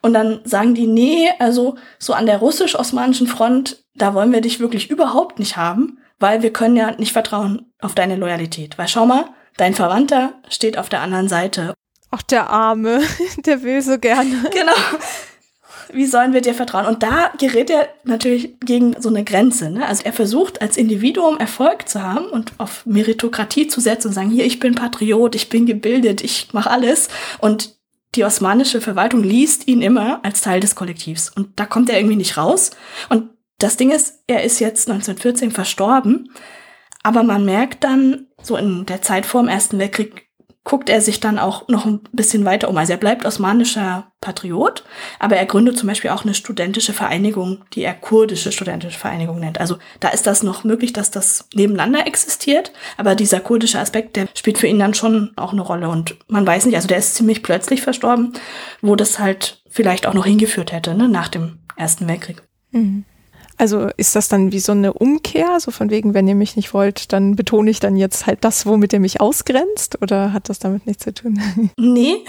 Und 0.00 0.14
dann 0.14 0.40
sagen 0.44 0.76
die, 0.76 0.86
nee, 0.86 1.28
also 1.40 1.76
so 1.98 2.12
an 2.12 2.26
der 2.26 2.38
russisch-osmanischen 2.38 3.26
Front, 3.26 3.84
da 3.96 4.14
wollen 4.14 4.32
wir 4.32 4.40
dich 4.40 4.60
wirklich 4.60 4.90
überhaupt 4.90 5.40
nicht 5.40 5.56
haben, 5.56 5.98
weil 6.20 6.42
wir 6.42 6.52
können 6.52 6.76
ja 6.76 6.92
nicht 6.92 7.12
vertrauen 7.12 7.72
auf 7.80 7.96
deine 7.96 8.14
Loyalität. 8.14 8.78
Weil 8.78 8.86
schau 8.86 9.06
mal, 9.06 9.24
dein 9.56 9.74
Verwandter 9.74 10.34
steht 10.48 10.78
auf 10.78 10.88
der 10.88 11.00
anderen 11.00 11.28
Seite. 11.28 11.74
Ach, 12.12 12.22
der 12.22 12.48
Arme, 12.48 13.00
der 13.44 13.64
will 13.64 13.82
so 13.82 13.98
gerne. 13.98 14.48
Genau 14.52 14.72
wie 15.92 16.06
sollen 16.06 16.32
wir 16.32 16.40
dir 16.40 16.54
vertrauen? 16.54 16.86
Und 16.86 17.02
da 17.02 17.32
gerät 17.38 17.70
er 17.70 17.88
natürlich 18.04 18.58
gegen 18.60 19.00
so 19.00 19.08
eine 19.08 19.24
Grenze. 19.24 19.70
Ne? 19.70 19.86
Also 19.86 20.04
er 20.04 20.12
versucht 20.12 20.60
als 20.60 20.76
Individuum 20.76 21.38
Erfolg 21.38 21.88
zu 21.88 22.02
haben 22.02 22.26
und 22.26 22.52
auf 22.58 22.84
Meritokratie 22.86 23.68
zu 23.68 23.80
setzen 23.80 24.08
und 24.08 24.14
sagen, 24.14 24.30
hier, 24.30 24.44
ich 24.44 24.60
bin 24.60 24.74
Patriot, 24.74 25.34
ich 25.34 25.48
bin 25.48 25.66
gebildet, 25.66 26.22
ich 26.22 26.52
mache 26.52 26.70
alles. 26.70 27.08
Und 27.38 27.76
die 28.14 28.24
osmanische 28.24 28.80
Verwaltung 28.80 29.22
liest 29.22 29.68
ihn 29.68 29.82
immer 29.82 30.24
als 30.24 30.40
Teil 30.40 30.60
des 30.60 30.74
Kollektivs. 30.74 31.30
Und 31.30 31.58
da 31.60 31.66
kommt 31.66 31.90
er 31.90 31.98
irgendwie 31.98 32.16
nicht 32.16 32.36
raus. 32.36 32.70
Und 33.08 33.30
das 33.58 33.76
Ding 33.76 33.90
ist, 33.90 34.22
er 34.26 34.44
ist 34.44 34.60
jetzt 34.60 34.88
1914 34.88 35.50
verstorben. 35.50 36.30
Aber 37.02 37.22
man 37.22 37.44
merkt 37.44 37.84
dann, 37.84 38.26
so 38.42 38.56
in 38.56 38.86
der 38.86 39.02
Zeit 39.02 39.26
vor 39.26 39.42
dem 39.42 39.48
Ersten 39.48 39.78
Weltkrieg, 39.78 40.27
guckt 40.68 40.90
er 40.90 41.00
sich 41.00 41.18
dann 41.18 41.38
auch 41.38 41.66
noch 41.68 41.86
ein 41.86 42.00
bisschen 42.12 42.44
weiter 42.44 42.68
um. 42.68 42.76
Also 42.76 42.92
er 42.92 42.98
bleibt 42.98 43.24
osmanischer 43.24 44.12
Patriot, 44.20 44.84
aber 45.18 45.36
er 45.36 45.46
gründet 45.46 45.78
zum 45.78 45.88
Beispiel 45.88 46.10
auch 46.10 46.24
eine 46.24 46.34
studentische 46.34 46.92
Vereinigung, 46.92 47.64
die 47.72 47.82
er 47.82 47.94
kurdische 47.94 48.52
studentische 48.52 48.98
Vereinigung 48.98 49.40
nennt. 49.40 49.58
Also 49.60 49.78
da 49.98 50.10
ist 50.10 50.26
das 50.26 50.42
noch 50.42 50.64
möglich, 50.64 50.92
dass 50.92 51.10
das 51.10 51.48
nebeneinander 51.54 52.06
existiert, 52.06 52.72
aber 52.98 53.14
dieser 53.14 53.40
kurdische 53.40 53.78
Aspekt, 53.78 54.16
der 54.16 54.28
spielt 54.34 54.58
für 54.58 54.66
ihn 54.66 54.78
dann 54.78 54.92
schon 54.92 55.32
auch 55.36 55.52
eine 55.52 55.62
Rolle 55.62 55.88
und 55.88 56.16
man 56.28 56.46
weiß 56.46 56.66
nicht, 56.66 56.76
also 56.76 56.86
der 56.86 56.98
ist 56.98 57.14
ziemlich 57.14 57.42
plötzlich 57.42 57.80
verstorben, 57.80 58.34
wo 58.82 58.94
das 58.94 59.18
halt 59.18 59.62
vielleicht 59.70 60.06
auch 60.06 60.14
noch 60.14 60.26
hingeführt 60.26 60.72
hätte, 60.72 60.94
ne, 60.94 61.08
nach 61.08 61.28
dem 61.28 61.60
Ersten 61.76 62.06
Weltkrieg. 62.06 62.42
Mhm. 62.72 63.06
Also 63.58 63.90
ist 63.96 64.14
das 64.14 64.28
dann 64.28 64.52
wie 64.52 64.60
so 64.60 64.70
eine 64.70 64.92
Umkehr, 64.92 65.58
so 65.58 65.72
von 65.72 65.90
wegen, 65.90 66.14
wenn 66.14 66.28
ihr 66.28 66.36
mich 66.36 66.54
nicht 66.54 66.72
wollt, 66.72 67.12
dann 67.12 67.34
betone 67.34 67.68
ich 67.70 67.80
dann 67.80 67.96
jetzt 67.96 68.26
halt 68.26 68.44
das, 68.44 68.66
womit 68.66 68.92
ihr 68.92 69.00
mich 69.00 69.20
ausgrenzt? 69.20 70.00
Oder 70.00 70.32
hat 70.32 70.48
das 70.48 70.60
damit 70.60 70.86
nichts 70.86 71.04
zu 71.04 71.12
tun? 71.12 71.40
Nee, 71.76 72.24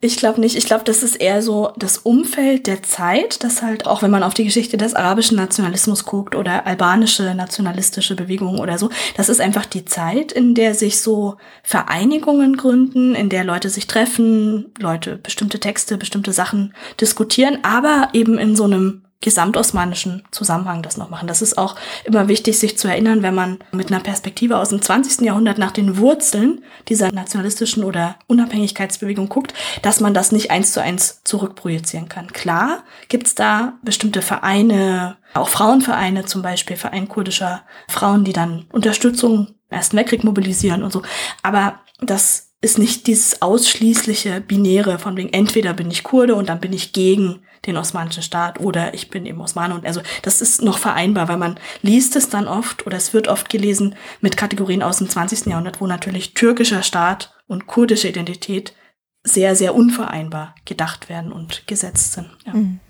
ich 0.00 0.16
glaube 0.16 0.40
nicht. 0.40 0.56
Ich 0.56 0.66
glaube, 0.66 0.84
das 0.84 1.02
ist 1.02 1.16
eher 1.16 1.42
so 1.42 1.72
das 1.76 1.98
Umfeld 1.98 2.66
der 2.66 2.82
Zeit, 2.82 3.42
das 3.42 3.62
halt 3.62 3.86
auch, 3.86 4.02
wenn 4.02 4.10
man 4.10 4.22
auf 4.22 4.34
die 4.34 4.44
Geschichte 4.44 4.76
des 4.76 4.94
arabischen 4.94 5.36
Nationalismus 5.36 6.04
guckt 6.04 6.34
oder 6.34 6.66
albanische 6.66 7.34
nationalistische 7.34 8.16
Bewegungen 8.16 8.60
oder 8.60 8.78
so, 8.78 8.90
das 9.16 9.28
ist 9.28 9.40
einfach 9.40 9.66
die 9.66 9.84
Zeit, 9.84 10.32
in 10.32 10.54
der 10.54 10.74
sich 10.74 11.00
so 11.00 11.36
Vereinigungen 11.62 12.56
gründen, 12.56 13.14
in 13.14 13.28
der 13.28 13.44
Leute 13.44 13.70
sich 13.70 13.86
treffen, 13.86 14.72
Leute 14.78 15.16
bestimmte 15.16 15.60
Texte, 15.60 15.96
bestimmte 15.96 16.32
Sachen 16.32 16.74
diskutieren, 17.00 17.58
aber 17.62 18.10
eben 18.12 18.38
in 18.38 18.56
so 18.56 18.64
einem 18.64 19.02
gesamtosmanischen 19.20 20.22
Zusammenhang 20.30 20.82
das 20.82 20.96
noch 20.96 21.10
machen. 21.10 21.28
Das 21.28 21.42
ist 21.42 21.58
auch 21.58 21.76
immer 22.04 22.28
wichtig, 22.28 22.58
sich 22.58 22.78
zu 22.78 22.88
erinnern, 22.88 23.22
wenn 23.22 23.34
man 23.34 23.58
mit 23.70 23.92
einer 23.92 24.00
Perspektive 24.00 24.56
aus 24.56 24.70
dem 24.70 24.80
20. 24.80 25.20
Jahrhundert 25.26 25.58
nach 25.58 25.72
den 25.72 25.98
Wurzeln 25.98 26.64
dieser 26.88 27.12
nationalistischen 27.12 27.84
oder 27.84 28.16
Unabhängigkeitsbewegung 28.28 29.28
guckt, 29.28 29.52
dass 29.82 30.00
man 30.00 30.14
das 30.14 30.32
nicht 30.32 30.50
eins 30.50 30.72
zu 30.72 30.80
eins 30.80 31.20
zurückprojizieren 31.24 32.08
kann. 32.08 32.32
Klar 32.32 32.82
gibt's 33.08 33.34
da 33.34 33.74
bestimmte 33.82 34.22
Vereine, 34.22 35.18
auch 35.34 35.50
Frauenvereine 35.50 36.24
zum 36.24 36.40
Beispiel, 36.40 36.76
Verein 36.78 37.08
kurdischer 37.08 37.62
Frauen, 37.88 38.24
die 38.24 38.32
dann 38.32 38.66
Unterstützung 38.72 39.48
im 39.68 39.76
Ersten 39.76 39.98
Weltkrieg 39.98 40.24
mobilisieren 40.24 40.82
und 40.82 40.92
so. 40.92 41.02
Aber 41.42 41.80
das 42.00 42.50
ist 42.62 42.78
nicht 42.78 43.06
dieses 43.06 43.42
ausschließliche 43.42 44.40
Binäre 44.40 44.98
von 44.98 45.16
wegen 45.16 45.32
entweder 45.32 45.72
bin 45.72 45.90
ich 45.90 46.02
Kurde 46.02 46.34
und 46.34 46.48
dann 46.48 46.60
bin 46.60 46.72
ich 46.72 46.92
gegen 46.92 47.42
den 47.66 47.76
osmanischen 47.76 48.22
Staat 48.22 48.60
oder 48.60 48.94
ich 48.94 49.10
bin 49.10 49.26
eben 49.26 49.40
Osmane 49.40 49.74
und 49.74 49.86
also 49.86 50.00
das 50.22 50.40
ist 50.40 50.62
noch 50.62 50.78
vereinbar, 50.78 51.28
weil 51.28 51.36
man 51.36 51.58
liest 51.82 52.16
es 52.16 52.28
dann 52.28 52.48
oft 52.48 52.86
oder 52.86 52.96
es 52.96 53.12
wird 53.12 53.28
oft 53.28 53.48
gelesen 53.48 53.94
mit 54.20 54.36
Kategorien 54.36 54.82
aus 54.82 54.98
dem 54.98 55.08
20. 55.08 55.46
Jahrhundert, 55.46 55.80
wo 55.80 55.86
natürlich 55.86 56.34
türkischer 56.34 56.82
Staat 56.82 57.34
und 57.46 57.66
kurdische 57.66 58.08
Identität 58.08 58.74
sehr, 59.22 59.54
sehr 59.54 59.74
unvereinbar 59.74 60.54
gedacht 60.64 61.08
werden 61.08 61.32
und 61.32 61.66
gesetzt 61.66 62.14
sind. 62.14 62.30
Ja. 62.46 62.54
Mhm. 62.54 62.80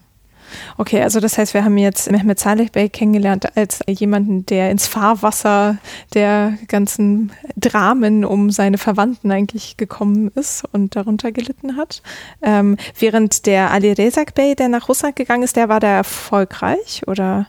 Okay, 0.76 1.02
also 1.02 1.20
das 1.20 1.38
heißt, 1.38 1.54
wir 1.54 1.64
haben 1.64 1.78
jetzt 1.78 2.10
Mehmet 2.10 2.38
Saleh 2.38 2.70
Bey 2.70 2.88
kennengelernt 2.88 3.56
als 3.56 3.80
jemanden, 3.88 4.46
der 4.46 4.70
ins 4.70 4.86
Fahrwasser 4.86 5.78
der 6.14 6.54
ganzen 6.68 7.32
Dramen 7.56 8.24
um 8.24 8.50
seine 8.50 8.78
Verwandten 8.78 9.30
eigentlich 9.30 9.76
gekommen 9.76 10.30
ist 10.34 10.64
und 10.72 10.96
darunter 10.96 11.32
gelitten 11.32 11.76
hat. 11.76 12.02
Ähm, 12.42 12.76
während 12.98 13.46
der 13.46 13.70
Ali 13.70 13.92
Rezak 13.92 14.34
Bey, 14.34 14.54
der 14.54 14.68
nach 14.68 14.88
Russland 14.88 15.16
gegangen 15.16 15.42
ist, 15.42 15.56
der 15.56 15.68
war 15.68 15.80
da 15.80 15.88
erfolgreich 15.88 17.02
oder? 17.06 17.46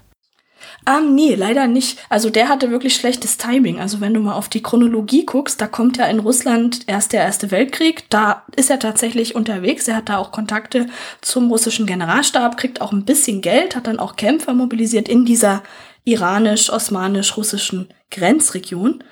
Ähm, 0.88 1.14
nee, 1.14 1.36
leider 1.36 1.68
nicht. 1.68 2.00
Also 2.10 2.30
der 2.32 2.50
hatte 2.50 2.72
wirklich 2.72 2.96
schlechtes 2.96 3.38
Timing. 3.38 3.80
Also 3.80 4.02
wenn 4.02 4.14
du 4.14 4.20
mal 4.20 4.34
auf 4.34 4.50
die 4.50 4.64
Chronologie 4.64 5.26
guckst, 5.26 5.62
da 5.62 5.68
kommt 5.68 5.98
ja 5.98 6.06
in 6.06 6.20
Russland 6.20 6.82
erst 6.88 7.14
der 7.14 7.22
Erste 7.22 7.52
Weltkrieg. 7.52 8.10
Da 8.10 8.44
ist 8.56 8.72
er 8.72 8.80
tatsächlich 8.80 9.36
unterwegs. 9.36 9.88
Er 9.88 9.98
hat 9.98 10.10
da 10.10 10.18
auch 10.18 10.32
Kontakte 10.32 10.88
zum 11.22 11.50
russischen 11.52 11.86
Generalstab, 11.86 12.58
kriegt 12.58 12.82
auch 12.82 12.92
ein 12.92 13.06
bisschen 13.06 13.42
Geld, 13.42 13.76
hat 13.76 13.86
dann 13.86 14.00
auch 14.00 14.16
Kämpfer 14.16 14.54
mobilisiert 14.56 15.08
in 15.08 15.24
dieser 15.24 15.62
iranisch-osmanisch-russischen 16.06 17.90
Grenzregion. 18.10 19.04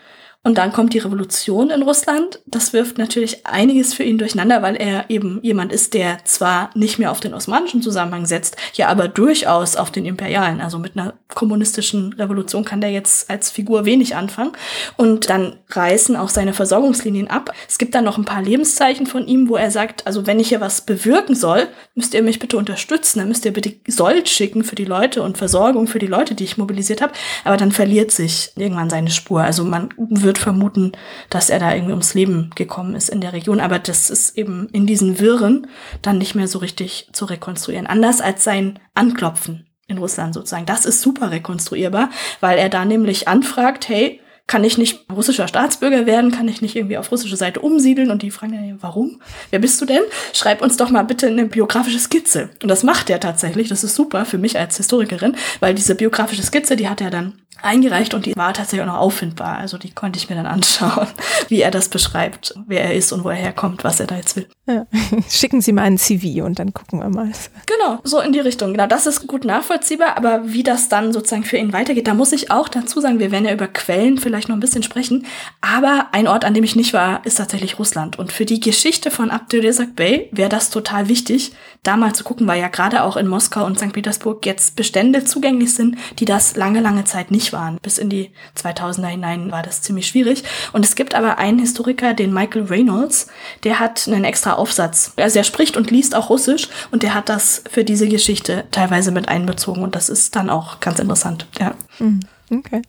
Und 0.49 0.57
dann 0.57 0.73
kommt 0.73 0.95
die 0.95 0.97
Revolution 0.97 1.69
in 1.69 1.83
Russland. 1.83 2.39
Das 2.47 2.73
wirft 2.73 2.97
natürlich 2.97 3.45
einiges 3.45 3.93
für 3.93 4.01
ihn 4.01 4.17
durcheinander, 4.17 4.63
weil 4.63 4.75
er 4.77 5.07
eben 5.11 5.39
jemand 5.43 5.71
ist, 5.71 5.93
der 5.93 6.25
zwar 6.25 6.71
nicht 6.73 6.97
mehr 6.97 7.11
auf 7.11 7.19
den 7.19 7.35
osmanischen 7.35 7.83
Zusammenhang 7.83 8.25
setzt, 8.25 8.57
ja 8.73 8.87
aber 8.87 9.07
durchaus 9.07 9.75
auf 9.75 9.91
den 9.91 10.07
imperialen. 10.07 10.59
Also 10.59 10.79
mit 10.79 10.97
einer 10.97 11.13
kommunistischen 11.27 12.13
Revolution 12.13 12.65
kann 12.65 12.81
der 12.81 12.89
jetzt 12.89 13.29
als 13.29 13.51
Figur 13.51 13.85
wenig 13.85 14.15
anfangen. 14.15 14.53
Und 14.97 15.29
dann 15.29 15.57
reißen 15.69 16.15
auch 16.15 16.29
seine 16.29 16.53
Versorgungslinien 16.53 17.29
ab. 17.29 17.53
Es 17.67 17.77
gibt 17.77 17.93
dann 17.93 18.05
noch 18.05 18.17
ein 18.17 18.25
paar 18.25 18.41
Lebenszeichen 18.41 19.05
von 19.05 19.27
ihm, 19.27 19.49
wo 19.49 19.55
er 19.55 19.69
sagt, 19.69 20.07
also 20.07 20.25
wenn 20.25 20.39
ich 20.39 20.49
hier 20.49 20.61
was 20.61 20.81
bewirken 20.81 21.35
soll, 21.35 21.67
müsst 21.93 22.15
ihr 22.15 22.23
mich 22.23 22.39
bitte 22.39 22.57
unterstützen, 22.57 23.19
dann 23.19 23.27
müsst 23.27 23.45
ihr 23.45 23.53
bitte 23.53 23.75
Sold 23.85 24.27
schicken 24.27 24.63
für 24.63 24.75
die 24.75 24.85
Leute 24.85 25.21
und 25.21 25.37
Versorgung 25.37 25.85
für 25.85 25.99
die 25.99 26.07
Leute, 26.07 26.33
die 26.33 26.45
ich 26.45 26.57
mobilisiert 26.57 27.03
habe. 27.03 27.13
Aber 27.43 27.57
dann 27.57 27.71
verliert 27.71 28.09
sich 28.09 28.51
irgendwann 28.55 28.89
seine 28.89 29.11
Spur. 29.11 29.43
Also 29.43 29.63
man 29.63 29.89
wird 29.97 30.38
vermuten, 30.39 30.93
dass 31.29 31.49
er 31.49 31.59
da 31.59 31.73
irgendwie 31.73 31.91
ums 31.91 32.13
Leben 32.13 32.51
gekommen 32.55 32.95
ist 32.95 33.09
in 33.09 33.21
der 33.21 33.33
Region. 33.33 33.59
Aber 33.59 33.79
das 33.79 34.09
ist 34.09 34.37
eben 34.37 34.67
in 34.69 34.87
diesen 34.87 35.19
Wirren 35.19 35.67
dann 36.01 36.17
nicht 36.17 36.35
mehr 36.35 36.47
so 36.47 36.59
richtig 36.59 37.09
zu 37.13 37.25
rekonstruieren. 37.25 37.87
Anders 37.87 38.21
als 38.21 38.43
sein 38.43 38.79
Anklopfen 38.95 39.67
in 39.87 39.97
Russland 39.97 40.33
sozusagen. 40.33 40.65
Das 40.65 40.85
ist 40.85 41.01
super 41.01 41.31
rekonstruierbar, 41.31 42.09
weil 42.39 42.57
er 42.57 42.69
da 42.69 42.85
nämlich 42.85 43.27
anfragt, 43.27 43.89
hey, 43.89 44.21
kann 44.49 44.63
ich 44.63 44.79
nicht 44.79 45.05
russischer 45.15 45.47
Staatsbürger 45.47 46.07
werden? 46.07 46.31
Kann 46.31 46.47
ich 46.47 46.63
nicht 46.63 46.75
irgendwie 46.75 46.97
auf 46.97 47.11
russische 47.11 47.37
Seite 47.37 47.59
umsiedeln? 47.59 48.09
Und 48.09 48.23
die 48.23 48.31
fragen 48.31 48.53
dann, 48.53 48.81
warum? 48.81 49.21
Wer 49.51 49.59
bist 49.59 49.79
du 49.79 49.85
denn? 49.85 50.01
Schreib 50.33 50.63
uns 50.63 50.75
doch 50.75 50.89
mal 50.89 51.03
bitte 51.03 51.27
eine 51.27 51.45
biografische 51.45 51.99
Skizze. 51.99 52.49
Und 52.63 52.67
das 52.67 52.81
macht 52.81 53.11
er 53.11 53.19
tatsächlich. 53.19 53.69
Das 53.69 53.83
ist 53.83 53.93
super 53.93 54.25
für 54.25 54.39
mich 54.39 54.57
als 54.57 54.77
Historikerin, 54.77 55.35
weil 55.59 55.75
diese 55.75 55.93
biografische 55.93 56.41
Skizze, 56.41 56.75
die 56.75 56.89
hat 56.89 56.99
er 56.99 57.11
dann 57.11 57.33
eingereicht 57.62 58.14
und 58.14 58.26
die 58.26 58.36
war 58.36 58.53
tatsächlich 58.53 58.82
auch 58.82 58.93
noch 58.93 58.99
auffindbar. 58.99 59.57
Also 59.57 59.78
die 59.78 59.91
konnte 59.91 60.18
ich 60.18 60.30
mir 60.30 60.36
dann 60.36 60.45
anschauen, 60.45 61.07
wie 61.47 61.62
er 61.62 61.72
das 61.72 61.89
beschreibt, 61.89 62.53
wer 62.68 62.84
er 62.84 62.93
ist 62.95 63.12
und 63.12 63.24
wo 63.24 63.30
er 63.30 63.36
herkommt, 63.36 63.84
was 63.84 63.99
er 63.99 64.07
da 64.07 64.16
jetzt 64.16 64.36
will. 64.36 64.47
Ja. 64.68 64.86
Schicken 65.30 65.62
Sie 65.62 65.72
mal 65.72 65.84
ein 65.84 65.97
CV 65.97 66.43
und 66.45 66.60
dann 66.60 66.74
gucken 66.74 66.99
wir 66.99 67.10
mal. 67.10 67.32
Genau, 67.66 67.99
so 68.03 68.20
in 68.20 68.34
die 68.34 68.39
Richtung. 68.39 68.72
Genau, 68.72 68.88
das 68.88 69.07
ist 69.07 69.28
gut 69.28 69.45
nachvollziehbar, 69.45 70.18
aber 70.18 70.51
wie 70.51 70.64
das 70.64 70.89
dann 70.89 71.14
sozusagen 71.14 71.43
für 71.43 71.57
ihn 71.57 71.74
weitergeht, 71.74 72.07
da 72.07 72.14
muss 72.14 72.32
ich 72.32 72.51
auch 72.51 72.70
dazu 72.70 73.01
sagen, 73.01 73.20
wir 73.20 73.32
werden 73.32 73.45
ja 73.45 73.53
über 73.53 73.68
Quellen 73.68 74.18
vielleicht 74.18 74.49
noch 74.49 74.55
ein 74.55 74.62
bisschen 74.62 74.84
sprechen, 74.84 75.26
aber 75.62 76.07
ein 76.12 76.28
Ort, 76.28 76.45
an 76.45 76.53
dem 76.53 76.64
ich 76.64 76.76
nicht 76.76 76.93
war, 76.93 77.26
ist 77.26 77.36
tatsächlich 77.36 77.80
Russland. 77.80 78.20
Und 78.20 78.32
für 78.32 78.45
die 78.45 78.60
Geschichte 78.60 79.12
von 79.12 79.32
Abdülresak 79.32 79.95
Bey 79.95 80.30
wäre 80.32 80.49
das 80.49 80.70
total 80.70 81.10
wichtig, 81.10 81.53
da 81.84 81.97
mal 81.97 82.13
zu 82.13 82.23
gucken, 82.23 82.47
weil 82.47 82.59
ja 82.59 82.67
gerade 82.67 83.03
auch 83.03 83.15
in 83.15 83.27
Moskau 83.27 83.65
und 83.65 83.80
St. 83.80 83.93
Petersburg 83.93 84.45
jetzt 84.45 84.75
Bestände 84.75 85.23
zugänglich 85.23 85.73
sind, 85.73 85.97
die 86.19 86.25
das 86.25 86.55
lange, 86.55 86.82
lange 86.82 87.05
Zeit 87.05 87.32
nicht 87.32 87.53
waren. 87.53 87.77
Bis 87.82 87.97
in 87.97 88.09
die 88.09 88.32
2000er 88.57 89.07
hinein 89.07 89.51
war 89.51 89.63
das 89.63 89.82
ziemlich 89.82 90.07
schwierig. 90.07 90.43
Und 90.73 90.86
es 90.86 90.95
gibt 90.95 91.15
aber 91.15 91.38
einen 91.38 91.59
Historiker, 91.59 92.13
den 92.13 92.34
Michael 92.34 92.65
Reynolds, 92.65 93.27
der 93.63 93.80
hat 93.80 94.07
einen 94.07 94.25
extra 94.25 94.53
Aufsatz. 94.53 95.13
Also 95.15 95.39
er 95.39 95.45
spricht 95.45 95.77
und 95.77 95.91
liest 95.91 96.15
auch 96.15 96.30
Russisch 96.30 96.67
und 96.91 97.03
der 97.03 97.13
hat 97.13 97.30
das 97.30 97.63
für 97.69 97.84
diese 97.84 98.07
Geschichte 98.07 98.65
teilweise 98.71 99.11
mit 99.11 99.30
einbezogen 99.30 99.84
und 99.84 99.95
das 99.95 100.09
ist 100.09 100.36
dann 100.36 100.49
auch 100.49 100.80
ganz 100.80 100.99
interessant. 100.99 101.47
Ja. 101.59 101.75
Mhm. 101.99 102.19
Okay. 102.51 102.82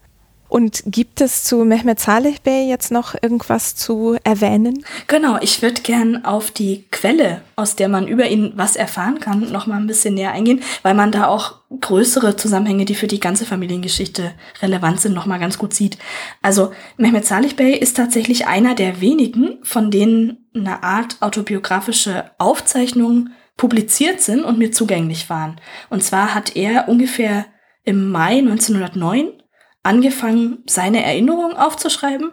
Und 0.51 0.83
gibt 0.85 1.21
es 1.21 1.45
zu 1.45 1.65
Mehmet 1.65 2.01
Saleh 2.01 2.35
Bey 2.43 2.69
jetzt 2.69 2.91
noch 2.91 3.15
irgendwas 3.23 3.77
zu 3.77 4.17
erwähnen? 4.25 4.85
Genau, 5.07 5.39
ich 5.41 5.63
würde 5.63 5.81
gern 5.83 6.25
auf 6.25 6.51
die 6.51 6.87
Quelle, 6.91 7.43
aus 7.55 7.77
der 7.77 7.89
man 7.89 8.09
über 8.09 8.27
ihn 8.27 8.53
was 8.57 8.75
erfahren 8.75 9.21
kann, 9.21 9.53
noch 9.53 9.69
mal 9.69 9.77
ein 9.77 9.87
bisschen 9.87 10.15
näher 10.15 10.33
eingehen, 10.33 10.61
weil 10.83 10.95
man 10.95 11.13
da 11.13 11.29
auch 11.29 11.61
größere 11.81 12.35
Zusammenhänge, 12.35 12.85
die 12.85 12.97
für 12.97 13.07
die 13.07 13.21
ganze 13.21 13.47
Familiengeschichte 13.47 14.33
relevant 14.61 15.01
sind, 15.01 15.15
noch 15.15 15.25
mal 15.25 15.39
ganz 15.39 15.57
gut 15.57 15.73
sieht. 15.73 15.99
Also 16.43 16.73
Mehmet 16.97 17.27
Saleh 17.27 17.55
Bey 17.55 17.77
ist 17.77 17.97
tatsächlich 17.97 18.49
einer 18.49 18.75
der 18.75 19.01
wenigen, 19.01 19.61
von 19.63 19.93
denen 19.93 20.49
eine 20.53 20.83
Art 20.83 21.19
autobiografische 21.21 22.33
Aufzeichnungen 22.39 23.35
publiziert 23.57 24.21
sind 24.21 24.43
und 24.43 24.59
mir 24.59 24.73
zugänglich 24.73 25.31
waren. 25.31 25.61
Und 25.91 26.03
zwar 26.03 26.35
hat 26.35 26.57
er 26.57 26.89
ungefähr 26.89 27.47
im 27.85 28.11
Mai 28.11 28.39
1909 28.39 29.40
angefangen, 29.83 30.63
seine 30.67 31.05
Erinnerungen 31.05 31.57
aufzuschreiben 31.57 32.33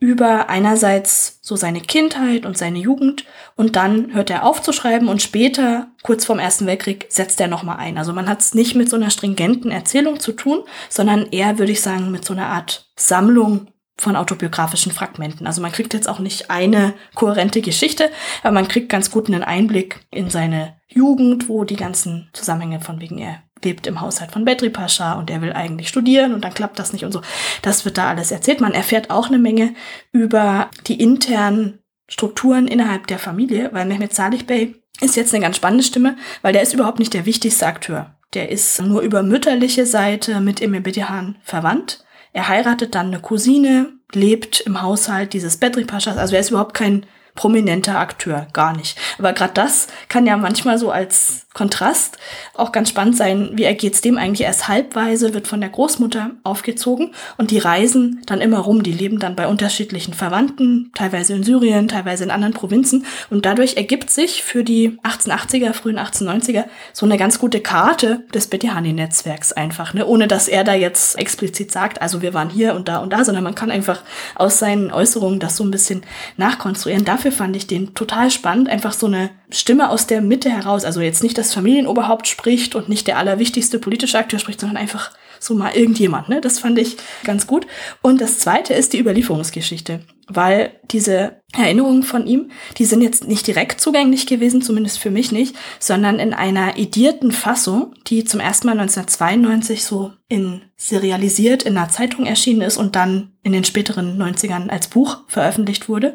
über 0.00 0.48
einerseits 0.48 1.40
so 1.42 1.56
seine 1.56 1.80
Kindheit 1.80 2.46
und 2.46 2.56
seine 2.56 2.78
Jugend 2.78 3.24
und 3.56 3.74
dann 3.74 4.14
hört 4.14 4.30
er 4.30 4.44
auf 4.44 4.62
zu 4.62 4.72
schreiben 4.72 5.08
und 5.08 5.22
später, 5.22 5.88
kurz 6.04 6.24
vorm 6.24 6.38
Ersten 6.38 6.66
Weltkrieg, 6.66 7.06
setzt 7.08 7.40
er 7.40 7.48
nochmal 7.48 7.78
ein. 7.78 7.98
Also 7.98 8.12
man 8.12 8.28
hat 8.28 8.40
es 8.40 8.54
nicht 8.54 8.76
mit 8.76 8.88
so 8.88 8.96
einer 8.96 9.10
stringenten 9.10 9.72
Erzählung 9.72 10.20
zu 10.20 10.32
tun, 10.32 10.62
sondern 10.88 11.26
eher, 11.32 11.58
würde 11.58 11.72
ich 11.72 11.80
sagen, 11.80 12.12
mit 12.12 12.24
so 12.24 12.32
einer 12.32 12.46
Art 12.46 12.88
Sammlung 12.96 13.68
von 13.96 14.14
autobiografischen 14.14 14.92
Fragmenten. 14.92 15.48
Also 15.48 15.60
man 15.60 15.72
kriegt 15.72 15.92
jetzt 15.92 16.08
auch 16.08 16.20
nicht 16.20 16.50
eine 16.50 16.94
kohärente 17.16 17.60
Geschichte, 17.60 18.10
aber 18.44 18.52
man 18.52 18.68
kriegt 18.68 18.88
ganz 18.88 19.10
gut 19.10 19.26
einen 19.26 19.42
Einblick 19.42 20.06
in 20.12 20.30
seine 20.30 20.76
Jugend, 20.86 21.48
wo 21.48 21.64
die 21.64 21.76
ganzen 21.76 22.30
Zusammenhänge 22.32 22.80
von 22.80 23.00
wegen 23.00 23.18
er 23.18 23.42
lebt 23.64 23.86
im 23.86 24.00
Haushalt 24.00 24.32
von 24.32 24.44
Bedri 24.44 24.70
Pascha 24.70 25.14
und 25.14 25.30
er 25.30 25.42
will 25.42 25.52
eigentlich 25.52 25.88
studieren 25.88 26.34
und 26.34 26.44
dann 26.44 26.54
klappt 26.54 26.78
das 26.78 26.92
nicht 26.92 27.04
und 27.04 27.12
so. 27.12 27.22
Das 27.62 27.84
wird 27.84 27.98
da 27.98 28.08
alles 28.08 28.30
erzählt. 28.30 28.60
Man 28.60 28.74
erfährt 28.74 29.10
auch 29.10 29.28
eine 29.28 29.38
Menge 29.38 29.74
über 30.12 30.70
die 30.86 31.00
internen 31.00 31.78
Strukturen 32.08 32.66
innerhalb 32.66 33.06
der 33.06 33.18
Familie, 33.18 33.70
weil 33.72 33.86
Mehmet 33.86 34.14
Salih 34.14 34.42
Bey 34.42 34.76
ist 35.00 35.16
jetzt 35.16 35.34
eine 35.34 35.42
ganz 35.42 35.56
spannende 35.56 35.84
Stimme, 35.84 36.16
weil 36.42 36.52
der 36.52 36.62
ist 36.62 36.74
überhaupt 36.74 36.98
nicht 36.98 37.14
der 37.14 37.26
wichtigste 37.26 37.66
Akteur. 37.66 38.14
Der 38.34 38.50
ist 38.50 38.80
nur 38.82 39.02
über 39.02 39.22
mütterliche 39.22 39.86
Seite 39.86 40.40
mit 40.40 40.60
Emir 40.60 40.80
Bedihan 40.80 41.36
verwandt. 41.42 42.04
Er 42.32 42.48
heiratet 42.48 42.94
dann 42.94 43.08
eine 43.08 43.20
Cousine, 43.20 43.92
lebt 44.12 44.60
im 44.60 44.82
Haushalt 44.82 45.32
dieses 45.32 45.56
Bedri 45.56 45.84
Paschas, 45.84 46.16
also 46.16 46.34
er 46.34 46.40
ist 46.40 46.50
überhaupt 46.50 46.74
kein 46.74 47.06
prominenter 47.38 48.00
Akteur, 48.00 48.48
gar 48.52 48.76
nicht. 48.76 48.98
Aber 49.16 49.32
gerade 49.32 49.54
das 49.54 49.86
kann 50.08 50.26
ja 50.26 50.36
manchmal 50.36 50.76
so 50.76 50.90
als 50.90 51.46
Kontrast 51.54 52.18
auch 52.54 52.70
ganz 52.70 52.88
spannend 52.88 53.16
sein, 53.16 53.50
wie 53.54 53.64
ergeht 53.64 53.94
es 53.94 54.00
dem 54.00 54.16
eigentlich 54.16 54.46
erst 54.46 54.68
halbweise, 54.68 55.34
wird 55.34 55.48
von 55.48 55.60
der 55.60 55.70
Großmutter 55.70 56.30
aufgezogen 56.44 57.14
und 57.36 57.50
die 57.50 57.58
reisen 57.58 58.22
dann 58.26 58.40
immer 58.40 58.58
rum, 58.58 58.84
die 58.84 58.92
leben 58.92 59.18
dann 59.18 59.34
bei 59.34 59.48
unterschiedlichen 59.48 60.14
Verwandten, 60.14 60.92
teilweise 60.94 61.34
in 61.34 61.42
Syrien, 61.42 61.88
teilweise 61.88 62.22
in 62.22 62.30
anderen 62.30 62.54
Provinzen 62.54 63.06
und 63.30 63.44
dadurch 63.44 63.76
ergibt 63.76 64.10
sich 64.10 64.44
für 64.44 64.62
die 64.62 64.98
1880er, 65.02 65.72
frühen 65.72 65.98
1890er 65.98 66.64
so 66.92 67.06
eine 67.06 67.18
ganz 67.18 67.40
gute 67.40 67.60
Karte 67.60 68.24
des 68.32 68.46
Betihani-Netzwerks 68.46 69.52
einfach, 69.52 69.94
ne? 69.94 70.06
ohne 70.06 70.28
dass 70.28 70.48
er 70.48 70.64
da 70.64 70.74
jetzt 70.74 71.18
explizit 71.18 71.72
sagt, 71.72 72.02
also 72.02 72.22
wir 72.22 72.34
waren 72.34 72.50
hier 72.50 72.74
und 72.74 72.88
da 72.88 72.98
und 72.98 73.12
da, 73.12 73.24
sondern 73.24 73.44
man 73.44 73.54
kann 73.54 73.70
einfach 73.70 74.02
aus 74.36 74.58
seinen 74.58 74.92
Äußerungen 74.92 75.40
das 75.40 75.56
so 75.56 75.64
ein 75.64 75.70
bisschen 75.70 76.02
nachkonstruieren. 76.36 77.04
Dafür 77.04 77.27
fand 77.32 77.56
ich 77.56 77.66
den 77.66 77.94
total 77.94 78.30
spannend, 78.30 78.68
einfach 78.68 78.92
so 78.92 79.06
eine 79.06 79.30
Stimme 79.50 79.90
aus 79.90 80.06
der 80.06 80.20
Mitte 80.20 80.50
heraus, 80.50 80.84
also 80.84 81.00
jetzt 81.00 81.22
nicht 81.22 81.38
das 81.38 81.54
Familienoberhaupt 81.54 82.28
spricht 82.28 82.74
und 82.74 82.88
nicht 82.88 83.06
der 83.06 83.18
allerwichtigste 83.18 83.78
politische 83.78 84.18
Akteur 84.18 84.38
spricht, 84.38 84.60
sondern 84.60 84.76
einfach 84.76 85.12
so 85.40 85.54
mal 85.54 85.74
irgendjemand. 85.74 86.28
Ne? 86.28 86.40
Das 86.40 86.58
fand 86.58 86.78
ich 86.78 86.96
ganz 87.24 87.46
gut. 87.46 87.66
Und 88.02 88.20
das 88.20 88.38
Zweite 88.38 88.74
ist 88.74 88.92
die 88.92 89.00
Überlieferungsgeschichte, 89.00 90.00
weil 90.28 90.72
diese 90.90 91.40
Erinnerungen 91.52 92.02
von 92.02 92.26
ihm, 92.26 92.50
die 92.76 92.84
sind 92.84 93.02
jetzt 93.02 93.26
nicht 93.26 93.46
direkt 93.46 93.80
zugänglich 93.80 94.26
gewesen, 94.26 94.62
zumindest 94.62 94.98
für 94.98 95.10
mich 95.10 95.32
nicht, 95.32 95.56
sondern 95.78 96.18
in 96.18 96.34
einer 96.34 96.76
edierten 96.76 97.32
Fassung, 97.32 97.94
die 98.06 98.24
zum 98.24 98.40
ersten 98.40 98.66
Mal 98.66 98.78
1992 98.78 99.84
so 99.84 100.12
in 100.28 100.62
serialisiert 100.76 101.64
in 101.64 101.76
einer 101.76 101.88
Zeitung 101.88 102.24
erschienen 102.24 102.60
ist 102.60 102.76
und 102.76 102.94
dann 102.94 103.32
in 103.42 103.52
den 103.52 103.64
späteren 103.64 104.16
90ern 104.20 104.68
als 104.68 104.86
Buch 104.86 105.18
veröffentlicht 105.26 105.88
wurde. 105.88 106.14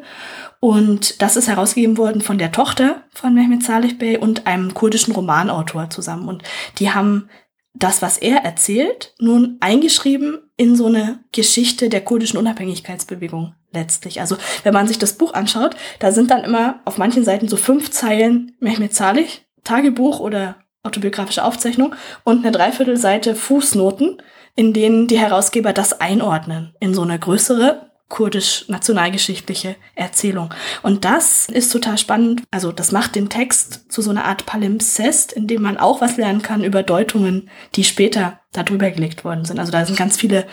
Und 0.58 1.20
das 1.20 1.36
ist 1.36 1.48
herausgegeben 1.48 1.98
worden 1.98 2.22
von 2.22 2.38
der 2.38 2.50
Tochter 2.50 3.02
von 3.12 3.34
Mehmet 3.34 3.62
Salih 3.62 3.92
Bey 3.92 4.16
und 4.16 4.46
einem 4.46 4.72
kurdischen 4.72 5.14
Romanautor 5.14 5.90
zusammen. 5.90 6.26
Und 6.26 6.42
die 6.78 6.90
haben 6.90 7.28
das, 7.74 8.02
was 8.02 8.18
er 8.18 8.38
erzählt, 8.38 9.14
nun 9.18 9.56
eingeschrieben 9.60 10.38
in 10.56 10.76
so 10.76 10.86
eine 10.86 11.20
Geschichte 11.32 11.88
der 11.88 12.02
kurdischen 12.02 12.38
Unabhängigkeitsbewegung 12.38 13.54
letztlich. 13.72 14.20
Also 14.20 14.36
wenn 14.62 14.72
man 14.72 14.86
sich 14.86 14.98
das 14.98 15.14
Buch 15.14 15.34
anschaut, 15.34 15.74
da 15.98 16.12
sind 16.12 16.30
dann 16.30 16.44
immer 16.44 16.80
auf 16.84 16.98
manchen 16.98 17.24
Seiten 17.24 17.48
so 17.48 17.56
fünf 17.56 17.90
Zeilen 17.90 18.52
Mehmet 18.60 18.94
Salih, 18.94 19.26
Tagebuch 19.64 20.20
oder 20.20 20.56
autobiografische 20.84 21.42
Aufzeichnung 21.42 21.94
und 22.22 22.44
eine 22.44 22.52
Dreiviertelseite 22.52 23.34
Fußnoten, 23.34 24.22
in 24.54 24.72
denen 24.72 25.08
die 25.08 25.18
Herausgeber 25.18 25.72
das 25.72 26.00
einordnen 26.00 26.74
in 26.78 26.94
so 26.94 27.02
eine 27.02 27.18
größere 27.18 27.90
kurdisch-nationalgeschichtliche 28.08 29.76
Erzählung. 29.94 30.50
Und 30.82 31.04
das 31.04 31.48
ist 31.48 31.70
total 31.72 31.98
spannend. 31.98 32.42
Also 32.50 32.70
das 32.70 32.92
macht 32.92 33.14
den 33.14 33.28
Text 33.28 33.90
zu 33.90 34.02
so 34.02 34.10
einer 34.10 34.24
Art 34.24 34.46
Palimpsest, 34.46 35.32
in 35.32 35.46
dem 35.46 35.62
man 35.62 35.78
auch 35.78 36.00
was 36.00 36.16
lernen 36.16 36.42
kann 36.42 36.64
über 36.64 36.82
Deutungen, 36.82 37.48
die 37.74 37.84
später 37.84 38.40
darüber 38.52 38.90
gelegt 38.90 39.24
worden 39.24 39.44
sind. 39.44 39.58
Also 39.58 39.72
da 39.72 39.84
sind 39.84 39.98
ganz 39.98 40.16
viele 40.16 40.46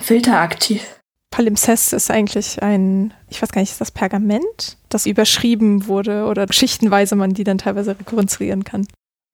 Filter 0.00 0.40
aktiv. 0.40 0.82
Palimpsest 1.30 1.92
ist 1.92 2.10
eigentlich 2.10 2.62
ein, 2.62 3.12
ich 3.28 3.42
weiß 3.42 3.50
gar 3.50 3.60
nicht, 3.60 3.72
ist 3.72 3.80
das 3.80 3.90
Pergament, 3.90 4.76
das 4.88 5.04
überschrieben 5.04 5.88
wurde 5.88 6.26
oder 6.26 6.46
schichtenweise 6.50 7.16
man 7.16 7.34
die 7.34 7.44
dann 7.44 7.58
teilweise 7.58 7.98
rekonstruieren 7.98 8.62
kann. 8.62 8.86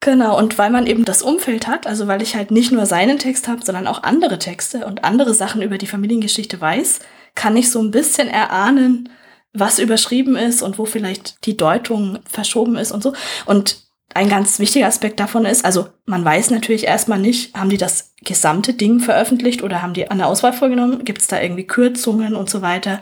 Genau, 0.02 0.38
und 0.38 0.56
weil 0.56 0.70
man 0.70 0.86
eben 0.86 1.04
das 1.04 1.20
Umfeld 1.20 1.66
hat, 1.66 1.86
also 1.86 2.06
weil 2.06 2.22
ich 2.22 2.34
halt 2.34 2.50
nicht 2.50 2.72
nur 2.72 2.86
seinen 2.86 3.18
Text 3.18 3.48
habe, 3.48 3.62
sondern 3.62 3.86
auch 3.86 4.02
andere 4.02 4.38
Texte 4.38 4.86
und 4.86 5.04
andere 5.04 5.34
Sachen 5.34 5.60
über 5.60 5.76
die 5.76 5.86
Familiengeschichte 5.86 6.58
weiß, 6.58 7.00
kann 7.34 7.56
ich 7.56 7.70
so 7.70 7.80
ein 7.80 7.90
bisschen 7.90 8.28
erahnen, 8.28 9.08
was 9.52 9.78
überschrieben 9.78 10.36
ist 10.36 10.62
und 10.62 10.78
wo 10.78 10.84
vielleicht 10.84 11.44
die 11.46 11.56
Deutung 11.56 12.20
verschoben 12.24 12.76
ist 12.76 12.92
und 12.92 13.02
so. 13.02 13.12
Und 13.46 13.90
ein 14.12 14.28
ganz 14.28 14.58
wichtiger 14.58 14.86
Aspekt 14.86 15.20
davon 15.20 15.44
ist, 15.44 15.64
also 15.64 15.88
man 16.04 16.24
weiß 16.24 16.50
natürlich 16.50 16.84
erstmal 16.84 17.18
nicht, 17.18 17.54
haben 17.54 17.70
die 17.70 17.76
das 17.76 18.14
gesamte 18.22 18.74
Ding 18.74 19.00
veröffentlicht 19.00 19.62
oder 19.62 19.82
haben 19.82 19.94
die 19.94 20.04
der 20.04 20.26
Auswahl 20.26 20.52
vorgenommen? 20.52 21.04
Gibt 21.04 21.20
es 21.20 21.28
da 21.28 21.40
irgendwie 21.40 21.66
Kürzungen 21.66 22.34
und 22.34 22.50
so 22.50 22.60
weiter? 22.62 23.00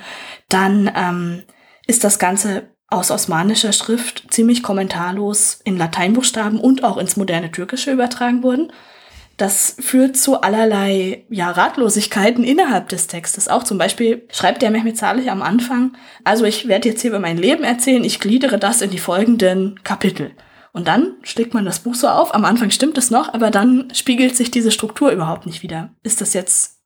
Dann 0.48 0.90
ähm, 0.94 1.42
ist 1.86 2.04
das 2.04 2.18
Ganze 2.18 2.68
aus 2.88 3.10
osmanischer 3.10 3.72
Schrift 3.72 4.26
ziemlich 4.30 4.62
kommentarlos 4.62 5.60
in 5.64 5.76
Lateinbuchstaben 5.76 6.58
und 6.58 6.84
auch 6.84 6.96
ins 6.96 7.16
moderne 7.16 7.52
Türkische 7.52 7.92
übertragen 7.92 8.42
worden. 8.42 8.72
Das 9.38 9.76
führt 9.78 10.16
zu 10.16 10.40
allerlei 10.40 11.24
ja, 11.30 11.52
Ratlosigkeiten 11.52 12.42
innerhalb 12.42 12.88
des 12.88 13.06
Textes. 13.06 13.46
Auch 13.46 13.62
zum 13.62 13.78
Beispiel 13.78 14.26
schreibt 14.32 14.62
der 14.62 14.72
Mehmet 14.72 14.98
Salih 14.98 15.30
am 15.30 15.42
Anfang, 15.42 15.96
also 16.24 16.44
ich 16.44 16.66
werde 16.66 16.88
jetzt 16.88 17.02
hier 17.02 17.10
über 17.10 17.20
mein 17.20 17.38
Leben 17.38 17.62
erzählen, 17.62 18.02
ich 18.02 18.18
gliedere 18.18 18.58
das 18.58 18.82
in 18.82 18.90
die 18.90 18.98
folgenden 18.98 19.80
Kapitel. 19.84 20.32
Und 20.72 20.88
dann 20.88 21.14
schlägt 21.22 21.54
man 21.54 21.64
das 21.64 21.78
Buch 21.78 21.94
so 21.94 22.08
auf, 22.08 22.34
am 22.34 22.44
Anfang 22.44 22.70
stimmt 22.70 22.98
es 22.98 23.12
noch, 23.12 23.32
aber 23.32 23.52
dann 23.52 23.88
spiegelt 23.94 24.36
sich 24.36 24.50
diese 24.50 24.72
Struktur 24.72 25.12
überhaupt 25.12 25.46
nicht 25.46 25.62
wieder. 25.62 25.90
Ist 26.02 26.20
das 26.20 26.34
jetzt 26.34 26.80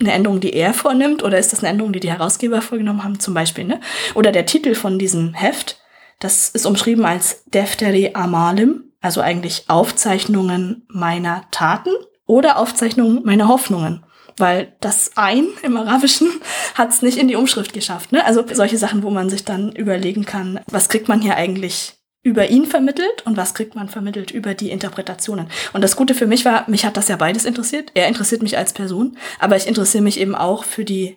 eine 0.00 0.12
Änderung, 0.12 0.40
die 0.40 0.54
er 0.54 0.72
vornimmt, 0.72 1.22
oder 1.22 1.38
ist 1.38 1.52
das 1.52 1.60
eine 1.60 1.68
Änderung, 1.68 1.92
die 1.92 2.00
die 2.00 2.10
Herausgeber 2.10 2.62
vorgenommen 2.62 3.04
haben, 3.04 3.20
zum 3.20 3.34
Beispiel, 3.34 3.64
ne? 3.64 3.80
Oder 4.14 4.32
der 4.32 4.46
Titel 4.46 4.74
von 4.74 4.98
diesem 4.98 5.34
Heft, 5.34 5.78
das 6.20 6.48
ist 6.48 6.64
umschrieben 6.64 7.04
als 7.04 7.44
Defteri 7.46 8.12
Amalim, 8.14 8.87
also 9.00 9.20
eigentlich 9.20 9.64
Aufzeichnungen 9.68 10.86
meiner 10.88 11.44
Taten 11.50 11.90
oder 12.26 12.58
Aufzeichnungen 12.58 13.22
meiner 13.24 13.48
Hoffnungen. 13.48 14.04
Weil 14.36 14.76
das 14.80 15.12
ein 15.16 15.48
im 15.62 15.76
Arabischen 15.76 16.28
hat 16.74 16.90
es 16.90 17.02
nicht 17.02 17.18
in 17.18 17.28
die 17.28 17.36
Umschrift 17.36 17.72
geschafft. 17.72 18.12
Ne? 18.12 18.24
Also 18.24 18.44
solche 18.52 18.78
Sachen, 18.78 19.02
wo 19.02 19.10
man 19.10 19.30
sich 19.30 19.44
dann 19.44 19.72
überlegen 19.72 20.24
kann, 20.24 20.60
was 20.70 20.88
kriegt 20.88 21.08
man 21.08 21.20
hier 21.20 21.36
eigentlich 21.36 21.94
über 22.22 22.50
ihn 22.50 22.66
vermittelt 22.66 23.24
und 23.24 23.36
was 23.36 23.54
kriegt 23.54 23.74
man 23.74 23.88
vermittelt 23.88 24.30
über 24.30 24.54
die 24.54 24.70
Interpretationen. 24.70 25.48
Und 25.72 25.82
das 25.82 25.96
Gute 25.96 26.14
für 26.14 26.26
mich 26.26 26.44
war, 26.44 26.68
mich 26.68 26.84
hat 26.84 26.96
das 26.96 27.08
ja 27.08 27.16
beides 27.16 27.44
interessiert. 27.44 27.90
Er 27.94 28.08
interessiert 28.08 28.42
mich 28.42 28.58
als 28.58 28.72
Person, 28.72 29.16
aber 29.38 29.56
ich 29.56 29.66
interessiere 29.66 30.02
mich 30.02 30.20
eben 30.20 30.34
auch 30.34 30.64
für 30.64 30.84
die 30.84 31.16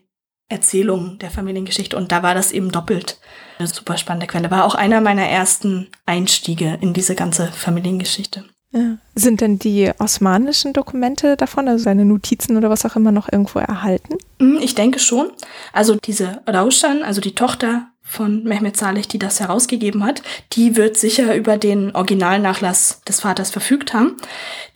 Erzählung 0.52 1.18
der 1.20 1.32
Familiengeschichte 1.32 1.98
und 1.98 2.12
da 2.12 2.24
war 2.24 2.34
das 2.36 2.52
eben 2.52 2.72
doppelt 2.72 3.20
eine 3.62 3.68
super 3.68 3.98
spannende 3.98 4.28
Quelle. 4.28 4.52
War 4.52 4.66
auch 4.66 4.76
einer 4.76 5.02
meiner 5.02 5.28
ersten 5.28 5.88
Einstiege 6.06 6.78
in 6.82 6.94
diese 6.94 7.16
ganze 7.16 7.48
Familiengeschichte. 7.48 8.44
Ja. 8.72 8.98
Sind 9.16 9.42
denn 9.42 9.60
die 9.60 9.92
osmanischen 10.00 10.74
Dokumente 10.74 11.36
davon, 11.36 11.68
also 11.68 11.84
seine 11.84 12.06
Notizen 12.06 12.56
oder 12.58 12.70
was 12.70 12.86
auch 12.86 12.96
immer, 12.96 13.12
noch 13.12 13.32
irgendwo 13.32 13.60
erhalten? 13.60 14.16
Hm, 14.40 14.60
ich 14.62 14.76
denke 14.76 15.00
schon. 15.00 15.30
Also 15.74 15.96
diese 15.96 16.42
Raushan, 16.48 17.04
also 17.04 17.20
die 17.22 17.36
Tochter 17.36 17.88
von 18.12 18.44
Mehmet 18.44 18.76
Saleh, 18.76 19.04
die 19.04 19.20
das 19.20 19.40
herausgegeben 19.40 20.04
hat, 20.04 20.22
die 20.52 20.76
wird 20.76 20.98
sicher 20.98 21.34
über 21.34 21.58
den 21.58 21.96
Originalnachlass 21.96 23.02
des 23.08 23.22
Vaters 23.22 23.52
verfügt 23.52 23.94
haben. 23.94 24.18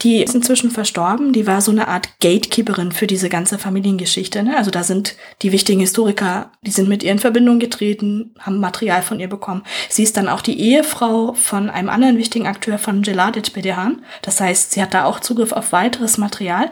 Die 0.04 0.24
ist 0.24 0.34
inzwischen 0.34 0.72
verstorben. 0.72 1.34
Die 1.34 1.46
war 1.46 1.60
so 1.60 1.72
eine 1.72 1.90
Art 1.90 2.08
Gatekeeperin 2.22 2.94
für 2.94 3.08
diese 3.08 3.28
ganze 3.28 3.60
Familiengeschichte. 3.60 4.42
Ne? 4.42 4.56
Also 4.56 4.72
da 4.72 4.84
sind 4.84 5.18
die 5.42 5.52
wichtigen 5.52 5.82
Historiker, 5.82 6.50
die 6.62 6.72
sind 6.72 6.88
mit 6.88 7.04
ihr 7.04 7.12
in 7.12 7.20
Verbindung 7.20 7.60
getreten, 7.60 8.34
haben 8.40 8.62
Material 8.62 9.02
von 9.02 9.20
ihr 9.20 9.28
bekommen. 9.28 9.64
Sie 9.90 10.04
ist 10.04 10.16
dann 10.16 10.30
auch 10.30 10.42
die 10.42 10.58
Ehefrau 10.58 11.34
von 11.34 11.70
einem 11.70 11.90
anderen 11.90 12.18
wichtigen 12.18 12.48
Akteur 12.48 12.78
von 12.78 13.02
Geladet 13.02 13.52
Bedehan. 13.52 14.02
Das 14.22 14.40
heißt, 14.40 14.72
sie 14.72 14.82
hat 14.82 14.94
da 14.94 15.04
auch 15.04 15.20
Zugriff 15.20 15.52
auf 15.52 15.74
weiteres 15.74 16.18
Material. 16.18 16.72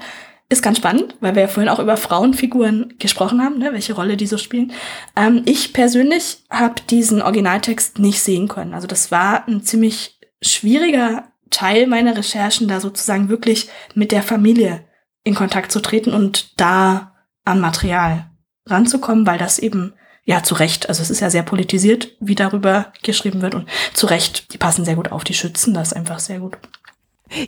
Ist 0.54 0.62
ganz 0.62 0.78
spannend, 0.78 1.16
weil 1.20 1.34
wir 1.34 1.42
ja 1.42 1.48
vorhin 1.48 1.68
auch 1.68 1.80
über 1.80 1.98
Frauenfiguren 1.98 2.94
gesprochen 3.00 3.42
haben, 3.42 3.58
ne, 3.58 3.74
welche 3.74 3.94
Rolle 3.94 4.18
die 4.18 4.28
so 4.28 4.38
spielen. 4.38 4.72
Ähm, 5.16 5.42
ich 5.46 5.74
persönlich 5.74 6.44
habe 6.52 6.76
diesen 6.92 7.24
Originaltext 7.24 7.98
nicht 7.98 8.22
sehen 8.22 8.48
können. 8.50 8.76
Also 8.76 8.86
das 8.86 9.10
war 9.10 9.48
ein 9.48 9.64
ziemlich 9.64 10.20
schwieriger 10.44 11.32
Teil 11.50 11.88
meiner 11.88 12.16
Recherchen, 12.16 12.68
da 12.68 12.80
sozusagen 12.80 13.30
wirklich 13.30 13.68
mit 13.96 14.12
der 14.12 14.22
Familie 14.22 14.86
in 15.24 15.34
Kontakt 15.34 15.72
zu 15.72 15.80
treten 15.80 16.14
und 16.14 16.54
da 16.62 17.16
an 17.46 17.60
Material 17.60 18.30
ranzukommen, 18.68 19.26
weil 19.26 19.40
das 19.40 19.58
eben 19.58 19.94
ja 20.24 20.44
zu 20.44 20.54
Recht, 20.54 20.88
also 20.88 21.02
es 21.02 21.10
ist 21.10 21.20
ja 21.20 21.32
sehr 21.32 21.42
politisiert, 21.42 22.10
wie 22.20 22.36
darüber 22.36 22.94
geschrieben 23.02 23.42
wird 23.42 23.56
und 23.56 23.68
zu 23.96 24.06
Recht, 24.06 24.54
die 24.54 24.60
passen 24.60 24.86
sehr 24.86 24.98
gut 24.98 25.12
auf, 25.12 25.24
die 25.24 25.34
schützen 25.34 25.74
das 25.74 25.94
einfach 25.94 26.20
sehr 26.20 26.38
gut. 26.38 26.60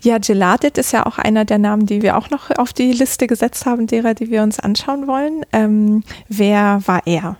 Ja, 0.04 0.18
Geladit 0.18 0.78
ist 0.78 0.92
ja 0.92 1.06
auch 1.06 1.18
einer 1.18 1.46
der 1.46 1.58
Namen, 1.58 1.86
die 1.86 2.02
wir 2.02 2.18
auch 2.18 2.30
noch 2.30 2.52
auf 2.58 2.74
die 2.74 2.92
Liste 2.92 3.28
gesetzt 3.28 3.66
haben, 3.66 3.88
derer, 3.88 4.14
die 4.14 4.30
wir 4.30 4.44
uns 4.44 4.60
anschauen 4.60 5.08
wollen. 5.08 5.46
Ähm, 5.54 6.04
wer 6.28 6.82
war 6.86 7.02
er? 7.06 7.38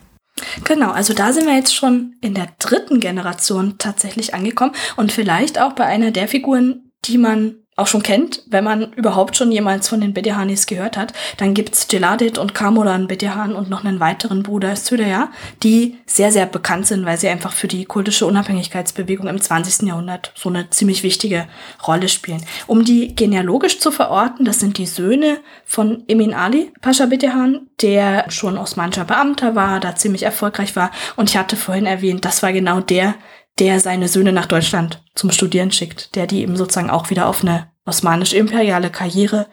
Genau, 0.66 0.92
also 0.92 1.14
da 1.14 1.32
sind 1.32 1.46
wir 1.46 1.56
jetzt 1.56 1.74
schon 1.74 2.16
in 2.22 2.34
der 2.34 2.48
dritten 2.60 3.00
Generation 3.00 3.76
tatsächlich 3.78 4.34
angekommen 4.34 4.74
und 4.98 5.12
vielleicht 5.12 5.60
auch 5.60 5.74
bei 5.74 5.86
einer 5.86 6.12
der 6.12 6.28
Figuren, 6.28 6.92
die 7.06 7.18
man 7.18 7.65
auch 7.78 7.88
schon 7.88 8.04
kennt, 8.04 8.42
wenn 8.48 8.64
man 8.64 8.94
überhaupt 8.94 9.36
schon 9.36 9.52
jemals 9.52 9.90
von 9.90 10.00
den 10.00 10.14
Bedehanis 10.14 10.66
gehört 10.66 10.96
hat, 10.96 11.12
dann 11.38 11.54
gibt's 11.54 11.90
Geladit 11.90 12.38
und 12.38 12.54
Kamuran 12.54 13.08
Bedehan 13.08 13.54
und 13.54 13.70
noch 13.70 13.84
einen 13.84 14.00
weiteren 14.00 14.44
Bruder 14.44 14.78
Sudaya, 14.78 15.30
die 15.62 15.98
sehr, 16.06 16.32
sehr 16.32 16.46
bekannt 16.46 16.88
sind, 16.88 17.06
weil 17.06 17.18
sie 17.18 17.28
einfach 17.28 17.52
für 17.52 17.68
die 17.68 17.84
kurdische 17.84 18.26
Unabhängigkeitsbewegung 18.28 19.28
im 19.28 19.42
20. 19.42 19.90
Jahrhundert 19.90 20.32
so 20.36 20.48
eine 20.48 20.70
ziemlich 20.70 21.04
wichtige 21.04 21.48
Rolle 21.86 22.08
spielen. 22.08 22.46
Um 22.66 22.86
die 22.86 23.14
genealogisch 23.14 23.80
zu 23.80 23.92
verorten, 23.92 24.46
das 24.46 24.62
sind 24.62 24.78
die 24.78 24.86
Söhne 24.86 25.40
von 25.66 26.06
Emin 26.08 26.34
Ali 26.34 26.72
Pascha 26.80 27.08
Bedehan, 27.08 27.68
der 27.82 28.32
schon 28.32 28.58
osmanischer 28.58 29.04
Beamter 29.04 29.56
war, 29.56 29.82
da 29.82 29.96
ziemlich 29.96 30.24
erfolgreich 30.24 30.78
war 30.78 30.92
und 31.18 31.30
ich 31.30 31.36
hatte 31.36 31.58
vorhin 31.58 31.86
erwähnt, 31.86 32.24
das 32.24 32.42
war 32.42 32.54
genau 32.54 32.80
der, 32.80 33.16
der 33.60 33.80
seine 33.80 34.08
Söhne 34.08 34.32
nach 34.32 34.48
Deutschland 34.48 35.02
zum 35.16 35.32
Studieren 35.32 35.72
schickt, 35.72 36.16
der 36.16 36.28
die 36.28 36.42
eben 36.42 36.58
sozusagen 36.58 36.90
auch 36.90 37.10
wieder 37.10 37.28
auf 37.28 37.42
eine 37.42 37.70
osmanisch-imperiale 37.86 38.90
Karriere 38.90 39.48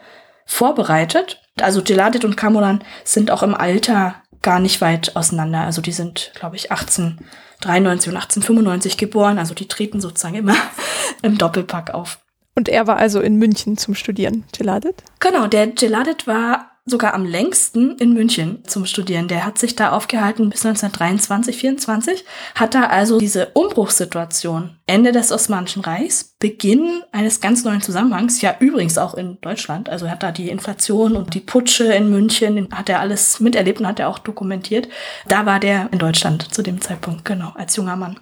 vorbereitet. 0.46 1.40
Also 1.60 1.82
Geladit 1.82 2.24
und 2.24 2.36
Kamuran 2.36 2.82
sind 3.04 3.30
auch 3.30 3.42
im 3.42 3.54
Alter 3.54 4.16
gar 4.42 4.58
nicht 4.58 4.80
weit 4.80 5.14
auseinander. 5.14 5.60
Also 5.60 5.80
die 5.82 5.92
sind, 5.92 6.32
glaube 6.34 6.56
ich, 6.56 6.72
1893 6.72 8.10
und 8.10 8.16
1895 8.16 8.96
geboren. 8.96 9.38
Also 9.38 9.54
die 9.54 9.68
treten 9.68 10.00
sozusagen 10.00 10.34
immer 10.34 10.56
im 11.22 11.38
Doppelpack 11.38 11.94
auf. 11.94 12.18
Und 12.54 12.68
er 12.68 12.86
war 12.86 12.96
also 12.96 13.20
in 13.20 13.36
München 13.36 13.78
zum 13.78 13.94
Studieren, 13.94 14.44
Geladit? 14.56 14.96
Genau, 15.20 15.46
der 15.46 15.68
Geladit 15.68 16.26
war 16.26 16.71
sogar 16.84 17.14
am 17.14 17.24
längsten 17.24 17.96
in 17.98 18.12
München 18.12 18.64
zum 18.66 18.86
Studieren. 18.86 19.28
Der 19.28 19.46
hat 19.46 19.58
sich 19.58 19.76
da 19.76 19.92
aufgehalten 19.92 20.50
bis 20.50 20.66
1923, 20.66 21.56
24, 21.56 22.24
hat 22.54 22.74
da 22.74 22.84
also 22.84 23.18
diese 23.18 23.50
Umbruchssituation, 23.54 24.76
Ende 24.86 25.12
des 25.12 25.30
Osmanischen 25.30 25.82
Reichs, 25.82 26.34
Beginn 26.40 27.02
eines 27.12 27.40
ganz 27.40 27.64
neuen 27.64 27.82
Zusammenhangs, 27.82 28.40
ja 28.40 28.56
übrigens 28.58 28.98
auch 28.98 29.14
in 29.14 29.40
Deutschland, 29.40 29.88
also 29.88 30.10
hat 30.10 30.22
da 30.22 30.32
die 30.32 30.48
Inflation 30.48 31.14
und 31.14 31.34
die 31.34 31.40
Putsche 31.40 31.92
in 31.92 32.10
München, 32.10 32.68
hat 32.72 32.88
er 32.88 33.00
alles 33.00 33.38
miterlebt 33.38 33.80
und 33.80 33.86
hat 33.86 34.00
er 34.00 34.08
auch 34.08 34.18
dokumentiert. 34.18 34.88
Da 35.28 35.46
war 35.46 35.60
der 35.60 35.88
in 35.92 35.98
Deutschland 35.98 36.52
zu 36.52 36.62
dem 36.62 36.80
Zeitpunkt, 36.80 37.24
genau, 37.24 37.52
als 37.54 37.76
junger 37.76 37.96
Mann. 37.96 38.18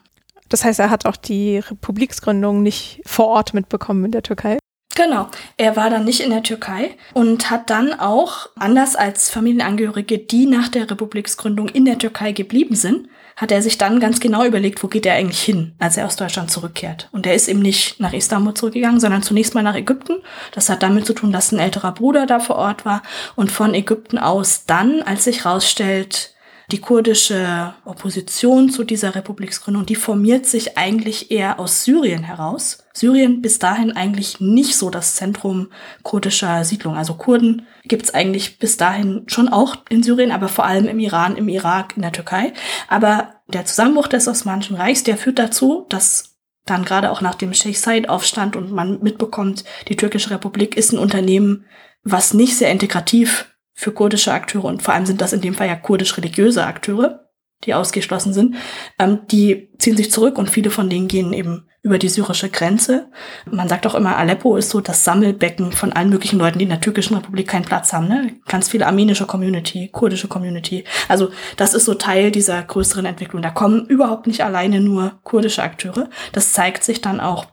Das 0.51 0.65
heißt, 0.65 0.81
er 0.81 0.91
hat 0.91 1.07
auch 1.07 1.17
die 1.17 1.59
Republiksgründung 1.59 2.63
nicht 2.63 3.01
vor 3.07 3.29
Ort 3.29 3.55
mitbekommen 3.55 4.05
in 4.05 4.11
der 4.11 4.23
Türkei? 4.23 4.59
Genau. 4.97 5.29
Er 5.57 5.77
war 5.77 5.89
dann 5.89 6.05
nicht 6.05 6.21
in 6.21 6.31
der 6.31 6.43
Türkei 6.43 6.97
und 7.15 7.51
hat 7.51 7.71
dann 7.71 7.99
auch, 7.99 8.49
anders 8.57 8.97
als 8.97 9.31
Familienangehörige, 9.31 10.19
die 10.19 10.47
nach 10.47 10.69
der 10.69 10.91
Republiksgründung 10.91 11.69
in 11.69 11.85
der 11.85 11.99
Türkei 11.99 12.33
geblieben 12.33 12.75
sind, 12.75 13.09
hat 13.37 13.53
er 13.53 13.63
sich 13.63 13.79
dann 13.79 14.01
ganz 14.01 14.21
genau 14.21 14.45
überlegt, 14.45 14.83
wo 14.83 14.89
geht 14.89 15.07
er 15.07 15.15
eigentlich 15.15 15.43
hin, 15.43 15.73
als 15.79 15.97
er 15.97 16.07
aus 16.07 16.17
Deutschland 16.17 16.51
zurückkehrt. 16.51 17.09
Und 17.13 17.25
er 17.25 17.35
ist 17.35 17.49
eben 17.49 17.63
nicht 17.63 17.99
nach 17.99 18.13
Istanbul 18.13 18.53
zurückgegangen, 18.53 19.01
sondern 19.01 19.23
zunächst 19.23 19.55
mal 19.55 19.63
nach 19.63 19.77
Ägypten. 19.77 20.17
Das 20.53 20.69
hat 20.69 20.83
damit 20.83 21.07
zu 21.07 21.15
tun, 21.15 21.33
dass 21.33 21.51
ein 21.51 21.59
älterer 21.59 21.93
Bruder 21.93 22.27
da 22.27 22.39
vor 22.41 22.57
Ort 22.57 22.85
war 22.85 23.03
und 23.37 23.51
von 23.51 23.73
Ägypten 23.73 24.19
aus 24.19 24.65
dann, 24.67 25.03
als 25.03 25.25
sich 25.25 25.47
rausstellt, 25.47 26.35
die 26.73 26.81
kurdische 26.81 27.75
Opposition 27.85 28.71
zu 28.71 28.85
dieser 28.85 29.15
Republiksgründung, 29.15 29.87
die 29.87 29.95
formiert 29.95 30.47
sich 30.47 30.79
eigentlich 30.79 31.31
eher 31.31 31.59
aus 31.59 31.85
Syrien 31.85 32.23
heraus. 32.23 32.79
Syrien 32.93 33.43
bis 33.43 33.59
dahin 33.59 33.93
eigentlich 33.93 34.41
nicht 34.41 34.77
so 34.77 34.91
das 34.91 35.15
Zentrum 35.15 35.69
kurdischer 36.03 36.65
Siedlung. 36.65 36.97
Also 36.97 37.15
Kurden 37.15 37.67
gibt's 37.85 38.15
eigentlich 38.15 38.59
bis 38.59 38.77
dahin 38.77 39.25
schon 39.27 39.49
auch 39.49 39.77
in 39.89 40.03
Syrien, 40.03 40.33
aber 40.33 40.49
vor 40.49 40.65
allem 40.65 40.87
im 40.87 40.99
Iran, 40.99 41.37
im 41.37 41.49
Irak, 41.49 41.95
in 41.97 42.03
der 42.03 42.13
Türkei. 42.13 42.53
Aber 42.89 43.35
der 43.49 43.65
Zusammenbruch 43.65 44.09
des 44.09 44.29
Osmanischen 44.29 44.77
Reichs, 44.77 45.03
der 45.03 45.17
führt 45.17 45.39
dazu, 45.39 45.87
dass 45.89 46.37
dann 46.67 46.85
gerade 46.85 47.11
auch 47.11 47.21
nach 47.21 47.35
dem 47.35 47.53
Sheikh 47.53 47.79
Said 47.79 48.09
Aufstand 48.09 48.55
und 48.55 48.71
man 48.71 49.03
mitbekommt, 49.03 49.65
die 49.89 49.97
türkische 49.97 50.31
Republik 50.31 50.77
ist 50.77 50.93
ein 50.93 50.99
Unternehmen, 50.99 51.65
was 52.05 52.35
nicht 52.35 52.57
sehr 52.57 52.71
integrativ 52.71 53.47
für 53.81 53.93
kurdische 53.93 54.33
Akteure 54.33 54.67
und 54.67 54.83
vor 54.83 54.93
allem 54.93 55.07
sind 55.07 55.23
das 55.23 55.33
in 55.33 55.41
dem 55.41 55.55
Fall 55.55 55.67
ja 55.67 55.75
kurdisch-religiöse 55.75 56.67
Akteure, 56.67 57.31
die 57.65 57.73
ausgeschlossen 57.73 58.35
sind, 58.35 58.57
ähm, 58.99 59.21
die 59.31 59.71
ziehen 59.79 59.97
sich 59.97 60.11
zurück 60.11 60.37
und 60.37 60.51
viele 60.51 60.71
von 60.71 60.91
denen 60.91 61.09
gehen 61.09 61.33
eben 61.33 61.67
über 61.83 61.99
die 61.99 62.11
syrische 62.11 62.51
Grenze. 62.51 63.09
Man 63.51 63.71
sagt 63.71 63.87
auch 63.87 63.95
immer, 63.95 64.19
Aleppo 64.19 64.59
ist 64.59 64.69
so 64.69 64.83
das 64.83 65.03
Sammelbecken 65.03 65.73
von 65.73 65.95
allen 65.95 66.11
möglichen 66.11 66.39
Leuten, 66.39 66.59
die 66.59 66.65
in 66.65 66.71
der 66.71 66.83
türkischen 66.83 67.17
Republik 67.17 67.49
keinen 67.49 67.65
Platz 67.65 67.95
haben. 67.95 68.07
Ne? 68.07 68.35
Ganz 68.47 68.69
viele 68.69 68.87
armenische 68.87 69.25
Community, 69.25 69.89
kurdische 69.91 70.29
Community. 70.29 70.85
Also 71.09 71.31
das 71.57 71.73
ist 71.73 71.87
so 71.87 71.95
Teil 71.95 72.31
dieser 72.31 72.63
größeren 72.63 73.07
Entwicklung. 73.07 73.41
Da 73.41 73.51
kommen 73.51 73.87
überhaupt 73.87 74.27
nicht 74.27 74.45
alleine 74.45 74.83
nur 74.83 75.21
kurdische 75.25 75.63
Akteure. 75.63 76.11
Das 76.33 76.53
zeigt 76.53 76.85
sich 76.85 77.01
dann 77.01 77.19
auch 77.19 77.47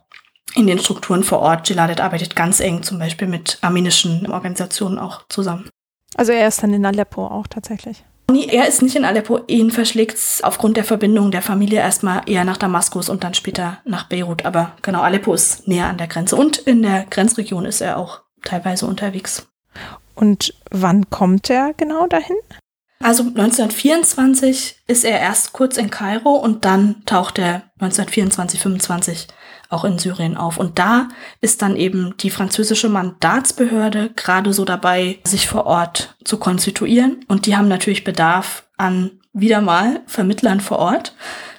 in 0.55 0.67
den 0.67 0.79
Strukturen 0.79 1.23
vor 1.23 1.39
Ort. 1.39 1.65
Geladet 1.65 2.01
arbeitet 2.01 2.35
ganz 2.35 2.59
eng 2.59 2.83
zum 2.83 2.99
Beispiel 2.99 3.29
mit 3.29 3.59
armenischen 3.61 4.29
Organisationen 4.29 4.99
auch 4.99 5.25
zusammen. 5.29 5.69
Also 6.15 6.31
er 6.31 6.47
ist 6.47 6.63
dann 6.63 6.73
in 6.73 6.85
Aleppo 6.85 7.25
auch 7.25 7.47
tatsächlich. 7.47 8.03
Nee, 8.29 8.47
er 8.51 8.67
ist 8.67 8.81
nicht 8.81 8.95
in 8.95 9.05
Aleppo. 9.05 9.39
Ihn 9.47 9.71
verschlägt 9.71 10.17
aufgrund 10.43 10.75
der 10.75 10.83
Verbindung 10.83 11.31
der 11.31 11.41
Familie 11.41 11.79
erstmal 11.79 12.21
eher 12.25 12.43
nach 12.43 12.57
Damaskus 12.57 13.07
und 13.07 13.23
dann 13.23 13.33
später 13.33 13.79
nach 13.85 14.09
Beirut. 14.09 14.45
Aber 14.45 14.73
genau, 14.81 15.01
Aleppo 15.01 15.33
ist 15.33 15.67
näher 15.67 15.87
an 15.87 15.97
der 15.97 16.07
Grenze. 16.07 16.35
Und 16.35 16.57
in 16.57 16.81
der 16.81 17.05
Grenzregion 17.09 17.65
ist 17.65 17.79
er 17.79 17.97
auch 17.97 18.21
teilweise 18.43 18.85
unterwegs. 18.85 19.47
Und 20.13 20.53
wann 20.71 21.09
kommt 21.09 21.49
er 21.49 21.73
genau 21.73 22.07
dahin? 22.07 22.35
Also 22.99 23.23
1924 23.23 24.77
ist 24.87 25.05
er 25.05 25.19
erst 25.19 25.53
kurz 25.53 25.77
in 25.77 25.89
Kairo 25.89 26.31
und 26.31 26.65
dann 26.65 27.03
taucht 27.05 27.37
er 27.37 27.63
1924, 27.79 28.59
25 28.59 29.27
auch 29.69 29.85
in 29.85 29.99
Syrien 29.99 30.37
auf. 30.37 30.57
Und 30.57 30.79
da 30.79 31.09
ist 31.41 31.61
dann 31.61 31.75
eben 31.75 32.15
die 32.17 32.29
französische 32.29 32.89
Mandatsbehörde 32.89 34.11
gerade 34.15 34.53
so 34.53 34.65
dabei, 34.65 35.19
sich 35.23 35.47
vor 35.47 35.65
Ort 35.65 36.15
zu 36.23 36.37
konstituieren. 36.37 37.25
Und 37.27 37.45
die 37.45 37.55
haben 37.55 37.67
natürlich 37.67 38.03
Bedarf 38.03 38.67
an 38.77 39.11
wieder 39.33 39.61
mal 39.61 40.01
Vermittlern 40.07 40.61
vor 40.61 40.79
Ort, 40.79 41.15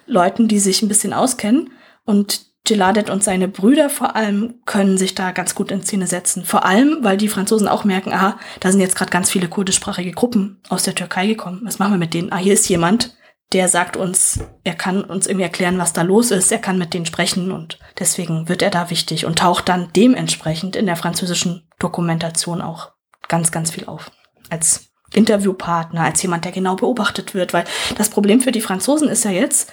Leuten, 0.07 0.49
die 0.49 0.59
sich 0.59 0.83
ein 0.83 0.89
bisschen 0.89 1.13
auskennen. 1.13 1.71
Und 2.05 2.49
Geladet 2.69 3.09
und 3.09 3.25
seine 3.25 3.49
Brüder 3.49 3.89
vor 3.89 4.15
allem 4.15 4.57
können 4.67 4.99
sich 4.99 5.15
da 5.15 5.31
ganz 5.31 5.55
gut 5.55 5.71
in 5.71 5.83
Szene 5.83 6.07
setzen. 6.07 6.45
Vor 6.45 6.67
allem, 6.67 6.99
weil 7.01 7.17
die 7.17 7.29
Franzosen 7.29 7.67
auch 7.67 7.85
merken, 7.85 8.13
aha, 8.13 8.39
da 8.61 8.71
sind 8.71 8.83
jetzt 8.83 8.95
gerade 8.95 9.11
ganz 9.11 9.31
viele 9.31 9.49
kurdischsprachige 9.49 10.13
Gruppen 10.13 10.61
aus 10.69 10.83
der 10.83 10.95
Türkei 10.95 11.27
gekommen. 11.27 11.63
Was 11.65 11.79
machen 11.79 11.95
wir 11.95 11.99
mit 11.99 12.13
denen? 12.13 12.31
Ah, 12.31 12.37
hier 12.37 12.53
ist 12.53 12.69
jemand, 12.69 13.17
der 13.53 13.69
sagt 13.69 13.97
uns, 13.97 14.41
er 14.65 14.75
kann 14.75 15.03
uns 15.05 15.27
irgendwie 15.27 15.45
erklären, 15.45 15.79
was 15.79 15.93
da 15.93 16.03
los 16.03 16.31
ist, 16.31 16.53
er 16.53 16.59
kann 16.59 16.79
mit 16.79 16.93
denen 16.93 17.07
sprechen 17.07 17.51
und 17.51 17.79
deswegen 17.99 18.49
wird 18.49 18.63
er 18.63 18.71
da 18.71 18.91
wichtig 18.91 19.25
und 19.25 19.39
taucht 19.39 19.69
dann 19.69 19.89
dementsprechend 19.97 20.77
in 20.77 20.87
der 20.87 20.97
französischen 20.97 21.67
Dokumentation 21.79 22.61
auch 22.61 22.93
ganz, 23.29 23.51
ganz 23.51 23.71
viel 23.71 23.87
auf. 23.87 24.11
Als 24.51 24.91
Interviewpartner, 25.15 26.03
als 26.03 26.21
jemand, 26.21 26.45
der 26.45 26.53
genau 26.53 26.77
beobachtet 26.77 27.35
wird, 27.35 27.55
weil 27.55 27.65
das 27.97 28.11
Problem 28.11 28.41
für 28.41 28.53
die 28.53 28.61
Franzosen 28.61 29.09
ist 29.09 29.25
ja 29.25 29.31
jetzt, 29.31 29.73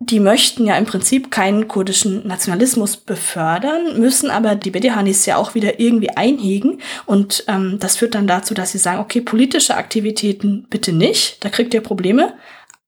die 0.00 0.20
möchten 0.20 0.64
ja 0.64 0.76
im 0.76 0.84
Prinzip 0.84 1.30
keinen 1.30 1.66
kurdischen 1.66 2.24
Nationalismus 2.26 2.98
befördern, 2.98 3.98
müssen 3.98 4.30
aber 4.30 4.54
die 4.54 4.70
BDHanis 4.70 5.26
ja 5.26 5.36
auch 5.36 5.56
wieder 5.56 5.80
irgendwie 5.80 6.10
einhegen. 6.10 6.80
Und 7.04 7.44
ähm, 7.48 7.78
das 7.80 7.96
führt 7.96 8.14
dann 8.14 8.28
dazu, 8.28 8.54
dass 8.54 8.70
sie 8.70 8.78
sagen, 8.78 9.00
okay, 9.00 9.20
politische 9.20 9.76
Aktivitäten 9.76 10.68
bitte 10.70 10.92
nicht, 10.92 11.44
da 11.44 11.48
kriegt 11.48 11.74
ihr 11.74 11.80
Probleme 11.80 12.34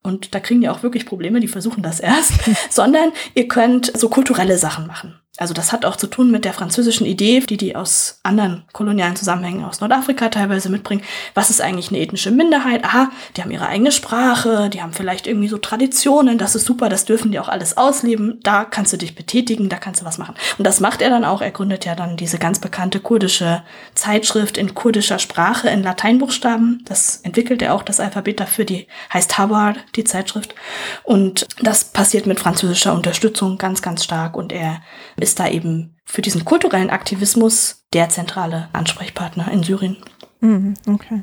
und 0.02 0.34
da 0.34 0.40
kriegen 0.40 0.60
die 0.60 0.68
auch 0.68 0.82
wirklich 0.82 1.06
Probleme, 1.06 1.40
die 1.40 1.48
versuchen 1.48 1.82
das 1.82 2.00
erst, 2.00 2.32
sondern 2.70 3.12
ihr 3.34 3.48
könnt 3.48 3.96
so 3.96 4.08
kulturelle 4.08 4.58
Sachen 4.58 4.86
machen. 4.86 5.19
Also 5.40 5.54
das 5.54 5.72
hat 5.72 5.86
auch 5.86 5.96
zu 5.96 6.06
tun 6.06 6.30
mit 6.30 6.44
der 6.44 6.52
französischen 6.52 7.06
Idee, 7.06 7.40
die 7.40 7.56
die 7.56 7.74
aus 7.74 8.20
anderen 8.22 8.62
kolonialen 8.74 9.16
Zusammenhängen 9.16 9.64
aus 9.64 9.80
Nordafrika 9.80 10.28
teilweise 10.28 10.68
mitbringen. 10.68 11.02
Was 11.32 11.48
ist 11.48 11.62
eigentlich 11.62 11.88
eine 11.88 11.98
ethnische 12.00 12.30
Minderheit? 12.30 12.84
Aha, 12.84 13.10
die 13.34 13.40
haben 13.40 13.50
ihre 13.50 13.66
eigene 13.66 13.90
Sprache, 13.90 14.68
die 14.68 14.82
haben 14.82 14.92
vielleicht 14.92 15.26
irgendwie 15.26 15.48
so 15.48 15.56
Traditionen, 15.56 16.36
das 16.36 16.54
ist 16.54 16.66
super, 16.66 16.90
das 16.90 17.06
dürfen 17.06 17.32
die 17.32 17.40
auch 17.40 17.48
alles 17.48 17.78
ausleben. 17.78 18.38
Da 18.42 18.66
kannst 18.66 18.92
du 18.92 18.98
dich 18.98 19.14
betätigen, 19.14 19.70
da 19.70 19.78
kannst 19.78 20.02
du 20.02 20.04
was 20.04 20.18
machen. 20.18 20.34
Und 20.58 20.66
das 20.66 20.80
macht 20.80 21.00
er 21.00 21.08
dann 21.08 21.24
auch. 21.24 21.40
Er 21.40 21.52
gründet 21.52 21.86
ja 21.86 21.94
dann 21.94 22.18
diese 22.18 22.36
ganz 22.36 22.58
bekannte 22.58 23.00
kurdische 23.00 23.62
Zeitschrift 23.94 24.58
in 24.58 24.74
kurdischer 24.74 25.18
Sprache 25.18 25.70
in 25.70 25.82
Lateinbuchstaben. 25.82 26.84
Das 26.84 27.16
entwickelt 27.22 27.62
er 27.62 27.74
auch, 27.74 27.82
das 27.82 27.98
Alphabet 27.98 28.40
dafür, 28.40 28.66
die 28.66 28.88
heißt 29.10 29.38
Hawar, 29.38 29.74
die 29.96 30.04
Zeitschrift. 30.04 30.54
Und 31.02 31.46
das 31.62 31.84
passiert 31.84 32.26
mit 32.26 32.38
französischer 32.38 32.92
Unterstützung 32.92 33.56
ganz, 33.56 33.80
ganz 33.80 34.04
stark 34.04 34.36
und 34.36 34.52
er 34.52 34.82
ist 35.16 35.29
ist 35.30 35.38
da 35.38 35.48
eben 35.48 35.96
für 36.04 36.22
diesen 36.22 36.44
kulturellen 36.44 36.90
Aktivismus 36.90 37.86
der 37.92 38.08
zentrale 38.08 38.68
Ansprechpartner 38.72 39.48
in 39.52 39.62
Syrien. 39.62 39.96
Mhm, 40.40 40.74
okay. 40.86 41.22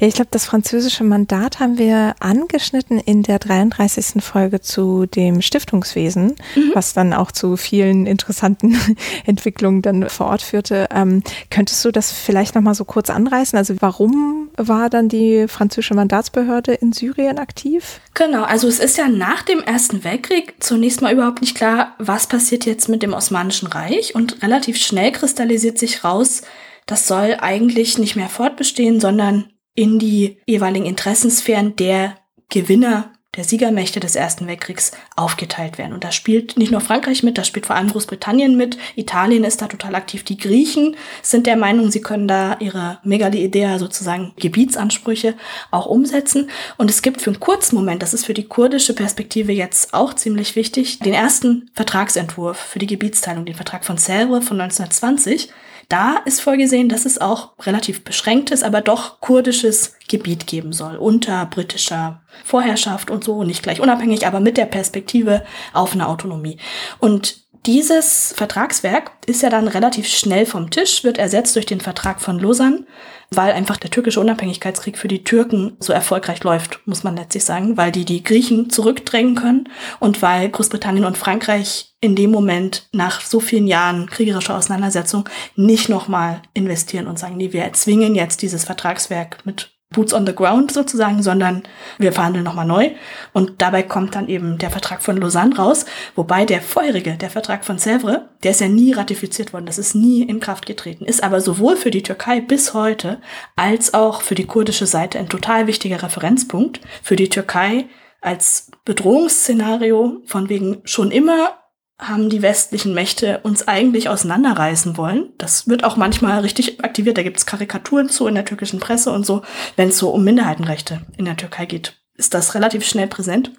Ja, 0.00 0.06
ich 0.06 0.14
glaube, 0.14 0.28
das 0.30 0.44
französische 0.44 1.04
Mandat 1.04 1.58
haben 1.58 1.78
wir 1.78 2.14
angeschnitten 2.20 2.98
in 2.98 3.22
der 3.22 3.38
33. 3.38 4.22
Folge 4.22 4.60
zu 4.60 5.06
dem 5.06 5.40
Stiftungswesen, 5.40 6.34
mhm. 6.54 6.72
was 6.74 6.92
dann 6.92 7.14
auch 7.14 7.32
zu 7.32 7.56
vielen 7.56 8.06
interessanten 8.06 8.78
Entwicklungen 9.26 9.80
dann 9.82 10.08
vor 10.08 10.26
Ort 10.26 10.42
führte. 10.42 10.86
Ähm, 10.94 11.22
könntest 11.50 11.84
du 11.84 11.90
das 11.90 12.12
vielleicht 12.12 12.54
nochmal 12.54 12.74
so 12.74 12.84
kurz 12.84 13.08
anreißen? 13.08 13.56
Also 13.58 13.74
warum 13.80 14.50
war 14.56 14.90
dann 14.90 15.08
die 15.08 15.46
französische 15.48 15.94
Mandatsbehörde 15.94 16.74
in 16.74 16.92
Syrien 16.92 17.38
aktiv? 17.38 18.00
Genau, 18.14 18.42
also 18.42 18.68
es 18.68 18.80
ist 18.80 18.98
ja 18.98 19.08
nach 19.08 19.42
dem 19.42 19.60
Ersten 19.60 20.04
Weltkrieg 20.04 20.54
zunächst 20.60 21.00
mal 21.00 21.12
überhaupt 21.12 21.40
nicht 21.40 21.56
klar, 21.56 21.94
was 21.98 22.26
passiert 22.26 22.66
jetzt 22.66 22.88
mit 22.88 23.02
dem 23.02 23.14
Osmanischen 23.14 23.68
Reich 23.68 24.14
und 24.14 24.42
relativ 24.42 24.76
schnell 24.76 25.12
kristallisiert 25.12 25.78
sich 25.78 26.04
raus, 26.04 26.42
das 26.88 27.06
soll 27.06 27.36
eigentlich 27.38 27.98
nicht 27.98 28.16
mehr 28.16 28.30
fortbestehen, 28.30 28.98
sondern 28.98 29.52
in 29.74 29.98
die 29.98 30.38
jeweiligen 30.46 30.86
Interessensphären 30.86 31.76
der 31.76 32.16
Gewinner 32.48 33.12
der 33.36 33.44
Siegermächte 33.44 34.00
des 34.00 34.16
Ersten 34.16 34.46
Weltkriegs 34.46 34.92
aufgeteilt 35.14 35.76
werden. 35.76 35.92
Und 35.92 36.02
da 36.02 36.10
spielt 36.10 36.56
nicht 36.56 36.72
nur 36.72 36.80
Frankreich 36.80 37.22
mit, 37.22 37.36
da 37.36 37.44
spielt 37.44 37.66
vor 37.66 37.76
allem 37.76 37.90
Großbritannien 37.90 38.56
mit. 38.56 38.78
Italien 38.96 39.44
ist 39.44 39.60
da 39.60 39.66
total 39.66 39.94
aktiv. 39.94 40.24
Die 40.24 40.38
Griechen 40.38 40.96
sind 41.22 41.46
der 41.46 41.56
Meinung, 41.56 41.90
sie 41.90 42.00
können 42.00 42.26
da 42.26 42.56
ihre 42.58 42.98
Megali-Idea, 43.04 43.78
sozusagen 43.78 44.32
Gebietsansprüche, 44.36 45.34
auch 45.70 45.86
umsetzen. 45.86 46.48
Und 46.78 46.90
es 46.90 47.02
gibt 47.02 47.20
für 47.20 47.30
einen 47.30 47.38
kurzen 47.38 47.76
Moment, 47.76 48.02
das 48.02 48.14
ist 48.14 48.24
für 48.24 48.34
die 48.34 48.48
kurdische 48.48 48.94
Perspektive 48.94 49.52
jetzt 49.52 49.92
auch 49.92 50.14
ziemlich 50.14 50.56
wichtig, 50.56 51.00
den 51.00 51.12
ersten 51.14 51.70
Vertragsentwurf 51.74 52.56
für 52.56 52.78
die 52.78 52.86
Gebietsteilung, 52.86 53.44
den 53.44 53.56
Vertrag 53.56 53.84
von 53.84 53.98
Selve 53.98 54.40
von 54.40 54.58
1920 54.58 55.50
da 55.88 56.18
ist 56.26 56.40
vorgesehen, 56.42 56.88
dass 56.90 57.06
es 57.06 57.18
auch 57.18 57.52
relativ 57.60 58.04
beschränktes, 58.04 58.62
aber 58.62 58.82
doch 58.82 59.20
kurdisches 59.20 59.96
Gebiet 60.06 60.46
geben 60.46 60.72
soll, 60.72 60.96
unter 60.96 61.46
britischer 61.46 62.20
Vorherrschaft 62.44 63.10
und 63.10 63.24
so, 63.24 63.42
nicht 63.42 63.62
gleich 63.62 63.80
unabhängig, 63.80 64.26
aber 64.26 64.40
mit 64.40 64.58
der 64.58 64.66
Perspektive 64.66 65.44
auf 65.72 65.92
eine 65.94 66.08
Autonomie. 66.08 66.58
Und 66.98 67.47
dieses 67.66 68.32
Vertragswerk 68.36 69.12
ist 69.26 69.42
ja 69.42 69.50
dann 69.50 69.68
relativ 69.68 70.06
schnell 70.06 70.46
vom 70.46 70.70
Tisch, 70.70 71.04
wird 71.04 71.18
ersetzt 71.18 71.54
durch 71.56 71.66
den 71.66 71.80
Vertrag 71.80 72.20
von 72.20 72.38
Lausanne, 72.38 72.86
weil 73.30 73.52
einfach 73.52 73.76
der 73.76 73.90
türkische 73.90 74.20
Unabhängigkeitskrieg 74.20 74.96
für 74.96 75.08
die 75.08 75.24
Türken 75.24 75.76
so 75.80 75.92
erfolgreich 75.92 76.42
läuft, 76.44 76.80
muss 76.86 77.04
man 77.04 77.16
letztlich 77.16 77.44
sagen, 77.44 77.76
weil 77.76 77.92
die 77.92 78.04
die 78.04 78.22
Griechen 78.22 78.70
zurückdrängen 78.70 79.34
können 79.34 79.68
und 80.00 80.22
weil 80.22 80.48
Großbritannien 80.48 81.04
und 81.04 81.18
Frankreich 81.18 81.94
in 82.00 82.16
dem 82.16 82.30
Moment 82.30 82.88
nach 82.92 83.20
so 83.20 83.40
vielen 83.40 83.66
Jahren 83.66 84.08
kriegerischer 84.08 84.56
Auseinandersetzung 84.56 85.28
nicht 85.56 85.88
nochmal 85.88 86.40
investieren 86.54 87.06
und 87.06 87.18
sagen, 87.18 87.36
nee, 87.36 87.52
wir 87.52 87.64
erzwingen 87.64 88.14
jetzt 88.14 88.40
dieses 88.42 88.64
Vertragswerk 88.64 89.44
mit 89.44 89.77
Boots 89.90 90.12
on 90.12 90.26
the 90.26 90.34
Ground 90.34 90.70
sozusagen, 90.70 91.22
sondern 91.22 91.62
wir 91.96 92.12
verhandeln 92.12 92.44
nochmal 92.44 92.66
neu. 92.66 92.90
Und 93.32 93.62
dabei 93.62 93.82
kommt 93.82 94.14
dann 94.14 94.28
eben 94.28 94.58
der 94.58 94.70
Vertrag 94.70 95.02
von 95.02 95.16
Lausanne 95.16 95.56
raus, 95.56 95.86
wobei 96.14 96.44
der 96.44 96.60
vorherige, 96.60 97.14
der 97.14 97.30
Vertrag 97.30 97.64
von 97.64 97.78
Sèvres, 97.78 98.20
der 98.42 98.50
ist 98.50 98.60
ja 98.60 98.68
nie 98.68 98.92
ratifiziert 98.92 99.54
worden, 99.54 99.64
das 99.64 99.78
ist 99.78 99.94
nie 99.94 100.22
in 100.22 100.40
Kraft 100.40 100.66
getreten, 100.66 101.06
ist 101.06 101.24
aber 101.24 101.40
sowohl 101.40 101.76
für 101.76 101.90
die 101.90 102.02
Türkei 102.02 102.40
bis 102.40 102.74
heute 102.74 103.20
als 103.56 103.94
auch 103.94 104.20
für 104.20 104.34
die 104.34 104.46
kurdische 104.46 104.86
Seite 104.86 105.18
ein 105.18 105.30
total 105.30 105.66
wichtiger 105.66 106.02
Referenzpunkt. 106.02 106.80
Für 107.02 107.16
die 107.16 107.30
Türkei 107.30 107.86
als 108.20 108.70
Bedrohungsszenario 108.84 110.20
von 110.26 110.48
wegen 110.48 110.82
schon 110.84 111.10
immer 111.10 111.58
haben 111.98 112.30
die 112.30 112.42
westlichen 112.42 112.94
Mächte 112.94 113.40
uns 113.42 113.66
eigentlich 113.66 114.08
auseinanderreißen 114.08 114.96
wollen. 114.96 115.30
Das 115.36 115.66
wird 115.68 115.82
auch 115.82 115.96
manchmal 115.96 116.40
richtig 116.40 116.84
aktiviert. 116.84 117.18
Da 117.18 117.22
gibt 117.22 117.38
es 117.38 117.46
Karikaturen 117.46 118.08
zu 118.08 118.28
in 118.28 118.36
der 118.36 118.44
türkischen 118.44 118.78
Presse 118.78 119.10
und 119.10 119.26
so. 119.26 119.42
Wenn 119.76 119.88
es 119.88 119.98
so 119.98 120.10
um 120.10 120.22
Minderheitenrechte 120.22 121.02
in 121.16 121.24
der 121.24 121.36
Türkei 121.36 121.66
geht, 121.66 122.00
ist 122.14 122.34
das 122.34 122.54
relativ 122.54 122.86
schnell 122.86 123.08
präsent. 123.08 123.52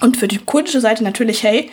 Und 0.00 0.16
für 0.16 0.28
die 0.28 0.38
kurdische 0.38 0.80
Seite 0.80 1.02
natürlich, 1.02 1.42
hey, 1.42 1.70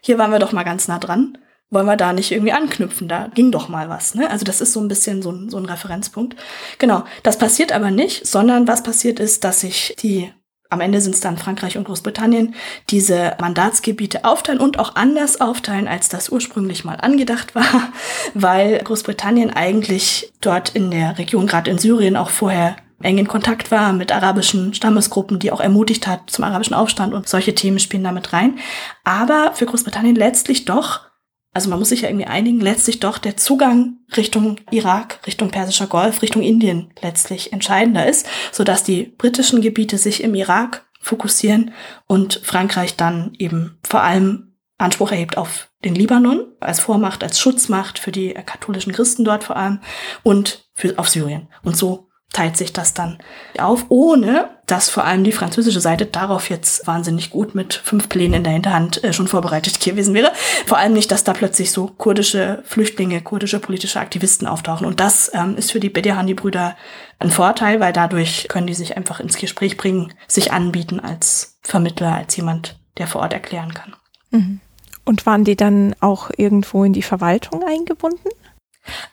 hier 0.00 0.18
waren 0.18 0.32
wir 0.32 0.40
doch 0.40 0.52
mal 0.52 0.64
ganz 0.64 0.88
nah 0.88 0.98
dran. 0.98 1.38
Wollen 1.70 1.86
wir 1.86 1.96
da 1.96 2.12
nicht 2.12 2.32
irgendwie 2.32 2.52
anknüpfen? 2.52 3.06
Da 3.06 3.28
ging 3.32 3.52
doch 3.52 3.68
mal 3.68 3.88
was. 3.88 4.16
Ne? 4.16 4.28
Also 4.28 4.44
das 4.44 4.60
ist 4.60 4.72
so 4.72 4.80
ein 4.80 4.88
bisschen 4.88 5.22
so 5.22 5.30
ein, 5.30 5.50
so 5.50 5.56
ein 5.56 5.66
Referenzpunkt. 5.66 6.36
Genau, 6.78 7.04
das 7.22 7.38
passiert 7.38 7.70
aber 7.70 7.92
nicht, 7.92 8.26
sondern 8.26 8.66
was 8.66 8.82
passiert 8.82 9.20
ist, 9.20 9.44
dass 9.44 9.60
sich 9.60 9.94
die 10.00 10.32
am 10.70 10.80
Ende 10.80 11.00
sind 11.00 11.14
es 11.14 11.20
dann 11.20 11.36
Frankreich 11.36 11.76
und 11.76 11.84
Großbritannien, 11.84 12.54
diese 12.88 13.36
Mandatsgebiete 13.40 14.24
aufteilen 14.24 14.60
und 14.60 14.78
auch 14.78 14.94
anders 14.94 15.40
aufteilen, 15.40 15.88
als 15.88 16.08
das 16.08 16.28
ursprünglich 16.28 16.84
mal 16.84 16.94
angedacht 16.94 17.54
war, 17.54 17.92
weil 18.34 18.78
Großbritannien 18.78 19.50
eigentlich 19.50 20.32
dort 20.40 20.70
in 20.70 20.90
der 20.90 21.18
Region, 21.18 21.46
gerade 21.46 21.70
in 21.70 21.78
Syrien, 21.78 22.16
auch 22.16 22.30
vorher 22.30 22.76
eng 23.02 23.18
in 23.18 23.28
Kontakt 23.28 23.70
war 23.70 23.92
mit 23.92 24.12
arabischen 24.12 24.72
Stammesgruppen, 24.74 25.38
die 25.38 25.50
auch 25.50 25.60
ermutigt 25.60 26.06
hat 26.06 26.30
zum 26.30 26.44
arabischen 26.44 26.74
Aufstand 26.74 27.14
und 27.14 27.28
solche 27.28 27.54
Themen 27.54 27.78
spielen 27.78 28.04
damit 28.04 28.32
rein. 28.32 28.58
Aber 29.04 29.52
für 29.54 29.66
Großbritannien 29.66 30.14
letztlich 30.14 30.66
doch 30.66 31.09
also 31.52 31.68
man 31.68 31.78
muss 31.78 31.88
sich 31.88 32.02
ja 32.02 32.08
irgendwie 32.08 32.26
einigen, 32.26 32.60
letztlich 32.60 33.00
doch 33.00 33.18
der 33.18 33.36
Zugang 33.36 33.98
Richtung 34.16 34.58
Irak, 34.70 35.20
Richtung 35.26 35.50
Persischer 35.50 35.86
Golf, 35.86 36.22
Richtung 36.22 36.42
Indien 36.42 36.92
letztlich 37.02 37.52
entscheidender 37.52 38.06
ist, 38.06 38.26
so 38.52 38.62
dass 38.62 38.84
die 38.84 39.04
britischen 39.04 39.60
Gebiete 39.60 39.98
sich 39.98 40.22
im 40.22 40.34
Irak 40.34 40.86
fokussieren 41.00 41.72
und 42.06 42.40
Frankreich 42.44 42.96
dann 42.96 43.32
eben 43.38 43.78
vor 43.82 44.02
allem 44.02 44.54
Anspruch 44.78 45.10
erhebt 45.10 45.36
auf 45.36 45.70
den 45.84 45.94
Libanon 45.94 46.46
als 46.60 46.80
Vormacht, 46.80 47.22
als 47.22 47.38
Schutzmacht 47.40 47.98
für 47.98 48.12
die 48.12 48.32
katholischen 48.32 48.92
Christen 48.92 49.24
dort 49.24 49.44
vor 49.44 49.56
allem 49.56 49.80
und 50.22 50.68
für, 50.74 50.98
auf 50.98 51.08
Syrien. 51.08 51.48
Und 51.62 51.76
so 51.76 52.09
teilt 52.32 52.56
sich 52.56 52.72
das 52.72 52.94
dann 52.94 53.18
auf, 53.58 53.86
ohne 53.88 54.50
dass 54.66 54.88
vor 54.88 55.04
allem 55.04 55.24
die 55.24 55.32
französische 55.32 55.80
Seite 55.80 56.06
darauf 56.06 56.48
jetzt 56.48 56.86
wahnsinnig 56.86 57.30
gut 57.30 57.56
mit 57.56 57.74
fünf 57.74 58.08
Plänen 58.08 58.34
in 58.34 58.44
der 58.44 58.52
Hinterhand 58.52 59.02
äh, 59.02 59.12
schon 59.12 59.26
vorbereitet 59.26 59.80
gewesen 59.80 60.14
wäre. 60.14 60.30
Vor 60.64 60.78
allem 60.78 60.92
nicht, 60.92 61.10
dass 61.10 61.24
da 61.24 61.32
plötzlich 61.32 61.72
so 61.72 61.88
kurdische 61.88 62.62
Flüchtlinge, 62.64 63.20
kurdische 63.20 63.58
politische 63.58 63.98
Aktivisten 63.98 64.46
auftauchen. 64.46 64.86
Und 64.86 65.00
das 65.00 65.30
ähm, 65.34 65.56
ist 65.56 65.72
für 65.72 65.80
die 65.80 65.90
Bedehani-Brüder 65.90 66.76
ein 67.18 67.30
Vorteil, 67.30 67.80
weil 67.80 67.92
dadurch 67.92 68.46
können 68.48 68.68
die 68.68 68.74
sich 68.74 68.96
einfach 68.96 69.18
ins 69.18 69.36
Gespräch 69.36 69.76
bringen, 69.76 70.14
sich 70.28 70.52
anbieten 70.52 71.00
als 71.00 71.58
Vermittler, 71.62 72.14
als 72.14 72.36
jemand, 72.36 72.78
der 72.98 73.08
vor 73.08 73.22
Ort 73.22 73.32
erklären 73.32 73.74
kann. 73.74 73.96
Mhm. 74.30 74.60
Und 75.04 75.26
waren 75.26 75.44
die 75.44 75.56
dann 75.56 75.96
auch 75.98 76.30
irgendwo 76.36 76.84
in 76.84 76.92
die 76.92 77.02
Verwaltung 77.02 77.64
eingebunden? 77.66 78.28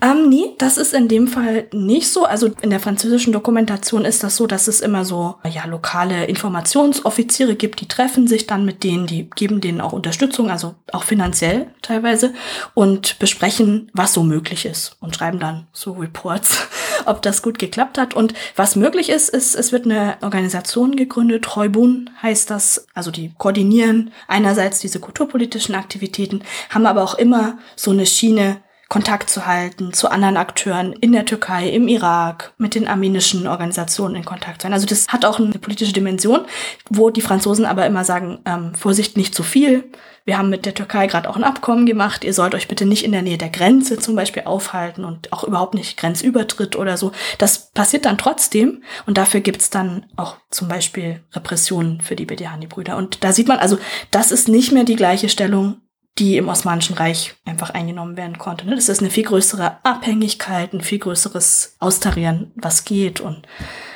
Ähm, 0.02 0.30
nee, 0.30 0.54
das 0.58 0.78
ist 0.78 0.94
in 0.94 1.08
dem 1.08 1.28
Fall 1.28 1.68
nicht 1.72 2.10
so. 2.10 2.26
Also 2.26 2.52
in 2.62 2.70
der 2.70 2.80
französischen 2.80 3.34
Dokumentation 3.34 4.06
ist 4.06 4.24
das 4.24 4.36
so, 4.36 4.48
dass 4.48 4.68
es 4.68 4.82
immer 4.82 5.06
so 5.06 5.36
ja, 5.49 5.66
lokale 5.66 6.26
Informationsoffiziere 6.26 7.56
gibt, 7.56 7.82
die 7.82 7.88
treffen 7.88 8.28
sich 8.28 8.48
dann 8.48 8.66
mit 8.66 8.84
denen, 8.84 9.08
die 9.08 9.30
geben 9.36 9.62
denen 9.62 9.82
auch 9.82 9.94
Unterstützung, 9.94 10.49
also 10.49 10.76
auch 10.91 11.04
finanziell 11.04 11.68
teilweise, 11.82 12.34
und 12.74 13.20
besprechen, 13.20 13.90
was 13.94 14.14
so 14.14 14.24
möglich 14.24 14.66
ist 14.66 14.98
und 14.99 15.16
schreiben 15.16 15.40
dann 15.40 15.68
so 15.72 15.94
Reports, 15.94 16.68
ob 17.06 17.22
das 17.22 17.41
gut 17.41 17.60
geklappt 17.60 17.98
hat. 17.98 18.14
Und 18.14 18.34
was 18.56 18.76
möglich 18.76 19.10
ist, 19.10 19.30
ist, 19.30 19.56
es 19.56 19.72
wird 19.72 19.86
eine 19.86 20.18
Organisation 20.22 20.95
gegründet, 20.95 21.56
Heubun 21.56 22.10
heißt 22.22 22.49
das, 22.49 22.88
also 22.94 23.12
die 23.12 23.32
koordinieren 23.38 24.12
einerseits 24.28 24.80
diese 24.80 24.99
kulturpolitischen 24.99 25.76
Aktivitäten, 25.76 26.44
haben 26.70 26.86
aber 26.86 27.04
auch 27.04 27.16
immer 27.16 27.58
so 27.76 27.91
eine 27.91 28.06
Schiene, 28.06 28.58
Kontakt 28.89 29.30
zu 29.30 29.45
halten 29.45 29.91
zu 29.91 30.09
anderen 30.09 30.38
Akteuren 30.38 30.93
in 30.93 31.11
der 31.11 31.26
Türkei, 31.26 31.69
im 31.69 31.88
Irak, 31.88 32.53
mit 32.57 32.73
den 32.73 32.88
armenischen 32.88 33.47
Organisationen 33.47 34.15
in 34.15 34.26
Kontakt 34.26 34.61
sein. 34.61 34.73
Also 34.73 34.85
das 34.85 35.07
hat 35.09 35.26
auch 35.26 35.39
eine 35.39 35.59
politische 35.59 35.93
Dimension, 35.93 36.45
wo 36.89 37.09
die 37.09 37.22
Franzosen 37.22 37.65
aber 37.65 37.85
immer 37.85 38.05
sagen, 38.05 38.39
ähm, 38.45 38.73
Vorsicht, 38.76 39.18
nicht 39.18 39.35
zu 39.35 39.43
viel. 39.43 39.91
Wir 40.23 40.38
haben 40.38 40.49
mit 40.49 40.65
der 40.65 40.73
Türkei 40.73 41.07
gerade 41.07 41.30
auch 41.30 41.38
ein 41.38 41.45
Abkommen 41.45 41.85
gemacht. 41.85 42.26
Ihr 42.26 42.34
sollt 42.34 42.53
euch 42.53 42.68
bitte 42.68 42.85
nicht 42.85 43.05
in 43.05 43.14
der 43.14 43.22
Nähe 43.22 43.38
der 43.38 43.49
Grenze 43.49 43.97
zum 43.97 44.15
Beispiel 44.15 44.43
aufhalten 44.43 45.05
und 45.05 45.31
auch 45.31 45.45
überhaupt 45.45 45.73
nicht 45.73 45.97
Grenzübertritt 45.97 46.76
oder 46.76 46.97
so. 46.97 47.14
Das 47.38 47.72
passiert 47.72 48.05
dann 48.05 48.18
trotzdem 48.18 48.84
und 49.05 49.18
dafür 49.18 49.39
gibt's 49.39 49.69
dann 49.69 50.05
auch 50.18 50.35
zum 50.49 50.68
Beispiel 50.68 51.23
Repressionen 51.34 52.01
für 52.01 52.18
die 52.18 52.26
Bedehani-Brüder. 52.26 52.97
Und 52.97 53.23
da 53.23 53.31
sieht 53.31 53.47
man 53.47 53.59
also, 53.59 53.77
das 54.11 54.31
ist 54.31 54.49
nicht 54.49 54.73
mehr 54.73 54.84
die 54.84 54.97
gleiche 54.97 55.30
Stellung 55.30 55.77
die 56.19 56.38
im 56.38 56.49
Osmanischen 56.49 56.95
Reich 56.95 57.35
einfach 57.45 57.72
eingenommen 57.72 58.18
werden 58.18 58.38
konnte. 58.38 58.65
Ne? 58.65 58.76
Das 58.76 58.89
ist 58.89 59.02
eine 59.02 59.10
viel 59.10 59.23
größere 59.23 59.77
Abhängigkeit, 59.84 60.73
ein 60.73 60.81
viel 60.81 60.99
größeres 60.99 61.76
Austarieren, 61.80 62.52
was 62.56 62.85
geht. 62.85 63.22
Und, 63.22 63.44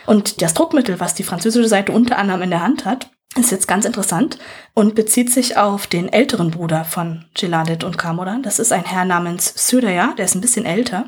und 0.05 0.41
das 0.41 0.53
Druckmittel, 0.53 0.99
was 0.99 1.15
die 1.15 1.23
französische 1.23 1.67
Seite 1.67 1.91
unter 1.91 2.17
anderem 2.17 2.43
in 2.43 2.51
der 2.51 2.61
Hand 2.61 2.85
hat, 2.85 3.09
ist 3.35 3.51
jetzt 3.51 3.67
ganz 3.67 3.85
interessant 3.85 4.37
und 4.73 4.93
bezieht 4.93 5.31
sich 5.31 5.57
auf 5.57 5.87
den 5.87 6.11
älteren 6.11 6.51
Bruder 6.51 6.83
von 6.83 7.25
Geladet 7.33 7.83
und 7.83 7.97
Kamodan. 7.97 8.43
Das 8.43 8.59
ist 8.59 8.73
ein 8.73 8.83
Herr 8.83 9.05
namens 9.05 9.53
Süraya, 9.55 10.13
der 10.17 10.25
ist 10.25 10.35
ein 10.35 10.41
bisschen 10.41 10.65
älter. 10.65 11.05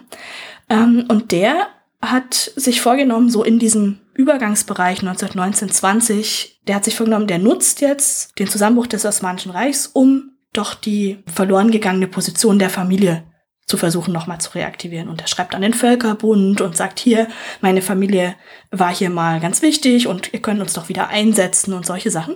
Ähm, 0.69 1.05
und 1.09 1.31
der 1.31 1.67
hat 2.01 2.51
sich 2.55 2.81
vorgenommen, 2.81 3.29
so 3.29 3.43
in 3.43 3.59
diesem 3.59 3.99
Übergangsbereich 4.13 4.99
1919, 4.99 5.69
20, 5.69 6.61
der 6.67 6.75
hat 6.75 6.85
sich 6.85 6.95
vorgenommen, 6.95 7.27
der 7.27 7.39
nutzt 7.39 7.81
jetzt 7.81 8.37
den 8.39 8.47
Zusammenbruch 8.47 8.87
des 8.87 9.05
Osmanischen 9.05 9.51
Reichs, 9.51 9.87
um 9.87 10.32
doch 10.53 10.73
die 10.73 11.19
verloren 11.33 11.71
gegangene 11.71 12.07
Position 12.07 12.59
der 12.59 12.69
Familie 12.69 13.23
zu 13.65 13.77
versuchen, 13.77 14.13
nochmal 14.13 14.41
zu 14.41 14.51
reaktivieren. 14.55 15.07
Und 15.07 15.21
er 15.21 15.27
schreibt 15.27 15.55
an 15.55 15.61
den 15.61 15.73
Völkerbund 15.73 16.61
und 16.61 16.75
sagt 16.75 16.99
hier, 16.99 17.27
meine 17.61 17.81
Familie 17.81 18.35
war 18.71 18.93
hier 18.93 19.09
mal 19.09 19.39
ganz 19.39 19.61
wichtig 19.61 20.07
und 20.07 20.33
ihr 20.33 20.41
könnt 20.41 20.61
uns 20.61 20.73
doch 20.73 20.89
wieder 20.89 21.09
einsetzen 21.09 21.73
und 21.73 21.85
solche 21.85 22.11
Sachen. 22.11 22.35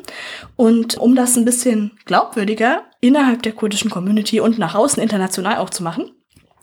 Und 0.55 0.97
um 0.97 1.15
das 1.15 1.35
ein 1.35 1.45
bisschen 1.45 1.91
glaubwürdiger 2.05 2.83
innerhalb 3.01 3.43
der 3.43 3.51
kurdischen 3.51 3.91
Community 3.91 4.39
und 4.39 4.57
nach 4.57 4.75
außen 4.75 5.03
international 5.03 5.57
auch 5.57 5.69
zu 5.69 5.83
machen, 5.83 6.11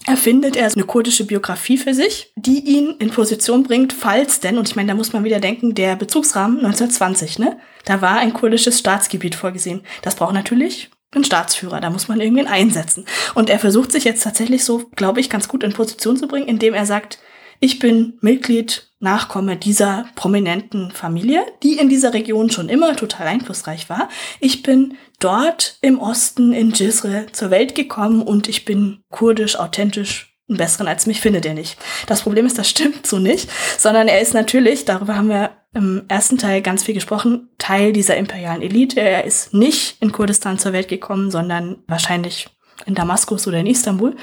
erfindet 0.07 0.57
er 0.57 0.71
eine 0.71 0.85
kurdische 0.85 1.27
Biografie 1.27 1.79
für 1.79 1.95
sich, 1.95 2.33
die 2.37 2.61
ihn 2.61 2.97
in 2.99 3.11
Position 3.11 3.63
bringt, 3.63 3.93
falls 3.93 4.41
denn, 4.41 4.59
und 4.59 4.69
ich 4.69 4.77
meine, 4.77 4.89
da 4.89 4.95
muss 4.95 5.13
man 5.13 5.25
wieder 5.25 5.41
denken, 5.41 5.75
der 5.75 5.97
Bezugsrahmen 5.97 6.59
1920, 6.59 7.39
ne? 7.39 7.59
Da 7.85 8.01
war 8.01 8.19
ein 8.19 8.33
kurdisches 8.33 8.79
Staatsgebiet 8.79 9.35
vorgesehen. 9.35 9.83
Das 10.03 10.17
braucht 10.17 10.35
natürlich 10.35 10.91
ein 11.16 11.24
Staatsführer, 11.24 11.81
da 11.81 11.91
muss 11.91 12.09
man 12.09 12.20
irgendwen 12.20 12.47
einsetzen. 12.47 13.07
Und 13.35 13.51
er 13.51 13.59
versucht 13.59 13.93
sich 13.93 14.05
jetzt 14.05 14.23
tatsächlich 14.23 14.65
so, 14.65 14.91
glaube 14.97 15.20
ich, 15.20 15.31
ganz 15.31 15.49
gut 15.49 15.62
in 15.62 15.73
Position 15.73 16.16
zu 16.16 16.28
bringen, 16.28 16.49
indem 16.49 16.74
er 16.74 16.86
sagt, 16.86 17.19
ich 17.61 17.78
bin 17.78 18.19
Mitglied, 18.20 18.91
Nachkomme 19.01 19.57
dieser 19.57 20.07
prominenten 20.15 20.91
Familie, 20.91 21.45
die 21.62 21.78
in 21.78 21.89
dieser 21.89 22.15
Region 22.15 22.51
schon 22.51 22.69
immer 22.69 22.97
total 22.97 23.27
einflussreich 23.27 23.89
war. 23.91 24.09
Ich 24.41 24.62
bin 24.62 24.97
dort 25.20 25.78
im 25.82 25.99
Osten 25.99 26.53
in 26.53 26.73
Jizre 26.73 27.27
zur 27.32 27.51
Welt 27.51 27.74
gekommen 27.74 28.23
und 28.23 28.49
ich 28.49 28.65
bin 28.65 29.03
kurdisch, 29.11 29.57
authentisch, 29.57 30.34
einen 30.55 30.59
besseren 30.59 30.89
als 30.89 31.07
mich 31.07 31.21
findet 31.21 31.45
er 31.45 31.55
nicht. 31.55 31.77
Das 32.07 32.23
Problem 32.23 32.47
ist, 32.47 32.59
das 32.59 32.69
stimmt 32.71 33.07
so 33.07 33.19
nicht, 33.19 33.51
sondern 33.79 34.09
er 34.09 34.21
ist 34.21 34.35
natürlich, 34.35 34.85
darüber 34.85 35.17
haben 35.17 35.29
wir 35.29 35.51
im 35.75 36.05
ersten 36.09 36.39
Teil 36.39 36.63
ganz 36.63 36.85
viel 36.85 36.95
gesprochen, 36.95 37.49
Teil 37.59 37.93
dieser 37.93 38.17
imperialen 38.17 38.63
Elite. 38.63 39.01
Er 39.01 39.25
ist 39.25 39.53
nicht 39.53 40.01
in 40.01 40.13
Kurdistan 40.13 40.59
zur 40.59 40.73
Welt 40.73 40.89
gekommen, 40.89 41.33
sondern 41.33 41.79
wahrscheinlich 41.89 42.49
in 42.87 42.95
Damaskus 42.95 43.47
oder 43.47 43.59
in 43.59 43.67
Istanbul. 43.67 44.17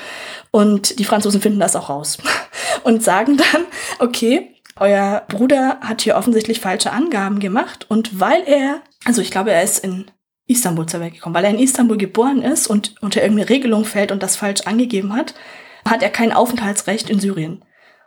Und 0.52 0.98
die 1.00 1.06
Franzosen 1.06 1.42
finden 1.42 1.60
das 1.60 1.76
auch 1.76 1.90
raus 1.90 2.18
und 2.84 3.04
sagen 3.04 3.38
dann, 3.38 3.66
okay, 4.00 4.56
euer 4.78 5.24
Bruder 5.28 5.80
hat 5.82 6.02
hier 6.02 6.16
offensichtlich 6.16 6.62
falsche 6.62 6.92
Angaben 6.92 7.40
gemacht 7.40 7.86
und 7.90 8.20
weil 8.20 8.44
er, 8.46 8.82
also 9.04 9.22
ich 9.22 9.30
glaube, 9.30 9.52
er 9.52 9.64
ist 9.64 9.84
in 9.84 10.06
Istanbul 10.48 10.86
zur 10.86 11.02
Welt 11.02 11.14
gekommen, 11.14 11.36
weil 11.36 11.44
er 11.44 11.52
in 11.52 11.60
Istanbul 11.60 11.98
geboren 11.98 12.42
ist 12.42 12.68
und 12.68 12.96
unter 13.02 13.22
irgendeine 13.22 13.50
Regelung 13.50 13.86
fällt 13.86 14.12
und 14.12 14.24
das 14.24 14.38
falsch 14.38 14.62
angegeben 14.62 15.14
hat, 15.16 15.34
hat 15.86 16.04
er 16.04 16.10
kein 16.10 16.32
Aufenthaltsrecht 16.32 17.10
in 17.10 17.20
Syrien. 17.20 17.64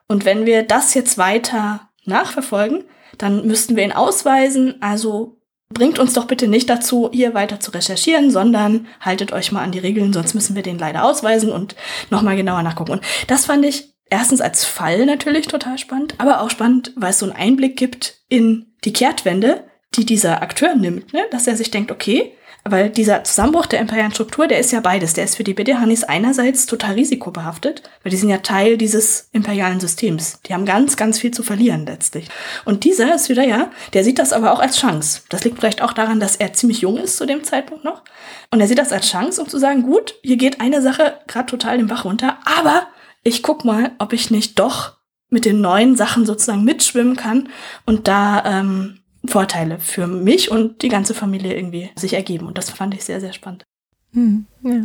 Und 0.08 0.24
wenn 0.24 0.46
wir 0.46 0.62
das 0.62 0.94
jetzt 0.94 1.18
weiter 1.18 1.88
nachverfolgen, 2.04 2.84
dann 3.18 3.46
müssten 3.46 3.76
wir 3.76 3.84
ihn 3.84 3.92
ausweisen. 3.92 4.80
Also 4.82 5.40
bringt 5.70 5.98
uns 5.98 6.12
doch 6.12 6.26
bitte 6.26 6.46
nicht 6.48 6.68
dazu, 6.70 7.10
hier 7.12 7.34
weiter 7.34 7.60
zu 7.60 7.70
recherchieren, 7.70 8.30
sondern 8.30 8.86
haltet 9.00 9.32
euch 9.32 9.52
mal 9.52 9.62
an 9.62 9.72
die 9.72 9.78
Regeln, 9.78 10.12
sonst 10.12 10.34
müssen 10.34 10.54
wir 10.54 10.62
den 10.62 10.78
leider 10.78 11.04
ausweisen 11.04 11.50
und 11.50 11.74
nochmal 12.10 12.36
genauer 12.36 12.62
nachgucken. 12.62 12.92
Und 12.92 13.02
das 13.26 13.46
fand 13.46 13.64
ich 13.64 13.94
erstens 14.10 14.40
als 14.40 14.64
Fall 14.64 15.06
natürlich 15.06 15.48
total 15.48 15.78
spannend, 15.78 16.14
aber 16.18 16.40
auch 16.40 16.50
spannend, 16.50 16.92
weil 16.96 17.10
es 17.10 17.18
so 17.18 17.26
einen 17.26 17.36
Einblick 17.36 17.76
gibt 17.76 18.20
in 18.28 18.74
die 18.84 18.92
Kehrtwende, 18.92 19.64
die 19.94 20.04
dieser 20.04 20.42
Akteur 20.42 20.74
nimmt, 20.74 21.12
ne? 21.12 21.24
dass 21.30 21.46
er 21.46 21.56
sich 21.56 21.70
denkt, 21.70 21.90
okay, 21.90 22.36
weil 22.64 22.88
dieser 22.88 23.24
Zusammenbruch 23.24 23.66
der 23.66 23.80
imperialen 23.80 24.12
Struktur, 24.12 24.48
der 24.48 24.58
ist 24.58 24.72
ja 24.72 24.80
beides. 24.80 25.12
Der 25.12 25.24
ist 25.24 25.36
für 25.36 25.44
die 25.44 25.52
Bedehanis 25.52 26.02
einerseits 26.02 26.64
total 26.64 26.94
risikobehaftet, 26.94 27.82
weil 28.02 28.10
die 28.10 28.16
sind 28.16 28.30
ja 28.30 28.38
Teil 28.38 28.78
dieses 28.78 29.28
imperialen 29.32 29.80
Systems. 29.80 30.40
Die 30.46 30.54
haben 30.54 30.64
ganz, 30.64 30.96
ganz 30.96 31.18
viel 31.18 31.30
zu 31.30 31.42
verlieren 31.42 31.84
letztlich. 31.84 32.28
Und 32.64 32.84
dieser 32.84 33.14
ist 33.14 33.28
wieder 33.28 33.44
ja, 33.44 33.70
der 33.92 34.02
sieht 34.02 34.18
das 34.18 34.32
aber 34.32 34.52
auch 34.52 34.60
als 34.60 34.78
Chance. 34.78 35.22
Das 35.28 35.44
liegt 35.44 35.58
vielleicht 35.58 35.82
auch 35.82 35.92
daran, 35.92 36.20
dass 36.20 36.36
er 36.36 36.54
ziemlich 36.54 36.80
jung 36.80 36.96
ist 36.96 37.18
zu 37.18 37.26
dem 37.26 37.44
Zeitpunkt 37.44 37.84
noch. 37.84 38.02
Und 38.50 38.60
er 38.60 38.66
sieht 38.66 38.78
das 38.78 38.92
als 38.92 39.10
Chance, 39.10 39.42
um 39.42 39.48
zu 39.48 39.58
sagen, 39.58 39.82
gut, 39.82 40.14
hier 40.22 40.38
geht 40.38 40.62
eine 40.62 40.80
Sache 40.80 41.18
gerade 41.26 41.46
total 41.46 41.76
den 41.76 41.88
Bach 41.88 42.06
runter, 42.06 42.38
aber 42.44 42.86
ich 43.22 43.42
guck 43.42 43.64
mal, 43.64 43.92
ob 43.98 44.12
ich 44.12 44.30
nicht 44.30 44.58
doch 44.58 44.98
mit 45.28 45.44
den 45.44 45.60
neuen 45.60 45.96
Sachen 45.96 46.24
sozusagen 46.24 46.64
mitschwimmen 46.64 47.16
kann 47.16 47.48
und 47.84 48.06
da 48.08 48.44
ähm, 48.44 49.00
Vorteile 49.26 49.78
für 49.78 50.06
mich 50.06 50.50
und 50.50 50.82
die 50.82 50.88
ganze 50.88 51.14
Familie 51.14 51.54
irgendwie 51.54 51.90
sich 51.96 52.14
ergeben. 52.14 52.46
Und 52.46 52.58
das 52.58 52.70
fand 52.70 52.94
ich 52.94 53.04
sehr, 53.04 53.20
sehr 53.20 53.32
spannend. 53.32 53.64
Hm, 54.12 54.46
ja. 54.62 54.84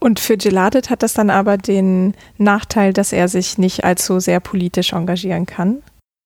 Und 0.00 0.20
für 0.20 0.36
Geladet 0.36 0.90
hat 0.90 1.02
das 1.02 1.14
dann 1.14 1.30
aber 1.30 1.56
den 1.56 2.14
Nachteil, 2.36 2.92
dass 2.92 3.12
er 3.12 3.28
sich 3.28 3.58
nicht 3.58 3.84
allzu 3.84 4.20
sehr 4.20 4.40
politisch 4.40 4.92
engagieren 4.92 5.46
kann. 5.46 5.82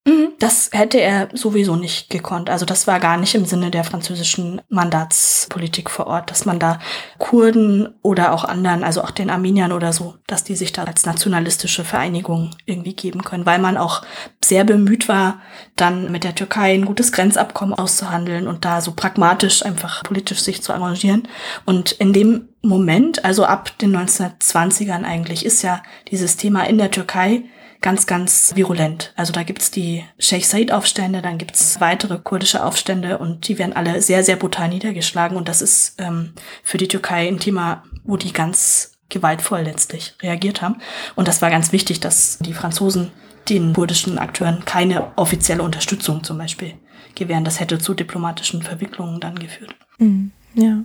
Mhm, 0.06 0.32
das 0.38 0.70
hätte 0.72 0.98
er 0.98 1.28
sowieso 1.34 1.76
nicht 1.76 2.08
gekonnt. 2.08 2.48
Also 2.48 2.64
das 2.64 2.86
war 2.86 3.00
gar 3.00 3.18
nicht 3.18 3.34
im 3.34 3.44
Sinne 3.44 3.70
der 3.70 3.84
französischen 3.84 4.62
Mandatspolitik 4.70 5.90
vor 5.90 6.06
Ort, 6.06 6.30
dass 6.30 6.46
man 6.46 6.58
da 6.58 6.78
Kurden 7.18 7.94
oder 8.00 8.32
auch 8.32 8.44
anderen, 8.44 8.82
also 8.82 9.02
auch 9.02 9.10
den 9.10 9.28
Armeniern 9.28 9.72
oder 9.72 9.92
so, 9.92 10.14
dass 10.26 10.42
die 10.42 10.56
sich 10.56 10.72
da 10.72 10.84
als 10.84 11.04
nationalistische 11.04 11.84
Vereinigung 11.84 12.52
irgendwie 12.64 12.94
geben 12.94 13.24
können, 13.24 13.44
weil 13.44 13.58
man 13.58 13.76
auch 13.76 14.00
sehr 14.42 14.64
bemüht 14.64 15.06
war, 15.06 15.42
dann 15.76 16.10
mit 16.10 16.24
der 16.24 16.34
Türkei 16.34 16.72
ein 16.72 16.86
gutes 16.86 17.12
Grenzabkommen 17.12 17.74
auszuhandeln 17.74 18.48
und 18.48 18.64
da 18.64 18.80
so 18.80 18.92
pragmatisch 18.92 19.62
einfach 19.66 20.02
politisch 20.02 20.40
sich 20.40 20.62
zu 20.62 20.72
arrangieren. 20.72 21.28
Und 21.66 21.92
in 21.92 22.14
dem 22.14 22.48
Moment, 22.62 23.22
also 23.26 23.44
ab 23.44 23.76
den 23.78 23.94
1920ern 23.94 25.04
eigentlich, 25.04 25.44
ist 25.44 25.60
ja 25.60 25.82
dieses 26.10 26.38
Thema 26.38 26.62
in 26.62 26.78
der 26.78 26.90
Türkei 26.90 27.42
ganz, 27.80 28.06
ganz 28.06 28.52
virulent. 28.54 29.12
Also 29.16 29.32
da 29.32 29.42
gibt's 29.42 29.70
die 29.70 30.04
Sheikh 30.18 30.44
Said-Aufstände, 30.44 31.22
dann 31.22 31.38
gibt's 31.38 31.80
weitere 31.80 32.18
kurdische 32.18 32.64
Aufstände 32.64 33.18
und 33.18 33.48
die 33.48 33.58
werden 33.58 33.74
alle 33.74 34.02
sehr, 34.02 34.22
sehr 34.22 34.36
brutal 34.36 34.68
niedergeschlagen. 34.68 35.36
Und 35.36 35.48
das 35.48 35.62
ist 35.62 35.94
ähm, 35.98 36.32
für 36.62 36.78
die 36.78 36.88
Türkei 36.88 37.28
ein 37.28 37.40
Thema, 37.40 37.84
wo 38.04 38.16
die 38.16 38.32
ganz 38.32 38.92
gewaltvoll 39.08 39.62
letztlich 39.62 40.14
reagiert 40.22 40.62
haben. 40.62 40.76
Und 41.16 41.28
das 41.28 41.42
war 41.42 41.50
ganz 41.50 41.72
wichtig, 41.72 42.00
dass 42.00 42.38
die 42.38 42.54
Franzosen 42.54 43.10
den 43.48 43.72
kurdischen 43.72 44.18
Akteuren 44.18 44.64
keine 44.64 45.16
offizielle 45.16 45.62
Unterstützung 45.62 46.22
zum 46.22 46.38
Beispiel 46.38 46.74
gewähren. 47.14 47.44
Das 47.44 47.60
hätte 47.60 47.78
zu 47.78 47.94
diplomatischen 47.94 48.62
Verwicklungen 48.62 49.20
dann 49.20 49.38
geführt. 49.38 49.74
Mhm, 49.98 50.30
ja. 50.54 50.84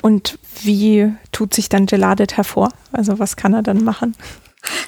Und 0.00 0.38
wie 0.62 1.12
tut 1.32 1.52
sich 1.52 1.68
dann 1.68 1.86
Geladet 1.86 2.36
hervor? 2.36 2.72
Also 2.92 3.18
was 3.18 3.36
kann 3.36 3.52
er 3.52 3.62
dann 3.62 3.82
machen? 3.82 4.14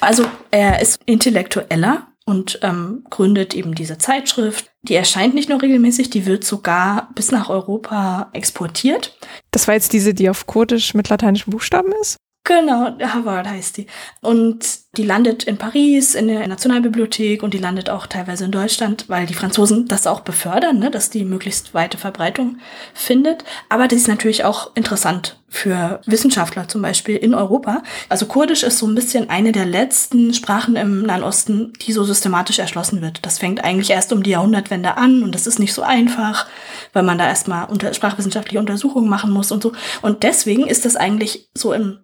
Also 0.01 0.25
er 0.51 0.81
ist 0.81 0.99
intellektueller 1.05 2.07
und 2.25 2.59
ähm, 2.61 3.03
gründet 3.09 3.55
eben 3.55 3.73
diese 3.73 3.97
Zeitschrift. 3.97 4.71
Die 4.83 4.95
erscheint 4.95 5.33
nicht 5.33 5.49
nur 5.49 5.61
regelmäßig, 5.61 6.09
die 6.09 6.25
wird 6.25 6.43
sogar 6.43 7.09
bis 7.15 7.31
nach 7.31 7.49
Europa 7.49 8.29
exportiert. 8.33 9.17
Das 9.51 9.67
war 9.67 9.73
jetzt 9.73 9.93
diese, 9.93 10.13
die 10.13 10.29
auf 10.29 10.45
Kurdisch 10.45 10.93
mit 10.93 11.09
lateinischen 11.09 11.51
Buchstaben 11.51 11.91
ist? 12.01 12.17
Genau, 12.49 12.97
Harvard 12.99 13.47
heißt 13.47 13.77
die. 13.77 13.85
Und 14.21 14.65
die 14.97 15.03
landet 15.03 15.43
in 15.43 15.59
Paris, 15.59 16.15
in 16.15 16.27
der 16.27 16.47
Nationalbibliothek 16.47 17.43
und 17.43 17.53
die 17.53 17.59
landet 17.59 17.91
auch 17.91 18.07
teilweise 18.07 18.45
in 18.45 18.51
Deutschland, 18.51 19.05
weil 19.07 19.27
die 19.27 19.35
Franzosen 19.35 19.87
das 19.87 20.07
auch 20.07 20.21
befördern, 20.21 20.79
ne, 20.79 20.89
dass 20.89 21.11
die 21.11 21.25
möglichst 21.25 21.75
weite 21.75 21.99
Verbreitung 21.99 22.57
findet. 22.95 23.43
Aber 23.69 23.87
das 23.87 23.99
ist 23.99 24.07
natürlich 24.07 24.45
auch 24.45 24.75
interessant 24.75 25.39
für 25.47 26.01
Wissenschaftler 26.07 26.67
zum 26.67 26.81
Beispiel 26.81 27.17
in 27.17 27.35
Europa. 27.35 27.83
Also 28.09 28.25
Kurdisch 28.25 28.63
ist 28.63 28.79
so 28.79 28.87
ein 28.87 28.95
bisschen 28.95 29.29
eine 29.29 29.51
der 29.51 29.67
letzten 29.67 30.33
Sprachen 30.33 30.75
im 30.75 31.03
Nahen 31.03 31.21
Osten, 31.21 31.73
die 31.85 31.91
so 31.91 32.03
systematisch 32.03 32.57
erschlossen 32.57 33.03
wird. 33.03 33.23
Das 33.27 33.37
fängt 33.37 33.63
eigentlich 33.63 33.91
erst 33.91 34.11
um 34.11 34.23
die 34.23 34.31
Jahrhundertwende 34.31 34.97
an 34.97 35.21
und 35.21 35.35
das 35.35 35.45
ist 35.45 35.59
nicht 35.59 35.73
so 35.75 35.83
einfach, 35.83 36.47
weil 36.93 37.03
man 37.03 37.19
da 37.19 37.27
erstmal 37.27 37.69
unter 37.69 37.93
sprachwissenschaftliche 37.93 38.59
Untersuchungen 38.59 39.07
machen 39.07 39.29
muss 39.29 39.51
und 39.51 39.61
so. 39.61 39.73
Und 40.01 40.23
deswegen 40.23 40.65
ist 40.65 40.85
das 40.85 40.95
eigentlich 40.95 41.51
so 41.53 41.73
im 41.73 41.99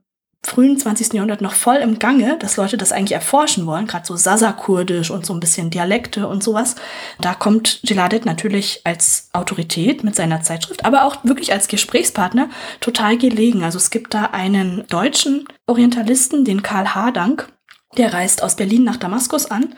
frühen 0.45 0.77
20. 0.77 1.13
Jahrhundert 1.13 1.41
noch 1.41 1.53
voll 1.53 1.77
im 1.77 1.99
Gange, 1.99 2.37
dass 2.39 2.57
Leute 2.57 2.77
das 2.77 2.91
eigentlich 2.91 3.13
erforschen 3.13 3.65
wollen, 3.65 3.87
gerade 3.87 4.05
so 4.05 4.15
Sasa-Kurdisch 4.15 5.11
und 5.11 5.25
so 5.25 5.33
ein 5.33 5.39
bisschen 5.39 5.69
Dialekte 5.69 6.27
und 6.27 6.43
sowas. 6.43 6.75
Da 7.19 7.33
kommt 7.33 7.81
Geladet 7.83 8.25
natürlich 8.25 8.81
als 8.83 9.29
Autorität 9.33 10.03
mit 10.03 10.15
seiner 10.15 10.41
Zeitschrift, 10.41 10.85
aber 10.85 11.05
auch 11.05 11.17
wirklich 11.23 11.51
als 11.51 11.67
Gesprächspartner 11.67 12.49
total 12.79 13.17
gelegen. 13.17 13.63
Also 13.63 13.77
es 13.77 13.89
gibt 13.89 14.13
da 14.13 14.25
einen 14.25 14.85
deutschen 14.87 15.47
Orientalisten, 15.67 16.45
den 16.45 16.61
Karl 16.63 16.95
Hardank, 16.95 17.47
der 17.97 18.13
reist 18.13 18.43
aus 18.43 18.55
Berlin 18.55 18.83
nach 18.83 18.97
Damaskus 18.97 19.49
an 19.49 19.75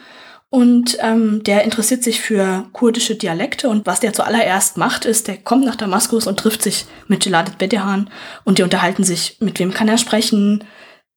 und 0.49 0.97
ähm, 1.01 1.43
der 1.43 1.63
interessiert 1.63 2.03
sich 2.03 2.21
für 2.21 2.65
kurdische 2.71 3.15
Dialekte 3.15 3.67
und 3.67 3.85
was 3.85 3.99
der 3.99 4.13
zuallererst 4.13 4.77
macht, 4.77 5.05
ist, 5.05 5.27
der 5.27 5.37
kommt 5.37 5.65
nach 5.65 5.75
Damaskus 5.75 6.25
und 6.25 6.39
trifft 6.39 6.61
sich 6.61 6.85
mit 7.07 7.23
Geladet 7.23 7.57
Bedehan 7.57 8.09
und 8.45 8.57
die 8.57 8.63
unterhalten 8.63 9.03
sich, 9.03 9.37
mit 9.41 9.59
wem 9.59 9.73
kann 9.73 9.89
er 9.89 9.97
sprechen, 9.97 10.63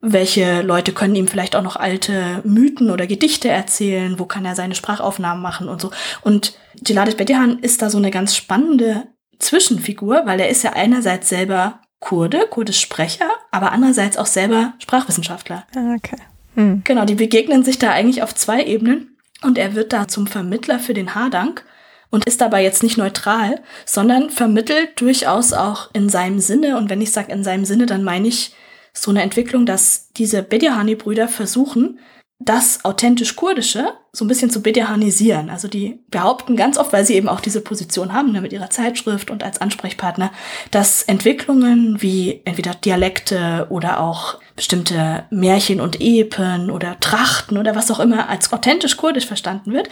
welche 0.01 0.63
Leute 0.63 0.93
können 0.93 1.15
ihm 1.15 1.29
vielleicht 1.29 1.55
auch 1.55 1.63
noch 1.63 1.77
alte 1.77 2.41
Mythen 2.45 2.91
oder 2.91 3.07
Gedichte 3.07 3.49
erzählen, 3.49 4.19
wo 4.19 4.25
kann 4.25 4.45
er 4.45 4.57
seine 4.57 4.75
Sprachaufnahmen 4.75 5.43
machen 5.43 5.69
und 5.69 5.81
so. 5.81 5.91
Und 6.23 6.55
Geladet 6.83 7.17
Bedehan 7.17 7.59
ist 7.59 7.83
da 7.83 7.91
so 7.91 7.99
eine 7.99 8.11
ganz 8.11 8.35
spannende 8.35 9.05
Zwischenfigur, 9.39 10.23
weil 10.25 10.41
er 10.41 10.49
ist 10.49 10.65
ja 10.65 10.73
einerseits 10.73 11.29
selber 11.29 11.81
Kurde, 12.01 12.47
Kurdisch 12.49 12.81
Sprecher, 12.81 13.29
aber 13.51 13.73
andererseits 13.73 14.17
auch 14.17 14.27
selber 14.27 14.73
Sprachwissenschaftler. 14.79 15.67
Ah, 15.77 15.95
okay. 15.97 16.17
Hm. 16.55 16.83
Genau, 16.85 17.05
die 17.05 17.15
begegnen 17.15 17.63
sich 17.63 17.79
da 17.79 17.91
eigentlich 17.91 18.23
auf 18.23 18.35
zwei 18.35 18.65
Ebenen. 18.65 19.19
Und 19.43 19.59
er 19.59 19.75
wird 19.75 19.93
da 19.93 20.09
zum 20.09 20.27
Vermittler 20.27 20.79
für 20.79 20.95
den 20.95 21.15
Haardank 21.15 21.65
und 22.11 22.27
ist 22.27 22.41
dabei 22.41 22.63
jetzt 22.63 22.83
nicht 22.83 22.99
neutral, 22.99 23.61
sondern 23.87 24.31
vermittelt 24.31 25.01
durchaus 25.01 25.53
auch 25.53 25.91
in 25.93 26.09
seinem 26.09 26.41
Sinne. 26.41 26.77
Und 26.77 26.91
wenn 26.91 27.01
ich 27.01 27.13
sage 27.13 27.33
in 27.33 27.45
seinem 27.45 27.65
Sinne, 27.65 27.87
dann 27.87 28.05
meine 28.05 28.29
ich 28.29 28.55
so 28.93 29.11
eine 29.11 29.23
Entwicklung, 29.23 29.67
dass 29.67 30.09
diese 30.17 30.43
Bediahani-Brüder 30.43 31.29
versuchen, 31.29 32.01
das 32.43 32.87
authentisch 32.87 33.37
Kurdische 33.37 33.93
so 34.13 34.25
ein 34.25 34.29
bisschen 34.29 34.51
zu 34.51 34.63
bediahanisieren. 34.63 35.51
Also 35.51 35.69
die 35.69 36.01
behaupten 36.09 36.57
ganz 36.57 36.79
oft, 36.79 36.93
weil 36.93 37.05
sie 37.05 37.15
eben 37.15 37.29
auch 37.29 37.41
diese 37.41 37.61
Position 37.61 38.15
haben 38.15 38.33
ne, 38.33 38.41
mit 38.41 38.53
ihrer 38.53 38.71
Zeitschrift 38.71 39.31
und 39.31 39.45
als 39.45 39.61
Ansprechpartner, 39.61 40.33
dass 40.71 41.03
Entwicklungen 41.03 42.01
wie 42.01 42.41
entweder 42.47 42.75
Dialekte 42.75 43.67
oder 43.69 44.01
auch 44.01 44.39
bestimmte 44.57 45.25
Märchen 45.31 45.83
und 45.83 46.01
Epen 46.01 46.71
oder 46.71 46.99
Trachten 46.99 47.59
oder 47.59 47.77
was 47.77 47.91
auch 47.91 48.01
immer 48.01 48.31
als 48.31 48.53
authentisch 48.53 48.97
kurdisch 48.97 49.27
verstanden 49.27 49.75
wird, 49.75 49.91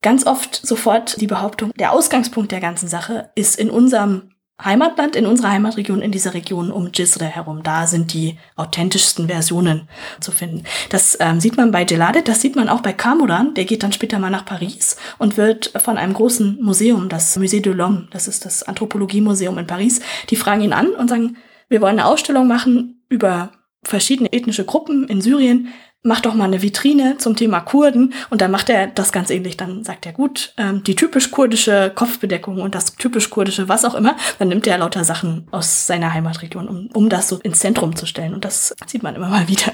ganz 0.00 0.24
oft 0.24 0.54
sofort 0.64 1.20
die 1.20 1.26
Behauptung, 1.26 1.72
der 1.78 1.92
Ausgangspunkt 1.92 2.52
der 2.52 2.60
ganzen 2.60 2.88
Sache 2.88 3.30
ist 3.34 3.58
in 3.58 3.70
unserem 3.70 4.30
Heimatland, 4.62 5.14
in 5.14 5.26
unserer 5.26 5.50
Heimatregion, 5.50 6.02
in 6.02 6.10
dieser 6.10 6.34
Region 6.34 6.72
um 6.72 6.90
Jizre 6.92 7.26
herum. 7.26 7.62
Da 7.62 7.86
sind 7.86 8.12
die 8.12 8.38
authentischsten 8.56 9.28
Versionen 9.28 9.88
zu 10.20 10.32
finden. 10.32 10.64
Das 10.90 11.16
ähm, 11.20 11.38
sieht 11.40 11.56
man 11.56 11.70
bei 11.70 11.84
Gelade, 11.84 12.22
das 12.22 12.40
sieht 12.40 12.56
man 12.56 12.68
auch 12.68 12.80
bei 12.80 12.92
Kamuran. 12.92 13.54
Der 13.54 13.64
geht 13.64 13.84
dann 13.84 13.92
später 13.92 14.18
mal 14.18 14.30
nach 14.30 14.44
Paris 14.44 14.96
und 15.18 15.36
wird 15.36 15.72
von 15.76 15.96
einem 15.96 16.14
großen 16.14 16.58
Museum, 16.60 17.08
das 17.08 17.38
Musée 17.38 17.60
de 17.60 17.72
l'Homme, 17.72 18.08
das 18.10 18.26
ist 18.26 18.44
das 18.44 18.64
Anthropologiemuseum 18.64 19.58
in 19.58 19.66
Paris, 19.66 20.00
die 20.30 20.36
fragen 20.36 20.62
ihn 20.62 20.72
an 20.72 20.88
und 20.88 21.08
sagen, 21.08 21.36
wir 21.68 21.80
wollen 21.80 21.98
eine 21.98 22.06
Ausstellung 22.06 22.48
machen 22.48 23.02
über 23.08 23.52
verschiedene 23.84 24.32
ethnische 24.32 24.64
Gruppen 24.64 25.08
in 25.08 25.20
Syrien 25.20 25.68
mach 26.02 26.20
doch 26.20 26.34
mal 26.34 26.44
eine 26.44 26.62
Vitrine 26.62 27.16
zum 27.18 27.36
Thema 27.36 27.60
Kurden 27.60 28.14
und 28.30 28.40
dann 28.40 28.50
macht 28.50 28.70
er 28.70 28.86
das 28.86 29.12
ganz 29.12 29.30
ähnlich. 29.30 29.56
Dann 29.56 29.84
sagt 29.84 30.06
er, 30.06 30.12
gut, 30.12 30.54
ähm, 30.56 30.82
die 30.84 30.96
typisch 30.96 31.30
kurdische 31.30 31.92
Kopfbedeckung 31.94 32.60
und 32.60 32.74
das 32.74 32.94
typisch 32.96 33.30
kurdische 33.30 33.68
was 33.68 33.84
auch 33.84 33.94
immer, 33.94 34.16
dann 34.38 34.48
nimmt 34.48 34.66
er 34.66 34.78
lauter 34.78 35.04
Sachen 35.04 35.46
aus 35.50 35.86
seiner 35.86 36.12
Heimatregion, 36.12 36.68
um, 36.68 36.88
um 36.94 37.08
das 37.08 37.28
so 37.28 37.38
ins 37.38 37.58
Zentrum 37.58 37.96
zu 37.96 38.06
stellen. 38.06 38.34
Und 38.34 38.44
das 38.44 38.74
sieht 38.86 39.02
man 39.02 39.14
immer 39.14 39.28
mal 39.28 39.48
wieder. 39.48 39.72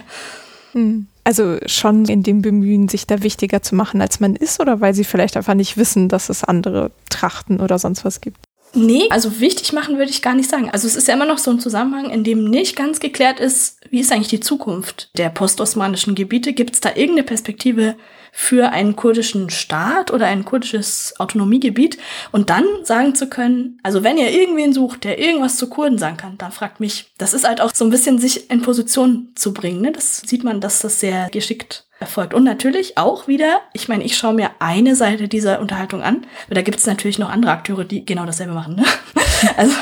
Hm. 0.73 1.07
Also 1.23 1.59
schon 1.67 2.05
in 2.05 2.23
dem 2.23 2.43
Bemühen, 2.43 2.89
sich 2.89 3.07
da 3.07 3.23
wichtiger 3.23 3.63
zu 3.63 3.75
machen, 3.75 4.03
als 4.03 4.21
man 4.21 4.37
ist, 4.37 4.61
oder 4.61 4.81
weil 4.81 4.93
sie 4.93 5.05
vielleicht 5.05 5.37
einfach 5.37 5.55
nicht 5.55 5.77
wissen, 5.79 6.09
dass 6.09 6.29
es 6.29 6.45
andere 6.45 6.91
Trachten 7.09 7.61
oder 7.61 7.79
sonst 7.79 8.05
was 8.05 8.21
gibt? 8.21 8.39
Nee, 8.75 9.07
also 9.11 9.41
wichtig 9.41 9.73
machen 9.73 9.99
würde 9.99 10.11
ich 10.11 10.23
gar 10.23 10.35
nicht 10.35 10.51
sagen. 10.51 10.71
Also 10.71 10.87
es 10.87 10.97
ist 10.97 11.09
ja 11.09 11.15
immer 11.15 11.27
noch 11.27 11.39
so 11.39 11.51
ein 11.51 11.61
Zusammenhang, 11.61 12.11
in 12.11 12.25
dem 12.25 12.45
nicht 12.45 12.77
ganz 12.77 13.01
geklärt 13.01 13.41
ist, 13.41 13.79
wie 13.91 14.01
ist 14.01 14.13
eigentlich 14.13 14.29
die 14.29 14.41
Zukunft 14.41 15.11
der 15.17 15.31
postosmanischen 15.31 16.15
Gebiete? 16.15 16.53
Gibt 16.53 16.75
es 16.75 16.81
da 16.81 16.91
irgendeine 16.91 17.23
Perspektive 17.23 17.97
für 18.37 18.71
einen 18.71 18.97
kurdischen 18.97 19.49
Staat 19.49 20.11
oder 20.11 20.27
ein 20.27 20.45
kurdisches 20.45 21.15
Autonomiegebiet? 21.19 21.99
Und 22.33 22.51
dann 22.51 22.65
sagen 22.83 23.15
zu 23.15 23.29
können, 23.29 23.79
also 23.83 24.03
wenn 24.03 24.19
ihr 24.19 24.31
irgendwen 24.31 24.73
sucht, 24.73 25.05
der 25.05 25.19
irgendwas 25.19 25.57
zu 25.57 25.69
Kurden 25.69 25.99
sagen 25.99 26.17
kann, 26.17 26.37
dann 26.37 26.53
fragt 26.53 26.81
mich. 26.81 27.13
Das 27.17 27.33
ist 27.33 27.47
halt 27.47 27.61
auch 27.61 27.73
so 27.73 27.85
ein 27.85 27.91
bisschen 27.91 28.19
sich 28.19 28.51
in 28.51 28.63
Position 28.63 29.31
zu 29.37 29.55
bringen. 29.55 29.81
Ne? 29.81 29.93
Das 29.93 30.19
sieht 30.19 30.43
man, 30.43 30.61
dass 30.61 30.81
das 30.81 31.01
sehr 31.01 31.29
geschickt 31.31 31.87
erfolgt. 32.01 32.35
Und 32.35 32.45
natürlich 32.45 32.99
auch 32.99 33.29
wieder, 33.29 33.61
ich 33.73 33.89
meine, 33.89 34.05
ich 34.05 34.17
schaue 34.17 34.35
mir 34.35 34.51
eine 34.59 34.97
Seite 34.97 35.29
dieser 35.29 35.61
Unterhaltung 35.61 36.03
an, 36.03 36.27
weil 36.49 36.57
da 36.57 36.63
gibt 36.63 36.79
es 36.79 36.87
natürlich 36.87 37.19
noch 37.19 37.31
andere 37.31 37.53
Akteure, 37.53 37.85
die 37.85 38.05
genau 38.05 38.27
dasselbe 38.27 38.53
machen. 38.53 38.77
Ne? 38.77 38.85
Also 39.59 39.75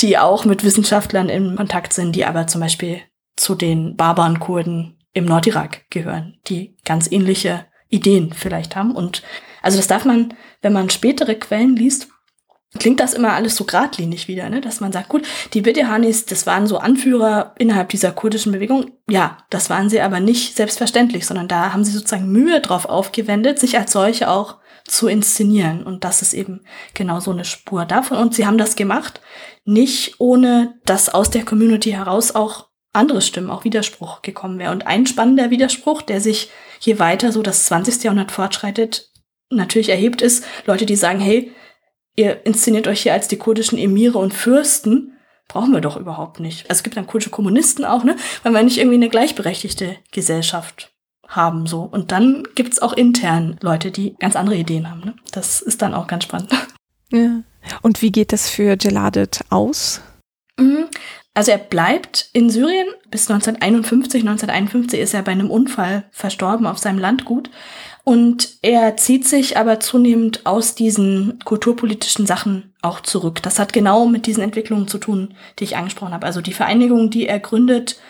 die 0.00 0.18
auch 0.18 0.44
mit 0.44 0.64
Wissenschaftlern 0.64 1.28
in 1.28 1.54
Kontakt 1.54 1.92
sind, 1.92 2.16
die 2.16 2.24
aber 2.24 2.48
zum 2.48 2.60
Beispiel 2.60 3.02
zu 3.36 3.54
den 3.54 3.96
Barbaren-Kurden 3.96 4.98
im 5.12 5.24
Nordirak 5.24 5.88
gehören, 5.90 6.38
die 6.48 6.76
ganz 6.84 7.10
ähnliche 7.10 7.66
Ideen 7.88 8.32
vielleicht 8.32 8.76
haben. 8.76 8.94
Und 8.94 9.22
also 9.62 9.76
das 9.76 9.86
darf 9.86 10.04
man, 10.04 10.34
wenn 10.62 10.72
man 10.72 10.90
spätere 10.90 11.34
Quellen 11.34 11.76
liest, 11.76 12.08
klingt 12.78 13.00
das 13.00 13.14
immer 13.14 13.32
alles 13.32 13.56
so 13.56 13.64
geradlinig 13.64 14.28
wieder, 14.28 14.48
ne? 14.50 14.60
dass 14.60 14.80
man 14.80 14.92
sagt, 14.92 15.08
gut, 15.08 15.22
die 15.54 15.62
Bidehanis, 15.62 16.26
das 16.26 16.46
waren 16.46 16.66
so 16.66 16.78
Anführer 16.78 17.54
innerhalb 17.58 17.88
dieser 17.88 18.12
kurdischen 18.12 18.52
Bewegung. 18.52 18.92
Ja, 19.08 19.38
das 19.50 19.70
waren 19.70 19.88
sie 19.88 20.00
aber 20.00 20.20
nicht 20.20 20.56
selbstverständlich, 20.56 21.26
sondern 21.26 21.48
da 21.48 21.72
haben 21.72 21.84
sie 21.84 21.92
sozusagen 21.92 22.30
Mühe 22.30 22.60
drauf 22.60 22.86
aufgewendet, 22.86 23.58
sich 23.58 23.78
als 23.78 23.92
solche 23.92 24.30
auch 24.30 24.58
zu 24.84 25.08
inszenieren. 25.08 25.82
Und 25.82 26.04
das 26.04 26.22
ist 26.22 26.34
eben 26.34 26.62
genau 26.94 27.20
so 27.20 27.30
eine 27.30 27.44
Spur 27.44 27.84
davon. 27.84 28.18
Und 28.18 28.34
sie 28.34 28.46
haben 28.46 28.58
das 28.58 28.76
gemacht, 28.76 29.20
nicht 29.64 30.16
ohne 30.18 30.78
dass 30.84 31.12
aus 31.12 31.30
der 31.30 31.44
Community 31.44 31.90
heraus 31.90 32.34
auch 32.34 32.68
andere 32.92 33.20
Stimmen, 33.20 33.50
auch 33.50 33.64
Widerspruch 33.64 34.22
gekommen 34.22 34.58
wäre. 34.58 34.72
Und 34.72 34.86
ein 34.86 35.06
spannender 35.06 35.50
Widerspruch, 35.50 36.02
der 36.02 36.20
sich 36.20 36.50
je 36.80 36.98
weiter 36.98 37.32
so 37.32 37.42
das 37.42 37.64
20. 37.64 38.04
Jahrhundert 38.04 38.32
fortschreitet, 38.32 39.10
natürlich 39.50 39.88
erhebt, 39.88 40.22
ist 40.22 40.44
Leute, 40.66 40.86
die 40.86 40.96
sagen, 40.96 41.20
hey, 41.20 41.52
ihr 42.16 42.44
inszeniert 42.46 42.88
euch 42.88 43.02
hier 43.02 43.12
als 43.12 43.28
die 43.28 43.36
kurdischen 43.36 43.78
Emire 43.78 44.18
und 44.18 44.34
Fürsten, 44.34 45.12
brauchen 45.48 45.72
wir 45.72 45.80
doch 45.80 45.96
überhaupt 45.96 46.40
nicht. 46.40 46.68
Also 46.68 46.80
es 46.80 46.82
gibt 46.82 46.96
dann 46.96 47.06
kurdische 47.06 47.30
Kommunisten 47.30 47.84
auch, 47.84 48.02
ne? 48.02 48.16
Weil 48.42 48.52
wir 48.52 48.62
nicht 48.62 48.78
irgendwie 48.78 48.96
eine 48.96 49.08
gleichberechtigte 49.08 49.96
Gesellschaft 50.10 50.92
haben 51.28 51.66
so. 51.66 51.82
Und 51.82 52.12
dann 52.12 52.44
gibt's 52.54 52.80
auch 52.80 52.92
intern 52.92 53.58
Leute, 53.60 53.90
die 53.90 54.16
ganz 54.18 54.36
andere 54.36 54.56
Ideen 54.56 54.90
haben. 54.90 55.00
Ne? 55.00 55.14
Das 55.32 55.60
ist 55.60 55.82
dann 55.82 55.94
auch 55.94 56.06
ganz 56.06 56.24
spannend. 56.24 56.52
Ja. 57.12 57.42
Und 57.82 58.02
wie 58.02 58.12
geht 58.12 58.32
das 58.32 58.48
für 58.48 58.76
Geladet 58.76 59.40
aus? 59.50 60.00
Mhm. 60.58 60.86
Also 61.36 61.50
er 61.50 61.58
bleibt 61.58 62.30
in 62.32 62.48
Syrien 62.48 62.86
bis 63.10 63.30
1951. 63.30 64.22
1951 64.22 64.98
ist 64.98 65.12
er 65.12 65.20
bei 65.20 65.32
einem 65.32 65.50
Unfall 65.50 66.04
verstorben 66.10 66.66
auf 66.66 66.78
seinem 66.78 66.98
Landgut. 66.98 67.50
Und 68.04 68.56
er 68.62 68.96
zieht 68.96 69.28
sich 69.28 69.58
aber 69.58 69.78
zunehmend 69.78 70.46
aus 70.46 70.74
diesen 70.74 71.38
kulturpolitischen 71.44 72.24
Sachen 72.24 72.72
auch 72.80 73.00
zurück. 73.00 73.42
Das 73.42 73.58
hat 73.58 73.74
genau 73.74 74.06
mit 74.06 74.24
diesen 74.24 74.42
Entwicklungen 74.42 74.88
zu 74.88 74.96
tun, 74.96 75.34
die 75.58 75.64
ich 75.64 75.76
angesprochen 75.76 76.14
habe. 76.14 76.24
Also 76.24 76.40
die 76.40 76.54
Vereinigung, 76.54 77.10
die 77.10 77.26
er 77.26 77.38
gründet, 77.38 78.00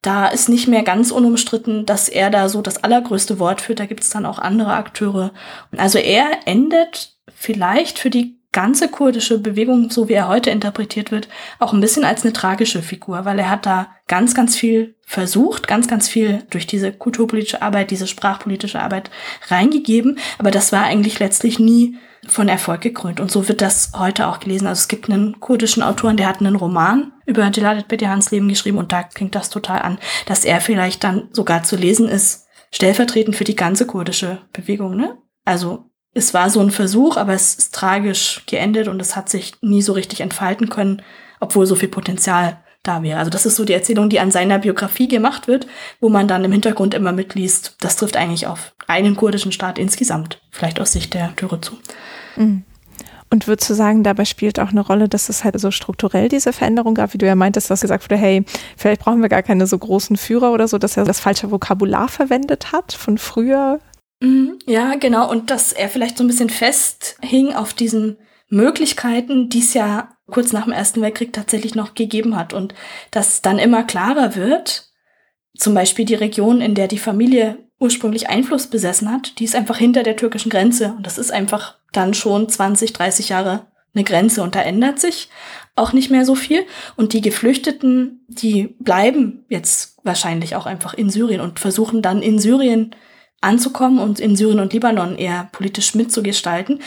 da 0.00 0.28
ist 0.28 0.48
nicht 0.48 0.68
mehr 0.68 0.84
ganz 0.84 1.10
unumstritten, 1.10 1.84
dass 1.84 2.08
er 2.08 2.30
da 2.30 2.48
so 2.48 2.62
das 2.62 2.84
allergrößte 2.84 3.40
Wort 3.40 3.60
führt. 3.60 3.80
Da 3.80 3.86
gibt 3.86 4.04
es 4.04 4.10
dann 4.10 4.24
auch 4.24 4.38
andere 4.38 4.74
Akteure. 4.74 5.32
Also 5.76 5.98
er 5.98 6.30
endet 6.44 7.16
vielleicht 7.34 7.98
für 7.98 8.10
die 8.10 8.37
ganze 8.58 8.88
kurdische 8.88 9.38
Bewegung, 9.38 9.88
so 9.88 10.08
wie 10.08 10.14
er 10.14 10.26
heute 10.26 10.50
interpretiert 10.50 11.12
wird, 11.12 11.28
auch 11.60 11.72
ein 11.72 11.80
bisschen 11.80 12.04
als 12.04 12.24
eine 12.24 12.32
tragische 12.32 12.82
Figur, 12.82 13.24
weil 13.24 13.38
er 13.38 13.50
hat 13.50 13.66
da 13.66 13.86
ganz, 14.08 14.34
ganz 14.34 14.56
viel 14.56 14.96
versucht, 15.06 15.68
ganz, 15.68 15.86
ganz 15.86 16.08
viel 16.08 16.42
durch 16.50 16.66
diese 16.66 16.90
kulturpolitische 16.90 17.62
Arbeit, 17.62 17.92
diese 17.92 18.08
sprachpolitische 18.08 18.82
Arbeit 18.82 19.12
reingegeben, 19.46 20.18
aber 20.38 20.50
das 20.50 20.72
war 20.72 20.82
eigentlich 20.82 21.20
letztlich 21.20 21.60
nie 21.60 21.98
von 22.26 22.48
Erfolg 22.48 22.80
gekrönt. 22.80 23.20
Und 23.20 23.30
so 23.30 23.46
wird 23.46 23.60
das 23.60 23.92
heute 23.96 24.26
auch 24.26 24.40
gelesen. 24.40 24.66
Also 24.66 24.80
es 24.80 24.88
gibt 24.88 25.08
einen 25.08 25.38
kurdischen 25.38 25.84
Autoren, 25.84 26.16
der 26.16 26.26
hat 26.26 26.40
einen 26.40 26.56
Roman 26.56 27.12
über 27.26 27.48
Jeladet 27.48 27.86
Bedihans 27.86 28.32
Leben 28.32 28.48
geschrieben 28.48 28.78
und 28.78 28.90
da 28.90 29.04
klingt 29.04 29.36
das 29.36 29.50
total 29.50 29.82
an, 29.82 29.98
dass 30.26 30.44
er 30.44 30.60
vielleicht 30.60 31.04
dann 31.04 31.28
sogar 31.30 31.62
zu 31.62 31.76
lesen 31.76 32.08
ist, 32.08 32.48
stellvertretend 32.72 33.36
für 33.36 33.44
die 33.44 33.54
ganze 33.54 33.86
kurdische 33.86 34.38
Bewegung, 34.52 34.96
ne? 34.96 35.16
Also 35.44 35.87
es 36.14 36.34
war 36.34 36.50
so 36.50 36.60
ein 36.60 36.70
Versuch, 36.70 37.16
aber 37.16 37.32
es 37.34 37.54
ist 37.54 37.74
tragisch 37.74 38.42
geendet 38.46 38.88
und 38.88 39.00
es 39.00 39.16
hat 39.16 39.28
sich 39.28 39.54
nie 39.60 39.82
so 39.82 39.92
richtig 39.92 40.20
entfalten 40.20 40.68
können, 40.68 41.02
obwohl 41.40 41.66
so 41.66 41.74
viel 41.74 41.88
Potenzial 41.88 42.58
da 42.82 43.02
wäre. 43.02 43.18
Also 43.18 43.30
das 43.30 43.46
ist 43.46 43.56
so 43.56 43.64
die 43.64 43.72
Erzählung, 43.72 44.08
die 44.08 44.20
an 44.20 44.30
seiner 44.30 44.58
Biografie 44.58 45.08
gemacht 45.08 45.48
wird, 45.48 45.66
wo 46.00 46.08
man 46.08 46.28
dann 46.28 46.44
im 46.44 46.52
Hintergrund 46.52 46.94
immer 46.94 47.12
mitliest, 47.12 47.76
das 47.80 47.96
trifft 47.96 48.16
eigentlich 48.16 48.46
auf 48.46 48.74
einen 48.86 49.16
kurdischen 49.16 49.52
Staat 49.52 49.78
insgesamt, 49.78 50.40
vielleicht 50.50 50.80
aus 50.80 50.92
Sicht 50.92 51.14
der 51.14 51.34
Türe 51.36 51.60
zu. 51.60 51.78
Mhm. 52.36 52.64
Und 53.30 53.46
würdest 53.46 53.68
du 53.68 53.74
sagen, 53.74 54.04
dabei 54.04 54.24
spielt 54.24 54.58
auch 54.58 54.70
eine 54.70 54.80
Rolle, 54.80 55.06
dass 55.06 55.28
es 55.28 55.44
halt 55.44 55.60
so 55.60 55.70
strukturell 55.70 56.30
diese 56.30 56.54
Veränderung 56.54 56.94
gab, 56.94 57.12
wie 57.12 57.18
du 57.18 57.26
ja 57.26 57.34
meintest, 57.34 57.68
was 57.68 57.82
gesagt 57.82 58.04
wurde, 58.04 58.16
hey, 58.16 58.42
vielleicht 58.76 59.02
brauchen 59.02 59.20
wir 59.20 59.28
gar 59.28 59.42
keine 59.42 59.66
so 59.66 59.76
großen 59.76 60.16
Führer 60.16 60.50
oder 60.52 60.66
so, 60.66 60.78
dass 60.78 60.96
er 60.96 61.04
das 61.04 61.20
falsche 61.20 61.50
Vokabular 61.50 62.08
verwendet 62.08 62.72
hat 62.72 62.94
von 62.94 63.18
früher 63.18 63.80
ja, 64.66 64.96
genau. 64.96 65.30
Und 65.30 65.50
dass 65.50 65.72
er 65.72 65.88
vielleicht 65.88 66.18
so 66.18 66.24
ein 66.24 66.26
bisschen 66.26 66.50
festhing 66.50 67.54
auf 67.54 67.72
diesen 67.72 68.18
Möglichkeiten, 68.48 69.48
die 69.48 69.60
es 69.60 69.74
ja 69.74 70.16
kurz 70.26 70.52
nach 70.52 70.64
dem 70.64 70.72
Ersten 70.72 71.00
Weltkrieg 71.00 71.32
tatsächlich 71.32 71.74
noch 71.74 71.94
gegeben 71.94 72.36
hat. 72.36 72.52
Und 72.52 72.74
dass 73.10 73.42
dann 73.42 73.58
immer 73.58 73.84
klarer 73.84 74.34
wird, 74.34 74.90
zum 75.56 75.74
Beispiel 75.74 76.04
die 76.04 76.14
Region, 76.14 76.60
in 76.60 76.74
der 76.74 76.88
die 76.88 76.98
Familie 76.98 77.58
ursprünglich 77.80 78.28
Einfluss 78.28 78.66
besessen 78.66 79.10
hat, 79.10 79.38
die 79.38 79.44
ist 79.44 79.54
einfach 79.54 79.78
hinter 79.78 80.02
der 80.02 80.16
türkischen 80.16 80.50
Grenze. 80.50 80.94
Und 80.96 81.06
das 81.06 81.18
ist 81.18 81.30
einfach 81.30 81.76
dann 81.92 82.14
schon 82.14 82.48
20, 82.48 82.92
30 82.92 83.28
Jahre 83.28 83.66
eine 83.94 84.04
Grenze. 84.04 84.42
Und 84.42 84.54
da 84.54 84.62
ändert 84.62 84.98
sich 84.98 85.28
auch 85.76 85.92
nicht 85.92 86.10
mehr 86.10 86.24
so 86.24 86.34
viel. 86.34 86.64
Und 86.96 87.12
die 87.12 87.20
Geflüchteten, 87.20 88.24
die 88.28 88.74
bleiben 88.80 89.44
jetzt 89.48 89.96
wahrscheinlich 90.02 90.56
auch 90.56 90.66
einfach 90.66 90.94
in 90.94 91.08
Syrien 91.08 91.40
und 91.40 91.60
versuchen 91.60 92.02
dann 92.02 92.20
in 92.20 92.38
Syrien 92.38 92.94
anzukommen 93.40 93.98
und 93.98 94.20
in 94.20 94.36
Syrien 94.36 94.60
und 94.60 94.72
Libanon 94.72 95.16
eher 95.16 95.48
politisch 95.52 95.94
mitzugestalten. 95.94 96.80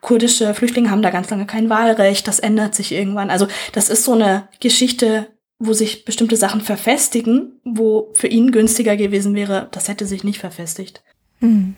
Kurdische 0.00 0.52
Flüchtlinge 0.52 0.90
haben 0.90 1.02
da 1.02 1.10
ganz 1.10 1.30
lange 1.30 1.46
kein 1.46 1.70
Wahlrecht, 1.70 2.28
das 2.28 2.38
ändert 2.38 2.74
sich 2.74 2.92
irgendwann. 2.92 3.30
Also 3.30 3.46
das 3.72 3.88
ist 3.88 4.04
so 4.04 4.12
eine 4.12 4.48
Geschichte, 4.60 5.28
wo 5.58 5.72
sich 5.72 6.04
bestimmte 6.04 6.36
Sachen 6.36 6.60
verfestigen, 6.60 7.60
wo 7.64 8.10
für 8.14 8.26
ihn 8.26 8.52
günstiger 8.52 8.96
gewesen 8.96 9.34
wäre, 9.34 9.68
das 9.70 9.88
hätte 9.88 10.06
sich 10.06 10.24
nicht 10.24 10.40
verfestigt. 10.40 11.02
Hm. 11.40 11.74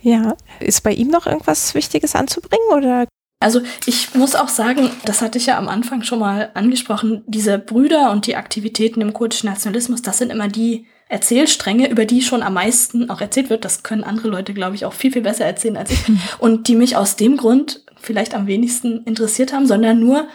Ja, 0.00 0.36
ist 0.60 0.82
bei 0.82 0.92
ihm 0.92 1.08
noch 1.08 1.26
irgendwas 1.26 1.74
Wichtiges 1.74 2.14
anzubringen 2.14 2.68
oder 2.70 3.06
also 3.40 3.60
ich 3.86 4.14
muss 4.14 4.34
auch 4.34 4.48
sagen, 4.48 4.90
das 5.04 5.22
hatte 5.22 5.38
ich 5.38 5.46
ja 5.46 5.58
am 5.58 5.68
Anfang 5.68 6.02
schon 6.02 6.18
mal 6.18 6.50
angesprochen, 6.54 7.22
diese 7.28 7.58
Brüder 7.58 8.10
und 8.10 8.26
die 8.26 8.34
Aktivitäten 8.34 9.00
im 9.00 9.12
kurdischen 9.12 9.48
Nationalismus, 9.48 10.02
das 10.02 10.18
sind 10.18 10.30
immer 10.30 10.48
die 10.48 10.86
Erzählstränge, 11.08 11.88
über 11.88 12.04
die 12.04 12.22
schon 12.22 12.42
am 12.42 12.54
meisten 12.54 13.10
auch 13.10 13.20
erzählt 13.20 13.50
wird. 13.50 13.64
Das 13.64 13.82
können 13.82 14.04
andere 14.04 14.28
Leute, 14.28 14.54
glaube 14.54 14.76
ich, 14.76 14.84
auch 14.84 14.92
viel, 14.92 15.12
viel 15.12 15.22
besser 15.22 15.44
erzählen 15.44 15.76
als 15.76 15.90
ich. 15.90 16.00
Und 16.38 16.68
die 16.68 16.74
mich 16.74 16.96
aus 16.96 17.16
dem 17.16 17.36
Grund 17.36 17.82
vielleicht 18.00 18.34
am 18.34 18.46
wenigsten 18.46 19.02
interessiert 19.04 19.52
haben, 19.52 19.66
sondern 19.66 20.00
nur 20.00 20.28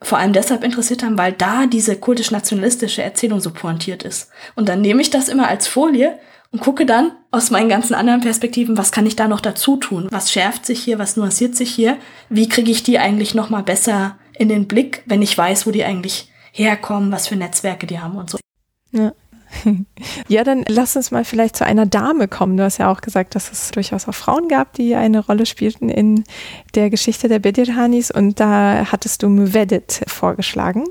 vor 0.00 0.18
allem 0.18 0.32
deshalb 0.32 0.64
interessiert 0.64 1.02
haben, 1.02 1.18
weil 1.18 1.32
da 1.32 1.66
diese 1.66 1.96
kurdisch-nationalistische 1.96 3.02
Erzählung 3.02 3.40
so 3.40 3.50
pointiert 3.50 4.02
ist. 4.02 4.30
Und 4.56 4.68
dann 4.68 4.80
nehme 4.80 5.00
ich 5.00 5.10
das 5.10 5.28
immer 5.28 5.48
als 5.48 5.68
Folie 5.68 6.18
und 6.50 6.60
gucke 6.60 6.86
dann 6.86 7.12
aus 7.30 7.50
meinen 7.50 7.68
ganzen 7.68 7.94
anderen 7.94 8.20
Perspektiven, 8.20 8.76
was 8.76 8.90
kann 8.90 9.06
ich 9.06 9.14
da 9.14 9.28
noch 9.28 9.40
dazu 9.40 9.76
tun? 9.76 10.08
Was 10.10 10.32
schärft 10.32 10.66
sich 10.66 10.82
hier? 10.82 10.98
Was 10.98 11.16
nuanciert 11.16 11.54
sich 11.54 11.70
hier? 11.70 11.98
Wie 12.28 12.48
kriege 12.48 12.70
ich 12.70 12.82
die 12.82 12.98
eigentlich 12.98 13.34
noch 13.34 13.48
mal 13.48 13.62
besser 13.62 14.18
in 14.36 14.48
den 14.48 14.66
Blick, 14.66 15.02
wenn 15.06 15.22
ich 15.22 15.36
weiß, 15.36 15.66
wo 15.66 15.70
die 15.70 15.84
eigentlich 15.84 16.30
herkommen, 16.52 17.10
was 17.12 17.28
für 17.28 17.36
Netzwerke 17.36 17.86
die 17.86 17.98
haben 17.98 18.16
und 18.16 18.30
so. 18.30 18.38
Ja. 18.90 19.12
Ja, 20.28 20.44
dann 20.44 20.64
lass 20.68 20.96
uns 20.96 21.10
mal 21.10 21.24
vielleicht 21.24 21.56
zu 21.56 21.64
einer 21.64 21.86
Dame 21.86 22.28
kommen. 22.28 22.56
Du 22.56 22.64
hast 22.64 22.78
ja 22.78 22.90
auch 22.90 23.00
gesagt, 23.00 23.34
dass 23.34 23.52
es 23.52 23.70
durchaus 23.70 24.08
auch 24.08 24.14
Frauen 24.14 24.48
gab, 24.48 24.72
die 24.74 24.94
eine 24.94 25.20
Rolle 25.24 25.46
spielten 25.46 25.88
in 25.88 26.24
der 26.74 26.90
Geschichte 26.90 27.28
der 27.28 27.38
Bedirhanis 27.38 28.10
und 28.10 28.40
da 28.40 28.86
hattest 28.90 29.22
du 29.22 29.28
Mvedet 29.28 30.02
vorgeschlagen. 30.06 30.84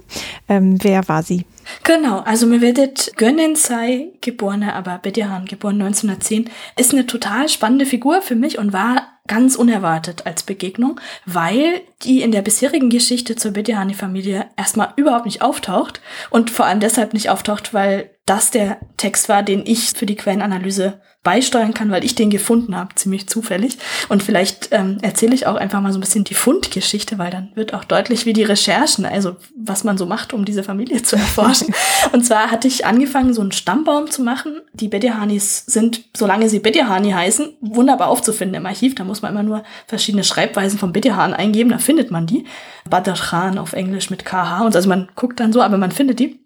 Ähm, 0.47 0.77
wer 0.81 1.07
war 1.07 1.23
sie? 1.23 1.45
Genau, 1.83 2.19
also 2.19 2.47
Mvedet 2.47 3.13
Gönnensei, 3.17 4.09
geborene, 4.21 4.73
aber 4.73 4.99
Bedirhan, 4.99 5.45
geboren 5.45 5.81
1910, 5.81 6.49
ist 6.77 6.93
eine 6.93 7.07
total 7.07 7.49
spannende 7.49 7.85
Figur 7.85 8.21
für 8.21 8.35
mich 8.35 8.57
und 8.57 8.73
war 8.73 9.07
ganz 9.27 9.55
unerwartet 9.55 10.25
als 10.25 10.43
Begegnung, 10.43 10.99
weil 11.25 11.81
die 12.03 12.21
in 12.21 12.31
der 12.31 12.41
bisherigen 12.41 12.89
Geschichte 12.89 13.35
zur 13.35 13.51
Bedihani-Familie 13.51 14.47
erstmal 14.57 14.93
überhaupt 14.95 15.25
nicht 15.25 15.41
auftaucht 15.41 16.01
und 16.31 16.49
vor 16.49 16.65
allem 16.65 16.79
deshalb 16.79 17.13
nicht 17.13 17.29
auftaucht, 17.29 17.73
weil 17.73 18.09
das 18.31 18.49
der 18.49 18.77
Text 18.95 19.27
war, 19.27 19.43
den 19.43 19.63
ich 19.65 19.89
für 19.89 20.05
die 20.05 20.15
Quellenanalyse 20.15 21.01
beisteuern 21.21 21.73
kann, 21.73 21.91
weil 21.91 22.05
ich 22.05 22.15
den 22.15 22.29
gefunden 22.29 22.77
habe, 22.77 22.95
ziemlich 22.95 23.27
zufällig. 23.27 23.77
Und 24.07 24.23
vielleicht 24.23 24.69
ähm, 24.71 24.99
erzähle 25.01 25.35
ich 25.35 25.47
auch 25.47 25.55
einfach 25.55 25.81
mal 25.81 25.91
so 25.91 25.99
ein 25.99 26.01
bisschen 26.01 26.23
die 26.23 26.33
Fundgeschichte, 26.33 27.17
weil 27.17 27.29
dann 27.29 27.51
wird 27.55 27.73
auch 27.73 27.83
deutlich, 27.83 28.25
wie 28.25 28.31
die 28.31 28.43
Recherchen, 28.43 29.05
also 29.05 29.35
was 29.53 29.83
man 29.83 29.97
so 29.97 30.05
macht, 30.05 30.31
um 30.33 30.45
diese 30.45 30.63
Familie 30.63 31.03
zu 31.03 31.17
erforschen. 31.17 31.75
und 32.13 32.25
zwar 32.25 32.49
hatte 32.49 32.69
ich 32.69 32.85
angefangen, 32.85 33.33
so 33.33 33.41
einen 33.41 33.51
Stammbaum 33.51 34.09
zu 34.09 34.23
machen. 34.23 34.61
Die 34.71 34.87
Bediahanis 34.87 35.65
sind, 35.67 36.05
solange 36.15 36.47
sie 36.47 36.59
Bediahani 36.59 37.11
heißen, 37.11 37.57
wunderbar 37.59 38.07
aufzufinden 38.07 38.55
im 38.55 38.65
Archiv. 38.65 38.95
Da 38.95 39.03
muss 39.03 39.21
man 39.21 39.33
immer 39.33 39.43
nur 39.43 39.63
verschiedene 39.87 40.23
Schreibweisen 40.23 40.79
von 40.79 40.93
Bediahan 40.93 41.33
eingeben, 41.33 41.69
da 41.69 41.79
findet 41.79 42.11
man 42.11 42.27
die. 42.27 42.45
Badr 42.89 43.13
Khan 43.13 43.57
auf 43.57 43.73
Englisch 43.73 44.09
mit 44.09 44.25
KH 44.25 44.61
und 44.65 44.75
also 44.75 44.89
man 44.89 45.09
guckt 45.15 45.39
dann 45.39 45.53
so, 45.53 45.61
aber 45.61 45.77
man 45.77 45.91
findet 45.91 46.19
die. 46.19 46.40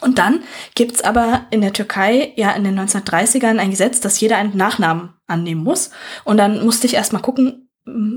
Und 0.00 0.18
dann 0.18 0.40
gibt's 0.74 1.02
aber 1.02 1.46
in 1.50 1.60
der 1.60 1.72
Türkei 1.72 2.32
ja 2.36 2.52
in 2.52 2.64
den 2.64 2.78
1930ern 2.78 3.58
ein 3.58 3.70
Gesetz, 3.70 4.00
dass 4.00 4.20
jeder 4.20 4.36
einen 4.36 4.56
Nachnamen 4.56 5.10
annehmen 5.26 5.62
muss. 5.62 5.90
Und 6.24 6.36
dann 6.36 6.64
musste 6.64 6.86
ich 6.86 6.94
erstmal 6.94 7.22
gucken, 7.22 7.68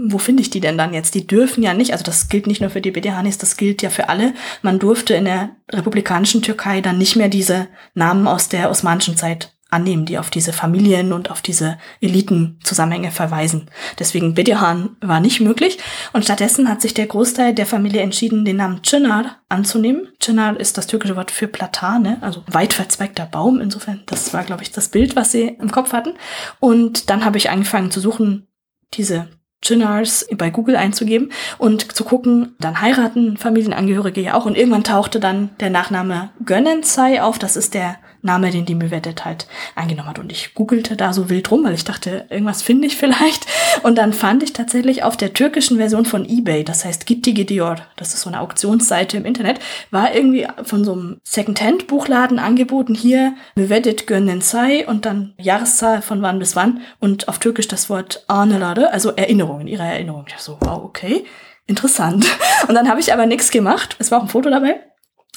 wo 0.07 0.17
finde 0.17 0.41
ich 0.41 0.49
die 0.49 0.59
denn 0.59 0.77
dann 0.77 0.93
jetzt? 0.93 1.15
Die 1.15 1.25
dürfen 1.25 1.63
ja 1.63 1.73
nicht, 1.73 1.93
also 1.93 2.03
das 2.03 2.29
gilt 2.29 2.47
nicht 2.47 2.61
nur 2.61 2.69
für 2.69 2.81
die 2.81 2.91
BDHanis, 2.91 3.37
das 3.37 3.57
gilt 3.57 3.81
ja 3.81 3.89
für 3.89 4.09
alle. 4.09 4.33
Man 4.61 4.79
durfte 4.79 5.13
in 5.13 5.25
der 5.25 5.55
republikanischen 5.71 6.41
Türkei 6.41 6.81
dann 6.81 6.97
nicht 6.97 7.15
mehr 7.15 7.29
diese 7.29 7.67
Namen 7.93 8.27
aus 8.27 8.49
der 8.49 8.69
osmanischen 8.69 9.15
Zeit 9.15 9.53
annehmen, 9.71 10.05
die 10.05 10.19
auf 10.19 10.29
diese 10.29 10.53
Familien 10.53 11.13
und 11.13 11.31
auf 11.31 11.41
diese 11.41 11.77
Elitenzusammenhänge 12.01 13.11
verweisen. 13.11 13.69
Deswegen 13.97 14.35
Bedehan 14.35 14.97
war 15.01 15.19
nicht 15.19 15.39
möglich 15.39 15.79
und 16.13 16.25
stattdessen 16.25 16.69
hat 16.69 16.81
sich 16.81 16.93
der 16.93 17.07
Großteil 17.07 17.55
der 17.55 17.65
Familie 17.65 18.01
entschieden, 18.01 18.45
den 18.45 18.57
Namen 18.57 18.83
Çınar 18.83 19.37
anzunehmen. 19.49 20.09
Çınar 20.19 20.59
ist 20.59 20.77
das 20.77 20.87
türkische 20.87 21.15
Wort 21.15 21.31
für 21.31 21.47
Platane, 21.47 22.17
also 22.21 22.43
weit 22.47 22.73
verzweigter 22.73 23.25
Baum. 23.25 23.61
Insofern, 23.61 24.03
das 24.05 24.33
war, 24.33 24.43
glaube 24.43 24.63
ich, 24.63 24.71
das 24.71 24.89
Bild, 24.89 25.15
was 25.15 25.31
sie 25.31 25.47
im 25.47 25.71
Kopf 25.71 25.93
hatten. 25.93 26.13
Und 26.59 27.09
dann 27.09 27.25
habe 27.25 27.37
ich 27.37 27.49
angefangen 27.49 27.91
zu 27.91 28.01
suchen, 28.01 28.47
diese 28.93 29.29
Chinars 29.63 30.27
bei 30.35 30.49
Google 30.49 30.75
einzugeben 30.75 31.31
und 31.57 31.95
zu 31.95 32.03
gucken, 32.03 32.55
dann 32.59 32.81
heiraten 32.81 33.37
Familienangehörige 33.37 34.21
ja 34.21 34.33
auch 34.33 34.45
und 34.45 34.57
irgendwann 34.57 34.83
tauchte 34.83 35.19
dann 35.19 35.51
der 35.59 35.69
Nachname 35.69 36.31
Gönnensei 36.43 37.21
auf, 37.21 37.37
das 37.37 37.55
ist 37.55 37.73
der 37.75 37.97
Name, 38.21 38.51
den 38.51 38.65
die 38.65 38.75
Müvedet 38.75 39.25
halt 39.25 39.47
eingenommen 39.75 40.09
hat. 40.09 40.19
Und 40.19 40.31
ich 40.31 40.53
googelte 40.53 40.95
da 40.95 41.13
so 41.13 41.29
wild 41.29 41.49
rum, 41.51 41.63
weil 41.63 41.73
ich 41.73 41.83
dachte, 41.83 42.25
irgendwas 42.29 42.61
finde 42.61 42.87
ich 42.87 42.97
vielleicht. 42.97 43.45
Und 43.83 43.97
dann 43.97 44.13
fand 44.13 44.43
ich 44.43 44.53
tatsächlich 44.53 45.03
auf 45.03 45.17
der 45.17 45.33
türkischen 45.33 45.77
Version 45.77 46.05
von 46.05 46.27
eBay, 46.27 46.63
das 46.63 46.85
heißt 46.85 47.05
Gitti 47.05 47.33
Gidior, 47.33 47.77
das 47.95 48.13
ist 48.13 48.21
so 48.21 48.29
eine 48.29 48.41
Auktionsseite 48.41 49.17
im 49.17 49.25
Internet, 49.25 49.59
war 49.89 50.13
irgendwie 50.13 50.47
von 50.63 50.83
so 50.83 50.93
einem 50.93 51.19
Secondhand-Buchladen 51.23 52.39
angeboten, 52.39 52.93
hier 52.93 53.35
Müvedet 53.55 54.07
Gönnensei 54.07 54.87
und 54.87 55.05
dann 55.05 55.33
Jahreszahl 55.37 56.01
von 56.01 56.21
wann 56.21 56.39
bis 56.39 56.55
wann 56.55 56.81
und 56.99 57.27
auf 57.27 57.39
Türkisch 57.39 57.67
das 57.67 57.89
Wort 57.89 58.23
Arnelade, 58.27 58.91
also 58.91 59.11
Erinnerungen, 59.11 59.67
ihre 59.67 59.83
Erinnerungen. 59.83 60.25
Ich 60.27 60.33
dachte 60.33 60.45
so, 60.45 60.57
wow, 60.61 60.83
okay, 60.83 61.25
interessant. 61.67 62.25
Und 62.67 62.75
dann 62.75 62.89
habe 62.89 62.99
ich 62.99 63.13
aber 63.13 63.25
nichts 63.25 63.49
gemacht. 63.49 63.95
Es 63.99 64.11
war 64.11 64.19
auch 64.19 64.23
ein 64.23 64.29
Foto 64.29 64.49
dabei. 64.49 64.79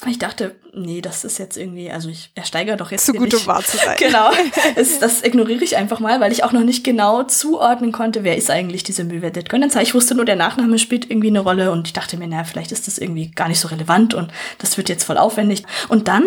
Ich 0.07 0.19
dachte, 0.19 0.55
nee, 0.73 0.99
das 0.99 1.23
ist 1.23 1.37
jetzt 1.37 1.55
irgendwie, 1.55 1.89
also 1.89 2.09
ich 2.09 2.29
ersteigere 2.35 2.75
doch 2.75 2.91
jetzt. 2.91 3.05
Zu 3.05 3.13
gut, 3.13 3.33
um 3.33 3.45
wahr 3.47 3.63
zu 3.63 3.77
sein. 3.77 3.95
Genau. 3.99 4.29
Es, 4.75 4.99
das 4.99 5.23
ignoriere 5.23 5.63
ich 5.63 5.77
einfach 5.77 6.01
mal, 6.01 6.19
weil 6.19 6.33
ich 6.33 6.43
auch 6.43 6.51
noch 6.51 6.63
nicht 6.63 6.83
genau 6.83 7.23
zuordnen 7.23 7.93
konnte, 7.93 8.23
wer 8.25 8.35
ist 8.35 8.51
eigentlich 8.51 8.83
diese 8.83 9.05
Müvedet 9.05 9.47
Gönnenzer. 9.47 9.81
Ich 9.81 9.93
wusste 9.93 10.13
nur, 10.13 10.25
der 10.25 10.35
Nachname 10.35 10.79
spielt 10.79 11.09
irgendwie 11.09 11.29
eine 11.29 11.39
Rolle 11.39 11.71
und 11.71 11.87
ich 11.87 11.93
dachte 11.93 12.17
mir, 12.17 12.27
naja, 12.27 12.43
vielleicht 12.43 12.73
ist 12.73 12.87
das 12.87 12.97
irgendwie 12.97 13.31
gar 13.31 13.47
nicht 13.47 13.59
so 13.59 13.69
relevant 13.69 14.13
und 14.13 14.31
das 14.57 14.75
wird 14.77 14.89
jetzt 14.89 15.05
voll 15.05 15.17
aufwendig. 15.17 15.63
Und 15.87 16.09
dann 16.09 16.25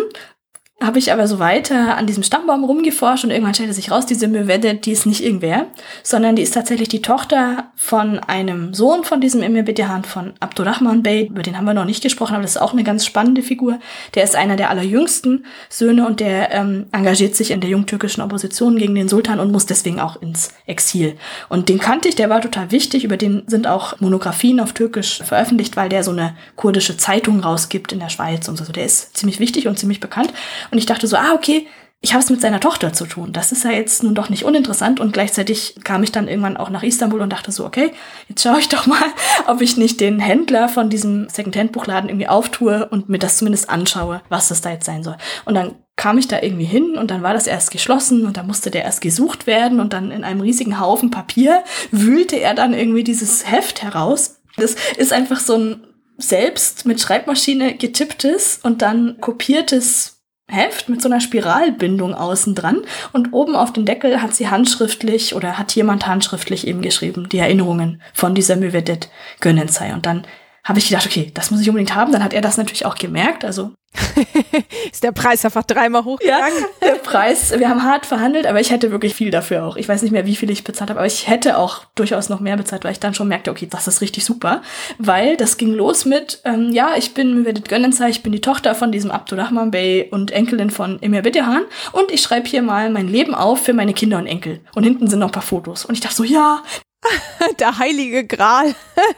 habe 0.81 1.01
ich 1.01 1.13
aber 1.13 1.27
so 1.27 1.41
weiter 1.41 1.97
an 1.97 2.07
diesem 2.07 2.23
Stammbaum 2.23 2.63
rumgeforscht 2.63 3.25
und 3.25 3.31
irgendwann 3.31 3.55
stellte 3.55 3.73
sich 3.73 3.91
raus, 3.91 4.07
diese 4.07 4.29
Möwede, 4.29 4.75
die 4.75 4.93
ist 4.93 5.07
nicht 5.07 5.25
irgendwer, 5.25 5.67
sondern 6.05 6.37
die 6.37 6.43
ist 6.43 6.55
tatsächlich 6.55 6.89
die 6.89 7.03
Tochter 7.03 7.65
von 7.75 8.21
einem 8.21 8.75
Sohn 8.75 9.03
von 9.03 9.21
diesem 9.21 9.43
Emir 9.43 9.65
Bedihan, 9.65 10.05
von 10.05 10.35
Abdurrahman 10.39 11.03
Bey, 11.03 11.27
über 11.27 11.43
den 11.43 11.59
haben 11.59 11.65
wir 11.65 11.75
noch 11.75 11.85
nicht 11.85 12.03
gesprochen, 12.03 12.35
aber 12.35 12.43
das 12.43 12.53
ist 12.53 12.63
auch 12.63 12.75
eine 12.75 12.85
ganz 12.85 13.05
spannende 13.05 13.43
Figur. 13.43 13.81
Der 14.15 14.23
ist 14.23 14.37
einer 14.37 14.55
der 14.55 14.71
allerjüngsten 14.71 15.47
Söhne 15.69 16.07
und 16.07 16.21
der 16.21 16.53
ähm, 16.55 16.87
engagiert 16.93 17.35
sich 17.35 17.51
in 17.51 17.61
der 17.61 17.71
jungtürkischen 17.71 18.23
Opposition 18.23 18.77
gegen 18.77 18.95
den 18.95 19.09
Sultan 19.09 19.41
und 19.41 19.51
muss 19.51 19.67
deswegen 19.67 19.99
auch 19.99 20.23
ins 20.23 20.53
Exil. 20.67 21.17
Und 21.49 21.69
den 21.69 21.81
kannte 21.81 22.09
ich, 22.09 22.15
der 22.15 22.31
war 22.31 22.41
total 22.41 22.71
wichtig, 22.71 23.03
über 23.03 23.17
den 23.17 23.43
sind 23.49 23.67
auch 23.67 23.99
Monographien 24.01 24.61
auf 24.61 24.75
Türkisch 24.75 25.23
veröffentlicht, 25.25 25.77
weil 25.77 25.89
der 25.89 26.05
so 26.05 26.13
eine 26.13 26.37
kurdische 26.55 26.97
Zeitung 26.97 27.41
rausgibt 27.41 27.91
in 27.91 27.99
der 27.99 28.11
Schweiz 28.11 28.47
und 28.49 28.57
so. 28.57 28.65
Der 28.73 28.85
ist 28.85 29.17
ziemlich 29.17 29.41
wichtig 29.41 29.67
und 29.67 29.77
ziemlich 29.77 29.99
bekannt. 29.99 30.33
Und 30.71 30.79
ich 30.79 30.87
dachte 30.87 31.07
so, 31.07 31.17
ah, 31.17 31.33
okay, 31.35 31.67
ich 32.01 32.13
habe 32.13 32.23
es 32.23 32.31
mit 32.31 32.41
seiner 32.41 32.61
Tochter 32.61 32.93
zu 32.93 33.07
tun. 33.07 33.33
Das 33.33 33.51
ist 33.51 33.65
ja 33.65 33.73
jetzt 33.73 34.05
nun 34.05 34.15
doch 34.15 34.29
nicht 34.29 34.45
uninteressant. 34.45 35.01
Und 35.01 35.13
gleichzeitig 35.13 35.75
kam 35.83 36.05
ich 36.05 36.13
dann 36.13 36.29
irgendwann 36.29 36.57
auch 36.57 36.71
nach 36.71 36.85
Istanbul 36.85 37.21
und 37.21 37.33
dachte 37.33 37.51
so, 37.51 37.67
okay, 37.67 37.91
jetzt 38.29 38.43
schaue 38.43 38.61
ich 38.61 38.69
doch 38.69 38.87
mal, 38.87 39.03
ob 39.49 39.61
ich 39.61 39.77
nicht 39.77 40.01
den 40.01 40.21
Händler 40.21 40.69
von 40.69 40.91
diesem 40.91 41.29
Secondhand-Buchladen 41.29 42.09
irgendwie 42.09 42.29
auftue 42.29 42.87
und 42.89 43.09
mir 43.09 43.19
das 43.19 43.39
zumindest 43.39 43.69
anschaue, 43.69 44.23
was 44.29 44.49
das 44.49 44.61
da 44.61 44.71
jetzt 44.71 44.87
sein 44.87 45.03
soll. 45.03 45.17
Und 45.45 45.55
dann 45.55 45.75
kam 45.97 46.19
ich 46.19 46.29
da 46.29 46.41
irgendwie 46.41 46.65
hin 46.65 46.97
und 46.97 47.11
dann 47.11 47.25
war 47.25 47.35
das 47.35 47.49
erst 47.49 47.73
geschlossen 47.73 48.25
und 48.25 48.37
dann 48.37 48.47
musste 48.47 48.71
der 48.71 48.85
erst 48.85 49.01
gesucht 49.01 49.49
werden 49.49 49.81
und 49.81 49.93
dann 49.93 50.13
in 50.13 50.23
einem 50.23 50.41
riesigen 50.41 50.79
Haufen 50.79 51.11
Papier 51.11 51.65
wühlte 51.91 52.37
er 52.37 52.55
dann 52.55 52.73
irgendwie 52.73 53.03
dieses 53.03 53.51
Heft 53.51 53.83
heraus. 53.83 54.41
Das 54.57 54.77
ist 54.97 55.13
einfach 55.13 55.41
so 55.41 55.57
ein 55.57 55.85
selbst 56.17 56.87
mit 56.87 57.01
Schreibmaschine 57.01 57.75
getipptes 57.75 58.61
und 58.63 58.83
dann 58.83 59.21
kopiertes 59.21 60.18
Heft 60.51 60.89
mit 60.89 61.03
so 61.03 61.11
einer 61.11 61.21
Spiralbindung 61.21 62.15
außen 62.15 62.55
dran 62.55 62.79
und 63.13 63.35
oben 63.35 63.55
auf 63.55 63.73
den 63.73 63.85
Deckel 63.85 64.23
hat 64.23 64.35
sie 64.35 64.49
handschriftlich 64.49 65.35
oder 65.35 65.59
hat 65.59 65.75
jemand 65.75 66.07
handschriftlich 66.07 66.67
eben 66.67 66.81
geschrieben, 66.81 67.29
die 67.29 67.39
Erinnerungen 67.39 68.01
von 68.15 68.35
dieser 68.35 68.57
Mövedet 68.57 69.11
Gönnensei. 69.41 69.93
Und 69.93 70.07
dann 70.07 70.25
habe 70.69 70.79
ich 70.79 70.89
gedacht, 70.89 71.07
okay, 71.07 71.31
das 71.33 71.51
muss 71.51 71.63
ich 71.63 71.69
unbedingt 71.69 71.95
haben. 71.95 72.13
Dann 72.13 72.23
hat 72.23 72.35
er 72.35 72.43
das 72.43 72.59
natürlich 72.59 72.85
auch 72.85 72.95
gemerkt. 72.95 73.43
Also 73.43 73.73
ist 74.93 75.03
der 75.03 75.13
Preis 75.13 75.43
einfach 75.47 75.65
dreimal 75.65 76.05
hochgegangen? 76.05 76.59
Ja, 76.83 76.89
der 76.89 76.99
Preis, 76.99 77.59
wir 77.59 77.71
haben 77.71 77.83
hart 77.83 78.05
verhandelt, 78.05 78.47
aber 78.47 78.61
ich 78.61 78.71
hätte 78.71 78.91
wirklich 78.91 79.15
viel 79.15 79.31
dafür 79.31 79.65
auch. 79.65 79.77
Ich 79.77 79.89
weiß 79.89 80.03
nicht 80.03 80.13
mehr, 80.13 80.27
wie 80.27 80.37
viel 80.37 80.51
ich 80.51 80.65
bezahlt 80.65 80.91
habe, 80.91 81.01
aber 81.01 81.07
ich 81.07 81.27
hätte 81.27 81.57
auch 81.57 81.87
durchaus 81.95 82.29
noch 82.29 82.41
mehr 82.41 82.59
bezahlt, 82.59 82.85
weil 82.85 82.93
ich 82.93 83.01
dann 83.01 83.15
schon 83.15 83.29
merkte, 83.29 83.51
okay, 83.51 83.67
das 83.69 83.89
ist 83.89 84.03
richtig 84.03 84.27
super. 84.27 84.61
Weil 84.99 85.39
das 85.39 85.57
ging 85.57 85.73
los 85.73 86.05
mit, 86.05 86.43
ähm, 86.45 86.71
ja, 86.71 86.91
ich 86.99 87.15
bin 87.15 87.43
Mehmet 87.43 87.67
Gönnenzer, 87.67 88.11
ich 88.11 88.23
bin 88.23 88.33
die 88.33 88.43
Tochter 88.43 88.75
von 88.75 88.93
diesem 88.93 89.11
Abdurrahman 89.11 89.71
Bey 89.71 90.09
und 90.11 90.33
Enkelin 90.33 90.69
von 90.69 91.01
Emir 91.03 91.23
Bedehan 91.23 91.63
und 91.93 92.11
ich 92.11 92.21
schreibe 92.21 92.47
hier 92.47 92.61
mal 92.61 92.91
mein 92.91 93.09
Leben 93.09 93.35
auf 93.35 93.65
für 93.65 93.73
meine 93.73 93.95
Kinder 93.95 94.19
und 94.19 94.27
Enkel. 94.27 94.61
Und 94.75 94.85
hinten 94.85 95.09
sind 95.09 95.21
noch 95.21 95.29
ein 95.29 95.33
paar 95.33 95.43
Fotos. 95.43 95.87
Und 95.87 95.95
ich 95.95 96.01
dachte 96.01 96.17
so, 96.17 96.25
ja, 96.25 96.63
Der 97.61 97.79
heilige 97.79 98.27
Gral. 98.27 98.75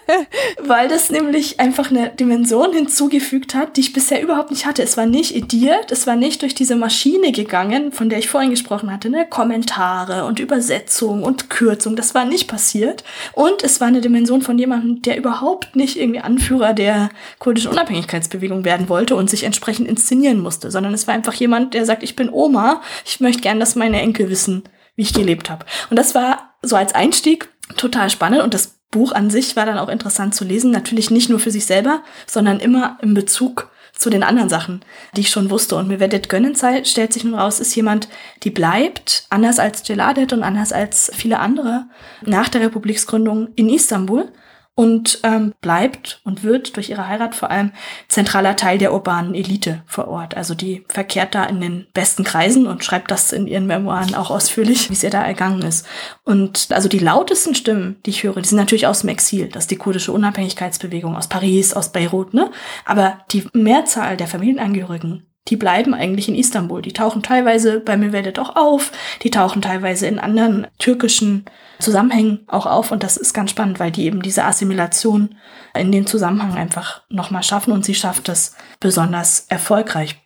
Weil 0.61 0.89
das 0.89 1.11
nämlich 1.11 1.61
einfach 1.61 1.90
eine 1.90 2.11
Dimension 2.11 2.73
hinzugefügt 2.73 3.55
hat, 3.55 3.77
die 3.77 3.81
ich 3.81 3.93
bisher 3.93 4.23
überhaupt 4.23 4.51
nicht 4.51 4.66
hatte. 4.66 4.82
Es 4.82 4.97
war 4.97 5.07
nicht 5.07 5.35
ediert, 5.35 5.90
es 5.90 6.07
war 6.07 6.16
nicht 6.16 6.43
durch 6.43 6.55
diese 6.55 6.77
Maschine 6.77 7.32
gegangen, 7.32 7.93
von 7.93 8.11
der 8.11 8.19
ich 8.19 8.28
vorhin 8.28 8.51
gesprochen 8.51 8.93
hatte, 8.93 9.09
ne? 9.09 9.27
Kommentare 9.28 10.27
und 10.27 10.40
Übersetzung 10.40 11.23
und 11.23 11.48
Kürzung, 11.48 11.97
das 11.97 12.15
war 12.15 12.24
nicht 12.24 12.48
passiert. 12.48 13.02
Und 13.32 13.65
es 13.65 13.81
war 13.81 13.89
eine 13.89 14.01
Dimension 14.01 14.43
von 14.43 14.59
jemandem, 14.59 15.02
der 15.02 15.16
überhaupt 15.16 15.74
nicht 15.74 15.97
irgendwie 15.97 16.20
Anführer 16.20 16.74
der 16.74 17.09
kurdischen 17.39 17.70
Unabhängigkeitsbewegung 17.70 18.65
werden 18.65 18.89
wollte 18.89 19.16
und 19.16 19.31
sich 19.31 19.44
entsprechend 19.44 19.89
inszenieren 19.89 20.40
musste, 20.40 20.70
sondern 20.70 20.93
es 20.93 21.07
war 21.07 21.15
einfach 21.15 21.35
jemand, 21.35 21.74
der 21.74 21.86
sagt, 21.86 22.02
ich 22.02 22.16
bin 22.16 22.31
Oma, 22.31 22.82
ich 23.07 23.20
möchte 23.20 23.43
gern, 23.43 23.61
dass 23.61 23.74
meine 23.74 24.01
Enkel 24.01 24.28
wissen, 24.28 24.65
wie 24.97 25.02
ich 25.02 25.15
gelebt 25.15 25.48
habe. 25.48 25.65
Und 25.89 25.98
das 25.98 26.15
war 26.15 26.51
so 26.62 26.77
als 26.77 26.94
Einstieg 26.94 27.48
total 27.77 28.11
spannend 28.11 28.43
und 28.43 28.55
das 28.55 28.79
Buch 28.91 29.13
an 29.13 29.31
sich 29.31 29.57
war 29.57 29.67
dann 29.67 29.79
auch 29.79 29.89
interessant 29.89 30.35
zu 30.35 30.45
lesen. 30.45 30.71
Natürlich 30.71 31.11
nicht 31.11 31.31
nur 31.31 31.39
für 31.39 31.51
sich 31.51 31.67
selber, 31.67 32.03
sondern 32.27 32.59
immer 32.59 32.99
im 33.03 33.15
Bezug 33.15 33.71
zu 33.97 34.11
den 34.11 34.23
anderen 34.23 34.49
Sachen, 34.49 34.83
die 35.15 35.21
ich 35.21 35.31
schon 35.31 35.51
wusste. 35.51 35.77
Und 35.77 35.89
Mevedet 35.89 36.29
Gönnenzeit 36.29 36.89
stellt 36.89 37.13
sich 37.13 37.23
nun 37.23 37.35
raus, 37.35 37.61
ist 37.61 37.75
jemand, 37.75 38.09
die 38.43 38.51
bleibt, 38.51 39.27
anders 39.31 39.59
als 39.59 39.83
Geladet 39.83 40.33
und 40.33 40.43
anders 40.43 40.73
als 40.73 41.11
viele 41.15 41.39
andere, 41.39 41.85
nach 42.23 42.49
der 42.49 42.63
Republiksgründung 42.63 43.49
in 43.57 43.69
Istanbul 43.69 44.33
und 44.81 45.20
ähm, 45.24 45.52
bleibt 45.61 46.23
und 46.24 46.43
wird 46.43 46.77
durch 46.77 46.89
ihre 46.89 47.07
Heirat 47.07 47.35
vor 47.35 47.51
allem 47.51 47.73
zentraler 48.09 48.57
Teil 48.57 48.78
der 48.78 48.94
urbanen 48.94 49.35
Elite 49.35 49.82
vor 49.85 50.09
Ort. 50.09 50.39
Also 50.39 50.55
die 50.55 50.86
verkehrt 50.89 51.35
da 51.35 51.44
in 51.44 51.61
den 51.61 51.86
besten 51.93 52.24
Kreisen 52.24 52.66
und 52.66 52.82
schreibt 52.82 53.11
das 53.11 53.31
in 53.32 53.47
ihren 53.47 53.66
Memoiren 53.66 54.15
auch 54.15 54.31
ausführlich, 54.31 54.89
wie 54.89 54.94
es 54.94 55.02
ihr 55.02 55.11
da 55.11 55.23
ergangen 55.23 55.61
ist. 55.61 55.86
Und 56.24 56.69
also 56.70 56.89
die 56.89 56.98
lautesten 56.98 57.55
Stimmen, 57.55 57.98
die 58.07 58.11
ich 58.11 58.23
höre, 58.23 58.40
die 58.40 58.48
sind 58.48 58.57
natürlich 58.57 58.86
aus 58.86 59.01
dem 59.01 59.11
Exil. 59.11 59.51
Das 59.52 59.65
ist 59.65 59.70
die 59.70 59.77
kurdische 59.77 60.12
Unabhängigkeitsbewegung 60.12 61.15
aus 61.15 61.28
Paris, 61.28 61.74
aus 61.74 61.93
Beirut, 61.93 62.32
ne? 62.32 62.51
Aber 62.86 63.19
die 63.32 63.47
Mehrzahl 63.52 64.16
der 64.16 64.28
Familienangehörigen 64.28 65.30
die 65.51 65.57
bleiben 65.57 65.95
eigentlich 65.95 66.29
in 66.29 66.35
Istanbul. 66.35 66.81
Die 66.81 66.93
tauchen 66.93 67.23
teilweise 67.23 67.81
bei 67.81 67.97
Mirvedet 67.97 68.39
auch 68.39 68.57
auf, 68.57 68.93
die 69.23 69.31
tauchen 69.31 69.61
teilweise 69.61 70.07
in 70.07 70.19
anderen 70.19 70.67
türkischen 70.79 71.45
Zusammenhängen 71.81 72.45
auch 72.47 72.67
auf 72.67 72.93
und 72.93 73.03
das 73.03 73.17
ist 73.17 73.33
ganz 73.33 73.51
spannend, 73.51 73.81
weil 73.81 73.91
die 73.91 74.05
eben 74.05 74.23
diese 74.23 74.45
Assimilation 74.45 75.37
in 75.75 75.93
den 75.93 76.07
Zusammenhang 76.07 76.55
einfach 76.55 77.03
nochmal 77.09 77.43
schaffen 77.43 77.73
und 77.73 77.85
sie 77.85 77.95
schafft 77.95 78.29
das 78.29 78.55
besonders 78.81 79.47
erfolgreich. 79.49 80.17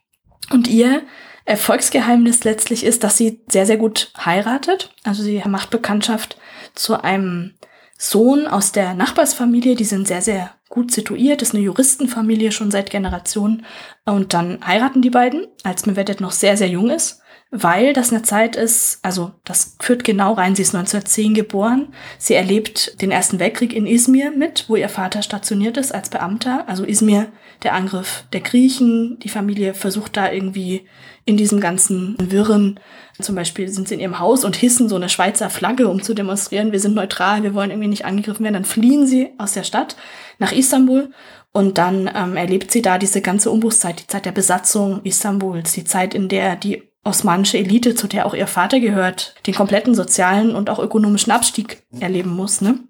Und 0.50 0.68
ihr 0.68 1.02
Erfolgsgeheimnis 1.46 2.44
letztlich 2.44 2.84
ist, 2.84 3.04
dass 3.04 3.16
sie 3.16 3.42
sehr, 3.48 3.66
sehr 3.66 3.76
gut 3.76 4.12
heiratet. 4.24 4.94
Also 5.04 5.22
sie 5.22 5.42
macht 5.46 5.70
Bekanntschaft 5.70 6.38
zu 6.74 7.02
einem 7.02 7.54
Sohn 7.96 8.46
aus 8.46 8.72
der 8.72 8.94
Nachbarsfamilie, 8.94 9.76
die 9.76 9.84
sind 9.84 10.08
sehr, 10.08 10.22
sehr 10.22 10.50
gut 10.74 10.90
situiert, 10.90 11.40
ist 11.40 11.54
eine 11.54 11.62
Juristenfamilie 11.62 12.52
schon 12.52 12.70
seit 12.70 12.90
Generationen. 12.90 13.64
Und 14.04 14.34
dann 14.34 14.58
heiraten 14.66 15.00
die 15.00 15.10
beiden, 15.10 15.46
als 15.62 15.86
Mevedet 15.86 16.20
noch 16.20 16.32
sehr, 16.32 16.56
sehr 16.56 16.68
jung 16.68 16.90
ist, 16.90 17.22
weil 17.50 17.92
das 17.92 18.12
eine 18.12 18.22
Zeit 18.22 18.56
ist, 18.56 18.98
also 19.02 19.30
das 19.44 19.76
führt 19.80 20.02
genau 20.02 20.32
rein, 20.32 20.56
sie 20.56 20.62
ist 20.62 20.74
1910 20.74 21.34
geboren. 21.34 21.94
Sie 22.18 22.34
erlebt 22.34 23.00
den 23.00 23.12
Ersten 23.12 23.38
Weltkrieg 23.38 23.72
in 23.72 23.86
Izmir 23.86 24.32
mit, 24.32 24.64
wo 24.68 24.74
ihr 24.74 24.88
Vater 24.88 25.22
stationiert 25.22 25.76
ist 25.76 25.94
als 25.94 26.10
Beamter. 26.10 26.64
Also 26.68 26.84
Izmir, 26.84 27.28
der 27.62 27.74
Angriff 27.74 28.24
der 28.32 28.40
Griechen, 28.40 29.18
die 29.20 29.28
Familie 29.28 29.74
versucht 29.74 30.16
da 30.16 30.32
irgendwie 30.32 30.86
in 31.24 31.36
diesem 31.36 31.60
ganzen 31.60 32.16
Wirren 32.18 32.80
zum 33.20 33.36
Beispiel 33.36 33.68
sind 33.68 33.86
sie 33.86 33.94
in 33.94 34.00
ihrem 34.00 34.18
Haus 34.18 34.44
und 34.44 34.56
hissen 34.56 34.88
so 34.88 34.96
eine 34.96 35.08
Schweizer 35.08 35.48
Flagge, 35.48 35.88
um 35.88 36.02
zu 36.02 36.14
demonstrieren, 36.14 36.72
wir 36.72 36.80
sind 36.80 36.96
neutral, 36.96 37.44
wir 37.44 37.54
wollen 37.54 37.70
irgendwie 37.70 37.88
nicht 37.88 38.04
angegriffen 38.04 38.42
werden. 38.42 38.54
Dann 38.54 38.64
fliehen 38.64 39.06
sie 39.06 39.30
aus 39.38 39.52
der 39.52 39.62
Stadt 39.62 39.94
nach 40.38 40.52
Istanbul 40.52 41.10
und 41.52 41.78
dann 41.78 42.10
ähm, 42.14 42.36
erlebt 42.36 42.72
sie 42.72 42.82
da 42.82 42.98
diese 42.98 43.20
ganze 43.20 43.50
Umbruchszeit, 43.50 44.00
die 44.00 44.06
Zeit 44.06 44.26
der 44.26 44.32
Besatzung 44.32 45.00
Istanbuls, 45.04 45.72
die 45.72 45.84
Zeit, 45.84 46.14
in 46.14 46.28
der 46.28 46.56
die 46.56 46.82
osmanische 47.04 47.58
Elite, 47.58 47.94
zu 47.94 48.08
der 48.08 48.26
auch 48.26 48.34
ihr 48.34 48.46
Vater 48.46 48.80
gehört, 48.80 49.34
den 49.46 49.54
kompletten 49.54 49.94
sozialen 49.94 50.56
und 50.56 50.70
auch 50.70 50.78
ökonomischen 50.78 51.32
Abstieg 51.32 51.82
erleben 52.00 52.30
muss. 52.30 52.60
Ne? 52.60 52.80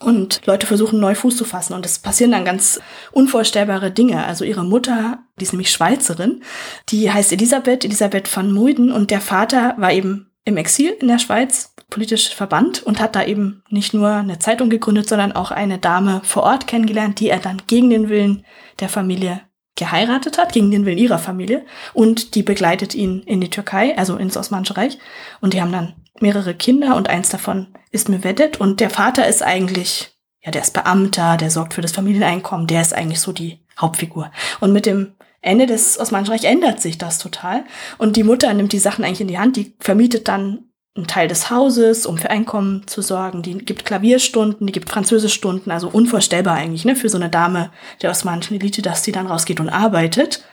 Und 0.00 0.40
Leute 0.46 0.66
versuchen 0.66 0.98
neu 0.98 1.14
Fuß 1.14 1.36
zu 1.36 1.44
fassen 1.44 1.74
und 1.74 1.84
es 1.84 1.98
passieren 1.98 2.32
dann 2.32 2.46
ganz 2.46 2.80
unvorstellbare 3.12 3.90
Dinge. 3.90 4.24
Also 4.24 4.44
ihre 4.44 4.64
Mutter, 4.64 5.18
die 5.38 5.44
ist 5.44 5.52
nämlich 5.52 5.70
Schweizerin, 5.70 6.42
die 6.88 7.12
heißt 7.12 7.32
Elisabeth, 7.32 7.84
Elisabeth 7.84 8.34
van 8.34 8.50
Muyden 8.50 8.90
und 8.90 9.10
der 9.10 9.20
Vater 9.20 9.74
war 9.76 9.92
eben 9.92 10.29
im 10.44 10.56
Exil 10.56 10.96
in 11.00 11.08
der 11.08 11.18
Schweiz, 11.18 11.74
politisch 11.90 12.34
verbannt 12.34 12.82
und 12.82 13.00
hat 13.00 13.16
da 13.16 13.24
eben 13.24 13.62
nicht 13.68 13.94
nur 13.94 14.10
eine 14.10 14.38
Zeitung 14.38 14.70
gegründet, 14.70 15.08
sondern 15.08 15.32
auch 15.32 15.50
eine 15.50 15.78
Dame 15.78 16.20
vor 16.24 16.44
Ort 16.44 16.66
kennengelernt, 16.66 17.20
die 17.20 17.28
er 17.28 17.40
dann 17.40 17.62
gegen 17.66 17.90
den 17.90 18.08
Willen 18.08 18.44
der 18.78 18.88
Familie 18.88 19.42
geheiratet 19.76 20.38
hat, 20.38 20.52
gegen 20.52 20.70
den 20.70 20.84
Willen 20.86 20.98
ihrer 20.98 21.18
Familie. 21.18 21.64
Und 21.92 22.34
die 22.34 22.42
begleitet 22.42 22.94
ihn 22.94 23.22
in 23.22 23.40
die 23.40 23.50
Türkei, 23.50 23.96
also 23.96 24.16
ins 24.16 24.36
Osmanische 24.36 24.76
Reich. 24.76 24.98
Und 25.40 25.54
die 25.54 25.60
haben 25.60 25.72
dann 25.72 25.94
mehrere 26.20 26.54
Kinder 26.54 26.96
und 26.96 27.08
eins 27.08 27.30
davon 27.30 27.68
ist 27.90 28.08
Mevedet. 28.08 28.60
Und 28.60 28.80
der 28.80 28.90
Vater 28.90 29.26
ist 29.26 29.42
eigentlich, 29.42 30.12
ja, 30.42 30.50
der 30.50 30.62
ist 30.62 30.74
Beamter, 30.74 31.36
der 31.36 31.50
sorgt 31.50 31.74
für 31.74 31.82
das 31.82 31.92
Familieneinkommen, 31.92 32.66
der 32.66 32.82
ist 32.82 32.94
eigentlich 32.94 33.20
so 33.20 33.32
die 33.32 33.60
Hauptfigur. 33.78 34.30
Und 34.60 34.72
mit 34.72 34.86
dem 34.86 35.14
Ende 35.42 35.66
des 35.66 35.98
Osmanischen 35.98 36.32
Reichs 36.32 36.44
ändert 36.44 36.80
sich 36.80 36.98
das 36.98 37.18
total. 37.18 37.64
Und 37.98 38.16
die 38.16 38.24
Mutter 38.24 38.52
nimmt 38.52 38.72
die 38.72 38.78
Sachen 38.78 39.04
eigentlich 39.04 39.22
in 39.22 39.28
die 39.28 39.38
Hand, 39.38 39.56
die 39.56 39.74
vermietet 39.78 40.28
dann 40.28 40.70
einen 40.96 41.06
Teil 41.06 41.28
des 41.28 41.50
Hauses, 41.50 42.04
um 42.04 42.18
für 42.18 42.30
Einkommen 42.30 42.86
zu 42.86 43.00
sorgen. 43.00 43.42
Die 43.42 43.58
gibt 43.58 43.84
Klavierstunden, 43.84 44.66
die 44.66 44.72
gibt 44.72 44.90
Französischstunden, 44.90 45.70
also 45.70 45.88
unvorstellbar 45.88 46.56
eigentlich, 46.56 46.84
ne, 46.84 46.96
für 46.96 47.08
so 47.08 47.16
eine 47.16 47.30
Dame 47.30 47.70
der 48.02 48.10
osmanischen 48.10 48.56
Elite, 48.56 48.82
dass 48.82 49.02
die 49.02 49.12
dann 49.12 49.26
rausgeht 49.26 49.60
und 49.60 49.68
arbeitet. 49.68 50.44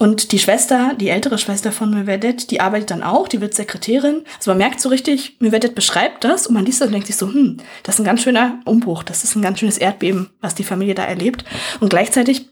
Und 0.00 0.30
die 0.30 0.38
Schwester, 0.38 0.94
die 0.94 1.08
ältere 1.08 1.38
Schwester 1.38 1.72
von 1.72 1.90
Mevedet, 1.90 2.52
die 2.52 2.60
arbeitet 2.60 2.92
dann 2.92 3.02
auch, 3.02 3.26
die 3.26 3.40
wird 3.40 3.54
Sekretärin. 3.54 4.22
Also 4.36 4.52
man 4.52 4.58
merkt 4.58 4.80
so 4.80 4.90
richtig, 4.90 5.38
Mevedet 5.40 5.74
beschreibt 5.74 6.22
das 6.22 6.46
und 6.46 6.54
man 6.54 6.64
liest 6.64 6.80
das 6.80 6.86
und 6.86 6.92
denkt 6.92 7.08
sich 7.08 7.16
so, 7.16 7.26
hm, 7.26 7.56
das 7.82 7.96
ist 7.96 8.00
ein 8.00 8.04
ganz 8.04 8.22
schöner 8.22 8.60
Umbruch, 8.64 9.02
das 9.02 9.24
ist 9.24 9.34
ein 9.34 9.42
ganz 9.42 9.58
schönes 9.58 9.78
Erdbeben, 9.78 10.30
was 10.40 10.54
die 10.54 10.62
Familie 10.62 10.94
da 10.94 11.04
erlebt. 11.04 11.44
Und 11.80 11.88
gleichzeitig 11.88 12.48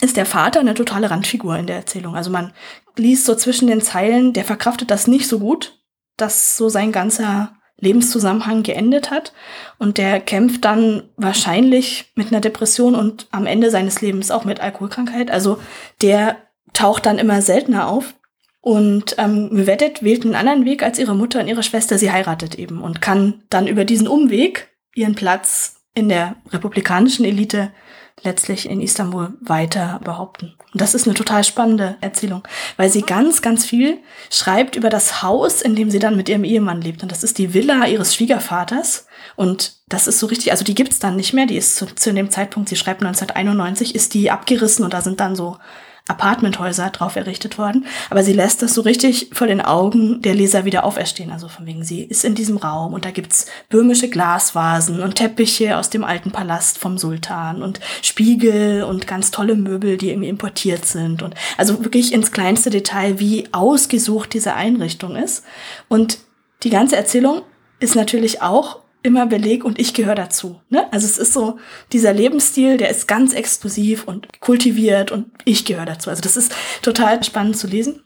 ist 0.00 0.16
der 0.16 0.26
Vater 0.26 0.60
eine 0.60 0.74
totale 0.74 1.10
Randfigur 1.10 1.56
in 1.56 1.66
der 1.66 1.76
Erzählung. 1.76 2.16
Also 2.16 2.30
man 2.30 2.52
liest 2.96 3.24
so 3.24 3.34
zwischen 3.34 3.68
den 3.68 3.80
Zeilen, 3.80 4.32
der 4.32 4.44
verkraftet 4.44 4.90
das 4.90 5.06
nicht 5.06 5.28
so 5.28 5.38
gut, 5.38 5.78
dass 6.16 6.56
so 6.56 6.68
sein 6.68 6.92
ganzer 6.92 7.56
Lebenszusammenhang 7.78 8.62
geendet 8.62 9.10
hat. 9.10 9.32
Und 9.78 9.98
der 9.98 10.20
kämpft 10.20 10.64
dann 10.64 11.10
wahrscheinlich 11.16 12.12
mit 12.14 12.28
einer 12.28 12.40
Depression 12.40 12.94
und 12.94 13.26
am 13.30 13.46
Ende 13.46 13.70
seines 13.70 14.00
Lebens 14.00 14.30
auch 14.30 14.44
mit 14.44 14.60
Alkoholkrankheit. 14.60 15.30
Also 15.30 15.58
der 16.02 16.36
taucht 16.72 17.06
dann 17.06 17.18
immer 17.18 17.42
seltener 17.42 17.88
auf. 17.88 18.14
Und 18.60 19.16
ähm, 19.18 19.50
Mvedet 19.52 20.02
wählt 20.02 20.24
einen 20.24 20.34
anderen 20.34 20.64
Weg 20.64 20.82
als 20.82 20.98
ihre 20.98 21.14
Mutter 21.14 21.40
und 21.40 21.48
ihre 21.48 21.62
Schwester. 21.62 21.98
Sie 21.98 22.10
heiratet 22.10 22.54
eben 22.54 22.80
und 22.80 23.02
kann 23.02 23.42
dann 23.50 23.66
über 23.66 23.84
diesen 23.84 24.08
Umweg 24.08 24.68
ihren 24.94 25.14
Platz 25.14 25.82
in 25.94 26.08
der 26.08 26.36
republikanischen 26.50 27.24
Elite 27.24 27.72
letztlich 28.22 28.68
in 28.68 28.80
Istanbul 28.80 29.34
weiter 29.40 30.00
behaupten. 30.02 30.54
Und 30.72 30.80
das 30.80 30.94
ist 30.94 31.06
eine 31.06 31.14
total 31.14 31.44
spannende 31.44 31.96
Erzählung, 32.00 32.42
weil 32.76 32.90
sie 32.90 33.02
ganz, 33.02 33.42
ganz 33.42 33.64
viel 33.64 33.98
schreibt 34.30 34.76
über 34.76 34.88
das 34.88 35.22
Haus, 35.22 35.62
in 35.62 35.76
dem 35.76 35.90
sie 35.90 35.98
dann 35.98 36.16
mit 36.16 36.28
ihrem 36.28 36.44
Ehemann 36.44 36.80
lebt. 36.80 37.02
Und 37.02 37.12
das 37.12 37.22
ist 37.22 37.38
die 37.38 37.54
Villa 37.54 37.86
ihres 37.86 38.14
Schwiegervaters. 38.14 39.06
Und 39.36 39.76
das 39.88 40.06
ist 40.06 40.18
so 40.18 40.26
richtig, 40.26 40.52
also 40.52 40.64
die 40.64 40.74
gibt's 40.74 40.98
dann 40.98 41.16
nicht 41.16 41.32
mehr. 41.32 41.46
Die 41.46 41.56
ist 41.56 41.76
zu, 41.76 41.86
zu 41.86 42.12
dem 42.12 42.30
Zeitpunkt, 42.30 42.68
sie 42.68 42.76
schreibt 42.76 43.02
1991, 43.02 43.94
ist 43.94 44.14
die 44.14 44.30
abgerissen 44.30 44.84
und 44.84 44.94
da 44.94 45.00
sind 45.02 45.20
dann 45.20 45.36
so 45.36 45.58
Apartmenthäuser 46.06 46.90
drauf 46.90 47.16
errichtet 47.16 47.56
worden. 47.56 47.86
Aber 48.10 48.22
sie 48.22 48.34
lässt 48.34 48.60
das 48.60 48.74
so 48.74 48.82
richtig 48.82 49.30
vor 49.32 49.46
den 49.46 49.62
Augen 49.62 50.20
der 50.20 50.34
Leser 50.34 50.66
wieder 50.66 50.84
auferstehen. 50.84 51.32
Also 51.32 51.48
von 51.48 51.64
wegen, 51.64 51.82
sie 51.82 52.02
ist 52.02 52.24
in 52.24 52.34
diesem 52.34 52.58
Raum 52.58 52.92
und 52.92 53.06
da 53.06 53.10
gibt's 53.10 53.46
böhmische 53.70 54.10
Glasvasen 54.10 55.00
und 55.00 55.14
Teppiche 55.14 55.78
aus 55.78 55.88
dem 55.88 56.04
alten 56.04 56.30
Palast 56.30 56.76
vom 56.78 56.98
Sultan 56.98 57.62
und 57.62 57.80
Spiegel 58.02 58.82
und 58.82 59.06
ganz 59.06 59.30
tolle 59.30 59.56
Möbel, 59.56 59.96
die 59.96 60.10
irgendwie 60.10 60.28
importiert 60.28 60.84
sind. 60.84 61.22
Und 61.22 61.34
also 61.56 61.82
wirklich 61.82 62.12
ins 62.12 62.32
kleinste 62.32 62.68
Detail, 62.68 63.18
wie 63.18 63.48
ausgesucht 63.52 64.34
diese 64.34 64.52
Einrichtung 64.52 65.16
ist. 65.16 65.42
Und 65.88 66.18
die 66.64 66.70
ganze 66.70 66.96
Erzählung 66.96 67.42
ist 67.80 67.96
natürlich 67.96 68.42
auch 68.42 68.83
immer 69.04 69.26
Beleg 69.26 69.64
und 69.64 69.78
ich 69.78 69.94
gehöre 69.94 70.14
dazu. 70.14 70.60
Ne? 70.70 70.90
Also 70.90 71.06
es 71.06 71.18
ist 71.18 71.34
so, 71.34 71.58
dieser 71.92 72.12
Lebensstil, 72.12 72.78
der 72.78 72.88
ist 72.88 73.06
ganz 73.06 73.34
exklusiv 73.34 74.04
und 74.04 74.40
kultiviert 74.40 75.12
und 75.12 75.26
ich 75.44 75.64
gehöre 75.64 75.84
dazu. 75.84 76.10
Also 76.10 76.22
das 76.22 76.36
ist 76.36 76.52
total 76.82 77.22
spannend 77.22 77.56
zu 77.56 77.68
lesen. 77.68 78.00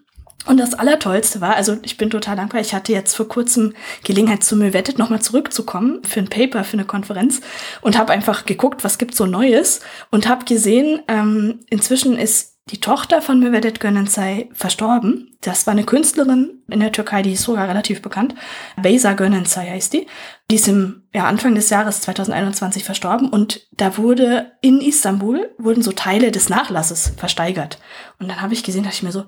Und 0.47 0.59
das 0.59 0.75
Allertollste 0.75 1.41
war, 1.41 1.57
also 1.57 1.77
ich 1.83 1.99
bin 1.99 2.11
total 2.11 2.37
dankbar, 2.37 2.61
ich 2.61 2.73
hatte 2.75 2.93
jetzt 2.93 3.15
vor 3.15 3.29
kurzem 3.29 3.75
Gelegenheit 4.03 4.43
zu 4.43 4.57
mir 4.57 4.73
wettet, 4.73 4.99
nochmal 4.99 5.21
zurückzukommen 5.21 6.03
für 6.05 6.21
ein 6.21 6.31
Paper, 6.31 6.65
für 6.65 6.75
eine 6.75 6.87
Konferenz 6.87 7.41
und 7.81 7.99
habe 7.99 8.13
einfach 8.13 8.45
geguckt, 8.45 8.83
was 8.83 8.99
gibt's 8.99 9.19
so 9.19 9.27
Neues 9.27 9.81
und 10.11 10.27
habe 10.27 10.47
gesehen, 10.47 11.03
ähm, 11.07 11.61
inzwischen 11.71 12.17
ist 12.17 12.58
die 12.71 12.81
Tochter 12.81 13.23
von 13.23 13.41
Mehvedet 13.41 13.81
Gönensay 13.81 14.51
verstorben. 14.53 15.37
Das 15.41 15.67
war 15.67 15.73
eine 15.73 15.85
Künstlerin 15.85 16.63
in 16.69 16.81
der 16.81 16.93
Türkei, 16.93 17.23
die 17.23 17.33
ist 17.33 17.43
sogar 17.43 17.69
relativ 17.69 18.03
bekannt. 18.03 18.35
Beyza 18.81 19.15
Gönensay 19.15 19.69
heißt 19.69 19.93
die. 19.93 20.07
Die 20.51 20.57
ist 20.57 20.69
im 20.69 21.03
ja, 21.15 21.25
Anfang 21.25 21.55
des 21.55 21.71
Jahres 21.71 22.01
2021 22.03 22.85
verstorben 22.85 23.29
und 23.29 23.67
da 23.73 23.97
wurde 23.97 24.53
in 24.61 24.81
Istanbul 24.81 25.51
wurden 25.59 25.83
so 25.83 25.93
Teile 25.93 26.31
des 26.31 26.49
Nachlasses 26.49 27.13
versteigert. 27.17 27.79
Und 28.19 28.29
dann 28.29 28.41
habe 28.41 28.55
ich 28.55 28.65
gesehen, 28.65 28.83
dachte 28.85 28.97
ich 28.97 29.03
mir 29.03 29.13
so, 29.13 29.25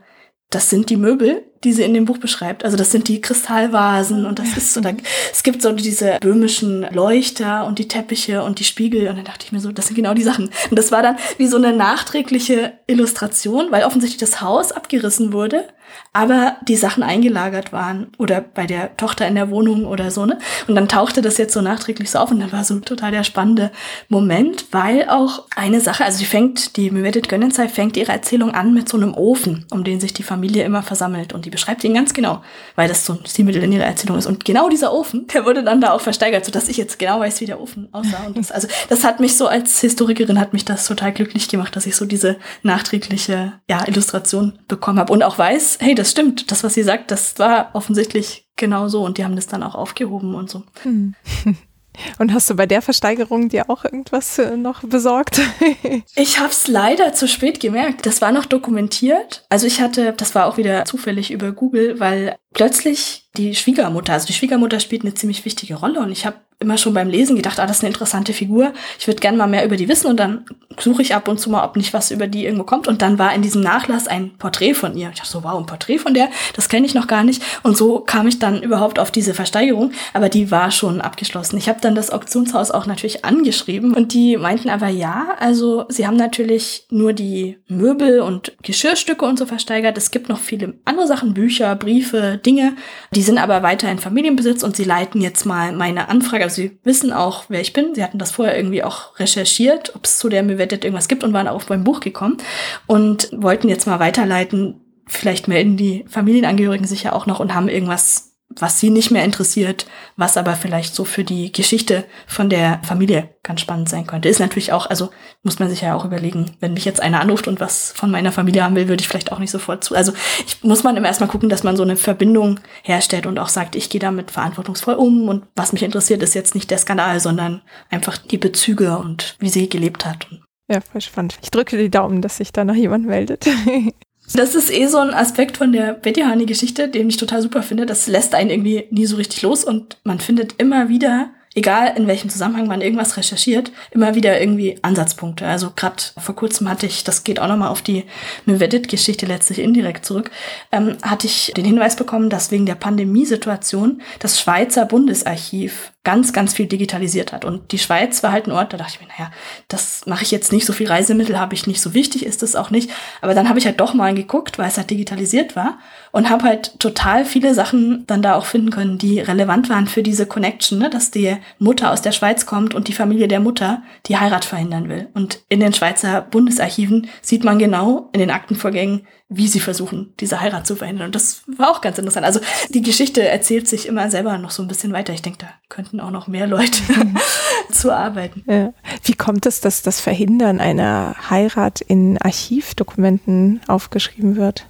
das 0.51 0.69
sind 0.69 0.91
die 0.91 0.97
Möbel, 0.97 1.50
die 1.65 1.73
sie 1.73 1.83
in 1.83 1.95
dem 1.95 2.07
Buch 2.07 2.19
beschreibt. 2.19 2.65
Also 2.65 2.77
das 2.77 2.91
sind 2.91 3.09
die 3.09 3.21
Kristallvasen 3.21 4.25
und 4.25 4.39
das 4.39 4.57
ist 4.57 4.73
so, 4.73 4.81
da, 4.81 4.93
es 5.33 5.43
gibt 5.43 5.61
so 5.61 5.73
diese 5.73 6.19
böhmischen 6.21 6.87
Leuchter 6.93 7.67
und 7.67 7.79
die 7.79 7.89
Teppiche 7.89 8.43
und 8.43 8.59
die 8.59 8.65
Spiegel 8.65 9.09
und 9.09 9.17
dann 9.17 9.25
dachte 9.25 9.45
ich 9.45 9.53
mir 9.53 9.61
so, 9.61 9.71
das 9.71 9.87
sind 9.87 9.97
genau 9.97 10.15
die 10.15 10.23
Sachen. 10.23 10.51
Und 10.71 10.79
das 10.79 10.91
war 10.91 11.03
dann 11.03 11.17
wie 11.37 11.47
so 11.47 11.57
eine 11.57 11.73
nachträgliche 11.73 12.73
Illustration, 12.87 13.67
weil 13.71 13.85
offensichtlich 13.85 14.21
das 14.21 14.41
Haus 14.41 14.73
abgerissen 14.73 15.33
wurde 15.33 15.65
aber 16.13 16.57
die 16.67 16.77
Sachen 16.77 17.03
eingelagert 17.03 17.73
waren 17.73 18.09
oder 18.19 18.41
bei 18.41 18.67
der 18.67 18.97
Tochter 18.97 19.29
in 19.29 19.37
der 19.37 19.51
Wohnung 19.51 19.87
oder 19.87 20.11
so, 20.11 20.27
ne? 20.27 20.39
Und 20.67 20.75
dann 20.75 20.89
tauchte 20.89 21.23
das 21.23 21.39
jetzt 21.39 21.55
so 21.55 21.61
nachträglich 21.61 22.11
so 22.11 22.19
auf 22.19 22.31
und 22.31 22.41
dann 22.41 22.53
war 22.53 22.65
so 22.65 22.79
total 22.81 23.13
der 23.13 23.25
spannende 23.25 23.71
Moment, 24.09 24.67
weil 24.73 25.09
auch 25.09 25.45
eine 25.55 25.81
Sache, 25.81 26.05
also 26.05 26.19
sie 26.19 26.25
fängt, 26.25 26.77
die 26.77 26.91
Mehmet 26.91 27.29
Gönnenzei 27.29 27.69
fängt 27.69 27.97
ihre 27.97 28.13
Erzählung 28.13 28.53
an 28.53 28.75
mit 28.75 28.89
so 28.89 28.97
einem 28.97 29.15
Ofen, 29.15 29.67
um 29.71 29.85
den 29.85 30.01
sich 30.01 30.15
die 30.15 30.23
Familie 30.23 30.65
immer 30.65 30.83
versammelt 30.83 31.33
und 31.33 31.45
die 31.45 31.50
beschreibt 31.51 31.85
ihn 31.85 31.95
ganz 31.95 32.15
genau, 32.15 32.43
weil 32.77 32.89
das 32.89 33.05
so 33.05 33.15
ein 33.15 33.27
Stilmittel 33.27 33.63
in 33.63 33.73
ihrer 33.73 33.85
Erzählung 33.85 34.19
ist 34.19 34.27
und 34.27 34.45
genau 34.45 34.69
dieser 34.69 34.93
Ofen, 34.93 35.27
der 35.29 35.45
wurde 35.45 35.63
dann 35.63 35.81
da 35.81 35.93
auch 35.93 36.01
versteigert, 36.01 36.45
sodass 36.45 36.69
ich 36.69 36.77
jetzt 36.77 36.99
genau 36.99 37.21
weiß, 37.21 37.41
wie 37.41 37.47
der 37.47 37.61
Ofen 37.61 37.89
aussah 37.93 38.25
und 38.27 38.39
das, 38.39 38.51
also 38.53 38.69
das 38.89 39.05
hat 39.05 39.21
mich 39.21 39.37
so 39.37 39.47
als 39.47 39.81
Historikerin 39.81 40.41
hat 40.41 40.53
mich 40.53 40.65
das 40.65 40.87
total 40.87 41.13
glücklich 41.13 41.49
gemacht, 41.49 41.77
dass 41.77 41.87
ich 41.87 41.97
so 41.97 42.05
diese 42.05 42.37
nachträgliche, 42.63 43.53
ja, 43.69 43.87
Illustration 43.87 44.59
bekommen 44.69 44.99
habe 44.99 45.13
und 45.13 45.23
auch 45.23 45.39
weiß, 45.39 45.79
hey, 45.81 45.95
das 45.95 46.11
stimmt, 46.11 46.51
das, 46.51 46.65
was 46.65 46.75
sie 46.75 46.83
sagt, 46.83 47.11
das 47.11 47.39
war 47.39 47.71
offensichtlich 47.75 48.49
genau 48.57 48.89
so 48.89 49.05
und 49.05 49.19
die 49.19 49.25
haben 49.25 49.37
das 49.37 49.47
dann 49.47 49.63
auch 49.63 49.75
aufgehoben 49.75 50.35
und 50.35 50.51
so. 50.51 50.63
Hm. 50.83 51.15
Und 52.19 52.33
hast 52.33 52.49
du 52.49 52.55
bei 52.55 52.67
der 52.67 52.83
Versteigerung 52.83 53.49
dir 53.49 53.69
auch 53.69 53.85
irgendwas 53.85 54.39
äh, 54.39 54.57
noch 54.57 54.83
besorgt? 54.83 55.41
ich 56.15 56.39
habe 56.39 56.51
es 56.51 56.69
leider 56.69 57.13
zu 57.13 57.29
spät 57.29 57.61
gemerkt. 57.61 58.07
Das 58.07 58.23
war 58.23 58.33
noch 58.33 58.47
dokumentiert. 58.47 59.45
Also 59.49 59.67
ich 59.67 59.81
hatte, 59.81 60.13
das 60.13 60.35
war 60.35 60.47
auch 60.47 60.57
wieder 60.57 60.85
zufällig 60.85 61.31
über 61.31 61.53
Google, 61.53 62.01
weil 62.01 62.37
plötzlich 62.55 63.25
die 63.37 63.55
Schwiegermutter, 63.55 64.13
also 64.13 64.27
die 64.27 64.33
Schwiegermutter 64.33 64.81
spielt 64.81 65.03
eine 65.03 65.15
ziemlich 65.15 65.45
wichtige 65.45 65.77
Rolle 65.77 66.01
und 66.01 66.11
ich 66.11 66.27
habe 66.27 66.37
immer 66.61 66.77
schon 66.77 66.93
beim 66.93 67.09
Lesen 67.09 67.37
gedacht, 67.37 67.59
ah, 67.59 67.67
das 67.67 67.79
ist 67.79 67.83
eine 67.83 67.89
interessante 67.89 68.35
Figur. 68.35 68.75
Ich 68.99 69.07
würde 69.07 69.21
gerne 69.21 69.39
mal 69.39 69.47
mehr 69.47 69.65
über 69.65 69.77
die 69.77 69.89
wissen 69.89 70.09
und 70.09 70.19
dann 70.21 70.45
suche 70.79 71.01
ich 71.01 71.15
ab 71.15 71.27
und 71.27 71.41
zu 71.41 71.49
mal, 71.49 71.65
ob 71.65 71.75
nicht 71.77 71.95
was 71.95 72.11
über 72.11 72.27
die 72.27 72.45
irgendwo 72.45 72.65
kommt. 72.65 72.87
Und 72.87 73.01
dann 73.01 73.19
war 73.19 73.35
in 73.35 73.41
diesem 73.41 73.63
Nachlass 73.63 74.07
ein 74.07 74.37
Porträt 74.37 74.75
von 74.75 74.95
ihr. 74.95 75.09
Ich 75.09 75.19
dachte 75.19 75.31
so, 75.31 75.43
wow, 75.43 75.59
ein 75.59 75.65
Porträt 75.65 75.99
von 75.99 76.13
der, 76.13 76.29
das 76.55 76.69
kenne 76.69 76.85
ich 76.85 76.95
noch 76.95 77.07
gar 77.07 77.25
nicht. 77.25 77.43
Und 77.63 77.79
so 77.79 78.01
kam 78.01 78.29
ich 78.29 78.39
dann 78.39 78.63
überhaupt 78.63 78.99
auf 78.99 79.11
diese 79.11 79.33
Versteigerung, 79.33 79.93
aber 80.13 80.29
die 80.29 80.51
war 80.51 80.71
schon 80.71 81.01
abgeschlossen. 81.01 81.57
Ich 81.57 81.69
habe 81.69 81.81
dann 81.81 81.95
das 81.95 82.11
Auktionshaus 82.11 82.71
auch 82.71 82.85
natürlich 82.85 83.25
angeschrieben 83.25 83.95
und 83.95 84.13
die 84.13 84.37
meinten 84.37 84.69
aber 84.69 84.89
ja, 84.89 85.37
also 85.41 85.87
sie 85.89 86.07
haben 86.07 86.17
natürlich 86.17 86.85
nur 86.91 87.15
die 87.15 87.57
Möbel 87.69 88.21
und 88.21 88.53
Geschirrstücke 88.63 89.25
und 89.25 89.39
so 89.39 89.47
versteigert. 89.47 89.97
Es 89.97 90.11
gibt 90.11 90.29
noch 90.29 90.39
viele 90.39 90.75
andere 90.85 91.07
Sachen, 91.07 91.33
Bücher, 91.33 91.75
Briefe, 91.75 92.39
Dinge. 92.41 92.75
Die 93.15 93.23
sind 93.23 93.39
aber 93.39 93.63
weiter 93.63 93.91
in 93.91 93.99
Familienbesitz 93.99 94.63
und 94.63 94.77
sie 94.77 94.85
leiten 94.85 95.21
jetzt 95.21 95.45
mal 95.45 95.73
meine 95.73 96.09
Anfrage, 96.09 96.45
also 96.45 96.57
sie 96.57 96.79
wissen 96.85 97.13
auch, 97.13 97.45
wer 97.49 97.61
ich 97.61 97.73
bin. 97.73 97.95
Sie 97.95 98.03
hatten 98.03 98.19
das 98.19 98.33
vorher 98.33 98.57
irgendwie 98.57 98.83
auch 98.83 99.19
recherchiert, 99.19 99.95
ob 99.95 100.05
es 100.05 100.19
zu 100.19 100.29
der 100.29 100.43
Mevettet 100.43 100.85
irgendwas 100.85 101.09
gibt 101.09 101.25
und 101.25 101.33
waren 101.33 101.49
auch 101.49 101.57
auf 101.57 101.69
mein 101.69 101.85
Buch 101.85 102.01
gekommen 102.01 102.39
und 102.87 103.29
wollten 103.33 103.69
jetzt 103.69 103.87
mal 103.87 104.01
weiterleiten. 104.01 104.81
Vielleicht 105.07 105.49
melden 105.49 105.77
die 105.77 106.05
Familienangehörigen 106.09 106.87
sich 106.87 107.03
ja 107.03 107.13
auch 107.13 107.27
noch 107.27 107.41
und 107.41 107.55
haben 107.55 107.69
irgendwas 107.69 108.30
was 108.59 108.81
sie 108.81 108.91
nicht 108.91 109.13
mehr 109.13 109.25
interessiert, 109.25 109.87
was 110.17 110.37
aber 110.37 110.55
vielleicht 110.55 110.95
so 110.95 111.05
für 111.05 111.23
die 111.23 111.53
Geschichte 111.53 112.05
von 112.27 112.51
der 112.51 112.81
Familie 112.83 113.31
ganz 113.45 113.61
spannend 113.61 113.89
sein 113.89 114.07
könnte. 114.07 114.29
Ist 114.29 114.41
natürlich 114.41 114.73
auch, 114.73 114.87
also 114.87 115.11
muss 115.43 115.61
man 115.61 115.71
sich 115.71 115.83
ja 115.83 115.95
auch 115.95 116.05
überlegen, 116.05 116.57
wenn 116.59 116.75
mich 116.75 116.85
jetzt 116.85 117.01
einer 117.01 117.21
anruft 117.21 117.47
und 117.47 117.61
was 117.61 117.93
von 117.93 118.11
meiner 118.11 118.33
Familie 118.33 118.65
haben 118.65 118.75
will, 118.75 118.89
würde 118.89 119.03
ich 119.03 119.09
vielleicht 119.09 119.31
auch 119.31 119.39
nicht 119.39 119.53
sofort 119.53 119.85
zu. 119.85 119.95
Also 119.95 120.13
ich 120.45 120.65
muss 120.65 120.83
man 120.83 120.97
immer 120.97 121.07
erstmal 121.07 121.29
gucken, 121.29 121.49
dass 121.49 121.63
man 121.63 121.77
so 121.77 121.85
eine 121.85 121.97
Verbindung 121.97 122.59
herstellt 122.83 123.27
und 123.27 123.39
auch 123.39 123.49
sagt, 123.49 123.77
ich 123.77 123.89
gehe 123.89 124.01
damit 124.01 124.33
verantwortungsvoll 124.33 124.95
um 124.95 125.29
und 125.29 125.45
was 125.55 125.73
mich 125.73 125.85
interessiert, 125.85 126.23
ist 126.23 126.35
jetzt 126.35 126.57
nicht 126.57 126.71
der 126.71 126.79
Skandal, 126.79 127.21
sondern 127.21 127.63
einfach 127.89 128.19
die 128.19 128.39
Bezüge 128.39 128.99
und 128.99 129.37
wie 129.39 129.49
sie 129.49 129.69
gelebt 129.69 130.05
hat. 130.05 130.27
Ja, 130.69 130.81
voll 130.81 131.01
spannend. 131.01 131.39
Ich 131.43 131.51
drücke 131.51 131.77
die 131.77 131.91
Daumen, 131.91 132.21
dass 132.21 132.39
sich 132.39 132.53
da 132.53 132.65
noch 132.65 132.75
jemand 132.75 133.07
meldet. 133.07 133.47
Das 134.35 134.55
ist 134.55 134.71
eh 134.71 134.87
so 134.87 134.99
ein 134.99 135.13
Aspekt 135.13 135.57
von 135.57 135.73
der 135.73 135.93
Betty 135.93 136.23
Hani-Geschichte, 136.23 136.89
den 136.89 137.09
ich 137.09 137.17
total 137.17 137.43
super 137.43 137.63
finde. 137.63 137.87
Das 137.87 138.07
lässt 138.07 138.35
einen 138.35 138.51
irgendwie 138.51 138.87
nie 138.91 139.07
so 139.07 139.17
richtig 139.17 139.43
los 139.43 139.65
und 139.65 139.99
man 140.05 140.21
findet 140.21 140.55
immer 140.59 140.89
wieder 140.89 141.31
egal 141.55 141.95
in 141.97 142.07
welchem 142.07 142.31
Zusammenhang 142.31 142.69
man 142.69 142.81
irgendwas 142.81 143.17
recherchiert, 143.17 143.73
immer 143.91 144.15
wieder 144.15 144.41
irgendwie 144.41 144.79
Ansatzpunkte. 144.83 145.47
Also 145.47 145.73
gerade 145.75 146.03
vor 146.17 146.37
kurzem 146.37 146.69
hatte 146.69 146.87
ich, 146.87 147.03
das 147.03 147.25
geht 147.25 147.41
auch 147.41 147.49
nochmal 147.49 147.71
auf 147.71 147.83
die 147.83 148.05
Mevedit-Geschichte 148.47 149.27
letztlich 149.27 149.59
indirekt 149.59 150.05
zurück, 150.05 150.31
ähm, 150.71 150.97
hatte 151.03 151.27
ich 151.27 151.53
den 151.57 151.65
Hinweis 151.65 151.97
bekommen, 151.97 152.31
dass 152.31 152.51
wegen 152.51 152.67
der 152.67 152.77
Pandemiesituation 152.77 154.01
das 154.21 154.41
Schweizer 154.41 154.87
Bundesarchiv 154.87 155.93
ganz, 156.03 156.33
ganz 156.33 156.55
viel 156.55 156.67
digitalisiert 156.67 157.33
hat. 157.33 157.45
Und 157.45 157.73
die 157.73 157.79
Schweiz 157.79 158.23
war 158.23 158.33
halt 158.33 158.47
ein 158.47 158.53
Ort, 158.53 158.73
da 158.73 158.79
dachte 158.79 158.95
ich 158.95 159.01
mir, 159.01 159.13
naja, 159.19 159.31
das 159.69 160.07
mache 160.07 160.23
ich 160.23 160.31
jetzt 160.31 160.51
nicht, 160.51 160.65
so 160.65 160.73
viel 160.73 160.87
Reisemittel 160.87 161.39
habe 161.39 161.55
ich 161.55 161.67
nicht, 161.67 161.83
so 161.83 161.93
wichtig 161.93 162.25
ist 162.25 162.43
es 162.43 162.57
auch 162.57 162.71
nicht. 162.71 162.91
Aber 163.21 163.35
dann 163.35 163.51
habe 163.51 163.59
ich 163.59 163.67
halt 163.67 163.81
doch 163.81 163.93
mal 163.93 164.15
geguckt, 164.15 164.59
weil 164.59 164.69
es 164.69 164.79
halt 164.79 164.89
digitalisiert 164.89 165.57
war 165.57 165.79
und 166.11 166.31
habe 166.31 166.45
halt 166.45 166.79
total 166.81 167.27
viele 167.27 167.55
Sachen 167.55 168.05
dann 168.07 168.23
da 168.23 168.35
auch 168.35 168.47
finden 168.47 168.71
können, 168.71 168.97
die 168.97 169.21
relevant 169.21 169.69
waren 169.69 169.87
für 169.87 170.03
diese 170.03 170.25
Connection, 170.25 170.79
ne? 170.79 170.89
dass 170.89 171.11
die 171.11 171.37
Mutter 171.59 171.93
aus 171.93 172.01
der 172.01 172.13
Schweiz 172.13 172.47
kommt 172.47 172.75
und 172.75 172.89
die 172.89 172.95
Familie 172.95 173.29
der 173.29 173.41
Mutter 173.41 173.83
die 174.07 174.17
Heirat 174.17 174.47
verhindern 174.47 174.89
will. 174.89 175.09
Und 175.13 175.41
in 175.51 175.61
den 175.61 175.75
Schweizer 175.75 176.23
Bundesarchiven 176.23 177.09
sieht 177.21 177.45
man 177.45 177.59
genau 177.59 178.09
in 178.15 178.21
den 178.21 178.31
Aktenvorgängen, 178.31 179.07
wie 179.33 179.47
sie 179.47 179.61
versuchen, 179.61 180.13
diese 180.19 180.41
Heirat 180.41 180.67
zu 180.67 180.75
verhindern. 180.75 181.07
Und 181.07 181.15
das 181.15 181.43
war 181.47 181.71
auch 181.71 181.81
ganz 181.81 181.99
interessant. 181.99 182.27
Also 182.27 182.41
die 182.69 182.83
Geschichte 182.83 183.27
erzählt 183.27 183.69
sich 183.69 183.87
immer 183.87 184.11
selber 184.11 184.37
noch 184.39 184.51
so 184.51 184.61
ein 184.61 184.69
bisschen 184.69 184.93
weiter. 184.93 185.13
Ich 185.13 185.23
denke, 185.23 185.39
da 185.39 185.49
könnten 185.69 186.01
auch 186.01 186.11
noch 186.11 186.27
mehr 186.27 186.49
Leute 186.49 186.83
zu 187.73 187.95
arbeiten. 187.95 188.43
Ja. 188.47 188.75
Wie 189.05 189.15
kommt 189.15 189.47
es, 189.47 189.61
dass 189.61 189.83
das 189.83 190.01
Verhindern 190.01 190.61
einer 190.61 191.15
Heirat 191.31 191.81
in 191.81 192.19
Archivdokumenten 192.19 193.61
aufgeschrieben 193.69 194.35
wird? 194.35 194.67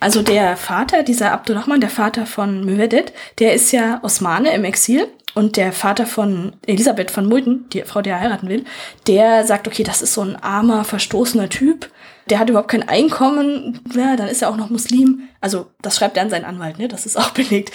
Also 0.00 0.22
der 0.22 0.56
Vater, 0.56 1.02
dieser 1.02 1.32
Abdurrahman, 1.32 1.80
der 1.80 1.90
Vater 1.90 2.24
von 2.24 2.64
Mövedet, 2.64 3.12
der 3.38 3.54
ist 3.54 3.72
ja 3.72 4.00
Osmane 4.02 4.54
im 4.54 4.64
Exil 4.64 5.06
und 5.34 5.56
der 5.56 5.72
Vater 5.72 6.06
von 6.06 6.54
Elisabeth 6.66 7.10
von 7.10 7.26
Mulden, 7.26 7.68
die 7.70 7.82
Frau, 7.82 8.02
die 8.02 8.10
er 8.10 8.20
heiraten 8.20 8.48
will, 8.48 8.64
der 9.06 9.46
sagt, 9.46 9.66
okay, 9.66 9.82
das 9.82 10.02
ist 10.02 10.14
so 10.14 10.20
ein 10.20 10.36
armer, 10.36 10.84
verstoßener 10.84 11.48
Typ. 11.48 11.90
Der 12.28 12.38
hat 12.38 12.50
überhaupt 12.50 12.70
kein 12.70 12.88
Einkommen. 12.88 13.80
Ja, 13.94 14.16
dann 14.16 14.28
ist 14.28 14.42
er 14.42 14.50
auch 14.50 14.56
noch 14.56 14.70
Muslim. 14.70 15.28
Also, 15.40 15.66
das 15.80 15.96
schreibt 15.96 16.16
er 16.16 16.22
an 16.22 16.30
seinen 16.30 16.44
Anwalt, 16.44 16.78
ne? 16.78 16.88
Das 16.88 17.06
ist 17.06 17.16
auch 17.16 17.30
belegt. 17.34 17.72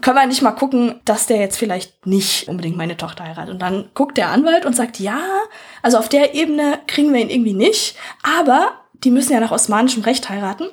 Können 0.00 0.16
wir 0.16 0.26
nicht 0.26 0.42
mal 0.42 0.52
gucken, 0.52 1.00
dass 1.04 1.26
der 1.26 1.38
jetzt 1.38 1.58
vielleicht 1.58 2.06
nicht 2.06 2.48
unbedingt 2.48 2.76
meine 2.76 2.96
Tochter 2.96 3.24
heiratet. 3.24 3.54
Und 3.54 3.60
dann 3.60 3.90
guckt 3.94 4.16
der 4.16 4.28
Anwalt 4.28 4.64
und 4.64 4.76
sagt, 4.76 5.00
ja, 5.00 5.20
also 5.82 5.98
auf 5.98 6.08
der 6.08 6.34
Ebene 6.34 6.78
kriegen 6.86 7.12
wir 7.12 7.20
ihn 7.20 7.30
irgendwie 7.30 7.54
nicht. 7.54 7.96
Aber 8.22 8.72
die 9.02 9.10
müssen 9.10 9.32
ja 9.32 9.40
nach 9.40 9.50
osmanischem 9.50 10.04
Recht 10.04 10.28
heiraten. 10.28 10.68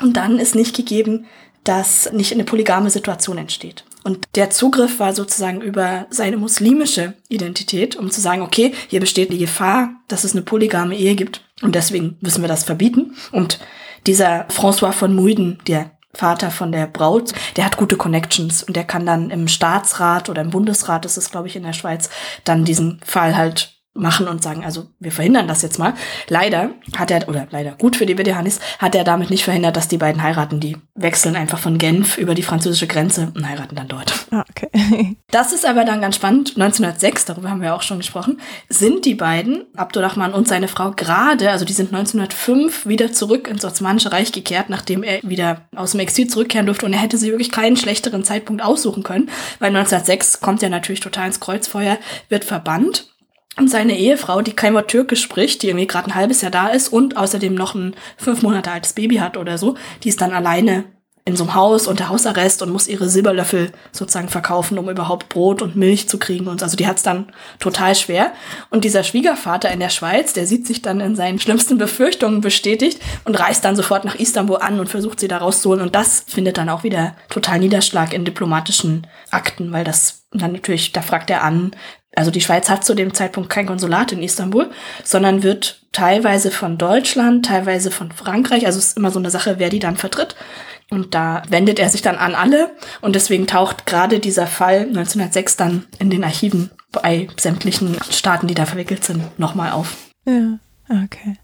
Und 0.00 0.16
dann 0.16 0.38
ist 0.38 0.54
nicht 0.54 0.76
gegeben, 0.76 1.26
dass 1.64 2.12
nicht 2.12 2.32
eine 2.32 2.44
polygame 2.44 2.90
Situation 2.90 3.38
entsteht. 3.38 3.84
Und 4.04 4.28
der 4.34 4.50
Zugriff 4.50 5.00
war 5.00 5.14
sozusagen 5.14 5.62
über 5.62 6.06
seine 6.10 6.36
muslimische 6.36 7.14
Identität, 7.28 7.96
um 7.96 8.10
zu 8.10 8.20
sagen, 8.20 8.42
okay, 8.42 8.74
hier 8.88 9.00
besteht 9.00 9.32
die 9.32 9.38
Gefahr, 9.38 9.94
dass 10.08 10.24
es 10.24 10.32
eine 10.32 10.42
polygame 10.42 10.94
Ehe 10.94 11.14
gibt 11.16 11.42
und 11.62 11.74
deswegen 11.74 12.18
müssen 12.20 12.42
wir 12.42 12.48
das 12.48 12.64
verbieten. 12.64 13.16
Und 13.32 13.58
dieser 14.06 14.46
François 14.48 14.92
von 14.92 15.14
Muiden, 15.14 15.58
der 15.66 15.92
Vater 16.12 16.50
von 16.50 16.70
der 16.70 16.86
Braut, 16.86 17.32
der 17.56 17.64
hat 17.64 17.78
gute 17.78 17.96
Connections 17.96 18.62
und 18.62 18.76
der 18.76 18.84
kann 18.84 19.06
dann 19.06 19.30
im 19.30 19.48
Staatsrat 19.48 20.28
oder 20.28 20.42
im 20.42 20.50
Bundesrat, 20.50 21.04
das 21.04 21.16
ist 21.16 21.32
glaube 21.32 21.48
ich 21.48 21.56
in 21.56 21.64
der 21.64 21.72
Schweiz, 21.72 22.10
dann 22.44 22.64
diesen 22.64 23.00
Fall 23.04 23.36
halt 23.36 23.73
machen 23.94 24.26
und 24.26 24.42
sagen, 24.42 24.64
also 24.64 24.86
wir 24.98 25.12
verhindern 25.12 25.46
das 25.46 25.62
jetzt 25.62 25.78
mal. 25.78 25.94
Leider 26.28 26.70
hat 26.96 27.10
er, 27.10 27.28
oder 27.28 27.46
leider 27.50 27.72
gut 27.72 27.96
für 27.96 28.06
die 28.06 28.14
BDHanis, 28.14 28.58
hat 28.80 28.94
er 28.94 29.04
damit 29.04 29.30
nicht 29.30 29.44
verhindert, 29.44 29.76
dass 29.76 29.88
die 29.88 29.98
beiden 29.98 30.22
heiraten. 30.22 30.58
Die 30.58 30.76
wechseln 30.96 31.36
einfach 31.36 31.58
von 31.58 31.78
Genf 31.78 32.18
über 32.18 32.34
die 32.34 32.42
französische 32.42 32.88
Grenze 32.88 33.32
und 33.34 33.48
heiraten 33.48 33.76
dann 33.76 33.88
dort. 33.88 34.26
Ah, 34.30 34.44
okay. 34.50 35.16
Das 35.30 35.52
ist 35.52 35.66
aber 35.66 35.84
dann 35.84 36.00
ganz 36.00 36.16
spannend. 36.16 36.52
1906, 36.54 37.24
darüber 37.24 37.50
haben 37.50 37.60
wir 37.60 37.74
auch 37.74 37.82
schon 37.82 37.98
gesprochen, 37.98 38.40
sind 38.68 39.04
die 39.04 39.16
beiden, 39.16 39.64
Abdurrahman 39.76 40.32
und 40.32 40.46
seine 40.46 40.68
Frau, 40.68 40.92
gerade, 40.92 41.50
also 41.50 41.64
die 41.64 41.72
sind 41.72 41.92
1905 41.92 42.86
wieder 42.86 43.12
zurück 43.12 43.48
ins 43.48 43.64
Osmanische 43.64 44.12
Reich 44.12 44.30
gekehrt, 44.30 44.70
nachdem 44.70 45.02
er 45.02 45.20
wieder 45.22 45.62
aus 45.74 45.90
dem 45.90 46.00
Exil 46.00 46.28
zurückkehren 46.28 46.66
durfte 46.66 46.86
und 46.86 46.92
er 46.92 47.00
hätte 47.00 47.18
sich 47.18 47.30
wirklich 47.30 47.50
keinen 47.50 47.76
schlechteren 47.76 48.22
Zeitpunkt 48.22 48.62
aussuchen 48.62 49.02
können, 49.02 49.28
weil 49.58 49.74
1906 49.74 50.40
kommt 50.40 50.62
er 50.62 50.70
natürlich 50.70 51.00
total 51.00 51.26
ins 51.26 51.40
Kreuzfeuer, 51.40 51.98
wird 52.28 52.44
verbannt 52.44 53.13
und 53.56 53.70
seine 53.70 53.96
Ehefrau, 53.96 54.42
die 54.42 54.52
kein 54.52 54.74
Wort 54.74 54.88
Türkisch 54.88 55.22
spricht, 55.22 55.62
die 55.62 55.68
irgendwie 55.68 55.86
gerade 55.86 56.08
ein 56.08 56.14
halbes 56.14 56.40
Jahr 56.40 56.50
da 56.50 56.68
ist 56.68 56.88
und 56.88 57.16
außerdem 57.16 57.54
noch 57.54 57.74
ein 57.74 57.94
fünf 58.16 58.42
Monate 58.42 58.70
altes 58.70 58.94
Baby 58.94 59.16
hat 59.16 59.36
oder 59.36 59.58
so, 59.58 59.76
die 60.02 60.08
ist 60.08 60.20
dann 60.20 60.32
alleine 60.32 60.84
in 61.26 61.36
so 61.36 61.44
einem 61.44 61.54
Haus 61.54 61.86
unter 61.86 62.10
Hausarrest 62.10 62.60
und 62.60 62.70
muss 62.70 62.86
ihre 62.86 63.08
Silberlöffel 63.08 63.72
sozusagen 63.92 64.28
verkaufen, 64.28 64.76
um 64.76 64.90
überhaupt 64.90 65.30
Brot 65.30 65.62
und 65.62 65.74
Milch 65.74 66.06
zu 66.06 66.18
kriegen. 66.18 66.48
Und 66.48 66.62
also 66.62 66.76
die 66.76 66.86
hat's 66.86 67.02
dann 67.02 67.32
total 67.58 67.94
schwer. 67.94 68.32
Und 68.68 68.84
dieser 68.84 69.04
Schwiegervater 69.04 69.70
in 69.70 69.80
der 69.80 69.88
Schweiz, 69.88 70.34
der 70.34 70.46
sieht 70.46 70.66
sich 70.66 70.82
dann 70.82 71.00
in 71.00 71.16
seinen 71.16 71.38
schlimmsten 71.38 71.78
Befürchtungen 71.78 72.42
bestätigt 72.42 73.00
und 73.24 73.40
reist 73.40 73.64
dann 73.64 73.74
sofort 73.74 74.04
nach 74.04 74.16
Istanbul 74.16 74.58
an 74.58 74.78
und 74.78 74.90
versucht 74.90 75.18
sie 75.18 75.28
da 75.28 75.38
rauszuholen. 75.38 75.80
Und 75.80 75.94
das 75.94 76.26
findet 76.28 76.58
dann 76.58 76.68
auch 76.68 76.84
wieder 76.84 77.16
total 77.30 77.58
Niederschlag 77.58 78.12
in 78.12 78.26
diplomatischen 78.26 79.06
Akten, 79.30 79.72
weil 79.72 79.84
das 79.84 80.26
dann 80.30 80.52
natürlich, 80.52 80.92
da 80.92 81.00
fragt 81.00 81.30
er 81.30 81.42
an, 81.42 81.74
also 82.16 82.30
die 82.30 82.40
Schweiz 82.40 82.68
hat 82.68 82.84
zu 82.84 82.94
dem 82.94 83.14
Zeitpunkt 83.14 83.50
kein 83.50 83.66
Konsulat 83.66 84.12
in 84.12 84.22
Istanbul, 84.22 84.70
sondern 85.02 85.42
wird 85.42 85.82
teilweise 85.92 86.50
von 86.50 86.78
Deutschland, 86.78 87.46
teilweise 87.46 87.90
von 87.90 88.12
Frankreich, 88.12 88.66
also 88.66 88.78
es 88.78 88.88
ist 88.88 88.96
immer 88.96 89.10
so 89.10 89.18
eine 89.18 89.30
Sache, 89.30 89.56
wer 89.58 89.68
die 89.68 89.78
dann 89.78 89.96
vertritt. 89.96 90.36
Und 90.90 91.14
da 91.14 91.42
wendet 91.48 91.78
er 91.78 91.88
sich 91.88 92.02
dann 92.02 92.16
an 92.16 92.34
alle 92.34 92.70
und 93.00 93.14
deswegen 93.14 93.46
taucht 93.46 93.86
gerade 93.86 94.20
dieser 94.20 94.46
Fall 94.46 94.80
1906 94.80 95.56
dann 95.56 95.86
in 95.98 96.10
den 96.10 96.22
Archiven 96.22 96.70
bei 96.92 97.26
sämtlichen 97.38 97.96
Staaten, 98.10 98.46
die 98.46 98.54
da 98.54 98.66
verwickelt 98.66 99.02
sind, 99.02 99.22
nochmal 99.38 99.72
auf. 99.72 99.96
Ja, 100.26 100.58
okay. 100.90 101.38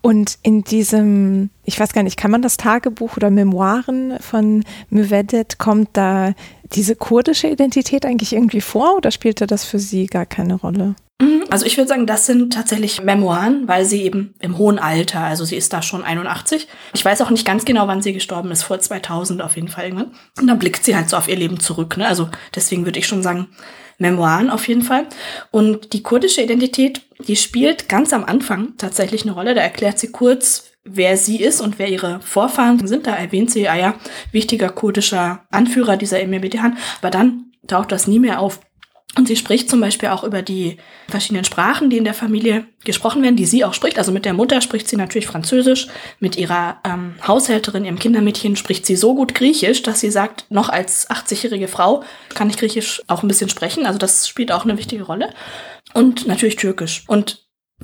Und 0.00 0.38
in 0.42 0.62
diesem, 0.62 1.50
ich 1.64 1.78
weiß 1.78 1.92
gar 1.92 2.02
nicht, 2.02 2.16
kann 2.16 2.30
man 2.30 2.42
das 2.42 2.56
Tagebuch 2.56 3.16
oder 3.16 3.30
Memoiren 3.30 4.18
von 4.20 4.64
Müvedet, 4.88 5.58
kommt 5.58 5.90
da 5.92 6.32
diese 6.74 6.96
kurdische 6.96 7.48
Identität 7.48 8.06
eigentlich 8.06 8.32
irgendwie 8.32 8.60
vor 8.60 8.96
oder 8.96 9.10
spielte 9.10 9.46
das 9.46 9.64
für 9.64 9.78
Sie 9.78 10.06
gar 10.06 10.26
keine 10.26 10.54
Rolle? 10.54 10.94
Mhm, 11.20 11.44
also 11.50 11.66
ich 11.66 11.76
würde 11.76 11.88
sagen, 11.88 12.06
das 12.06 12.26
sind 12.26 12.52
tatsächlich 12.52 13.02
Memoiren, 13.02 13.68
weil 13.68 13.84
sie 13.84 14.02
eben 14.02 14.34
im 14.40 14.58
hohen 14.58 14.78
Alter, 14.78 15.20
also 15.20 15.44
sie 15.44 15.56
ist 15.56 15.72
da 15.72 15.82
schon 15.82 16.02
81. 16.02 16.66
Ich 16.94 17.04
weiß 17.04 17.20
auch 17.20 17.30
nicht 17.30 17.46
ganz 17.46 17.64
genau, 17.64 17.86
wann 17.86 18.02
sie 18.02 18.12
gestorben 18.12 18.50
ist, 18.50 18.64
vor 18.64 18.80
2000 18.80 19.42
auf 19.42 19.56
jeden 19.56 19.68
Fall 19.68 19.84
irgendwann. 19.84 20.12
Und 20.40 20.46
dann 20.46 20.58
blickt 20.58 20.84
sie 20.84 20.96
halt 20.96 21.08
so 21.08 21.16
auf 21.16 21.28
ihr 21.28 21.36
Leben 21.36 21.60
zurück. 21.60 21.96
Ne? 21.96 22.06
Also 22.06 22.28
deswegen 22.54 22.84
würde 22.84 22.98
ich 22.98 23.06
schon 23.06 23.22
sagen, 23.22 23.48
Memoiren 23.98 24.50
auf 24.50 24.66
jeden 24.66 24.82
Fall. 24.82 25.06
Und 25.50 25.92
die 25.92 26.02
kurdische 26.02 26.42
Identität, 26.42 27.02
die 27.28 27.36
spielt 27.36 27.88
ganz 27.88 28.12
am 28.12 28.24
Anfang 28.24 28.76
tatsächlich 28.78 29.22
eine 29.22 29.32
Rolle. 29.32 29.54
Da 29.54 29.60
erklärt 29.60 29.98
sie 29.98 30.10
kurz, 30.10 30.71
wer 30.84 31.16
sie 31.16 31.40
ist 31.40 31.60
und 31.60 31.78
wer 31.78 31.88
ihre 31.88 32.20
Vorfahren 32.20 32.86
sind. 32.86 33.06
Da 33.06 33.14
erwähnt 33.14 33.50
sie, 33.50 33.68
ah 33.68 33.76
ja, 33.76 33.94
wichtiger 34.32 34.68
kurdischer 34.68 35.44
Anführer 35.50 35.96
dieser 35.96 36.20
Emir 36.20 36.40
Bedehan. 36.40 36.76
Aber 37.00 37.10
dann 37.10 37.52
taucht 37.66 37.92
das 37.92 38.06
nie 38.06 38.18
mehr 38.18 38.40
auf. 38.40 38.60
Und 39.14 39.28
sie 39.28 39.36
spricht 39.36 39.68
zum 39.68 39.80
Beispiel 39.80 40.08
auch 40.08 40.24
über 40.24 40.40
die 40.40 40.78
verschiedenen 41.06 41.44
Sprachen, 41.44 41.90
die 41.90 41.98
in 41.98 42.04
der 42.04 42.14
Familie 42.14 42.64
gesprochen 42.82 43.22
werden, 43.22 43.36
die 43.36 43.44
sie 43.44 43.62
auch 43.62 43.74
spricht. 43.74 43.98
Also 43.98 44.10
mit 44.10 44.24
der 44.24 44.32
Mutter 44.32 44.62
spricht 44.62 44.88
sie 44.88 44.96
natürlich 44.96 45.26
Französisch. 45.26 45.88
Mit 46.18 46.36
ihrer 46.36 46.78
ähm, 46.84 47.16
Haushälterin, 47.26 47.84
ihrem 47.84 47.98
Kindermädchen 47.98 48.56
spricht 48.56 48.86
sie 48.86 48.96
so 48.96 49.14
gut 49.14 49.34
Griechisch, 49.34 49.82
dass 49.82 50.00
sie 50.00 50.10
sagt, 50.10 50.46
noch 50.48 50.70
als 50.70 51.10
80-jährige 51.10 51.68
Frau 51.68 52.04
kann 52.30 52.48
ich 52.48 52.56
Griechisch 52.56 53.02
auch 53.06 53.22
ein 53.22 53.28
bisschen 53.28 53.50
sprechen. 53.50 53.84
Also 53.84 53.98
das 53.98 54.26
spielt 54.26 54.50
auch 54.50 54.64
eine 54.64 54.78
wichtige 54.78 55.02
Rolle. 55.02 55.34
Und 55.92 56.26
natürlich 56.26 56.56
Türkisch. 56.56 57.04
Und 57.06 57.41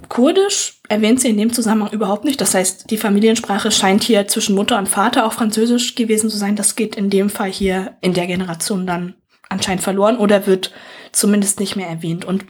Kurdisch 0.09 0.81
erwähnt 0.89 1.21
sie 1.21 1.29
in 1.29 1.39
dem 1.39 1.53
Zusammenhang 1.53 1.93
überhaupt 1.93 2.25
nicht. 2.25 2.41
Das 2.41 2.55
heißt, 2.55 2.91
die 2.91 2.99
Familiensprache 2.99 3.71
scheint 3.71 4.03
hier 4.03 4.27
zwischen 4.29 4.55
Mutter 4.55 4.79
und 4.79 4.89
Vater 4.89 5.27
auch 5.27 5.33
Französisch 5.33 5.95
gewesen 5.95 6.31
zu 6.31 6.37
sein. 6.37 6.57
Das 6.57 6.77
geht 6.77 6.97
in 6.97 7.11
dem 7.11 7.31
Fall 7.31 7.51
hier 7.51 7.97
in 8.01 8.15
der 8.15 8.27
Generation 8.27 8.87
dann 8.87 9.15
anscheinend 9.49 9.83
verloren 9.83 10.19
oder 10.19 10.47
wird 10.47 10.73
zumindest 11.13 11.61
nicht 11.61 11.77
mehr 11.77 11.89
erwähnt. 11.89 12.25
Und 12.25 12.45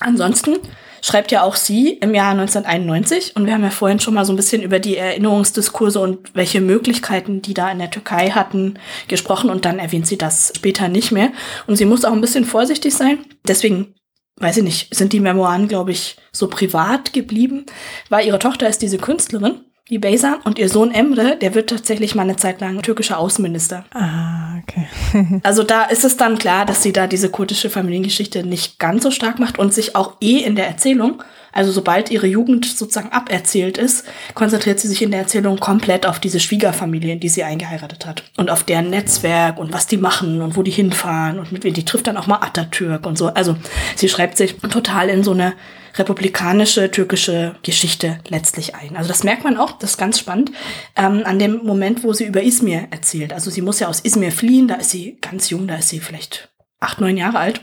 ansonsten 0.00 0.56
schreibt 1.02 1.32
ja 1.32 1.42
auch 1.42 1.54
sie 1.54 1.94
im 1.94 2.14
Jahr 2.14 2.32
1991 2.32 3.36
und 3.36 3.46
wir 3.46 3.54
haben 3.54 3.62
ja 3.62 3.70
vorhin 3.70 4.00
schon 4.00 4.14
mal 4.14 4.24
so 4.24 4.32
ein 4.32 4.36
bisschen 4.36 4.62
über 4.62 4.78
die 4.78 4.96
Erinnerungsdiskurse 4.96 6.00
und 6.00 6.34
welche 6.34 6.60
Möglichkeiten 6.60 7.42
die 7.42 7.54
da 7.54 7.70
in 7.70 7.78
der 7.78 7.90
Türkei 7.90 8.30
hatten 8.30 8.78
gesprochen 9.08 9.50
und 9.50 9.64
dann 9.64 9.78
erwähnt 9.78 10.06
sie 10.06 10.18
das 10.18 10.52
später 10.56 10.88
nicht 10.88 11.12
mehr. 11.12 11.32
Und 11.66 11.76
sie 11.76 11.86
muss 11.86 12.04
auch 12.04 12.12
ein 12.12 12.20
bisschen 12.20 12.44
vorsichtig 12.44 12.94
sein. 12.94 13.18
Deswegen 13.46 13.94
weiß 14.40 14.56
ich 14.56 14.64
nicht, 14.64 14.94
sind 14.94 15.12
die 15.12 15.20
Memoiren, 15.20 15.68
glaube 15.68 15.92
ich, 15.92 16.16
so 16.32 16.48
privat 16.48 17.12
geblieben, 17.12 17.66
weil 18.08 18.26
ihre 18.26 18.38
Tochter 18.38 18.68
ist 18.68 18.82
diese 18.82 18.98
Künstlerin, 18.98 19.60
die 19.90 19.98
Beysa, 19.98 20.38
und 20.44 20.58
ihr 20.58 20.68
Sohn 20.68 20.92
Emre, 20.92 21.36
der 21.36 21.54
wird 21.54 21.70
tatsächlich 21.70 22.14
mal 22.14 22.22
eine 22.22 22.36
Zeit 22.36 22.60
lang 22.60 22.80
türkischer 22.80 23.18
Außenminister. 23.18 23.84
Ah, 23.92 24.58
okay. 24.62 24.86
also 25.42 25.62
da 25.62 25.84
ist 25.84 26.04
es 26.04 26.16
dann 26.16 26.38
klar, 26.38 26.64
dass 26.64 26.82
sie 26.82 26.92
da 26.92 27.06
diese 27.06 27.28
kurdische 27.28 27.70
Familiengeschichte 27.70 28.44
nicht 28.44 28.78
ganz 28.78 29.02
so 29.02 29.10
stark 29.10 29.38
macht 29.38 29.58
und 29.58 29.74
sich 29.74 29.94
auch 29.94 30.16
eh 30.20 30.38
in 30.38 30.56
der 30.56 30.66
Erzählung 30.66 31.22
Also 31.52 31.72
sobald 31.72 32.10
ihre 32.10 32.26
Jugend 32.26 32.64
sozusagen 32.64 33.12
aberzählt 33.12 33.78
ist, 33.78 34.04
konzentriert 34.34 34.80
sie 34.80 34.88
sich 34.88 35.02
in 35.02 35.10
der 35.10 35.20
Erzählung 35.20 35.58
komplett 35.58 36.06
auf 36.06 36.20
diese 36.20 36.40
Schwiegerfamilie, 36.40 37.14
in 37.14 37.20
die 37.20 37.28
sie 37.28 37.44
eingeheiratet 37.44 38.06
hat. 38.06 38.24
Und 38.36 38.50
auf 38.50 38.64
deren 38.64 38.90
Netzwerk 38.90 39.58
und 39.58 39.72
was 39.72 39.86
die 39.86 39.96
machen 39.96 40.42
und 40.42 40.56
wo 40.56 40.62
die 40.62 40.70
hinfahren 40.70 41.38
und 41.38 41.52
mit 41.52 41.64
wem 41.64 41.74
die 41.74 41.84
trifft 41.84 42.06
dann 42.06 42.16
auch 42.16 42.26
mal 42.26 42.40
Atatürk 42.40 43.06
und 43.06 43.18
so. 43.18 43.28
Also 43.28 43.56
sie 43.96 44.08
schreibt 44.08 44.36
sich 44.36 44.56
total 44.56 45.08
in 45.08 45.24
so 45.24 45.32
eine 45.32 45.54
republikanische 45.96 46.90
türkische 46.90 47.56
Geschichte 47.62 48.20
letztlich 48.28 48.74
ein. 48.74 48.96
Also 48.96 49.08
das 49.08 49.24
merkt 49.24 49.44
man 49.44 49.56
auch, 49.56 49.72
das 49.72 49.92
ist 49.92 49.98
ganz 49.98 50.18
spannend, 50.18 50.52
ähm, 50.96 51.22
an 51.24 51.38
dem 51.38 51.64
Moment, 51.64 52.04
wo 52.04 52.12
sie 52.12 52.24
über 52.24 52.42
Izmir 52.42 52.88
erzählt. 52.90 53.32
Also 53.32 53.50
sie 53.50 53.62
muss 53.62 53.80
ja 53.80 53.88
aus 53.88 54.00
Izmir 54.00 54.32
fliehen, 54.32 54.68
da 54.68 54.76
ist 54.76 54.90
sie 54.90 55.18
ganz 55.20 55.50
jung, 55.50 55.66
da 55.66 55.76
ist 55.76 55.88
sie 55.88 56.00
vielleicht 56.00 56.48
acht, 56.78 57.00
neun 57.00 57.16
Jahre 57.16 57.38
alt. 57.38 57.60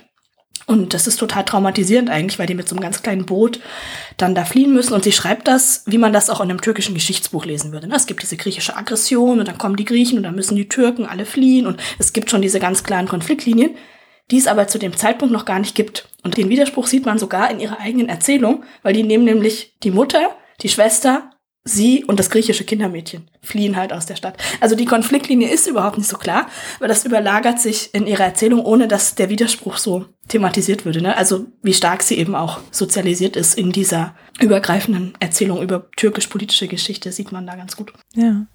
Und 0.65 0.93
das 0.93 1.07
ist 1.07 1.17
total 1.17 1.45
traumatisierend 1.45 2.09
eigentlich, 2.09 2.39
weil 2.39 2.47
die 2.47 2.55
mit 2.55 2.67
so 2.67 2.75
einem 2.75 2.81
ganz 2.81 3.01
kleinen 3.01 3.25
Boot 3.25 3.59
dann 4.17 4.35
da 4.35 4.43
fliehen 4.43 4.73
müssen. 4.73 4.93
Und 4.93 5.03
sie 5.03 5.11
schreibt 5.11 5.47
das, 5.47 5.83
wie 5.85 5.97
man 5.97 6.13
das 6.13 6.29
auch 6.29 6.41
in 6.41 6.49
einem 6.49 6.61
türkischen 6.61 6.93
Geschichtsbuch 6.93 7.45
lesen 7.45 7.71
würde. 7.71 7.87
Ne? 7.87 7.95
Es 7.95 8.05
gibt 8.05 8.21
diese 8.21 8.37
griechische 8.37 8.75
Aggression 8.75 9.39
und 9.39 9.47
dann 9.47 9.57
kommen 9.57 9.75
die 9.75 9.85
Griechen 9.85 10.17
und 10.17 10.23
dann 10.23 10.35
müssen 10.35 10.55
die 10.55 10.67
Türken 10.67 11.05
alle 11.05 11.25
fliehen. 11.25 11.67
Und 11.67 11.79
es 11.99 12.13
gibt 12.13 12.29
schon 12.29 12.41
diese 12.41 12.59
ganz 12.59 12.83
klaren 12.83 13.07
Konfliktlinien 13.07 13.75
die 14.31 14.37
es 14.37 14.47
aber 14.47 14.67
zu 14.67 14.77
dem 14.77 14.95
Zeitpunkt 14.95 15.31
noch 15.31 15.45
gar 15.45 15.59
nicht 15.59 15.75
gibt. 15.75 16.09
Und 16.23 16.37
den 16.37 16.49
Widerspruch 16.49 16.87
sieht 16.87 17.05
man 17.05 17.17
sogar 17.17 17.49
in 17.49 17.59
ihrer 17.59 17.79
eigenen 17.79 18.09
Erzählung, 18.09 18.63
weil 18.83 18.93
die 18.93 19.03
nehmen 19.03 19.23
nämlich 19.23 19.73
die 19.83 19.91
Mutter, 19.91 20.35
die 20.61 20.69
Schwester, 20.69 21.31
sie 21.67 22.03
und 22.05 22.19
das 22.19 22.29
griechische 22.29 22.63
Kindermädchen 22.63 23.29
fliehen 23.41 23.75
halt 23.75 23.93
aus 23.93 24.05
der 24.05 24.15
Stadt. 24.15 24.37
Also 24.59 24.75
die 24.75 24.85
Konfliktlinie 24.85 25.49
ist 25.49 25.67
überhaupt 25.67 25.97
nicht 25.97 26.09
so 26.09 26.17
klar, 26.17 26.47
aber 26.77 26.87
das 26.87 27.05
überlagert 27.05 27.59
sich 27.59 27.93
in 27.93 28.07
ihrer 28.07 28.23
Erzählung, 28.23 28.63
ohne 28.65 28.87
dass 28.87 29.15
der 29.15 29.29
Widerspruch 29.29 29.77
so 29.77 30.05
thematisiert 30.27 30.85
würde. 30.85 31.01
Ne? 31.01 31.15
Also 31.15 31.45
wie 31.61 31.73
stark 31.73 32.03
sie 32.03 32.17
eben 32.17 32.35
auch 32.35 32.59
sozialisiert 32.71 33.35
ist 33.35 33.57
in 33.57 33.71
dieser 33.71 34.15
übergreifenden 34.39 35.13
Erzählung 35.19 35.61
über 35.61 35.89
türkisch-politische 35.95 36.67
Geschichte, 36.67 37.11
sieht 37.11 37.31
man 37.31 37.45
da 37.45 37.55
ganz 37.55 37.75
gut. 37.75 37.93
Ja. 38.13 38.45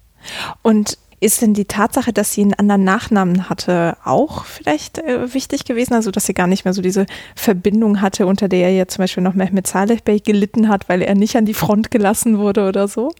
Und 0.61 0.97
ist 1.23 1.41
denn 1.41 1.53
die 1.53 1.65
Tatsache, 1.65 2.13
dass 2.13 2.33
sie 2.33 2.41
einen 2.41 2.53
anderen 2.53 2.83
Nachnamen 2.83 3.49
hatte, 3.49 3.97
auch 4.03 4.45
vielleicht 4.45 4.99
äh, 4.99 5.33
wichtig 5.33 5.65
gewesen? 5.65 5.93
Also, 5.93 6.11
dass 6.11 6.25
sie 6.25 6.33
gar 6.33 6.47
nicht 6.47 6.65
mehr 6.65 6.73
so 6.73 6.81
diese 6.81 7.05
Verbindung 7.35 8.01
hatte, 8.01 8.27
unter 8.27 8.47
der 8.47 8.67
er 8.67 8.73
ja 8.73 8.87
zum 8.87 9.03
Beispiel 9.03 9.23
noch 9.23 9.33
Mehmet 9.33 9.67
Saleh 9.67 9.99
Bey 10.03 10.19
gelitten 10.19 10.69
hat, 10.69 10.89
weil 10.89 11.01
er 11.01 11.15
nicht 11.15 11.35
an 11.35 11.45
die 11.45 11.53
Front 11.53 11.91
gelassen 11.91 12.37
wurde 12.37 12.67
oder 12.67 12.87
so? 12.87 13.11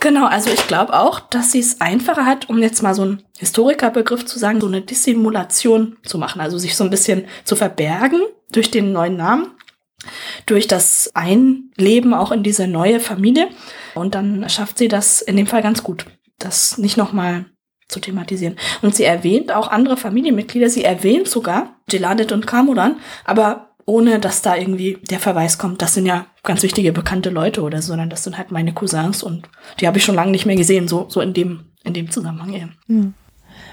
Genau, 0.00 0.26
also 0.26 0.50
ich 0.50 0.66
glaube 0.66 0.92
auch, 0.92 1.20
dass 1.20 1.52
sie 1.52 1.60
es 1.60 1.80
einfacher 1.80 2.26
hat, 2.26 2.50
um 2.50 2.58
jetzt 2.58 2.82
mal 2.82 2.94
so 2.94 3.02
einen 3.02 3.22
Historikerbegriff 3.38 4.26
zu 4.26 4.38
sagen, 4.38 4.60
so 4.60 4.66
eine 4.66 4.82
Dissimulation 4.82 5.96
zu 6.04 6.18
machen, 6.18 6.42
also 6.42 6.58
sich 6.58 6.76
so 6.76 6.84
ein 6.84 6.90
bisschen 6.90 7.24
zu 7.44 7.56
verbergen 7.56 8.20
durch 8.52 8.70
den 8.70 8.92
neuen 8.92 9.16
Namen, 9.16 9.46
durch 10.44 10.68
das 10.68 11.10
Einleben 11.14 12.12
auch 12.12 12.30
in 12.30 12.42
diese 12.42 12.68
neue 12.68 13.00
Familie. 13.00 13.48
Und 13.94 14.14
dann 14.14 14.46
schafft 14.50 14.76
sie 14.76 14.88
das 14.88 15.22
in 15.22 15.36
dem 15.36 15.46
Fall 15.46 15.62
ganz 15.62 15.82
gut 15.82 16.04
das 16.38 16.78
nicht 16.78 16.96
nochmal 16.96 17.46
zu 17.88 18.00
thematisieren. 18.00 18.56
Und 18.82 18.94
sie 18.94 19.04
erwähnt 19.04 19.52
auch 19.52 19.68
andere 19.68 19.96
Familienmitglieder. 19.96 20.68
Sie 20.68 20.84
erwähnt 20.84 21.28
sogar 21.28 21.76
Geladet 21.88 22.32
und 22.32 22.46
Kamuran, 22.46 22.96
aber 23.24 23.70
ohne 23.86 24.18
dass 24.18 24.42
da 24.42 24.56
irgendwie 24.56 24.98
der 25.10 25.20
Verweis 25.20 25.58
kommt, 25.58 25.82
das 25.82 25.94
sind 25.94 26.06
ja 26.06 26.26
ganz 26.42 26.62
wichtige 26.62 26.92
bekannte 26.92 27.30
Leute 27.30 27.62
oder 27.62 27.82
so, 27.82 27.88
sondern 27.88 28.08
das 28.08 28.24
sind 28.24 28.38
halt 28.38 28.50
meine 28.50 28.72
Cousins 28.72 29.22
und 29.22 29.48
die 29.78 29.86
habe 29.86 29.98
ich 29.98 30.04
schon 30.04 30.14
lange 30.14 30.30
nicht 30.30 30.46
mehr 30.46 30.56
gesehen, 30.56 30.88
so, 30.88 31.06
so 31.08 31.20
in 31.20 31.34
dem, 31.34 31.66
in 31.84 31.92
dem 31.92 32.10
Zusammenhang 32.10 32.54
eher. 32.54 32.68
Hm. 32.86 33.12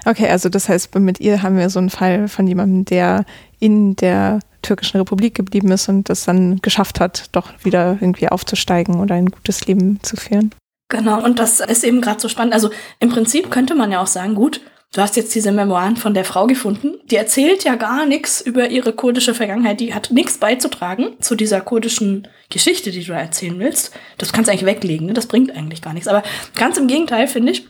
Okay, 0.05 0.27
also 0.27 0.49
das 0.49 0.67
heißt, 0.67 0.93
mit 0.95 1.19
ihr 1.19 1.43
haben 1.43 1.57
wir 1.57 1.69
so 1.69 1.79
einen 1.79 1.89
Fall 1.89 2.27
von 2.27 2.47
jemandem, 2.47 2.85
der 2.85 3.25
in 3.59 3.95
der 3.95 4.39
türkischen 4.61 4.97
Republik 4.97 5.35
geblieben 5.35 5.71
ist 5.71 5.89
und 5.89 6.09
das 6.09 6.25
dann 6.25 6.61
geschafft 6.61 6.99
hat, 6.99 7.29
doch 7.31 7.51
wieder 7.63 7.97
irgendwie 7.99 8.29
aufzusteigen 8.29 8.99
oder 8.99 9.15
ein 9.15 9.27
gutes 9.27 9.65
Leben 9.65 9.99
zu 10.01 10.17
führen. 10.17 10.51
Genau, 10.91 11.23
und 11.23 11.39
das 11.39 11.61
ist 11.61 11.85
eben 11.85 12.01
gerade 12.01 12.19
so 12.19 12.27
spannend. 12.27 12.53
Also 12.53 12.69
im 12.99 13.09
Prinzip 13.09 13.49
könnte 13.49 13.75
man 13.75 13.93
ja 13.93 14.01
auch 14.01 14.07
sagen, 14.07 14.35
gut, 14.35 14.59
du 14.93 14.99
hast 14.99 15.15
jetzt 15.15 15.33
diese 15.33 15.53
Memoiren 15.53 15.95
von 15.95 16.13
der 16.13 16.25
Frau 16.25 16.47
gefunden, 16.47 16.95
die 17.09 17.15
erzählt 17.15 17.63
ja 17.63 17.75
gar 17.75 18.05
nichts 18.05 18.41
über 18.41 18.69
ihre 18.69 18.91
kurdische 18.91 19.33
Vergangenheit, 19.33 19.79
die 19.79 19.93
hat 19.93 20.11
nichts 20.11 20.37
beizutragen 20.37 21.15
zu 21.21 21.35
dieser 21.35 21.61
kurdischen 21.61 22.27
Geschichte, 22.49 22.91
die 22.91 23.05
du 23.05 23.13
erzählen 23.13 23.57
willst. 23.57 23.93
Das 24.17 24.33
kannst 24.33 24.49
du 24.49 24.51
eigentlich 24.51 24.65
weglegen, 24.65 25.07
ne? 25.07 25.13
das 25.13 25.27
bringt 25.27 25.55
eigentlich 25.55 25.81
gar 25.81 25.93
nichts. 25.93 26.09
Aber 26.09 26.23
ganz 26.55 26.77
im 26.77 26.87
Gegenteil 26.87 27.27
finde 27.27 27.53
ich, 27.53 27.67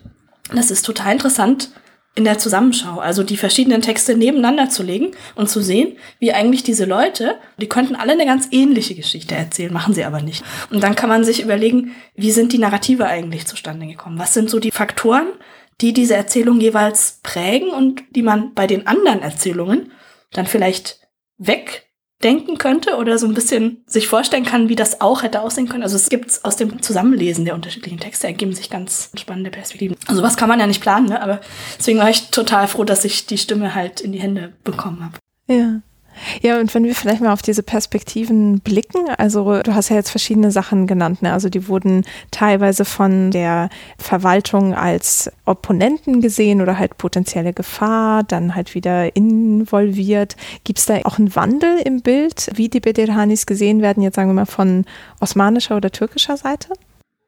das 0.51 0.71
ist 0.71 0.83
total 0.83 1.13
interessant, 1.13 1.69
in 2.13 2.25
der 2.25 2.37
Zusammenschau, 2.37 2.99
also 2.99 3.23
die 3.23 3.37
verschiedenen 3.37 3.81
Texte 3.81 4.17
nebeneinander 4.17 4.69
zu 4.69 4.83
legen 4.83 5.11
und 5.35 5.49
zu 5.49 5.61
sehen, 5.61 5.97
wie 6.19 6.33
eigentlich 6.33 6.63
diese 6.63 6.83
Leute, 6.83 7.35
die 7.57 7.69
könnten 7.69 7.95
alle 7.95 8.11
eine 8.11 8.25
ganz 8.25 8.49
ähnliche 8.51 8.95
Geschichte 8.95 9.35
erzählen, 9.35 9.71
machen 9.71 9.93
sie 9.93 10.03
aber 10.03 10.21
nicht. 10.21 10.43
Und 10.69 10.83
dann 10.83 10.95
kann 10.95 11.07
man 11.07 11.23
sich 11.23 11.41
überlegen, 11.41 11.95
wie 12.15 12.31
sind 12.31 12.51
die 12.51 12.57
Narrative 12.57 13.05
eigentlich 13.05 13.47
zustande 13.47 13.87
gekommen? 13.87 14.19
Was 14.19 14.33
sind 14.33 14.49
so 14.49 14.59
die 14.59 14.71
Faktoren, 14.71 15.27
die 15.79 15.93
diese 15.93 16.15
Erzählung 16.15 16.59
jeweils 16.59 17.21
prägen 17.23 17.69
und 17.69 18.03
die 18.11 18.23
man 18.23 18.53
bei 18.53 18.67
den 18.67 18.87
anderen 18.87 19.21
Erzählungen 19.21 19.91
dann 20.31 20.47
vielleicht 20.47 20.99
weg 21.37 21.90
denken 22.23 22.57
könnte 22.57 22.95
oder 22.95 23.17
so 23.17 23.27
ein 23.27 23.33
bisschen 23.33 23.83
sich 23.85 24.07
vorstellen 24.07 24.45
kann, 24.45 24.69
wie 24.69 24.75
das 24.75 25.01
auch 25.01 25.23
hätte 25.23 25.41
aussehen 25.41 25.67
können. 25.67 25.83
Also 25.83 25.95
es 25.95 26.09
gibt 26.09 26.39
aus 26.43 26.55
dem 26.55 26.81
Zusammenlesen 26.81 27.45
der 27.45 27.55
unterschiedlichen 27.55 27.99
Texte 27.99 28.27
ergeben 28.27 28.53
sich 28.53 28.69
ganz 28.69 29.11
spannende 29.15 29.51
Perspektiven. 29.51 29.95
Also 30.07 30.23
was 30.23 30.37
kann 30.37 30.49
man 30.49 30.59
ja 30.59 30.67
nicht 30.67 30.81
planen, 30.81 31.09
ne? 31.09 31.21
aber 31.21 31.41
deswegen 31.77 31.99
war 31.99 32.09
ich 32.09 32.29
total 32.31 32.67
froh, 32.67 32.83
dass 32.83 33.05
ich 33.05 33.25
die 33.25 33.37
Stimme 33.37 33.75
halt 33.75 34.01
in 34.01 34.11
die 34.11 34.19
Hände 34.19 34.53
bekommen 34.63 35.03
habe. 35.03 35.17
Ja. 35.47 35.81
Ja, 36.41 36.59
und 36.59 36.73
wenn 36.73 36.83
wir 36.83 36.95
vielleicht 36.95 37.21
mal 37.21 37.33
auf 37.33 37.41
diese 37.41 37.63
Perspektiven 37.63 38.59
blicken, 38.59 39.09
also 39.17 39.61
du 39.61 39.73
hast 39.73 39.89
ja 39.89 39.95
jetzt 39.95 40.09
verschiedene 40.09 40.51
Sachen 40.51 40.87
genannt, 40.87 41.21
ne? 41.21 41.33
also 41.33 41.49
die 41.49 41.67
wurden 41.67 42.05
teilweise 42.31 42.85
von 42.85 43.31
der 43.31 43.69
Verwaltung 43.97 44.73
als 44.73 45.31
Opponenten 45.45 46.21
gesehen 46.21 46.61
oder 46.61 46.77
halt 46.77 46.97
potenzielle 46.97 47.53
Gefahr, 47.53 48.23
dann 48.23 48.55
halt 48.55 48.75
wieder 48.75 49.15
involviert. 49.15 50.35
Gibt 50.63 50.79
es 50.79 50.85
da 50.85 50.99
auch 51.03 51.17
einen 51.17 51.35
Wandel 51.35 51.79
im 51.85 52.01
Bild, 52.01 52.49
wie 52.55 52.69
die 52.69 52.79
Bedirhanis 52.79 53.45
gesehen 53.45 53.81
werden, 53.81 54.03
jetzt 54.03 54.15
sagen 54.15 54.29
wir 54.29 54.33
mal 54.33 54.45
von 54.45 54.85
osmanischer 55.19 55.77
oder 55.77 55.91
türkischer 55.91 56.37
Seite? 56.37 56.69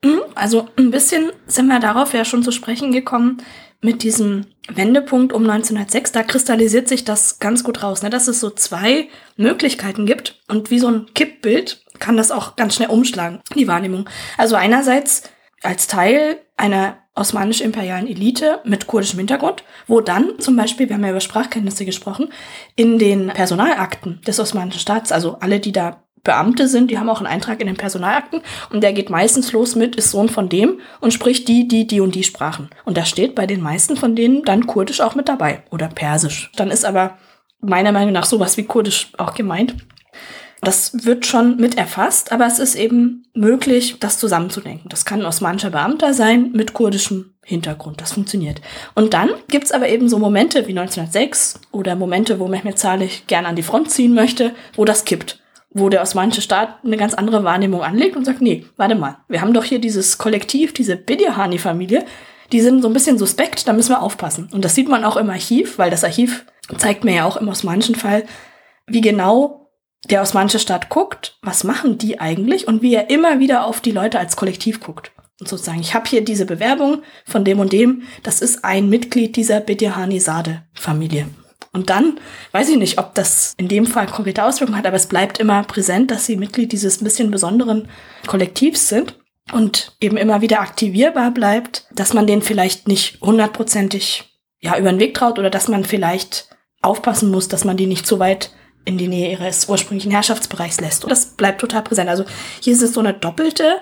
Mhm, 0.04 0.22
also 0.36 0.68
ein 0.78 0.92
bisschen 0.92 1.32
sind 1.48 1.68
wir 1.68 1.80
darauf 1.80 2.14
ja 2.14 2.26
schon 2.26 2.44
zu 2.44 2.52
sprechen 2.52 2.92
gekommen, 2.92 3.38
mit 3.82 4.04
diesem 4.04 4.46
Wendepunkt 4.70 5.34
um 5.34 5.44
1906, 5.50 6.14
da 6.14 6.24
kristallisiert 6.24 6.88
sich 6.88 7.04
das 7.04 7.40
ganz 7.40 7.64
gut 7.64 7.84
raus, 7.84 8.02
ne? 8.02 8.10
dass 8.10 8.28
es 8.28 8.40
so 8.40 8.50
zwei 8.50 9.10
Möglichkeiten 9.36 10.06
gibt 10.06 10.42
und 10.48 10.72
wie 10.72 10.80
so 10.80 10.88
ein 10.88 11.08
Kippbild 11.14 11.84
kann 12.00 12.18
das 12.18 12.32
auch 12.32 12.56
ganz 12.56 12.76
schnell 12.76 12.90
umschlagen, 12.90 13.42
die 13.56 13.68
Wahrnehmung. 13.68 14.10
Also 14.38 14.56
einerseits 14.56 15.24
als 15.62 15.88
Teil 15.88 16.40
einer 16.58 16.98
osmanisch-imperialen 17.16 18.08
Elite 18.08 18.62
mit 18.64 18.88
kurdischem 18.88 19.20
Hintergrund, 19.20 19.64
wo 19.88 20.02
dann 20.02 20.40
zum 20.40 20.56
Beispiel, 20.56 20.90
wir 20.90 20.96
haben 20.96 21.04
ja 21.04 21.12
über 21.12 21.20
Sprachkenntnisse 21.20 21.86
gesprochen, 21.86 22.30
in 22.76 22.98
den 22.98 23.28
Personalakten 23.28 24.22
des 24.22 24.40
osmanischen 24.40 24.80
Staats, 24.80 25.12
also 25.12 25.38
alle, 25.40 25.60
die 25.60 25.72
da 25.72 26.04
Beamte 26.24 26.70
sind, 26.70 26.90
die 26.90 26.98
haben 26.98 27.10
auch 27.10 27.18
einen 27.18 27.28
Eintrag 27.28 27.60
in 27.60 27.68
den 27.68 27.76
Personalakten 27.76 28.42
und 28.72 28.82
der 28.82 28.94
geht 28.94 29.10
meistens 29.10 29.52
los 29.52 29.76
mit, 29.76 29.98
ist 29.98 30.12
Sohn 30.12 30.30
von 30.30 30.48
dem 30.48 30.80
und 31.02 31.14
spricht 31.14 31.50
die, 31.50 31.68
die, 31.68 31.86
die 31.86 32.00
und 32.00 32.16
die 32.16 32.24
Sprachen. 32.24 32.70
Und 32.86 32.98
da 32.98 33.04
steht 33.04 33.36
bei 33.36 33.46
den 33.46 33.62
meisten 33.62 33.98
von 33.98 34.16
denen 34.16 34.44
dann 34.44 34.66
Kurdisch 34.66 35.02
auch 35.02 35.16
mit 35.16 35.28
dabei 35.28 35.64
oder 35.70 35.90
Persisch. 35.90 36.50
Dann 36.56 36.72
ist 36.72 36.86
aber 36.86 37.18
meiner 37.60 37.92
Meinung 37.92 38.14
nach 38.14 38.26
sowas 38.26 38.56
wie 38.56 38.64
Kurdisch 38.64 39.12
auch 39.18 39.34
gemeint. 39.34 39.76
Das 40.62 41.04
wird 41.04 41.26
schon 41.26 41.58
mit 41.58 41.78
erfasst, 41.78 42.32
aber 42.32 42.48
es 42.48 42.58
ist 42.58 42.76
eben 42.76 43.26
möglich, 43.34 43.98
das 44.00 44.18
zusammenzudenken. 44.18 44.88
Das 44.88 45.04
kann 45.04 45.20
ein 45.20 45.26
osmanischer 45.26 45.72
Beamter 45.72 46.14
sein 46.14 46.52
mit 46.54 46.72
kurdischem 46.72 47.34
Hintergrund. 47.44 48.00
Das 48.00 48.14
funktioniert. 48.14 48.62
Und 48.96 49.14
dann 49.14 49.32
gibt's 49.50 49.74
aber 49.74 49.90
eben 49.90 50.08
so 50.08 50.20
Momente 50.20 50.68
wie 50.68 50.72
1906 50.72 51.60
oder 51.72 51.98
Momente, 51.98 52.40
wo 52.40 52.48
Mehmet 52.48 52.80
Salih 52.80 53.10
gern 53.28 53.46
an 53.46 53.58
die 53.58 53.62
Front 53.62 53.92
ziehen 53.92 54.14
möchte, 54.14 54.56
wo 54.78 54.86
das 54.86 55.04
kippt 55.04 55.43
wo 55.74 55.90
der 55.90 56.02
osmanische 56.02 56.42
Staat 56.42 56.84
eine 56.84 56.98
ganz 56.98 57.14
andere 57.14 57.44
Wahrnehmung 57.44 57.82
anlegt 57.82 58.16
und 58.16 58.26
sagt, 58.26 58.42
nee, 58.42 58.66
warte 58.78 58.96
mal, 58.96 59.18
wir 59.28 59.42
haben 59.42 59.54
doch 59.54 59.64
hier 59.64 59.80
dieses 59.80 60.18
Kollektiv, 60.18 60.74
diese 60.74 60.96
Bidyahani-Familie, 60.96 62.06
die 62.52 62.62
sind 62.62 62.82
so 62.82 62.88
ein 62.88 62.94
bisschen 62.94 63.18
suspekt, 63.18 63.68
da 63.68 63.74
müssen 63.74 63.92
wir 63.92 64.02
aufpassen. 64.02 64.50
Und 64.52 64.64
das 64.64 64.76
sieht 64.76 64.88
man 64.88 65.04
auch 65.04 65.18
im 65.18 65.30
Archiv, 65.30 65.80
weil 65.80 65.90
das 65.90 66.04
Archiv 66.04 66.46
zeigt 66.78 67.04
mir 67.04 67.16
ja 67.16 67.26
auch 67.26 67.38
im 67.38 67.48
osmanischen 67.48 67.96
Fall, 67.96 68.24
wie 68.86 69.02
genau 69.02 69.72
der 70.10 70.22
osmanische 70.22 70.60
Staat 70.60 70.90
guckt, 70.90 71.38
was 71.42 71.64
machen 71.64 71.98
die 71.98 72.20
eigentlich 72.20 72.68
und 72.68 72.82
wie 72.82 72.94
er 72.94 73.10
immer 73.10 73.40
wieder 73.40 73.66
auf 73.66 73.82
die 73.82 73.92
Leute 73.92 74.20
als 74.20 74.36
Kollektiv 74.36 74.80
guckt. 74.82 75.12
Und 75.40 75.48
sozusagen, 75.48 75.80
ich 75.80 75.96
habe 75.96 76.08
hier 76.08 76.24
diese 76.24 76.46
Bewerbung 76.46 77.02
von 77.26 77.44
dem 77.44 77.60
und 77.60 77.74
dem, 77.74 78.04
das 78.22 78.42
ist 78.42 78.64
ein 78.64 78.90
Mitglied 78.90 79.36
dieser 79.36 79.60
Bidyahani-Sade-Familie. 79.62 81.28
Und 81.74 81.90
dann 81.90 82.20
weiß 82.52 82.70
ich 82.70 82.78
nicht, 82.78 83.00
ob 83.00 83.16
das 83.16 83.54
in 83.58 83.68
dem 83.68 83.88
Fall 83.88 84.06
konkrete 84.06 84.44
Auswirkungen 84.44 84.78
hat, 84.78 84.86
aber 84.86 84.96
es 84.96 85.08
bleibt 85.08 85.40
immer 85.40 85.64
präsent, 85.64 86.12
dass 86.12 86.26
sie 86.26 86.38
Mitglied 86.38 86.72
dieses 86.72 87.00
bisschen 87.00 87.32
besonderen 87.32 87.88
Kollektivs 88.28 88.90
sind 88.90 89.20
und 89.52 89.96
eben 90.00 90.18
immer 90.18 90.42
wieder 90.42 90.62
aktivierbar 90.62 91.32
bleibt, 91.32 91.88
dass 91.92 92.14
man 92.14 92.28
den 92.28 92.44
vielleicht 92.44 92.88
nicht 92.88 93.20
hundertprozentig 93.22 94.26
ja, 94.62 94.78
über 94.78 94.92
den 94.92 95.00
Weg 95.00 95.16
traut 95.16 95.40
oder 95.40 95.50
dass 95.50 95.68
man 95.68 95.84
vielleicht 95.84 96.48
aufpassen 96.82 97.32
muss, 97.32 97.48
dass 97.48 97.66
man 97.66 97.76
die 97.76 97.88
nicht 97.88 98.06
zu 98.06 98.20
weit 98.20 98.52
in 98.86 98.98
die 98.98 99.08
Nähe 99.08 99.32
ihres 99.32 99.68
ursprünglichen 99.68 100.12
Herrschaftsbereichs 100.12 100.80
lässt. 100.80 101.04
Und 101.04 101.10
das 101.10 101.26
bleibt 101.26 101.62
total 101.62 101.82
präsent. 101.82 102.10
Also 102.10 102.26
hier 102.62 102.74
ist 102.74 102.82
es 102.82 102.94
so 102.94 103.00
eine 103.00 103.14
doppelte 103.14 103.78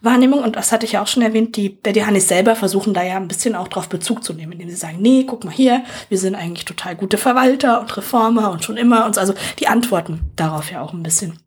Wahrnehmung 0.00 0.42
und 0.42 0.56
das 0.56 0.72
hatte 0.72 0.86
ich 0.86 0.92
ja 0.92 1.02
auch 1.02 1.06
schon 1.06 1.22
erwähnt, 1.22 1.56
die 1.56 1.68
Bedianis 1.68 2.28
selber 2.28 2.56
versuchen 2.56 2.94
da 2.94 3.02
ja 3.02 3.16
ein 3.16 3.28
bisschen 3.28 3.54
auch 3.54 3.68
drauf 3.68 3.88
Bezug 3.88 4.22
zu 4.22 4.32
nehmen, 4.32 4.52
indem 4.52 4.70
sie 4.70 4.76
sagen, 4.76 4.98
nee, 5.00 5.24
guck 5.24 5.44
mal 5.44 5.52
hier, 5.52 5.84
wir 6.08 6.18
sind 6.18 6.34
eigentlich 6.34 6.64
total 6.64 6.96
gute 6.96 7.18
Verwalter 7.18 7.80
und 7.80 7.96
Reformer 7.96 8.50
und 8.50 8.64
schon 8.64 8.76
immer 8.76 9.06
und 9.06 9.14
so. 9.14 9.20
Also 9.20 9.34
die 9.58 9.68
antworten 9.68 10.32
darauf 10.36 10.70
ja 10.70 10.82
auch 10.82 10.92
ein 10.92 11.02
bisschen. 11.02 11.38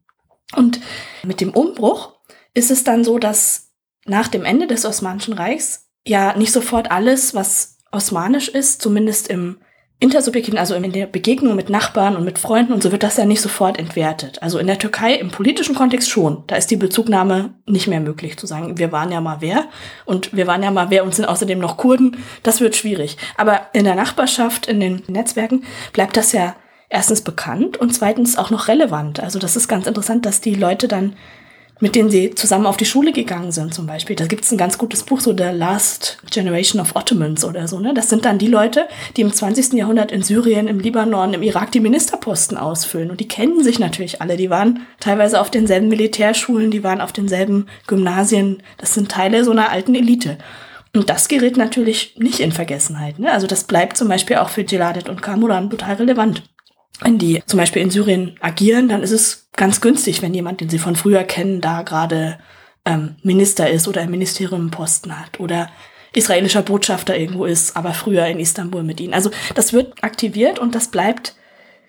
Und 0.55 0.79
mit 1.23 1.41
dem 1.41 1.51
Umbruch 1.51 2.13
ist 2.53 2.71
es 2.71 2.83
dann 2.83 3.03
so, 3.03 3.19
dass 3.19 3.71
nach 4.05 4.27
dem 4.27 4.45
Ende 4.45 4.67
des 4.67 4.85
Osmanischen 4.85 5.33
Reichs 5.33 5.89
ja 6.05 6.35
nicht 6.35 6.51
sofort 6.51 6.91
alles, 6.91 7.35
was 7.35 7.77
osmanisch 7.91 8.49
ist, 8.49 8.81
zumindest 8.81 9.27
im 9.27 9.59
intersubjektiven, 10.01 10.57
also 10.57 10.75
in 10.75 10.91
der 10.93 11.07
Begegnung 11.07 11.55
mit 11.55 11.69
Nachbarn 11.69 12.15
und 12.15 12.23
mit 12.23 12.39
Freunden 12.39 12.71
und 12.71 12.81
so 12.81 12.91
wird 12.93 13.03
das 13.03 13.17
ja 13.17 13.25
nicht 13.25 13.41
sofort 13.41 13.77
entwertet. 13.77 14.41
Also 14.41 14.57
in 14.57 14.67
der 14.67 14.79
Türkei 14.79 15.15
im 15.15 15.29
politischen 15.29 15.75
Kontext 15.75 16.09
schon. 16.09 16.43
Da 16.47 16.55
ist 16.55 16.71
die 16.71 16.77
Bezugnahme 16.77 17.53
nicht 17.65 17.87
mehr 17.87 17.99
möglich 17.99 18.37
zu 18.37 18.47
sagen, 18.47 18.77
wir 18.77 18.93
waren 18.93 19.11
ja 19.11 19.19
mal 19.19 19.37
wer 19.41 19.65
und 20.05 20.33
wir 20.33 20.47
waren 20.47 20.63
ja 20.63 20.71
mal 20.71 20.89
wer 20.89 21.03
und 21.03 21.13
sind 21.13 21.25
außerdem 21.25 21.59
noch 21.59 21.75
Kurden. 21.75 22.23
Das 22.43 22.61
wird 22.61 22.77
schwierig. 22.77 23.17
Aber 23.35 23.67
in 23.73 23.83
der 23.83 23.95
Nachbarschaft, 23.95 24.67
in 24.67 24.79
den 24.79 25.03
Netzwerken 25.07 25.63
bleibt 25.91 26.15
das 26.15 26.31
ja 26.31 26.55
erstens 26.87 27.21
bekannt 27.21 27.75
und 27.75 27.93
zweitens 27.93 28.37
auch 28.37 28.51
noch 28.51 28.69
relevant. 28.69 29.19
Also 29.19 29.37
das 29.37 29.57
ist 29.57 29.67
ganz 29.67 29.85
interessant, 29.85 30.25
dass 30.25 30.39
die 30.39 30.55
Leute 30.55 30.87
dann 30.87 31.17
mit 31.79 31.95
denen 31.95 32.09
sie 32.09 32.35
zusammen 32.35 32.65
auf 32.65 32.77
die 32.77 32.85
Schule 32.85 33.11
gegangen 33.11 33.51
sind 33.51 33.73
zum 33.73 33.85
Beispiel. 33.85 34.15
Da 34.15 34.27
gibt 34.27 34.43
es 34.43 34.51
ein 34.51 34.57
ganz 34.57 34.77
gutes 34.77 35.03
Buch, 35.03 35.21
so 35.21 35.35
The 35.35 35.51
Last 35.53 36.17
Generation 36.29 36.81
of 36.81 36.95
Ottomans 36.95 37.45
oder 37.45 37.67
so. 37.67 37.79
Ne? 37.79 37.93
Das 37.93 38.09
sind 38.09 38.25
dann 38.25 38.37
die 38.37 38.47
Leute, 38.47 38.87
die 39.15 39.21
im 39.21 39.31
20. 39.31 39.73
Jahrhundert 39.73 40.11
in 40.11 40.21
Syrien, 40.21 40.67
im 40.67 40.79
Libanon, 40.79 41.33
im 41.33 41.41
Irak 41.43 41.71
die 41.71 41.79
Ministerposten 41.79 42.57
ausfüllen. 42.57 43.11
Und 43.11 43.19
die 43.19 43.27
kennen 43.27 43.63
sich 43.63 43.79
natürlich 43.79 44.21
alle. 44.21 44.35
Die 44.35 44.49
waren 44.49 44.81
teilweise 44.99 45.39
auf 45.39 45.49
denselben 45.49 45.87
Militärschulen, 45.87 46.71
die 46.71 46.83
waren 46.83 47.01
auf 47.01 47.13
denselben 47.13 47.67
Gymnasien. 47.87 48.61
Das 48.77 48.93
sind 48.93 49.09
Teile 49.09 49.43
so 49.43 49.51
einer 49.51 49.69
alten 49.69 49.95
Elite. 49.95 50.37
Und 50.95 51.09
das 51.09 51.27
gerät 51.27 51.55
natürlich 51.55 52.15
nicht 52.17 52.39
in 52.39 52.51
Vergessenheit. 52.51 53.19
Ne? 53.19 53.31
Also 53.31 53.47
das 53.47 53.63
bleibt 53.63 53.95
zum 53.95 54.07
Beispiel 54.07 54.37
auch 54.37 54.49
für 54.49 54.63
Geladet 54.63 55.07
und 55.07 55.21
Kamuran 55.21 55.69
total 55.69 55.95
relevant 55.95 56.43
die 57.05 57.41
zum 57.45 57.57
Beispiel 57.57 57.81
in 57.81 57.91
Syrien 57.91 58.35
agieren, 58.41 58.89
dann 58.89 59.03
ist 59.03 59.11
es 59.11 59.49
ganz 59.55 59.81
günstig, 59.81 60.21
wenn 60.21 60.33
jemand, 60.33 60.61
den 60.61 60.69
sie 60.69 60.79
von 60.79 60.95
früher 60.95 61.23
kennen, 61.23 61.61
da 61.61 61.81
gerade 61.81 62.39
ähm, 62.85 63.15
Minister 63.23 63.69
ist 63.69 63.87
oder 63.87 64.01
ein 64.01 64.11
Ministerium 64.11 64.71
Posten 64.71 65.19
hat 65.19 65.39
oder 65.39 65.69
israelischer 66.13 66.61
Botschafter 66.61 67.17
irgendwo 67.17 67.45
ist, 67.45 67.77
aber 67.77 67.93
früher 67.93 68.25
in 68.25 68.39
Istanbul 68.39 68.83
mit 68.83 68.99
ihnen. 68.99 69.13
Also 69.13 69.29
das 69.55 69.73
wird 69.73 70.03
aktiviert 70.03 70.59
und 70.59 70.75
das 70.75 70.87
bleibt 70.89 71.35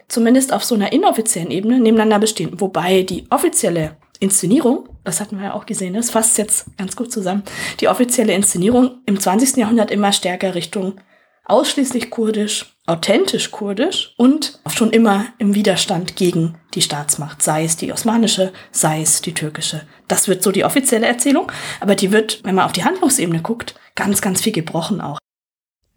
zumindest 0.09 0.53
auf 0.53 0.65
so 0.65 0.75
einer 0.75 0.93
inoffiziellen 0.93 1.51
Ebene 1.51 1.81
nebeneinander 1.81 2.19
bestehen. 2.19 2.61
Wobei 2.61 3.03
die 3.03 3.27
offizielle 3.31 3.97
Inszenierung, 4.19 4.89
das 5.05 5.21
hatten 5.21 5.39
wir 5.39 5.47
ja 5.47 5.55
auch 5.55 5.65
gesehen, 5.65 5.95
das 5.95 6.11
fasst 6.11 6.37
jetzt 6.37 6.67
ganz 6.77 6.95
gut 6.97 7.11
zusammen, 7.11 7.43
die 7.81 7.89
offizielle 7.89 8.35
Inszenierung 8.35 8.99
im 9.07 9.19
20. 9.19 9.57
Jahrhundert 9.57 9.91
immer 9.91 10.13
stärker 10.13 10.55
Richtung 10.55 11.01
ausschließlich 11.45 12.11
kurdisch, 12.11 12.77
authentisch 12.91 13.51
kurdisch 13.53 14.15
und 14.17 14.59
schon 14.69 14.91
immer 14.91 15.27
im 15.39 15.55
Widerstand 15.55 16.17
gegen 16.17 16.57
die 16.75 16.83
Staatsmacht, 16.83 17.41
sei 17.41 17.65
es 17.65 17.77
die 17.77 17.93
osmanische, 17.93 18.53
sei 18.73 19.01
es 19.01 19.23
die 19.23 19.33
türkische. 19.33 19.83
Das 20.09 20.27
wird 20.27 20.43
so 20.43 20.51
die 20.51 20.65
offizielle 20.65 21.07
Erzählung, 21.07 21.51
aber 21.79 21.95
die 21.95 22.11
wird, 22.11 22.41
wenn 22.43 22.57
man 22.57 22.65
auf 22.65 22.73
die 22.73 22.85
Handlungsebene 22.85 23.43
guckt, 23.43 23.77
ganz, 23.95 24.21
ganz 24.21 24.41
viel 24.41 24.53
gebrochen 24.53 25.01
auch. 25.01 25.19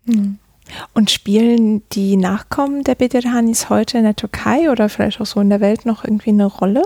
Hm. 0.05 0.37
Und 0.93 1.11
spielen 1.11 1.81
die 1.89 2.15
Nachkommen 2.15 2.83
der 2.83 2.95
Bedirhanis 2.95 3.69
heute 3.69 3.97
in 3.97 4.03
der 4.03 4.15
Türkei 4.15 4.69
oder 4.69 4.87
vielleicht 4.87 5.19
auch 5.19 5.25
so 5.25 5.41
in 5.41 5.49
der 5.49 5.61
Welt 5.61 5.85
noch 5.85 6.03
irgendwie 6.03 6.29
eine 6.29 6.45
Rolle? 6.45 6.83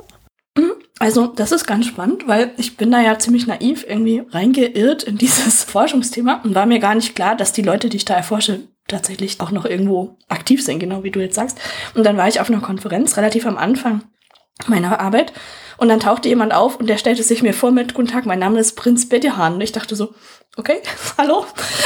Mhm. 0.58 0.72
Also, 1.00 1.28
das 1.28 1.52
ist 1.52 1.68
ganz 1.68 1.86
spannend, 1.86 2.28
weil 2.28 2.52
ich 2.58 2.76
bin 2.76 2.90
da 2.90 3.02
ja 3.02 3.20
ziemlich 3.20 3.46
naiv 3.46 3.86
irgendwie 3.88 4.24
reingeirrt 4.32 5.04
in 5.04 5.18
dieses 5.18 5.64
Forschungsthema 5.66 6.42
und 6.44 6.56
war 6.56 6.66
mir 6.66 6.80
gar 6.80 6.96
nicht 6.96 7.14
klar, 7.14 7.36
dass 7.36 7.54
die 7.54 7.62
Leute, 7.62 7.90
die 7.90 7.98
ich 7.98 8.06
da 8.06 8.16
erforsche, 8.16 8.68
tatsächlich 8.88 9.40
auch 9.42 9.52
noch 9.52 9.66
irgendwo 9.66 10.18
aktiv 10.28 10.64
sind, 10.64 10.80
genau 10.80 11.04
wie 11.04 11.12
du 11.12 11.20
jetzt 11.20 11.36
sagst. 11.36 11.60
Und 11.94 12.06
dann 12.06 12.18
war 12.18 12.28
ich 12.28 12.40
auf 12.40 12.50
einer 12.50 12.62
Konferenz 12.62 13.18
relativ 13.18 13.46
am 13.46 13.58
Anfang 13.58 14.04
meiner 14.68 15.00
Arbeit 15.00 15.34
und 15.78 15.90
dann 15.90 16.00
tauchte 16.00 16.30
jemand 16.30 16.54
auf 16.54 16.80
und 16.80 16.88
der 16.88 16.98
stellte 16.98 17.22
sich 17.24 17.44
mir 17.44 17.54
vor 17.54 17.72
mit 17.72 17.94
Guten 17.94 18.08
Tag, 18.08 18.26
mein 18.26 18.40
Name 18.40 18.60
ist 18.60 18.76
Prinz 18.76 19.08
Bedihan. 19.08 19.54
Und 19.54 19.62
ich 19.62 19.72
dachte 19.72 19.96
so, 19.96 20.14
okay, 20.58 20.82
hallo. 21.18 21.46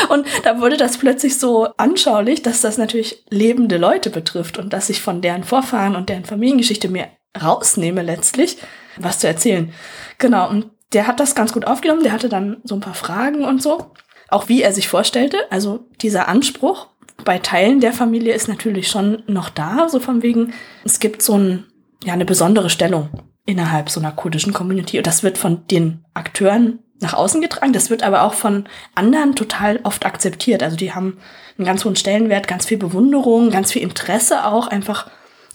Und 0.09 0.25
da 0.43 0.59
wurde 0.61 0.77
das 0.77 0.97
plötzlich 0.97 1.37
so 1.37 1.67
anschaulich, 1.77 2.41
dass 2.41 2.61
das 2.61 2.77
natürlich 2.77 3.25
lebende 3.29 3.77
Leute 3.77 4.09
betrifft 4.09 4.57
und 4.57 4.71
dass 4.71 4.89
ich 4.89 5.01
von 5.01 5.21
deren 5.21 5.43
Vorfahren 5.43 5.95
und 5.95 6.09
deren 6.09 6.25
Familiengeschichte 6.25 6.87
mir 6.87 7.09
rausnehme 7.41 8.01
letztlich, 8.01 8.57
was 8.97 9.19
zu 9.19 9.27
erzählen. 9.27 9.73
Genau, 10.17 10.49
und 10.49 10.67
der 10.93 11.07
hat 11.07 11.19
das 11.19 11.35
ganz 11.35 11.53
gut 11.53 11.65
aufgenommen, 11.65 12.03
der 12.03 12.11
hatte 12.11 12.29
dann 12.29 12.57
so 12.63 12.75
ein 12.75 12.81
paar 12.81 12.93
Fragen 12.93 13.45
und 13.45 13.61
so. 13.61 13.91
Auch 14.29 14.47
wie 14.47 14.61
er 14.61 14.71
sich 14.71 14.87
vorstellte, 14.87 15.37
also 15.49 15.85
dieser 16.01 16.29
Anspruch 16.29 16.87
bei 17.23 17.39
Teilen 17.39 17.79
der 17.79 17.93
Familie 17.93 18.33
ist 18.33 18.47
natürlich 18.47 18.87
schon 18.87 19.23
noch 19.27 19.49
da, 19.49 19.89
so 19.89 19.99
von 19.99 20.23
wegen, 20.23 20.53
es 20.83 20.99
gibt 20.99 21.21
so 21.21 21.37
ein, 21.37 21.65
ja, 22.03 22.13
eine 22.13 22.25
besondere 22.25 22.69
Stellung 22.69 23.09
innerhalb 23.45 23.89
so 23.89 23.99
einer 23.99 24.11
kurdischen 24.11 24.53
Community. 24.53 24.97
Und 24.97 25.07
das 25.07 25.23
wird 25.23 25.37
von 25.37 25.67
den 25.67 26.05
Akteuren 26.13 26.79
nach 26.99 27.13
außen 27.13 27.41
getragen. 27.41 27.73
Das 27.73 27.89
wird 27.89 28.03
aber 28.03 28.23
auch 28.23 28.33
von 28.33 28.65
anderen 28.95 29.35
total 29.35 29.79
oft 29.83 30.05
akzeptiert. 30.05 30.63
Also 30.63 30.77
die 30.77 30.93
haben 30.93 31.17
einen 31.57 31.65
ganz 31.65 31.83
hohen 31.83 31.95
Stellenwert, 31.95 32.47
ganz 32.47 32.65
viel 32.65 32.77
Bewunderung, 32.77 33.49
ganz 33.49 33.71
viel 33.71 33.81
Interesse 33.81 34.45
auch 34.45 34.67
einfach 34.67 35.09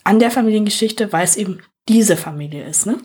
an 0.04 0.18
der 0.18 0.30
Familiengeschichte, 0.30 1.12
weil 1.12 1.24
es 1.24 1.36
eben 1.36 1.60
diese 1.88 2.16
Familie 2.16 2.64
ist. 2.64 2.86
Ne? 2.86 2.98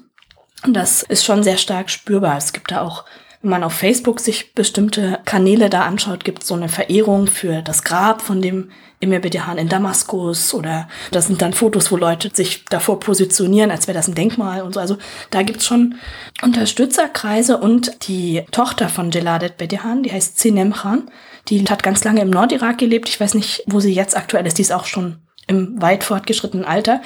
Und 0.65 0.73
das 0.73 1.03
ist 1.03 1.23
schon 1.23 1.43
sehr 1.43 1.57
stark 1.57 1.89
spürbar. 1.89 2.37
Es 2.37 2.53
gibt 2.53 2.71
da 2.71 2.81
auch, 2.81 3.05
wenn 3.41 3.49
man 3.49 3.63
auf 3.63 3.73
Facebook 3.73 4.19
sich 4.19 4.53
bestimmte 4.53 5.19
Kanäle 5.25 5.69
da 5.69 5.81
anschaut, 5.81 6.23
gibt 6.23 6.43
es 6.43 6.47
so 6.47 6.55
eine 6.55 6.69
Verehrung 6.69 7.27
für 7.27 7.61
das 7.61 7.83
Grab 7.83 8.21
von 8.21 8.41
dem 8.41 8.69
Emir 8.99 9.19
Bedehan 9.19 9.57
in 9.57 9.67
Damaskus 9.67 10.53
oder 10.53 10.87
das 11.09 11.25
sind 11.25 11.41
dann 11.41 11.53
Fotos, 11.53 11.91
wo 11.91 11.97
Leute 11.97 12.29
sich 12.31 12.65
davor 12.65 12.99
positionieren, 12.99 13.71
als 13.71 13.87
wäre 13.87 13.97
das 13.97 14.07
ein 14.07 14.13
Denkmal 14.13 14.61
und 14.61 14.75
so. 14.75 14.79
Also 14.79 14.97
da 15.31 15.41
gibt's 15.41 15.65
schon 15.65 15.95
Unterstützerkreise 16.43 17.57
und 17.57 18.07
die 18.07 18.43
Tochter 18.51 18.89
von 18.89 19.09
Jeladet 19.09 19.57
Bedehan, 19.57 20.03
die 20.03 20.11
heißt 20.11 20.39
Sinem 20.39 20.73
Khan, 20.73 21.09
die 21.47 21.65
hat 21.65 21.81
ganz 21.81 22.03
lange 22.03 22.21
im 22.21 22.29
Nordirak 22.29 22.77
gelebt. 22.77 23.09
Ich 23.09 23.19
weiß 23.19 23.33
nicht, 23.33 23.63
wo 23.65 23.79
sie 23.79 23.93
jetzt 23.93 24.15
aktuell 24.15 24.45
ist. 24.45 24.59
Die 24.59 24.61
ist 24.61 24.71
auch 24.71 24.85
schon 24.85 25.17
im 25.47 25.81
weit 25.81 26.03
fortgeschrittenen 26.03 26.65
Alter, 26.65 27.01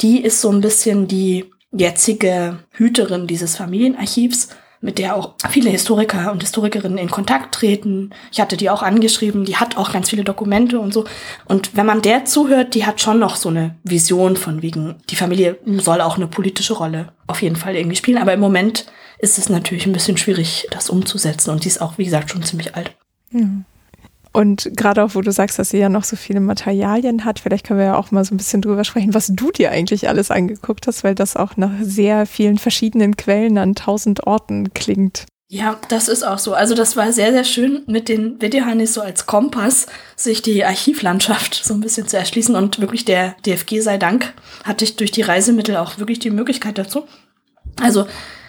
die 0.00 0.20
ist 0.22 0.40
so 0.40 0.50
ein 0.50 0.60
bisschen 0.60 1.06
die 1.06 1.50
jetzige 1.70 2.58
Hüterin 2.72 3.26
dieses 3.26 3.56
Familienarchivs, 3.56 4.48
mit 4.80 4.98
der 4.98 5.16
auch 5.16 5.34
viele 5.50 5.70
Historiker 5.70 6.30
und 6.30 6.42
Historikerinnen 6.42 6.98
in 6.98 7.10
Kontakt 7.10 7.54
treten. 7.54 8.10
Ich 8.30 8.40
hatte 8.40 8.56
die 8.56 8.70
auch 8.70 8.82
angeschrieben, 8.82 9.44
die 9.44 9.56
hat 9.56 9.76
auch 9.76 9.92
ganz 9.92 10.10
viele 10.10 10.24
Dokumente 10.24 10.78
und 10.78 10.92
so. 10.92 11.04
Und 11.46 11.76
wenn 11.76 11.86
man 11.86 12.02
der 12.02 12.24
zuhört, 12.24 12.74
die 12.74 12.86
hat 12.86 13.00
schon 13.00 13.18
noch 13.18 13.36
so 13.36 13.48
eine 13.48 13.76
Vision 13.82 14.36
von 14.36 14.62
wegen, 14.62 14.96
die 15.10 15.16
Familie 15.16 15.58
soll 15.78 16.00
auch 16.00 16.16
eine 16.16 16.28
politische 16.28 16.74
Rolle 16.74 17.12
auf 17.26 17.42
jeden 17.42 17.56
Fall 17.56 17.74
irgendwie 17.74 17.96
spielen. 17.96 18.18
Aber 18.18 18.32
im 18.32 18.40
Moment 18.40 18.86
ist 19.18 19.38
es 19.38 19.48
natürlich 19.48 19.86
ein 19.86 19.92
bisschen 19.92 20.16
schwierig, 20.16 20.68
das 20.70 20.90
umzusetzen. 20.90 21.50
Und 21.50 21.64
die 21.64 21.68
ist 21.68 21.80
auch, 21.80 21.98
wie 21.98 22.04
gesagt, 22.04 22.30
schon 22.30 22.42
ziemlich 22.42 22.76
alt. 22.76 22.92
Mhm. 23.30 23.64
Und 24.32 24.70
gerade 24.76 25.02
auch, 25.02 25.14
wo 25.14 25.20
du 25.20 25.32
sagst, 25.32 25.58
dass 25.58 25.70
sie 25.70 25.78
ja 25.78 25.88
noch 25.88 26.04
so 26.04 26.16
viele 26.16 26.40
Materialien 26.40 27.24
hat, 27.24 27.38
vielleicht 27.38 27.66
können 27.66 27.80
wir 27.80 27.86
ja 27.86 27.96
auch 27.96 28.10
mal 28.10 28.24
so 28.24 28.34
ein 28.34 28.38
bisschen 28.38 28.62
drüber 28.62 28.84
sprechen, 28.84 29.14
was 29.14 29.28
du 29.28 29.50
dir 29.50 29.70
eigentlich 29.70 30.08
alles 30.08 30.30
angeguckt 30.30 30.86
hast, 30.86 31.04
weil 31.04 31.14
das 31.14 31.36
auch 31.36 31.56
nach 31.56 31.72
sehr 31.80 32.26
vielen 32.26 32.58
verschiedenen 32.58 33.16
Quellen 33.16 33.58
an 33.58 33.74
tausend 33.74 34.26
Orten 34.26 34.72
klingt. 34.74 35.26
Ja, 35.50 35.80
das 35.88 36.08
ist 36.08 36.24
auch 36.24 36.38
so. 36.38 36.52
Also 36.52 36.74
das 36.74 36.94
war 36.94 37.10
sehr, 37.10 37.32
sehr 37.32 37.44
schön 37.44 37.82
mit 37.86 38.10
den 38.10 38.40
Videohanis 38.42 38.92
so 38.92 39.00
als 39.00 39.24
Kompass, 39.24 39.86
sich 40.14 40.42
die 40.42 40.62
Archivlandschaft 40.62 41.54
so 41.64 41.72
ein 41.72 41.80
bisschen 41.80 42.06
zu 42.06 42.18
erschließen 42.18 42.54
und 42.54 42.80
wirklich 42.80 43.06
der 43.06 43.34
DFG 43.46 43.80
sei 43.80 43.96
Dank 43.96 44.34
hatte 44.64 44.84
ich 44.84 44.96
durch 44.96 45.10
die 45.10 45.22
Reisemittel 45.22 45.76
auch 45.76 45.98
wirklich 45.98 46.18
die 46.18 46.30
Möglichkeit 46.30 46.76
dazu. 46.76 47.04
Also 47.80 48.06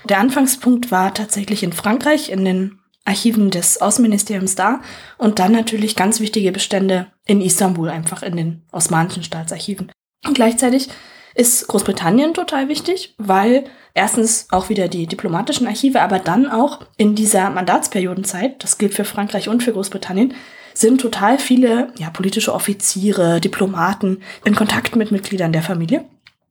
der 0.10 0.20
Anfangspunkt 0.20 0.92
war 0.92 1.14
tatsächlich 1.14 1.64
in 1.64 1.72
Frankreich 1.72 2.30
in 2.30 2.44
den 2.44 2.79
Archiven 3.06 3.50
des 3.50 3.82
Außenministeriums 3.82 4.56
da 4.56 4.82
und 5.18 5.40
dann 5.40 5.52
natürlich 5.52 5.96
ganz 5.96 6.20
wichtige 6.20 6.52
Bestände 6.52 7.08
in 7.26 7.42
Istanbul, 7.42 7.90
einfach 7.90 8.24
in 8.24 8.36
den 8.38 8.62
osmanischen 8.72 9.24
Staatsarchiven. 9.24 9.92
Und 10.26 10.34
gleichzeitig 10.34 10.90
ist 11.36 11.68
Großbritannien 11.68 12.34
total 12.34 12.68
wichtig, 12.68 13.16
weil 13.18 13.66
erstens 13.94 14.48
auch 14.52 14.70
wieder 14.70 14.88
die 14.88 15.08
diplomatischen 15.08 15.68
Archive, 15.68 16.02
aber 16.02 16.20
dann 16.20 16.48
auch 16.48 16.82
in 16.98 17.16
dieser 17.16 17.50
Mandatsperiodenzeit, 17.50 18.64
das 18.64 18.78
gilt 18.78 18.94
für 18.94 19.06
Frankreich 19.06 19.48
und 19.50 19.64
für 19.64 19.74
Großbritannien, 19.74 20.34
sind 20.74 21.02
total 21.02 21.40
viele 21.40 21.94
ja, 21.98 22.10
politische 22.10 22.54
Offiziere, 22.54 23.42
Diplomaten 23.42 24.22
in 24.46 24.56
Kontakt 24.56 24.96
mit 24.96 25.12
Mitgliedern 25.12 25.52
der 25.52 25.64
Familie. 25.64 26.06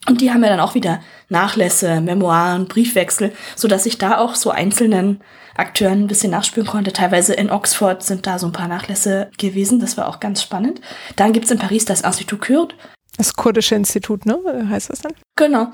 Und 0.07 0.21
die 0.21 0.33
haben 0.33 0.43
ja 0.43 0.49
dann 0.49 0.61
auch 0.61 0.75
wieder 0.75 1.01
Nachlässe, 1.29 2.01
Memoiren, 2.01 2.67
Briefwechsel, 2.67 3.33
so 3.57 3.69
dass 3.69 3.85
ich 3.85 3.99
da 3.99 4.19
auch 4.19 4.35
so 4.35 4.51
einzelnen 4.51 5.21
Akteuren 5.59 6.05
ein 6.05 6.07
bisschen 6.07 6.31
nachspüren 6.31 6.69
konnte. 6.69 6.93
Teilweise 6.93 7.35
in 7.35 7.51
Oxford 7.51 8.03
sind 8.03 8.27
da 8.27 8.39
so 8.39 8.47
ein 8.47 8.53
paar 8.53 8.69
Nachlässe 8.69 9.31
gewesen. 9.39 9.81
Das 9.81 9.97
war 9.97 10.09
auch 10.09 10.21
ganz 10.21 10.43
spannend. 10.43 10.81
Dann 11.17 11.33
gibt's 11.33 11.51
in 11.51 11.59
Paris 11.59 11.85
das 11.85 12.03
Institut 12.03 12.41
Kurde. 12.41 12.75
Das 13.17 13.35
kurdische 13.35 13.75
Institut, 13.75 14.27
ne? 14.27 14.39
Heißt 14.69 14.91
das 14.91 15.01
dann? 15.01 15.13
Genau. 15.37 15.73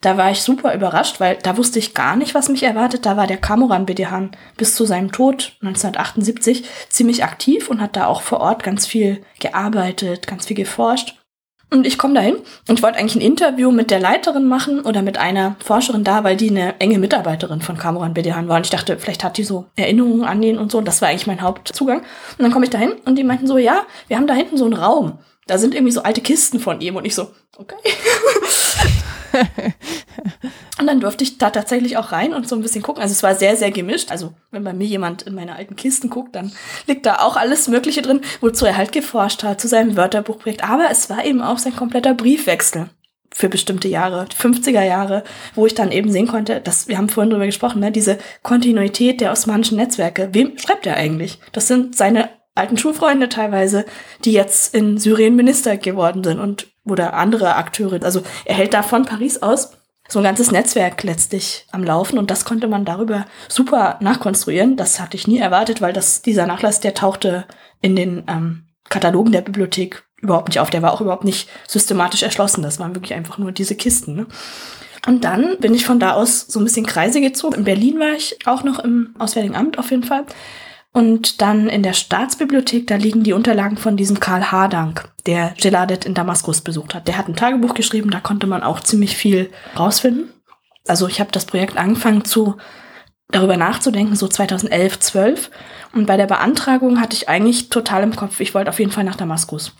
Da 0.00 0.16
war 0.16 0.30
ich 0.30 0.42
super 0.42 0.74
überrascht, 0.74 1.20
weil 1.20 1.36
da 1.42 1.56
wusste 1.56 1.78
ich 1.78 1.94
gar 1.94 2.16
nicht, 2.16 2.34
was 2.34 2.48
mich 2.48 2.62
erwartet. 2.62 3.06
Da 3.06 3.16
war 3.16 3.26
der 3.26 3.38
Kamuran 3.38 3.86
Bedehan 3.86 4.30
bis 4.56 4.74
zu 4.74 4.84
seinem 4.84 5.12
Tod 5.12 5.56
1978 5.62 6.64
ziemlich 6.88 7.24
aktiv 7.24 7.68
und 7.68 7.80
hat 7.80 7.96
da 7.96 8.06
auch 8.06 8.22
vor 8.22 8.40
Ort 8.40 8.62
ganz 8.62 8.86
viel 8.86 9.22
gearbeitet, 9.40 10.26
ganz 10.26 10.46
viel 10.46 10.56
geforscht. 10.56 11.16
Und 11.68 11.84
ich 11.84 11.98
komme 11.98 12.14
dahin 12.14 12.36
und 12.68 12.78
ich 12.78 12.82
wollte 12.82 12.98
eigentlich 12.98 13.16
ein 13.16 13.20
Interview 13.20 13.72
mit 13.72 13.90
der 13.90 13.98
Leiterin 13.98 14.46
machen 14.46 14.80
oder 14.80 15.02
mit 15.02 15.18
einer 15.18 15.56
Forscherin 15.64 16.04
da, 16.04 16.22
weil 16.22 16.36
die 16.36 16.50
eine 16.50 16.78
enge 16.80 16.98
Mitarbeiterin 16.98 17.60
von 17.60 17.76
Kamuran 17.76 18.14
Bedehan 18.14 18.48
war. 18.48 18.56
Und 18.56 18.66
ich 18.66 18.70
dachte, 18.70 18.96
vielleicht 18.98 19.24
hat 19.24 19.36
die 19.36 19.42
so 19.42 19.66
Erinnerungen 19.74 20.24
an 20.24 20.42
ihn 20.42 20.58
und 20.58 20.70
so. 20.70 20.78
Und 20.78 20.86
das 20.86 21.02
war 21.02 21.08
eigentlich 21.08 21.26
mein 21.26 21.42
Hauptzugang. 21.42 21.98
Und 21.98 22.38
dann 22.38 22.52
komme 22.52 22.66
ich 22.66 22.70
dahin 22.70 22.92
und 23.04 23.16
die 23.16 23.24
meinten 23.24 23.48
so, 23.48 23.58
ja, 23.58 23.82
wir 24.06 24.16
haben 24.16 24.28
da 24.28 24.34
hinten 24.34 24.56
so 24.56 24.64
einen 24.64 24.74
Raum. 24.74 25.18
Da 25.48 25.58
sind 25.58 25.74
irgendwie 25.74 25.92
so 25.92 26.02
alte 26.02 26.20
Kisten 26.20 26.60
von 26.60 26.80
ihm. 26.80 26.96
Und 26.96 27.04
ich 27.04 27.14
so, 27.14 27.30
okay. 27.56 27.76
und 30.78 30.86
dann 30.86 31.00
durfte 31.00 31.24
ich 31.24 31.38
da 31.38 31.50
tatsächlich 31.50 31.96
auch 31.96 32.12
rein 32.12 32.34
und 32.34 32.48
so 32.48 32.56
ein 32.56 32.62
bisschen 32.62 32.82
gucken. 32.82 33.02
Also 33.02 33.12
es 33.12 33.22
war 33.22 33.34
sehr, 33.34 33.56
sehr 33.56 33.70
gemischt. 33.70 34.10
Also 34.10 34.34
wenn 34.50 34.64
bei 34.64 34.72
mir 34.72 34.86
jemand 34.86 35.22
in 35.22 35.34
meine 35.34 35.56
alten 35.56 35.76
Kisten 35.76 36.10
guckt, 36.10 36.34
dann 36.34 36.52
liegt 36.86 37.06
da 37.06 37.16
auch 37.20 37.36
alles 37.36 37.68
Mögliche 37.68 38.02
drin, 38.02 38.20
wozu 38.40 38.66
er 38.66 38.76
halt 38.76 38.92
geforscht 38.92 39.42
hat, 39.42 39.60
zu 39.60 39.68
seinem 39.68 39.96
Wörterbuchprojekt. 39.96 40.64
Aber 40.64 40.88
es 40.90 41.10
war 41.10 41.24
eben 41.24 41.42
auch 41.42 41.58
sein 41.58 41.76
kompletter 41.76 42.14
Briefwechsel 42.14 42.88
für 43.36 43.48
bestimmte 43.50 43.88
Jahre, 43.88 44.24
50er 44.24 44.82
Jahre, 44.82 45.22
wo 45.54 45.66
ich 45.66 45.74
dann 45.74 45.92
eben 45.92 46.10
sehen 46.10 46.26
konnte, 46.26 46.60
dass 46.60 46.88
wir 46.88 46.96
haben 46.96 47.10
vorhin 47.10 47.30
drüber 47.30 47.44
gesprochen, 47.44 47.80
ne, 47.80 47.92
diese 47.92 48.18
Kontinuität 48.42 49.20
der 49.20 49.30
osmanischen 49.30 49.76
Netzwerke. 49.76 50.30
Wem 50.32 50.56
schreibt 50.56 50.86
er 50.86 50.96
eigentlich? 50.96 51.38
Das 51.52 51.68
sind 51.68 51.96
seine 51.96 52.30
alten 52.54 52.78
Schulfreunde 52.78 53.28
teilweise, 53.28 53.84
die 54.24 54.32
jetzt 54.32 54.74
in 54.74 54.96
Syrien 54.98 55.36
Minister 55.36 55.76
geworden 55.76 56.24
sind 56.24 56.40
und 56.40 56.68
oder 56.86 57.14
andere 57.14 57.56
Akteure. 57.56 58.02
Also 58.02 58.22
er 58.44 58.54
hält 58.54 58.74
da 58.74 58.82
von 58.82 59.04
Paris 59.04 59.42
aus 59.42 59.72
so 60.08 60.20
ein 60.20 60.24
ganzes 60.24 60.52
Netzwerk 60.52 61.02
letztlich 61.02 61.66
am 61.72 61.82
Laufen 61.82 62.18
und 62.18 62.30
das 62.30 62.44
konnte 62.44 62.68
man 62.68 62.84
darüber 62.84 63.26
super 63.48 63.98
nachkonstruieren. 64.00 64.76
Das 64.76 65.00
hatte 65.00 65.16
ich 65.16 65.26
nie 65.26 65.38
erwartet, 65.38 65.80
weil 65.80 65.92
das 65.92 66.22
dieser 66.22 66.46
Nachlass, 66.46 66.80
der 66.80 66.94
tauchte 66.94 67.44
in 67.80 67.96
den 67.96 68.24
ähm, 68.28 68.64
Katalogen 68.88 69.32
der 69.32 69.40
Bibliothek 69.40 70.04
überhaupt 70.20 70.48
nicht 70.48 70.60
auf. 70.60 70.70
Der 70.70 70.82
war 70.82 70.92
auch 70.92 71.00
überhaupt 71.00 71.24
nicht 71.24 71.48
systematisch 71.66 72.22
erschlossen. 72.22 72.62
Das 72.62 72.78
waren 72.78 72.94
wirklich 72.94 73.14
einfach 73.14 73.38
nur 73.38 73.52
diese 73.52 73.74
Kisten. 73.74 74.14
Ne? 74.14 74.26
Und 75.06 75.24
dann 75.24 75.58
bin 75.58 75.74
ich 75.74 75.84
von 75.84 76.00
da 76.00 76.12
aus 76.12 76.46
so 76.48 76.60
ein 76.60 76.64
bisschen 76.64 76.86
Kreise 76.86 77.20
gezogen. 77.20 77.56
In 77.56 77.64
Berlin 77.64 77.98
war 77.98 78.14
ich 78.14 78.46
auch 78.46 78.64
noch 78.64 78.78
im 78.78 79.14
Auswärtigen 79.18 79.56
Amt 79.56 79.78
auf 79.78 79.90
jeden 79.90 80.04
Fall. 80.04 80.24
Und 80.96 81.42
dann 81.42 81.68
in 81.68 81.82
der 81.82 81.92
Staatsbibliothek, 81.92 82.86
da 82.86 82.96
liegen 82.96 83.22
die 83.22 83.34
Unterlagen 83.34 83.76
von 83.76 83.98
diesem 83.98 84.18
Karl 84.18 84.50
Hardank, 84.50 85.10
der 85.26 85.52
Geladet 85.60 86.06
in 86.06 86.14
Damaskus 86.14 86.62
besucht 86.62 86.94
hat. 86.94 87.06
Der 87.06 87.18
hat 87.18 87.28
ein 87.28 87.36
Tagebuch 87.36 87.74
geschrieben, 87.74 88.08
da 88.08 88.18
konnte 88.18 88.46
man 88.46 88.62
auch 88.62 88.80
ziemlich 88.80 89.14
viel 89.14 89.50
rausfinden. 89.78 90.30
Also 90.86 91.06
ich 91.06 91.20
habe 91.20 91.30
das 91.32 91.44
Projekt 91.44 91.76
angefangen 91.76 92.24
zu 92.24 92.56
darüber 93.28 93.56
nachzudenken, 93.56 94.14
so 94.14 94.28
2011, 94.28 95.00
12. 95.00 95.50
Und 95.92 96.06
bei 96.06 96.16
der 96.16 96.26
Beantragung 96.26 97.00
hatte 97.00 97.16
ich 97.16 97.28
eigentlich 97.28 97.70
total 97.70 98.02
im 98.02 98.14
Kopf, 98.14 98.38
ich 98.40 98.54
wollte 98.54 98.70
auf 98.70 98.78
jeden 98.78 98.92
Fall 98.92 99.04
nach 99.04 99.16
Damaskus. 99.16 99.74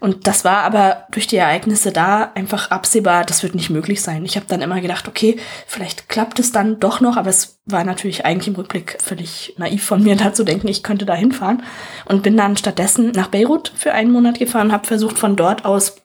Und 0.00 0.26
das 0.26 0.44
war 0.44 0.62
aber 0.62 1.06
durch 1.10 1.26
die 1.26 1.36
Ereignisse 1.36 1.92
da 1.92 2.32
einfach 2.34 2.70
absehbar, 2.70 3.24
das 3.24 3.42
wird 3.42 3.54
nicht 3.54 3.70
möglich 3.70 4.02
sein. 4.02 4.24
Ich 4.24 4.36
habe 4.36 4.46
dann 4.48 4.62
immer 4.62 4.80
gedacht, 4.80 5.08
okay, 5.08 5.38
vielleicht 5.66 6.08
klappt 6.08 6.38
es 6.40 6.52
dann 6.52 6.80
doch 6.80 7.00
noch, 7.00 7.16
aber 7.16 7.30
es 7.30 7.60
war 7.66 7.84
natürlich 7.84 8.24
eigentlich 8.24 8.48
im 8.48 8.54
Rückblick 8.54 8.98
völlig 9.00 9.54
naiv 9.58 9.84
von 9.84 10.02
mir, 10.02 10.16
da 10.16 10.32
zu 10.32 10.44
denken, 10.44 10.68
ich 10.68 10.82
könnte 10.82 11.06
da 11.06 11.14
hinfahren. 11.14 11.62
Und 12.06 12.22
bin 12.22 12.36
dann 12.36 12.56
stattdessen 12.56 13.12
nach 13.12 13.28
Beirut 13.28 13.72
für 13.76 13.92
einen 13.92 14.12
Monat 14.12 14.38
gefahren, 14.38 14.72
habe 14.72 14.86
versucht 14.86 15.18
von 15.18 15.36
dort 15.36 15.64
aus 15.64 15.96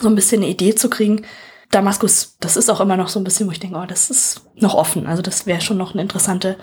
so 0.00 0.08
ein 0.08 0.14
bisschen 0.14 0.42
eine 0.42 0.50
Idee 0.50 0.74
zu 0.74 0.88
kriegen, 0.88 1.22
Damaskus, 1.72 2.36
das 2.38 2.56
ist 2.56 2.70
auch 2.70 2.80
immer 2.80 2.96
noch 2.96 3.08
so 3.08 3.18
ein 3.18 3.24
bisschen, 3.24 3.48
wo 3.48 3.50
ich 3.50 3.58
denke, 3.58 3.78
oh, 3.78 3.86
das 3.86 4.10
ist 4.10 4.42
noch 4.56 4.74
offen. 4.74 5.06
Also 5.06 5.22
das 5.22 5.46
wäre 5.46 5.60
schon 5.60 5.78
noch 5.78 5.94
eine 5.94 6.02
interessante 6.02 6.56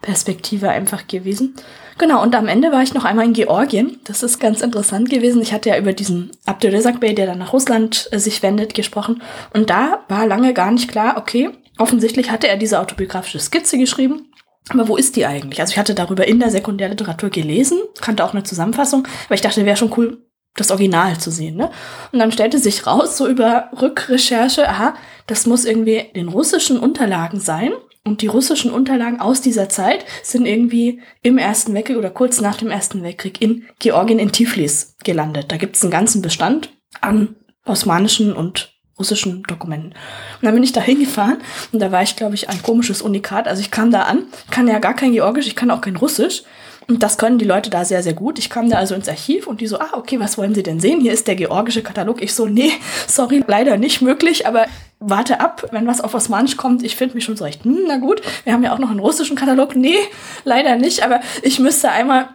Perspektive 0.00 0.70
einfach 0.70 1.06
gewesen. 1.08 1.54
Genau, 1.98 2.22
und 2.22 2.34
am 2.34 2.48
Ende 2.48 2.72
war 2.72 2.82
ich 2.82 2.94
noch 2.94 3.04
einmal 3.04 3.24
in 3.24 3.32
Georgien. 3.32 4.00
Das 4.04 4.22
ist 4.22 4.38
ganz 4.38 4.60
interessant 4.60 5.10
gewesen. 5.10 5.42
Ich 5.42 5.52
hatte 5.52 5.68
ja 5.68 5.78
über 5.78 5.92
diesen 5.92 6.30
Abdelresak 6.46 7.00
Bey, 7.00 7.14
der 7.14 7.26
dann 7.26 7.38
nach 7.38 7.52
Russland 7.52 8.08
äh, 8.12 8.18
sich 8.18 8.42
wendet, 8.42 8.74
gesprochen. 8.74 9.22
Und 9.52 9.68
da 9.68 10.04
war 10.08 10.26
lange 10.26 10.54
gar 10.54 10.70
nicht 10.70 10.88
klar, 10.88 11.16
okay, 11.16 11.50
offensichtlich 11.78 12.30
hatte 12.30 12.48
er 12.48 12.56
diese 12.56 12.80
autobiografische 12.80 13.40
Skizze 13.40 13.78
geschrieben. 13.78 14.32
Aber 14.68 14.86
wo 14.86 14.96
ist 14.96 15.16
die 15.16 15.26
eigentlich? 15.26 15.60
Also 15.60 15.72
ich 15.72 15.78
hatte 15.78 15.94
darüber 15.94 16.26
in 16.26 16.38
der 16.38 16.50
Sekundärliteratur 16.50 17.30
gelesen, 17.30 17.78
kannte 18.00 18.24
auch 18.24 18.32
eine 18.32 18.44
Zusammenfassung, 18.44 19.08
aber 19.26 19.34
ich 19.34 19.40
dachte, 19.40 19.66
wäre 19.66 19.76
schon 19.76 19.92
cool, 19.96 20.24
das 20.56 20.70
Original 20.70 21.18
zu 21.18 21.30
sehen. 21.30 21.56
Ne? 21.56 21.70
Und 22.12 22.18
dann 22.18 22.32
stellte 22.32 22.58
sich 22.58 22.86
raus, 22.86 23.16
so 23.16 23.26
über 23.26 23.70
Rückrecherche, 23.80 24.68
aha, 24.68 24.94
das 25.26 25.46
muss 25.46 25.64
irgendwie 25.64 26.10
den 26.14 26.28
russischen 26.28 26.78
Unterlagen 26.78 27.40
sein. 27.40 27.72
Und 28.04 28.20
die 28.20 28.26
russischen 28.26 28.72
Unterlagen 28.72 29.20
aus 29.20 29.40
dieser 29.40 29.68
Zeit 29.68 30.04
sind 30.24 30.44
irgendwie 30.44 31.00
im 31.22 31.38
Ersten 31.38 31.72
Weltkrieg 31.72 31.96
oder 31.96 32.10
kurz 32.10 32.40
nach 32.40 32.56
dem 32.56 32.68
Ersten 32.68 33.02
Weltkrieg 33.02 33.40
in 33.40 33.64
Georgien 33.78 34.18
in 34.18 34.32
Tiflis 34.32 34.96
gelandet. 35.04 35.52
Da 35.52 35.56
gibt 35.56 35.76
es 35.76 35.82
einen 35.82 35.92
ganzen 35.92 36.20
Bestand 36.20 36.70
an 37.00 37.36
osmanischen 37.64 38.32
und 38.32 38.72
russischen 38.98 39.44
Dokumenten. 39.44 39.90
Und 39.90 40.42
dann 40.42 40.54
bin 40.54 40.64
ich 40.64 40.72
da 40.72 40.80
hingefahren 40.80 41.38
und 41.72 41.80
da 41.80 41.92
war 41.92 42.02
ich, 42.02 42.16
glaube 42.16 42.34
ich, 42.34 42.48
ein 42.48 42.62
komisches 42.62 43.02
Unikat. 43.02 43.46
Also 43.46 43.60
ich 43.60 43.70
kam 43.70 43.90
da 43.90 44.02
an, 44.02 44.24
kann 44.50 44.68
ja 44.68 44.80
gar 44.80 44.94
kein 44.94 45.12
Georgisch, 45.12 45.46
ich 45.46 45.56
kann 45.56 45.70
auch 45.70 45.80
kein 45.80 45.96
Russisch. 45.96 46.42
Und 46.88 47.02
das 47.02 47.18
können 47.18 47.38
die 47.38 47.44
Leute 47.44 47.70
da 47.70 47.84
sehr, 47.84 48.02
sehr 48.02 48.14
gut. 48.14 48.38
Ich 48.38 48.50
kam 48.50 48.68
da 48.68 48.78
also 48.78 48.94
ins 48.94 49.08
Archiv 49.08 49.46
und 49.46 49.60
die 49.60 49.66
so, 49.66 49.78
ah, 49.78 49.90
okay, 49.92 50.20
was 50.20 50.38
wollen 50.38 50.54
Sie 50.54 50.62
denn 50.62 50.80
sehen? 50.80 51.00
Hier 51.00 51.12
ist 51.12 51.28
der 51.28 51.36
georgische 51.36 51.82
Katalog. 51.82 52.22
Ich 52.22 52.34
so, 52.34 52.46
nee, 52.46 52.72
sorry, 53.06 53.44
leider 53.46 53.76
nicht 53.76 54.02
möglich, 54.02 54.46
aber 54.46 54.66
warte 54.98 55.40
ab, 55.40 55.68
wenn 55.72 55.86
was 55.86 56.00
auf 56.00 56.14
Osmanisch 56.14 56.56
kommt, 56.56 56.82
ich 56.82 56.96
finde 56.96 57.14
mich 57.14 57.24
schon 57.24 57.36
zurecht. 57.36 57.64
Hm, 57.64 57.80
na 57.86 57.96
gut, 57.98 58.22
wir 58.44 58.52
haben 58.52 58.62
ja 58.62 58.72
auch 58.72 58.78
noch 58.78 58.90
einen 58.90 59.00
russischen 59.00 59.36
Katalog. 59.36 59.74
Nee, 59.76 59.98
leider 60.44 60.76
nicht, 60.76 61.04
aber 61.04 61.20
ich 61.42 61.58
müsste 61.58 61.90
einmal 61.90 62.28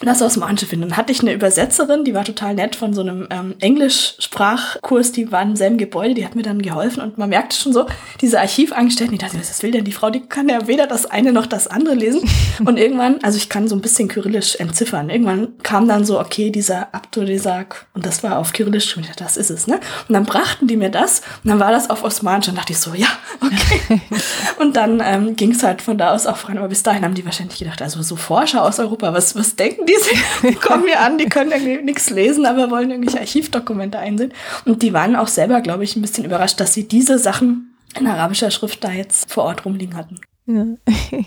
das 0.00 0.22
Osmanische 0.22 0.66
finden. 0.66 0.88
Dann 0.88 0.96
hatte 0.96 1.12
ich 1.12 1.20
eine 1.20 1.32
Übersetzerin, 1.32 2.04
die 2.04 2.14
war 2.14 2.24
total 2.24 2.54
nett 2.54 2.74
von 2.74 2.94
so 2.94 3.00
einem 3.00 3.28
ähm, 3.30 3.54
Englischsprachkurs, 3.60 5.12
die 5.12 5.30
war 5.30 5.42
im 5.42 5.54
selben 5.56 5.78
Gebäude, 5.78 6.14
die 6.14 6.24
hat 6.24 6.34
mir 6.34 6.42
dann 6.42 6.62
geholfen 6.62 7.00
und 7.02 7.16
man 7.16 7.28
merkte 7.28 7.56
schon 7.56 7.72
so, 7.72 7.86
diese 8.20 8.40
Archivangestellten, 8.40 9.16
die 9.16 9.24
dachte, 9.24 9.38
was 9.38 9.62
will 9.62 9.70
denn 9.70 9.84
die 9.84 9.92
Frau, 9.92 10.10
die 10.10 10.20
kann 10.20 10.48
ja 10.48 10.66
weder 10.66 10.86
das 10.86 11.06
eine 11.06 11.32
noch 11.32 11.46
das 11.46 11.68
andere 11.68 11.94
lesen. 11.94 12.28
und 12.64 12.76
irgendwann, 12.76 13.18
also 13.22 13.36
ich 13.36 13.48
kann 13.48 13.68
so 13.68 13.76
ein 13.76 13.80
bisschen 13.80 14.08
Kyrillisch 14.08 14.56
entziffern, 14.56 15.10
irgendwann 15.10 15.58
kam 15.62 15.86
dann 15.86 16.04
so, 16.04 16.20
okay, 16.20 16.50
dieser 16.50 16.92
Abdurizak 16.94 17.86
und 17.94 18.04
das 18.04 18.22
war 18.22 18.38
auf 18.38 18.52
Kyrillisch, 18.52 18.96
und 18.96 19.04
ich 19.04 19.08
dachte, 19.08 19.24
das 19.24 19.36
ist 19.36 19.50
es, 19.50 19.66
ne? 19.66 19.76
Und 20.08 20.12
dann 20.14 20.24
brachten 20.24 20.66
die 20.66 20.76
mir 20.76 20.90
das 20.90 21.20
und 21.44 21.50
dann 21.50 21.60
war 21.60 21.70
das 21.70 21.88
auf 21.88 22.02
Osmanisch 22.02 22.48
und 22.48 22.58
dachte 22.58 22.72
ich 22.72 22.78
so, 22.78 22.94
ja, 22.94 23.08
okay. 23.40 24.00
und 24.58 24.76
dann 24.76 25.00
ähm, 25.04 25.36
ging 25.36 25.52
es 25.52 25.62
halt 25.62 25.82
von 25.82 25.98
da 25.98 26.12
aus 26.12 26.26
auch 26.26 26.36
voran, 26.36 26.58
aber 26.58 26.68
bis 26.68 26.82
dahin 26.82 27.04
haben 27.04 27.14
die 27.14 27.24
wahrscheinlich 27.24 27.58
gedacht, 27.58 27.80
also 27.80 28.02
so 28.02 28.16
Forscher 28.16 28.64
aus 28.64 28.80
Europa, 28.80 29.12
was, 29.12 29.36
was 29.36 29.54
denken 29.54 29.83
die, 30.42 30.48
die 30.48 30.54
kommen 30.54 30.84
mir 30.84 31.00
an, 31.00 31.18
die 31.18 31.26
können 31.26 31.52
irgendwie 31.52 31.82
nichts 31.82 32.10
lesen, 32.10 32.46
aber 32.46 32.70
wollen 32.70 32.90
irgendwelche 32.90 33.20
Archivdokumente 33.20 33.98
einsehen. 33.98 34.32
Und 34.64 34.82
die 34.82 34.92
waren 34.92 35.16
auch 35.16 35.28
selber, 35.28 35.60
glaube 35.60 35.84
ich, 35.84 35.96
ein 35.96 36.02
bisschen 36.02 36.24
überrascht, 36.24 36.60
dass 36.60 36.74
sie 36.74 36.88
diese 36.88 37.18
Sachen 37.18 37.74
in 37.98 38.06
arabischer 38.06 38.50
Schrift 38.50 38.82
da 38.82 38.90
jetzt 38.90 39.30
vor 39.30 39.44
Ort 39.44 39.64
rumliegen 39.64 39.96
hatten. 39.96 40.20
Ja, 40.46 40.66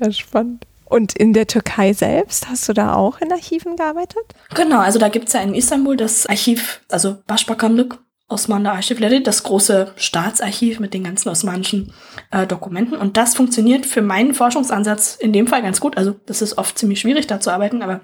ja 0.00 0.12
spannend. 0.12 0.66
Und 0.86 1.16
in 1.16 1.32
der 1.32 1.46
Türkei 1.46 1.92
selbst, 1.92 2.48
hast 2.48 2.68
du 2.68 2.72
da 2.72 2.94
auch 2.94 3.20
in 3.20 3.32
Archiven 3.32 3.76
gearbeitet? 3.76 4.22
Genau, 4.54 4.80
also 4.80 4.98
da 4.98 5.08
gibt 5.08 5.28
es 5.28 5.34
ja 5.34 5.40
in 5.40 5.54
Istanbul 5.54 5.96
das 5.96 6.26
Archiv, 6.26 6.82
also 6.88 7.16
Başbakanlık 7.26 7.98
Osmanlı 8.28 8.70
Archivleri, 8.70 9.22
das 9.22 9.42
große 9.42 9.92
Staatsarchiv 9.96 10.80
mit 10.80 10.94
den 10.94 11.04
ganzen 11.04 11.28
osmanischen 11.28 11.92
äh, 12.30 12.46
Dokumenten. 12.46 12.96
Und 12.96 13.16
das 13.16 13.34
funktioniert 13.34 13.84
für 13.86 14.02
meinen 14.02 14.34
Forschungsansatz 14.34 15.14
in 15.14 15.32
dem 15.32 15.46
Fall 15.46 15.62
ganz 15.62 15.80
gut. 15.80 15.96
Also 15.96 16.14
das 16.26 16.40
ist 16.40 16.56
oft 16.56 16.78
ziemlich 16.78 17.00
schwierig, 17.00 17.26
da 17.26 17.40
zu 17.40 17.50
arbeiten, 17.50 17.82
aber 17.82 18.00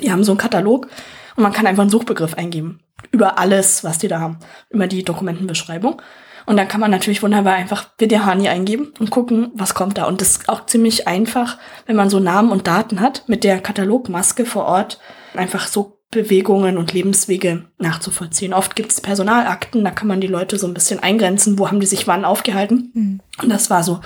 die 0.00 0.12
haben 0.12 0.24
so 0.24 0.32
einen 0.32 0.38
Katalog 0.38 0.88
und 1.36 1.42
man 1.42 1.52
kann 1.52 1.66
einfach 1.66 1.82
einen 1.82 1.90
Suchbegriff 1.90 2.34
eingeben. 2.34 2.80
Über 3.10 3.38
alles, 3.38 3.84
was 3.84 3.98
die 3.98 4.08
da 4.08 4.20
haben. 4.20 4.38
Über 4.70 4.86
die 4.86 5.04
Dokumentenbeschreibung. 5.04 6.00
Und 6.46 6.56
dann 6.56 6.68
kann 6.68 6.80
man 6.80 6.92
natürlich 6.92 7.24
wunderbar 7.24 7.54
einfach 7.54 7.90
Videhani 7.98 8.48
eingeben 8.48 8.94
und 9.00 9.10
gucken, 9.10 9.50
was 9.54 9.74
kommt 9.74 9.98
da. 9.98 10.04
Und 10.04 10.20
das 10.20 10.30
ist 10.30 10.48
auch 10.48 10.64
ziemlich 10.66 11.08
einfach, 11.08 11.58
wenn 11.86 11.96
man 11.96 12.08
so 12.08 12.20
Namen 12.20 12.52
und 12.52 12.68
Daten 12.68 13.00
hat, 13.00 13.24
mit 13.26 13.42
der 13.42 13.60
Katalogmaske 13.60 14.46
vor 14.46 14.64
Ort 14.64 15.00
einfach 15.34 15.66
so 15.66 15.95
Bewegungen 16.16 16.78
und 16.78 16.94
Lebenswege 16.94 17.66
nachzuvollziehen. 17.78 18.54
Oft 18.54 18.74
gibt 18.74 18.90
es 18.90 19.02
Personalakten, 19.02 19.84
da 19.84 19.90
kann 19.90 20.08
man 20.08 20.20
die 20.20 20.26
Leute 20.26 20.58
so 20.58 20.66
ein 20.66 20.72
bisschen 20.72 20.98
eingrenzen, 20.98 21.58
wo 21.58 21.68
haben 21.68 21.80
die 21.80 21.86
sich 21.86 22.06
wann 22.06 22.24
aufgehalten. 22.24 22.90
Mhm. 22.94 23.20
Und 23.42 23.50
das 23.50 23.68
war 23.68 23.82
so 23.82 24.00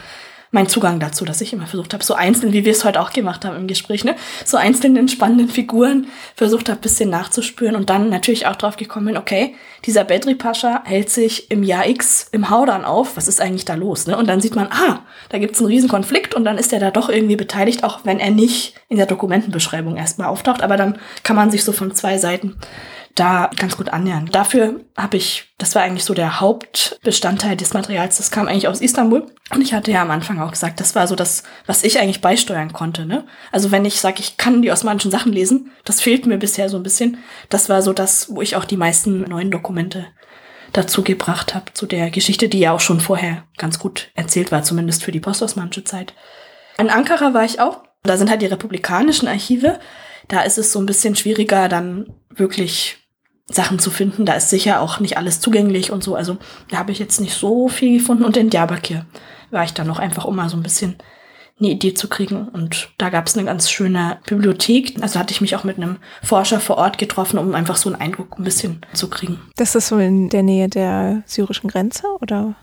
mein 0.52 0.66
Zugang 0.66 0.98
dazu, 0.98 1.24
dass 1.24 1.40
ich 1.40 1.52
immer 1.52 1.66
versucht 1.66 1.92
habe, 1.92 2.02
so 2.02 2.14
einzeln, 2.14 2.52
wie 2.52 2.64
wir 2.64 2.72
es 2.72 2.84
heute 2.84 3.00
auch 3.00 3.12
gemacht 3.12 3.44
haben 3.44 3.56
im 3.56 3.66
Gespräch, 3.68 4.04
ne, 4.04 4.16
so 4.44 4.56
einzelnen 4.56 5.08
spannenden 5.08 5.48
Figuren 5.48 6.08
versucht 6.34 6.68
habe, 6.68 6.80
bisschen 6.80 7.10
nachzuspüren 7.10 7.76
und 7.76 7.88
dann 7.88 8.10
natürlich 8.10 8.46
auch 8.46 8.56
drauf 8.56 8.76
gekommen 8.76 9.06
bin, 9.06 9.16
okay, 9.16 9.54
dieser 9.84 10.04
Bedri 10.04 10.34
Pascha 10.34 10.82
hält 10.84 11.10
sich 11.10 11.50
im 11.50 11.62
Jahr 11.62 11.88
X 11.88 12.28
im 12.32 12.50
Haudern 12.50 12.84
auf, 12.84 13.16
was 13.16 13.28
ist 13.28 13.40
eigentlich 13.40 13.64
da 13.64 13.74
los, 13.74 14.06
ne? 14.06 14.16
Und 14.16 14.28
dann 14.28 14.40
sieht 14.40 14.56
man, 14.56 14.68
ah, 14.70 15.00
da 15.28 15.38
gibt's 15.38 15.60
einen 15.60 15.68
riesen 15.68 15.88
Konflikt 15.88 16.34
und 16.34 16.44
dann 16.44 16.58
ist 16.58 16.72
er 16.72 16.80
da 16.80 16.90
doch 16.90 17.08
irgendwie 17.08 17.36
beteiligt, 17.36 17.84
auch 17.84 18.00
wenn 18.04 18.18
er 18.18 18.30
nicht 18.30 18.74
in 18.88 18.96
der 18.96 19.06
Dokumentenbeschreibung 19.06 19.96
erstmal 19.96 20.28
auftaucht, 20.28 20.62
aber 20.62 20.76
dann 20.76 20.98
kann 21.22 21.36
man 21.36 21.50
sich 21.50 21.64
so 21.64 21.72
von 21.72 21.94
zwei 21.94 22.18
Seiten 22.18 22.56
da 23.20 23.50
ganz 23.56 23.76
gut 23.76 23.90
annähern. 23.90 24.30
Dafür 24.32 24.80
habe 24.96 25.18
ich, 25.18 25.52
das 25.58 25.74
war 25.74 25.82
eigentlich 25.82 26.04
so 26.04 26.14
der 26.14 26.40
Hauptbestandteil 26.40 27.54
des 27.54 27.74
Materials, 27.74 28.16
das 28.16 28.30
kam 28.30 28.48
eigentlich 28.48 28.66
aus 28.66 28.80
Istanbul. 28.80 29.26
Und 29.50 29.60
ich 29.60 29.74
hatte 29.74 29.90
ja 29.90 30.00
am 30.00 30.10
Anfang 30.10 30.40
auch 30.40 30.50
gesagt, 30.50 30.80
das 30.80 30.94
war 30.94 31.06
so 31.06 31.14
das, 31.16 31.42
was 31.66 31.84
ich 31.84 32.00
eigentlich 32.00 32.22
beisteuern 32.22 32.72
konnte. 32.72 33.04
Ne? 33.04 33.26
Also 33.52 33.70
wenn 33.70 33.84
ich 33.84 34.00
sage, 34.00 34.20
ich 34.20 34.38
kann 34.38 34.62
die 34.62 34.72
osmanischen 34.72 35.10
Sachen 35.10 35.32
lesen, 35.32 35.70
das 35.84 36.00
fehlt 36.00 36.24
mir 36.24 36.38
bisher 36.38 36.70
so 36.70 36.78
ein 36.78 36.82
bisschen. 36.82 37.18
Das 37.50 37.68
war 37.68 37.82
so 37.82 37.92
das, 37.92 38.34
wo 38.34 38.40
ich 38.40 38.56
auch 38.56 38.64
die 38.64 38.78
meisten 38.78 39.22
neuen 39.22 39.50
Dokumente 39.50 40.06
dazu 40.72 41.02
gebracht 41.02 41.54
habe, 41.54 41.74
zu 41.74 41.84
der 41.84 42.10
Geschichte, 42.10 42.48
die 42.48 42.60
ja 42.60 42.72
auch 42.72 42.80
schon 42.80 43.00
vorher 43.00 43.44
ganz 43.58 43.78
gut 43.78 44.10
erzählt 44.14 44.50
war, 44.50 44.62
zumindest 44.62 45.04
für 45.04 45.12
die 45.12 45.20
postosmanische 45.20 45.84
Zeit. 45.84 46.14
In 46.78 46.88
Ankara 46.88 47.34
war 47.34 47.44
ich 47.44 47.60
auch. 47.60 47.82
Da 48.02 48.16
sind 48.16 48.30
halt 48.30 48.40
die 48.40 48.46
republikanischen 48.46 49.28
Archive. 49.28 49.78
Da 50.28 50.42
ist 50.42 50.56
es 50.56 50.72
so 50.72 50.78
ein 50.78 50.86
bisschen 50.86 51.16
schwieriger, 51.16 51.68
dann 51.68 52.14
wirklich 52.30 52.99
Sachen 53.50 53.78
zu 53.78 53.90
finden. 53.90 54.26
Da 54.26 54.34
ist 54.34 54.50
sicher 54.50 54.80
auch 54.80 55.00
nicht 55.00 55.16
alles 55.16 55.40
zugänglich 55.40 55.90
und 55.90 56.02
so. 56.02 56.14
Also 56.14 56.36
da 56.68 56.78
habe 56.78 56.92
ich 56.92 56.98
jetzt 56.98 57.20
nicht 57.20 57.34
so 57.34 57.68
viel 57.68 57.98
gefunden. 57.98 58.24
Und 58.24 58.36
in 58.36 58.50
Diyarbakir 58.50 59.04
war 59.50 59.64
ich 59.64 59.74
dann 59.74 59.86
noch 59.86 59.98
einfach, 59.98 60.24
um 60.24 60.36
mal 60.36 60.48
so 60.48 60.56
ein 60.56 60.62
bisschen 60.62 60.96
eine 61.58 61.70
Idee 61.70 61.94
zu 61.94 62.08
kriegen. 62.08 62.48
Und 62.48 62.88
da 62.98 63.10
gab 63.10 63.26
es 63.26 63.36
eine 63.36 63.46
ganz 63.46 63.70
schöne 63.70 64.18
Bibliothek. 64.26 64.96
Also 65.02 65.18
hatte 65.18 65.32
ich 65.32 65.40
mich 65.40 65.54
auch 65.56 65.64
mit 65.64 65.76
einem 65.76 65.96
Forscher 66.22 66.60
vor 66.60 66.78
Ort 66.78 66.98
getroffen, 66.98 67.38
um 67.38 67.54
einfach 67.54 67.76
so 67.76 67.90
einen 67.90 68.00
Eindruck 68.00 68.38
ein 68.38 68.44
bisschen 68.44 68.80
zu 68.94 69.08
kriegen. 69.10 69.38
Das 69.56 69.74
ist 69.74 69.88
so 69.88 69.98
in 69.98 70.28
der 70.30 70.42
Nähe 70.42 70.68
der 70.68 71.22
syrischen 71.26 71.68
Grenze, 71.68 72.04
oder? 72.20 72.54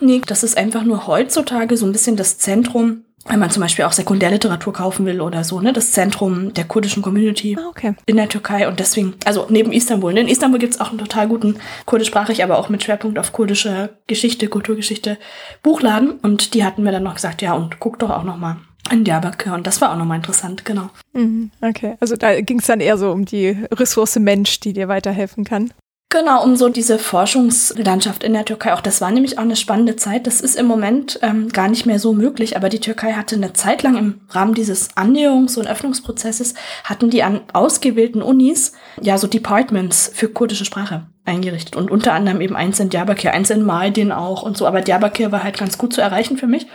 Nee, 0.00 0.20
das 0.26 0.42
ist 0.42 0.56
einfach 0.56 0.84
nur 0.84 1.06
heutzutage 1.06 1.76
so 1.76 1.86
ein 1.86 1.92
bisschen 1.92 2.16
das 2.16 2.38
Zentrum 2.38 3.04
wenn 3.28 3.38
man 3.38 3.50
zum 3.50 3.62
Beispiel 3.62 3.84
auch 3.84 3.92
Sekundärliteratur 3.92 4.72
kaufen 4.72 5.06
will 5.06 5.20
oder 5.20 5.44
so, 5.44 5.60
ne, 5.60 5.72
das 5.72 5.92
Zentrum 5.92 6.54
der 6.54 6.64
kurdischen 6.64 7.02
Community 7.02 7.56
ah, 7.58 7.68
okay. 7.68 7.94
in 8.06 8.16
der 8.16 8.28
Türkei 8.28 8.68
und 8.68 8.80
deswegen, 8.80 9.14
also 9.24 9.46
neben 9.48 9.72
Istanbul. 9.72 10.12
Ne, 10.12 10.20
in 10.20 10.28
Istanbul 10.28 10.58
gibt's 10.58 10.80
auch 10.80 10.90
einen 10.90 10.98
total 10.98 11.28
guten 11.28 11.56
kurdischsprachig, 11.84 12.42
aber 12.42 12.58
auch 12.58 12.68
mit 12.68 12.82
Schwerpunkt 12.82 13.18
auf 13.18 13.32
kurdische 13.32 13.90
Geschichte, 14.06 14.48
Kulturgeschichte 14.48 15.18
Buchladen 15.62 16.12
und 16.22 16.54
die 16.54 16.64
hatten 16.64 16.82
mir 16.82 16.92
dann 16.92 17.02
noch 17.02 17.14
gesagt, 17.14 17.42
ja 17.42 17.52
und 17.52 17.80
guck 17.80 17.98
doch 17.98 18.10
auch 18.10 18.24
noch 18.24 18.36
mal 18.36 18.56
in 18.90 19.04
Diyarbakir 19.04 19.52
und 19.52 19.66
das 19.66 19.80
war 19.80 19.92
auch 19.92 19.98
nochmal 19.98 20.16
interessant, 20.16 20.64
genau. 20.64 20.88
Mhm, 21.12 21.50
okay, 21.60 21.96
also 22.00 22.16
da 22.16 22.40
ging 22.40 22.60
es 22.60 22.66
dann 22.66 22.80
eher 22.80 22.96
so 22.96 23.10
um 23.10 23.26
die 23.26 23.56
Ressource 23.70 24.18
Mensch, 24.18 24.60
die 24.60 24.72
dir 24.72 24.88
weiterhelfen 24.88 25.44
kann. 25.44 25.72
Genau, 26.10 26.42
um 26.42 26.56
so 26.56 26.70
diese 26.70 26.98
Forschungslandschaft 26.98 28.24
in 28.24 28.32
der 28.32 28.46
Türkei. 28.46 28.72
Auch 28.72 28.80
das 28.80 29.02
war 29.02 29.10
nämlich 29.10 29.36
auch 29.36 29.42
eine 29.42 29.56
spannende 29.56 29.96
Zeit. 29.96 30.26
Das 30.26 30.40
ist 30.40 30.56
im 30.56 30.64
Moment 30.64 31.18
ähm, 31.20 31.50
gar 31.50 31.68
nicht 31.68 31.84
mehr 31.84 31.98
so 31.98 32.14
möglich, 32.14 32.56
aber 32.56 32.70
die 32.70 32.80
Türkei 32.80 33.12
hatte 33.12 33.36
eine 33.36 33.52
Zeit 33.52 33.82
lang 33.82 33.98
im 33.98 34.20
Rahmen 34.30 34.54
dieses 34.54 34.96
Annäherungs- 34.96 35.58
und 35.58 35.66
Öffnungsprozesses, 35.66 36.54
hatten 36.84 37.10
die 37.10 37.22
an 37.22 37.42
ausgewählten 37.52 38.22
Unis 38.22 38.72
ja 39.02 39.18
so 39.18 39.26
Departments 39.26 40.10
für 40.14 40.30
kurdische 40.30 40.64
Sprache 40.64 41.06
eingerichtet 41.26 41.76
und 41.76 41.90
unter 41.90 42.14
anderem 42.14 42.40
eben 42.40 42.56
eins 42.56 42.80
in 42.80 42.88
Diyarbakir, 42.88 43.34
eins 43.34 43.50
in 43.50 43.62
Mardin 43.62 44.10
auch 44.10 44.42
und 44.42 44.56
so. 44.56 44.66
Aber 44.66 44.80
Diyarbakir 44.80 45.30
war 45.30 45.44
halt 45.44 45.58
ganz 45.58 45.76
gut 45.76 45.92
zu 45.92 46.00
erreichen 46.00 46.38
für 46.38 46.46
mich. 46.46 46.66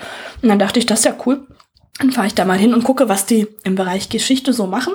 Und 0.43 0.49
dann 0.49 0.60
dachte 0.60 0.77
ich, 0.77 0.85
das 0.85 0.99
ist 0.99 1.05
ja 1.05 1.15
cool. 1.26 1.47
Dann 1.97 2.11
fahre 2.11 2.27
ich 2.27 2.35
da 2.35 2.45
mal 2.45 2.57
hin 2.60 2.76
und 2.76 2.84
gucke, 2.84 3.10
was 3.10 3.26
die 3.26 3.47
im 3.64 3.73
Bereich 3.73 4.10
Geschichte 4.10 4.53
so 4.53 4.68
machen. 4.68 4.93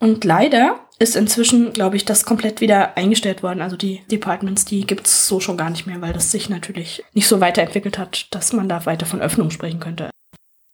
Und 0.00 0.24
leider 0.24 0.80
ist 0.98 1.16
inzwischen, 1.16 1.72
glaube 1.72 1.96
ich, 1.96 2.04
das 2.04 2.24
komplett 2.24 2.60
wieder 2.60 2.96
eingestellt 2.96 3.42
worden. 3.42 3.62
Also 3.62 3.76
die 3.76 4.02
Departments, 4.10 4.64
die 4.64 4.86
gibt's 4.86 5.26
so 5.26 5.40
schon 5.40 5.56
gar 5.56 5.70
nicht 5.70 5.86
mehr, 5.86 6.00
weil 6.00 6.12
das 6.12 6.30
sich 6.30 6.48
natürlich 6.48 7.02
nicht 7.14 7.26
so 7.26 7.40
weiterentwickelt 7.40 7.98
hat, 7.98 8.28
dass 8.30 8.52
man 8.52 8.68
da 8.68 8.86
weiter 8.86 9.06
von 9.06 9.20
Öffnung 9.20 9.50
sprechen 9.50 9.80
könnte. 9.80 10.10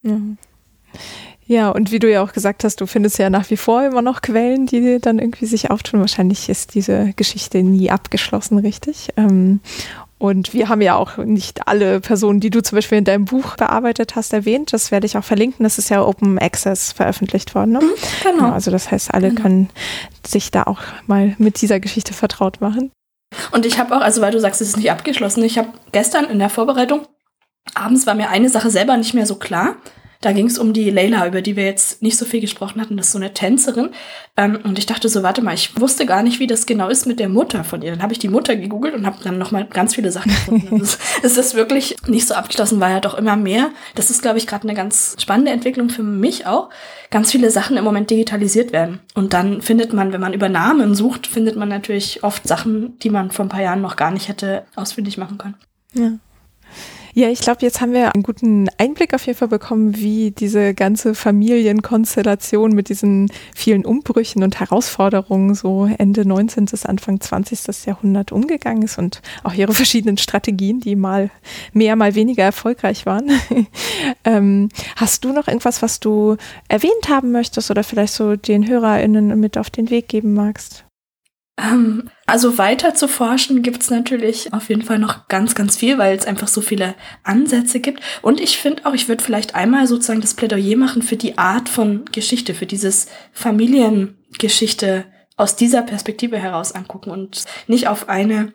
Mhm. 0.02 0.36
Ja, 1.46 1.70
und 1.70 1.90
wie 1.90 1.98
du 1.98 2.08
ja 2.08 2.22
auch 2.22 2.32
gesagt 2.32 2.62
hast, 2.62 2.80
du 2.80 2.86
findest 2.86 3.18
ja 3.18 3.28
nach 3.28 3.50
wie 3.50 3.56
vor 3.56 3.84
immer 3.84 4.02
noch 4.02 4.22
Quellen, 4.22 4.66
die 4.66 5.00
dann 5.00 5.18
irgendwie 5.18 5.46
sich 5.46 5.70
auftun. 5.70 5.98
Wahrscheinlich 5.98 6.48
ist 6.48 6.74
diese 6.74 7.12
Geschichte 7.14 7.62
nie 7.62 7.90
abgeschlossen, 7.90 8.58
richtig? 8.58 9.08
Und 10.20 10.52
wir 10.52 10.68
haben 10.68 10.82
ja 10.82 10.96
auch 10.96 11.16
nicht 11.16 11.66
alle 11.66 11.98
Personen, 11.98 12.40
die 12.40 12.50
du 12.50 12.62
zum 12.62 12.76
Beispiel 12.76 12.98
in 12.98 13.04
deinem 13.04 13.24
Buch 13.24 13.56
bearbeitet 13.56 14.16
hast, 14.16 14.34
erwähnt. 14.34 14.70
Das 14.74 14.90
werde 14.90 15.06
ich 15.06 15.16
auch 15.16 15.24
verlinken. 15.24 15.62
Das 15.62 15.78
ist 15.78 15.88
ja 15.88 16.04
Open 16.04 16.38
Access 16.38 16.92
veröffentlicht 16.92 17.54
worden. 17.54 17.72
Ne? 17.72 17.80
Mhm, 17.80 17.92
genau. 18.22 18.48
Ja, 18.48 18.52
also 18.52 18.70
das 18.70 18.90
heißt, 18.90 19.14
alle 19.14 19.30
genau. 19.30 19.40
können 19.40 19.70
sich 20.26 20.50
da 20.50 20.64
auch 20.64 20.80
mal 21.06 21.34
mit 21.38 21.62
dieser 21.62 21.80
Geschichte 21.80 22.12
vertraut 22.12 22.60
machen. 22.60 22.92
Und 23.52 23.64
ich 23.64 23.78
habe 23.78 23.96
auch, 23.96 24.02
also 24.02 24.20
weil 24.20 24.32
du 24.32 24.40
sagst, 24.40 24.60
es 24.60 24.68
ist 24.68 24.76
nicht 24.76 24.90
abgeschlossen, 24.90 25.42
ich 25.42 25.56
habe 25.56 25.68
gestern 25.90 26.26
in 26.26 26.38
der 26.38 26.50
Vorbereitung, 26.50 27.06
abends 27.74 28.06
war 28.06 28.14
mir 28.14 28.28
eine 28.28 28.50
Sache 28.50 28.68
selber 28.68 28.98
nicht 28.98 29.14
mehr 29.14 29.24
so 29.24 29.36
klar. 29.36 29.76
Da 30.22 30.32
ging 30.32 30.46
es 30.46 30.58
um 30.58 30.74
die 30.74 30.90
Leila, 30.90 31.26
über 31.26 31.40
die 31.40 31.56
wir 31.56 31.64
jetzt 31.64 32.02
nicht 32.02 32.18
so 32.18 32.26
viel 32.26 32.42
gesprochen 32.42 32.78
hatten. 32.78 32.98
Das 32.98 33.06
ist 33.06 33.12
so 33.12 33.18
eine 33.18 33.32
Tänzerin. 33.32 33.88
Ähm, 34.36 34.58
und 34.64 34.78
ich 34.78 34.84
dachte 34.84 35.08
so, 35.08 35.22
warte 35.22 35.40
mal, 35.40 35.54
ich 35.54 35.80
wusste 35.80 36.04
gar 36.04 36.22
nicht, 36.22 36.40
wie 36.40 36.46
das 36.46 36.66
genau 36.66 36.88
ist 36.88 37.06
mit 37.06 37.18
der 37.18 37.30
Mutter 37.30 37.64
von 37.64 37.80
ihr. 37.80 37.90
Dann 37.90 38.02
habe 38.02 38.12
ich 38.12 38.18
die 38.18 38.28
Mutter 38.28 38.54
gegoogelt 38.54 38.94
und 38.94 39.06
habe 39.06 39.16
dann 39.24 39.38
nochmal 39.38 39.64
ganz 39.64 39.94
viele 39.94 40.12
Sachen 40.12 40.30
gefunden. 40.30 40.82
es 41.22 41.36
ist 41.38 41.54
wirklich 41.54 41.96
nicht 42.06 42.28
so 42.28 42.34
abgeschlossen, 42.34 42.80
weil 42.80 42.92
ja 42.92 43.00
doch 43.00 43.14
immer 43.14 43.36
mehr. 43.36 43.70
Das 43.94 44.10
ist, 44.10 44.20
glaube 44.20 44.36
ich, 44.36 44.46
gerade 44.46 44.64
eine 44.64 44.76
ganz 44.76 45.16
spannende 45.18 45.52
Entwicklung 45.52 45.88
für 45.88 46.02
mich 46.02 46.46
auch. 46.46 46.68
Ganz 47.10 47.32
viele 47.32 47.50
Sachen 47.50 47.78
im 47.78 47.84
Moment 47.84 48.10
digitalisiert 48.10 48.72
werden. 48.72 49.00
Und 49.14 49.32
dann 49.32 49.62
findet 49.62 49.94
man, 49.94 50.12
wenn 50.12 50.20
man 50.20 50.34
über 50.34 50.50
Namen 50.50 50.94
sucht, 50.94 51.28
findet 51.28 51.56
man 51.56 51.70
natürlich 51.70 52.22
oft 52.24 52.46
Sachen, 52.46 52.98
die 52.98 53.10
man 53.10 53.30
vor 53.30 53.46
ein 53.46 53.50
paar 53.50 53.62
Jahren 53.62 53.80
noch 53.80 53.96
gar 53.96 54.10
nicht 54.10 54.28
hätte 54.28 54.64
ausfindig 54.76 55.16
machen 55.16 55.38
können. 55.38 55.54
Ja. 55.94 56.10
Ja, 57.20 57.28
ich 57.28 57.40
glaube, 57.40 57.58
jetzt 57.60 57.82
haben 57.82 57.92
wir 57.92 58.14
einen 58.14 58.22
guten 58.22 58.70
Einblick 58.78 59.12
auf 59.12 59.26
jeden 59.26 59.38
Fall 59.38 59.48
bekommen, 59.48 59.94
wie 59.94 60.30
diese 60.30 60.72
ganze 60.72 61.14
Familienkonstellation 61.14 62.72
mit 62.72 62.88
diesen 62.88 63.30
vielen 63.54 63.84
Umbrüchen 63.84 64.42
und 64.42 64.58
Herausforderungen 64.58 65.54
so 65.54 65.84
Ende 65.98 66.26
19. 66.26 66.64
bis 66.64 66.86
Anfang 66.86 67.20
20. 67.20 67.84
Jahrhundert 67.84 68.32
umgegangen 68.32 68.84
ist 68.84 68.96
und 68.96 69.20
auch 69.44 69.52
ihre 69.52 69.74
verschiedenen 69.74 70.16
Strategien, 70.16 70.80
die 70.80 70.96
mal 70.96 71.30
mehr, 71.74 71.94
mal 71.94 72.14
weniger 72.14 72.44
erfolgreich 72.44 73.04
waren. 73.04 73.30
ähm, 74.24 74.70
hast 74.96 75.22
du 75.22 75.34
noch 75.34 75.46
irgendwas, 75.46 75.82
was 75.82 76.00
du 76.00 76.38
erwähnt 76.68 77.10
haben 77.10 77.32
möchtest 77.32 77.70
oder 77.70 77.84
vielleicht 77.84 78.14
so 78.14 78.36
den 78.36 78.66
HörerInnen 78.66 79.38
mit 79.38 79.58
auf 79.58 79.68
den 79.68 79.90
Weg 79.90 80.08
geben 80.08 80.32
magst? 80.32 80.86
Ähm, 81.60 82.08
also 82.30 82.58
weiter 82.58 82.94
zu 82.94 83.08
forschen 83.08 83.62
gibt's 83.62 83.90
natürlich 83.90 84.52
auf 84.52 84.68
jeden 84.68 84.82
Fall 84.82 84.98
noch 84.98 85.28
ganz, 85.28 85.54
ganz 85.54 85.76
viel, 85.76 85.98
weil 85.98 86.16
es 86.16 86.26
einfach 86.26 86.48
so 86.48 86.60
viele 86.60 86.94
Ansätze 87.24 87.80
gibt. 87.80 88.00
Und 88.22 88.40
ich 88.40 88.58
finde 88.58 88.86
auch, 88.86 88.94
ich 88.94 89.08
würde 89.08 89.22
vielleicht 89.22 89.54
einmal 89.54 89.86
sozusagen 89.86 90.20
das 90.20 90.34
Plädoyer 90.34 90.76
machen 90.76 91.02
für 91.02 91.16
die 91.16 91.38
Art 91.38 91.68
von 91.68 92.04
Geschichte, 92.12 92.54
für 92.54 92.66
dieses 92.66 93.08
Familiengeschichte 93.32 95.06
aus 95.36 95.56
dieser 95.56 95.82
Perspektive 95.82 96.38
heraus 96.38 96.72
angucken 96.72 97.10
und 97.10 97.44
nicht 97.66 97.88
auf 97.88 98.08
eine 98.08 98.52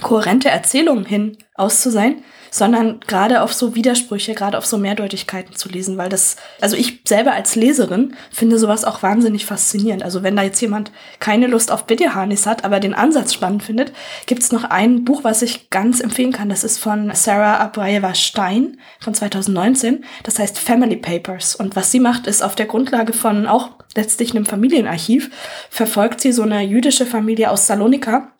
kohärente 0.00 0.48
Erzählung 0.48 1.04
hin 1.04 1.36
aus 1.54 1.82
zu 1.82 1.90
sein, 1.90 2.22
sondern 2.50 3.00
gerade 3.06 3.42
auf 3.42 3.52
so 3.52 3.74
Widersprüche, 3.74 4.34
gerade 4.34 4.58
auf 4.58 4.66
so 4.66 4.78
Mehrdeutigkeiten 4.78 5.54
zu 5.54 5.68
lesen, 5.68 5.96
weil 5.98 6.08
das, 6.08 6.36
also 6.60 6.76
ich 6.76 7.00
selber 7.06 7.32
als 7.32 7.56
Leserin 7.56 8.14
finde 8.30 8.58
sowas 8.58 8.84
auch 8.84 9.02
wahnsinnig 9.02 9.46
faszinierend. 9.46 10.02
Also 10.02 10.22
wenn 10.22 10.36
da 10.36 10.42
jetzt 10.42 10.60
jemand 10.60 10.90
keine 11.18 11.46
Lust 11.46 11.70
auf 11.70 11.84
Biddeharnis 11.84 12.46
hat, 12.46 12.64
aber 12.64 12.80
den 12.80 12.94
Ansatz 12.94 13.32
spannend 13.32 13.62
findet, 13.62 13.92
gibt 14.26 14.42
es 14.42 14.52
noch 14.52 14.64
ein 14.64 15.04
Buch, 15.04 15.24
was 15.24 15.42
ich 15.42 15.70
ganz 15.70 16.00
empfehlen 16.00 16.32
kann. 16.32 16.48
Das 16.48 16.64
ist 16.64 16.78
von 16.78 17.12
Sarah 17.14 17.58
Abrayeva 17.58 18.14
Stein 18.14 18.78
von 18.98 19.14
2019. 19.14 20.04
Das 20.22 20.38
heißt 20.38 20.58
Family 20.58 20.96
Papers. 20.96 21.54
Und 21.54 21.76
was 21.76 21.90
sie 21.90 22.00
macht, 22.00 22.26
ist 22.26 22.42
auf 22.42 22.54
der 22.54 22.66
Grundlage 22.66 23.12
von 23.12 23.46
auch 23.46 23.70
letztlich 23.96 24.30
einem 24.30 24.46
Familienarchiv, 24.46 25.30
verfolgt 25.68 26.20
sie 26.20 26.32
so 26.32 26.42
eine 26.42 26.62
jüdische 26.62 27.06
Familie 27.06 27.50
aus 27.50 27.66
Salonika, 27.66 28.32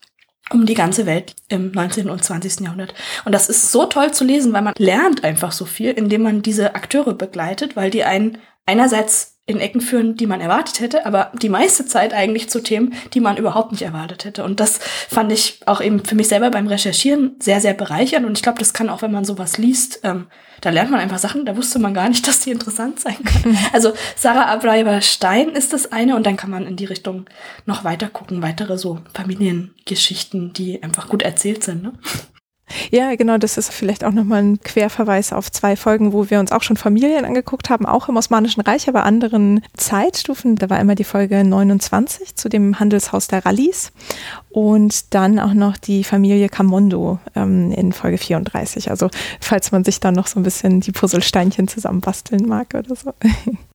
um 0.53 0.65
die 0.65 0.73
ganze 0.73 1.05
Welt 1.05 1.35
im 1.49 1.71
19. 1.71 2.09
und 2.09 2.23
20. 2.23 2.61
Jahrhundert. 2.61 2.93
Und 3.25 3.33
das 3.33 3.49
ist 3.49 3.71
so 3.71 3.85
toll 3.85 4.11
zu 4.11 4.23
lesen, 4.23 4.53
weil 4.53 4.61
man 4.61 4.73
lernt 4.77 5.23
einfach 5.23 5.51
so 5.51 5.65
viel, 5.65 5.91
indem 5.91 6.23
man 6.23 6.41
diese 6.41 6.75
Akteure 6.75 7.13
begleitet, 7.13 7.75
weil 7.75 7.89
die 7.89 8.03
einen 8.03 8.37
einerseits 8.65 9.31
in 9.47 9.59
Ecken 9.59 9.81
führen, 9.81 10.15
die 10.15 10.27
man 10.27 10.39
erwartet 10.39 10.79
hätte, 10.79 11.05
aber 11.05 11.31
die 11.41 11.49
meiste 11.49 11.85
Zeit 11.85 12.13
eigentlich 12.13 12.49
zu 12.49 12.61
Themen, 12.61 12.93
die 13.13 13.19
man 13.19 13.37
überhaupt 13.37 13.71
nicht 13.71 13.81
erwartet 13.81 14.23
hätte. 14.23 14.43
Und 14.43 14.59
das 14.59 14.79
fand 15.09 15.31
ich 15.31 15.59
auch 15.65 15.81
eben 15.81 16.05
für 16.05 16.15
mich 16.15 16.27
selber 16.27 16.51
beim 16.51 16.67
Recherchieren 16.67 17.35
sehr, 17.39 17.59
sehr 17.59 17.73
bereichernd. 17.73 18.25
Und 18.25 18.37
ich 18.37 18.43
glaube, 18.43 18.59
das 18.59 18.73
kann 18.73 18.89
auch, 18.89 19.01
wenn 19.01 19.11
man 19.11 19.25
sowas 19.25 19.57
liest, 19.57 20.01
ähm, 20.03 20.27
da 20.61 20.69
lernt 20.69 20.91
man 20.91 20.99
einfach 20.99 21.17
Sachen, 21.17 21.45
da 21.45 21.57
wusste 21.57 21.79
man 21.79 21.93
gar 21.93 22.07
nicht, 22.07 22.27
dass 22.27 22.39
die 22.39 22.51
interessant 22.51 22.99
sein 22.99 23.17
können. 23.23 23.57
Also 23.73 23.93
Sarah 24.15 24.45
Abreiber 24.45 25.01
Stein 25.01 25.49
ist 25.49 25.73
das 25.73 25.91
eine 25.91 26.15
und 26.15 26.25
dann 26.25 26.37
kann 26.37 26.49
man 26.49 26.67
in 26.67 26.75
die 26.75 26.85
Richtung 26.85 27.25
noch 27.65 27.83
weiter 27.83 28.09
gucken, 28.09 28.41
weitere 28.41 28.77
so 28.77 28.99
Familiengeschichten, 29.13 30.53
die 30.53 30.83
einfach 30.83 31.09
gut 31.09 31.23
erzählt 31.23 31.63
sind. 31.63 31.83
Ne? 31.83 31.93
Ja, 32.89 33.15
genau, 33.15 33.37
das 33.37 33.57
ist 33.57 33.71
vielleicht 33.71 34.03
auch 34.03 34.11
nochmal 34.11 34.43
ein 34.43 34.61
Querverweis 34.61 35.33
auf 35.33 35.51
zwei 35.51 35.75
Folgen, 35.75 36.13
wo 36.13 36.29
wir 36.29 36.39
uns 36.39 36.51
auch 36.51 36.63
schon 36.63 36.77
Familien 36.77 37.25
angeguckt 37.25 37.69
haben, 37.69 37.85
auch 37.85 38.09
im 38.09 38.17
Osmanischen 38.17 38.61
Reich, 38.61 38.87
aber 38.87 39.03
anderen 39.03 39.63
Zeitstufen. 39.75 40.55
Da 40.55 40.69
war 40.69 40.79
immer 40.79 40.95
die 40.95 41.03
Folge 41.03 41.43
29 41.43 42.35
zu 42.35 42.49
dem 42.49 42.79
Handelshaus 42.79 43.27
der 43.27 43.45
Rallis 43.45 43.91
und 44.49 45.13
dann 45.13 45.39
auch 45.39 45.53
noch 45.53 45.77
die 45.77 46.03
Familie 46.03 46.49
Camondo 46.49 47.19
ähm, 47.35 47.71
in 47.71 47.93
Folge 47.93 48.17
34. 48.17 48.89
Also 48.89 49.09
falls 49.39 49.71
man 49.71 49.83
sich 49.83 49.99
dann 49.99 50.13
noch 50.13 50.27
so 50.27 50.39
ein 50.39 50.43
bisschen 50.43 50.81
die 50.81 50.91
Puzzlesteinchen 50.91 51.67
zusammenbasteln 51.67 52.47
mag 52.47 52.73
oder 52.73 52.95
so. 52.95 53.13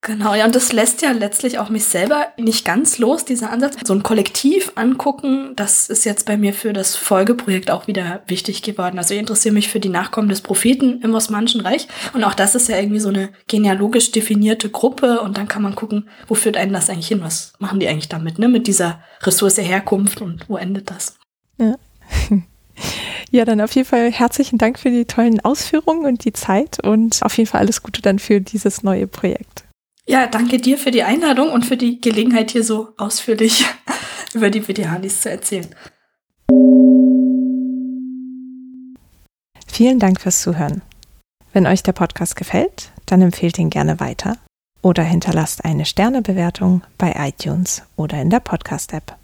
Genau, 0.02 0.34
ja, 0.34 0.44
und 0.44 0.54
das 0.54 0.72
lässt 0.72 1.02
ja 1.02 1.10
letztlich 1.10 1.58
auch 1.58 1.68
mich 1.68 1.86
selber 1.86 2.28
nicht 2.36 2.64
ganz 2.64 2.98
los, 2.98 3.24
dieser 3.24 3.50
Ansatz. 3.50 3.74
So 3.84 3.92
ein 3.92 4.04
Kollektiv 4.04 4.70
angucken, 4.76 5.54
das 5.56 5.88
ist 5.88 6.04
jetzt 6.04 6.26
bei 6.26 6.36
mir 6.36 6.54
für 6.54 6.72
das 6.72 6.94
Folgeprojekt 6.94 7.72
auch 7.72 7.88
wieder 7.88 8.22
wichtig 8.28 8.62
geworden. 8.62 8.85
Also 8.98 9.14
ich 9.14 9.20
interessiere 9.20 9.54
mich 9.54 9.68
für 9.68 9.80
die 9.80 9.88
Nachkommen 9.88 10.28
des 10.28 10.40
Propheten 10.40 11.00
im 11.02 11.14
Osmanischen 11.14 11.60
Reich 11.60 11.88
und 12.12 12.24
auch 12.24 12.34
das 12.34 12.54
ist 12.54 12.68
ja 12.68 12.78
irgendwie 12.78 13.00
so 13.00 13.08
eine 13.08 13.30
genealogisch 13.48 14.12
definierte 14.12 14.70
Gruppe 14.70 15.20
und 15.20 15.36
dann 15.36 15.48
kann 15.48 15.62
man 15.62 15.74
gucken, 15.74 16.08
wo 16.26 16.34
führt 16.34 16.56
einen 16.56 16.72
das 16.72 16.90
eigentlich 16.90 17.08
hin? 17.08 17.22
Was 17.22 17.52
machen 17.58 17.80
die 17.80 17.88
eigentlich 17.88 18.08
damit, 18.08 18.38
ne? 18.38 18.48
Mit 18.48 18.66
dieser 18.66 19.00
Ressource 19.22 19.58
Herkunft 19.58 20.20
und 20.20 20.48
wo 20.48 20.56
endet 20.56 20.90
das? 20.90 21.16
Ja. 21.58 21.76
Ja, 23.30 23.44
dann 23.44 23.60
auf 23.60 23.74
jeden 23.74 23.88
Fall 23.88 24.12
herzlichen 24.12 24.58
Dank 24.58 24.78
für 24.78 24.90
die 24.90 25.04
tollen 25.04 25.40
Ausführungen 25.40 26.06
und 26.06 26.24
die 26.24 26.32
Zeit 26.32 26.84
und 26.84 27.22
auf 27.22 27.36
jeden 27.36 27.48
Fall 27.48 27.60
alles 27.60 27.82
Gute 27.82 28.00
dann 28.00 28.18
für 28.18 28.40
dieses 28.40 28.82
neue 28.82 29.06
Projekt. 29.06 29.64
Ja, 30.06 30.26
danke 30.28 30.58
dir 30.58 30.78
für 30.78 30.92
die 30.92 31.02
Einladung 31.02 31.50
und 31.50 31.66
für 31.66 31.76
die 31.76 32.00
Gelegenheit, 32.00 32.52
hier 32.52 32.62
so 32.62 32.90
ausführlich 32.96 33.64
über 34.34 34.50
die 34.50 34.66
Videhanis 34.66 35.22
zu 35.22 35.30
erzählen. 35.30 35.66
Vielen 39.76 39.98
Dank 39.98 40.22
fürs 40.22 40.40
Zuhören. 40.40 40.80
Wenn 41.52 41.66
euch 41.66 41.82
der 41.82 41.92
Podcast 41.92 42.34
gefällt, 42.34 42.92
dann 43.04 43.20
empfehlt 43.20 43.58
ihn 43.58 43.68
gerne 43.68 44.00
weiter 44.00 44.38
oder 44.80 45.02
hinterlasst 45.02 45.66
eine 45.66 45.84
Sternebewertung 45.84 46.80
bei 46.96 47.12
iTunes 47.18 47.82
oder 47.94 48.18
in 48.22 48.30
der 48.30 48.40
Podcast-App. 48.40 49.18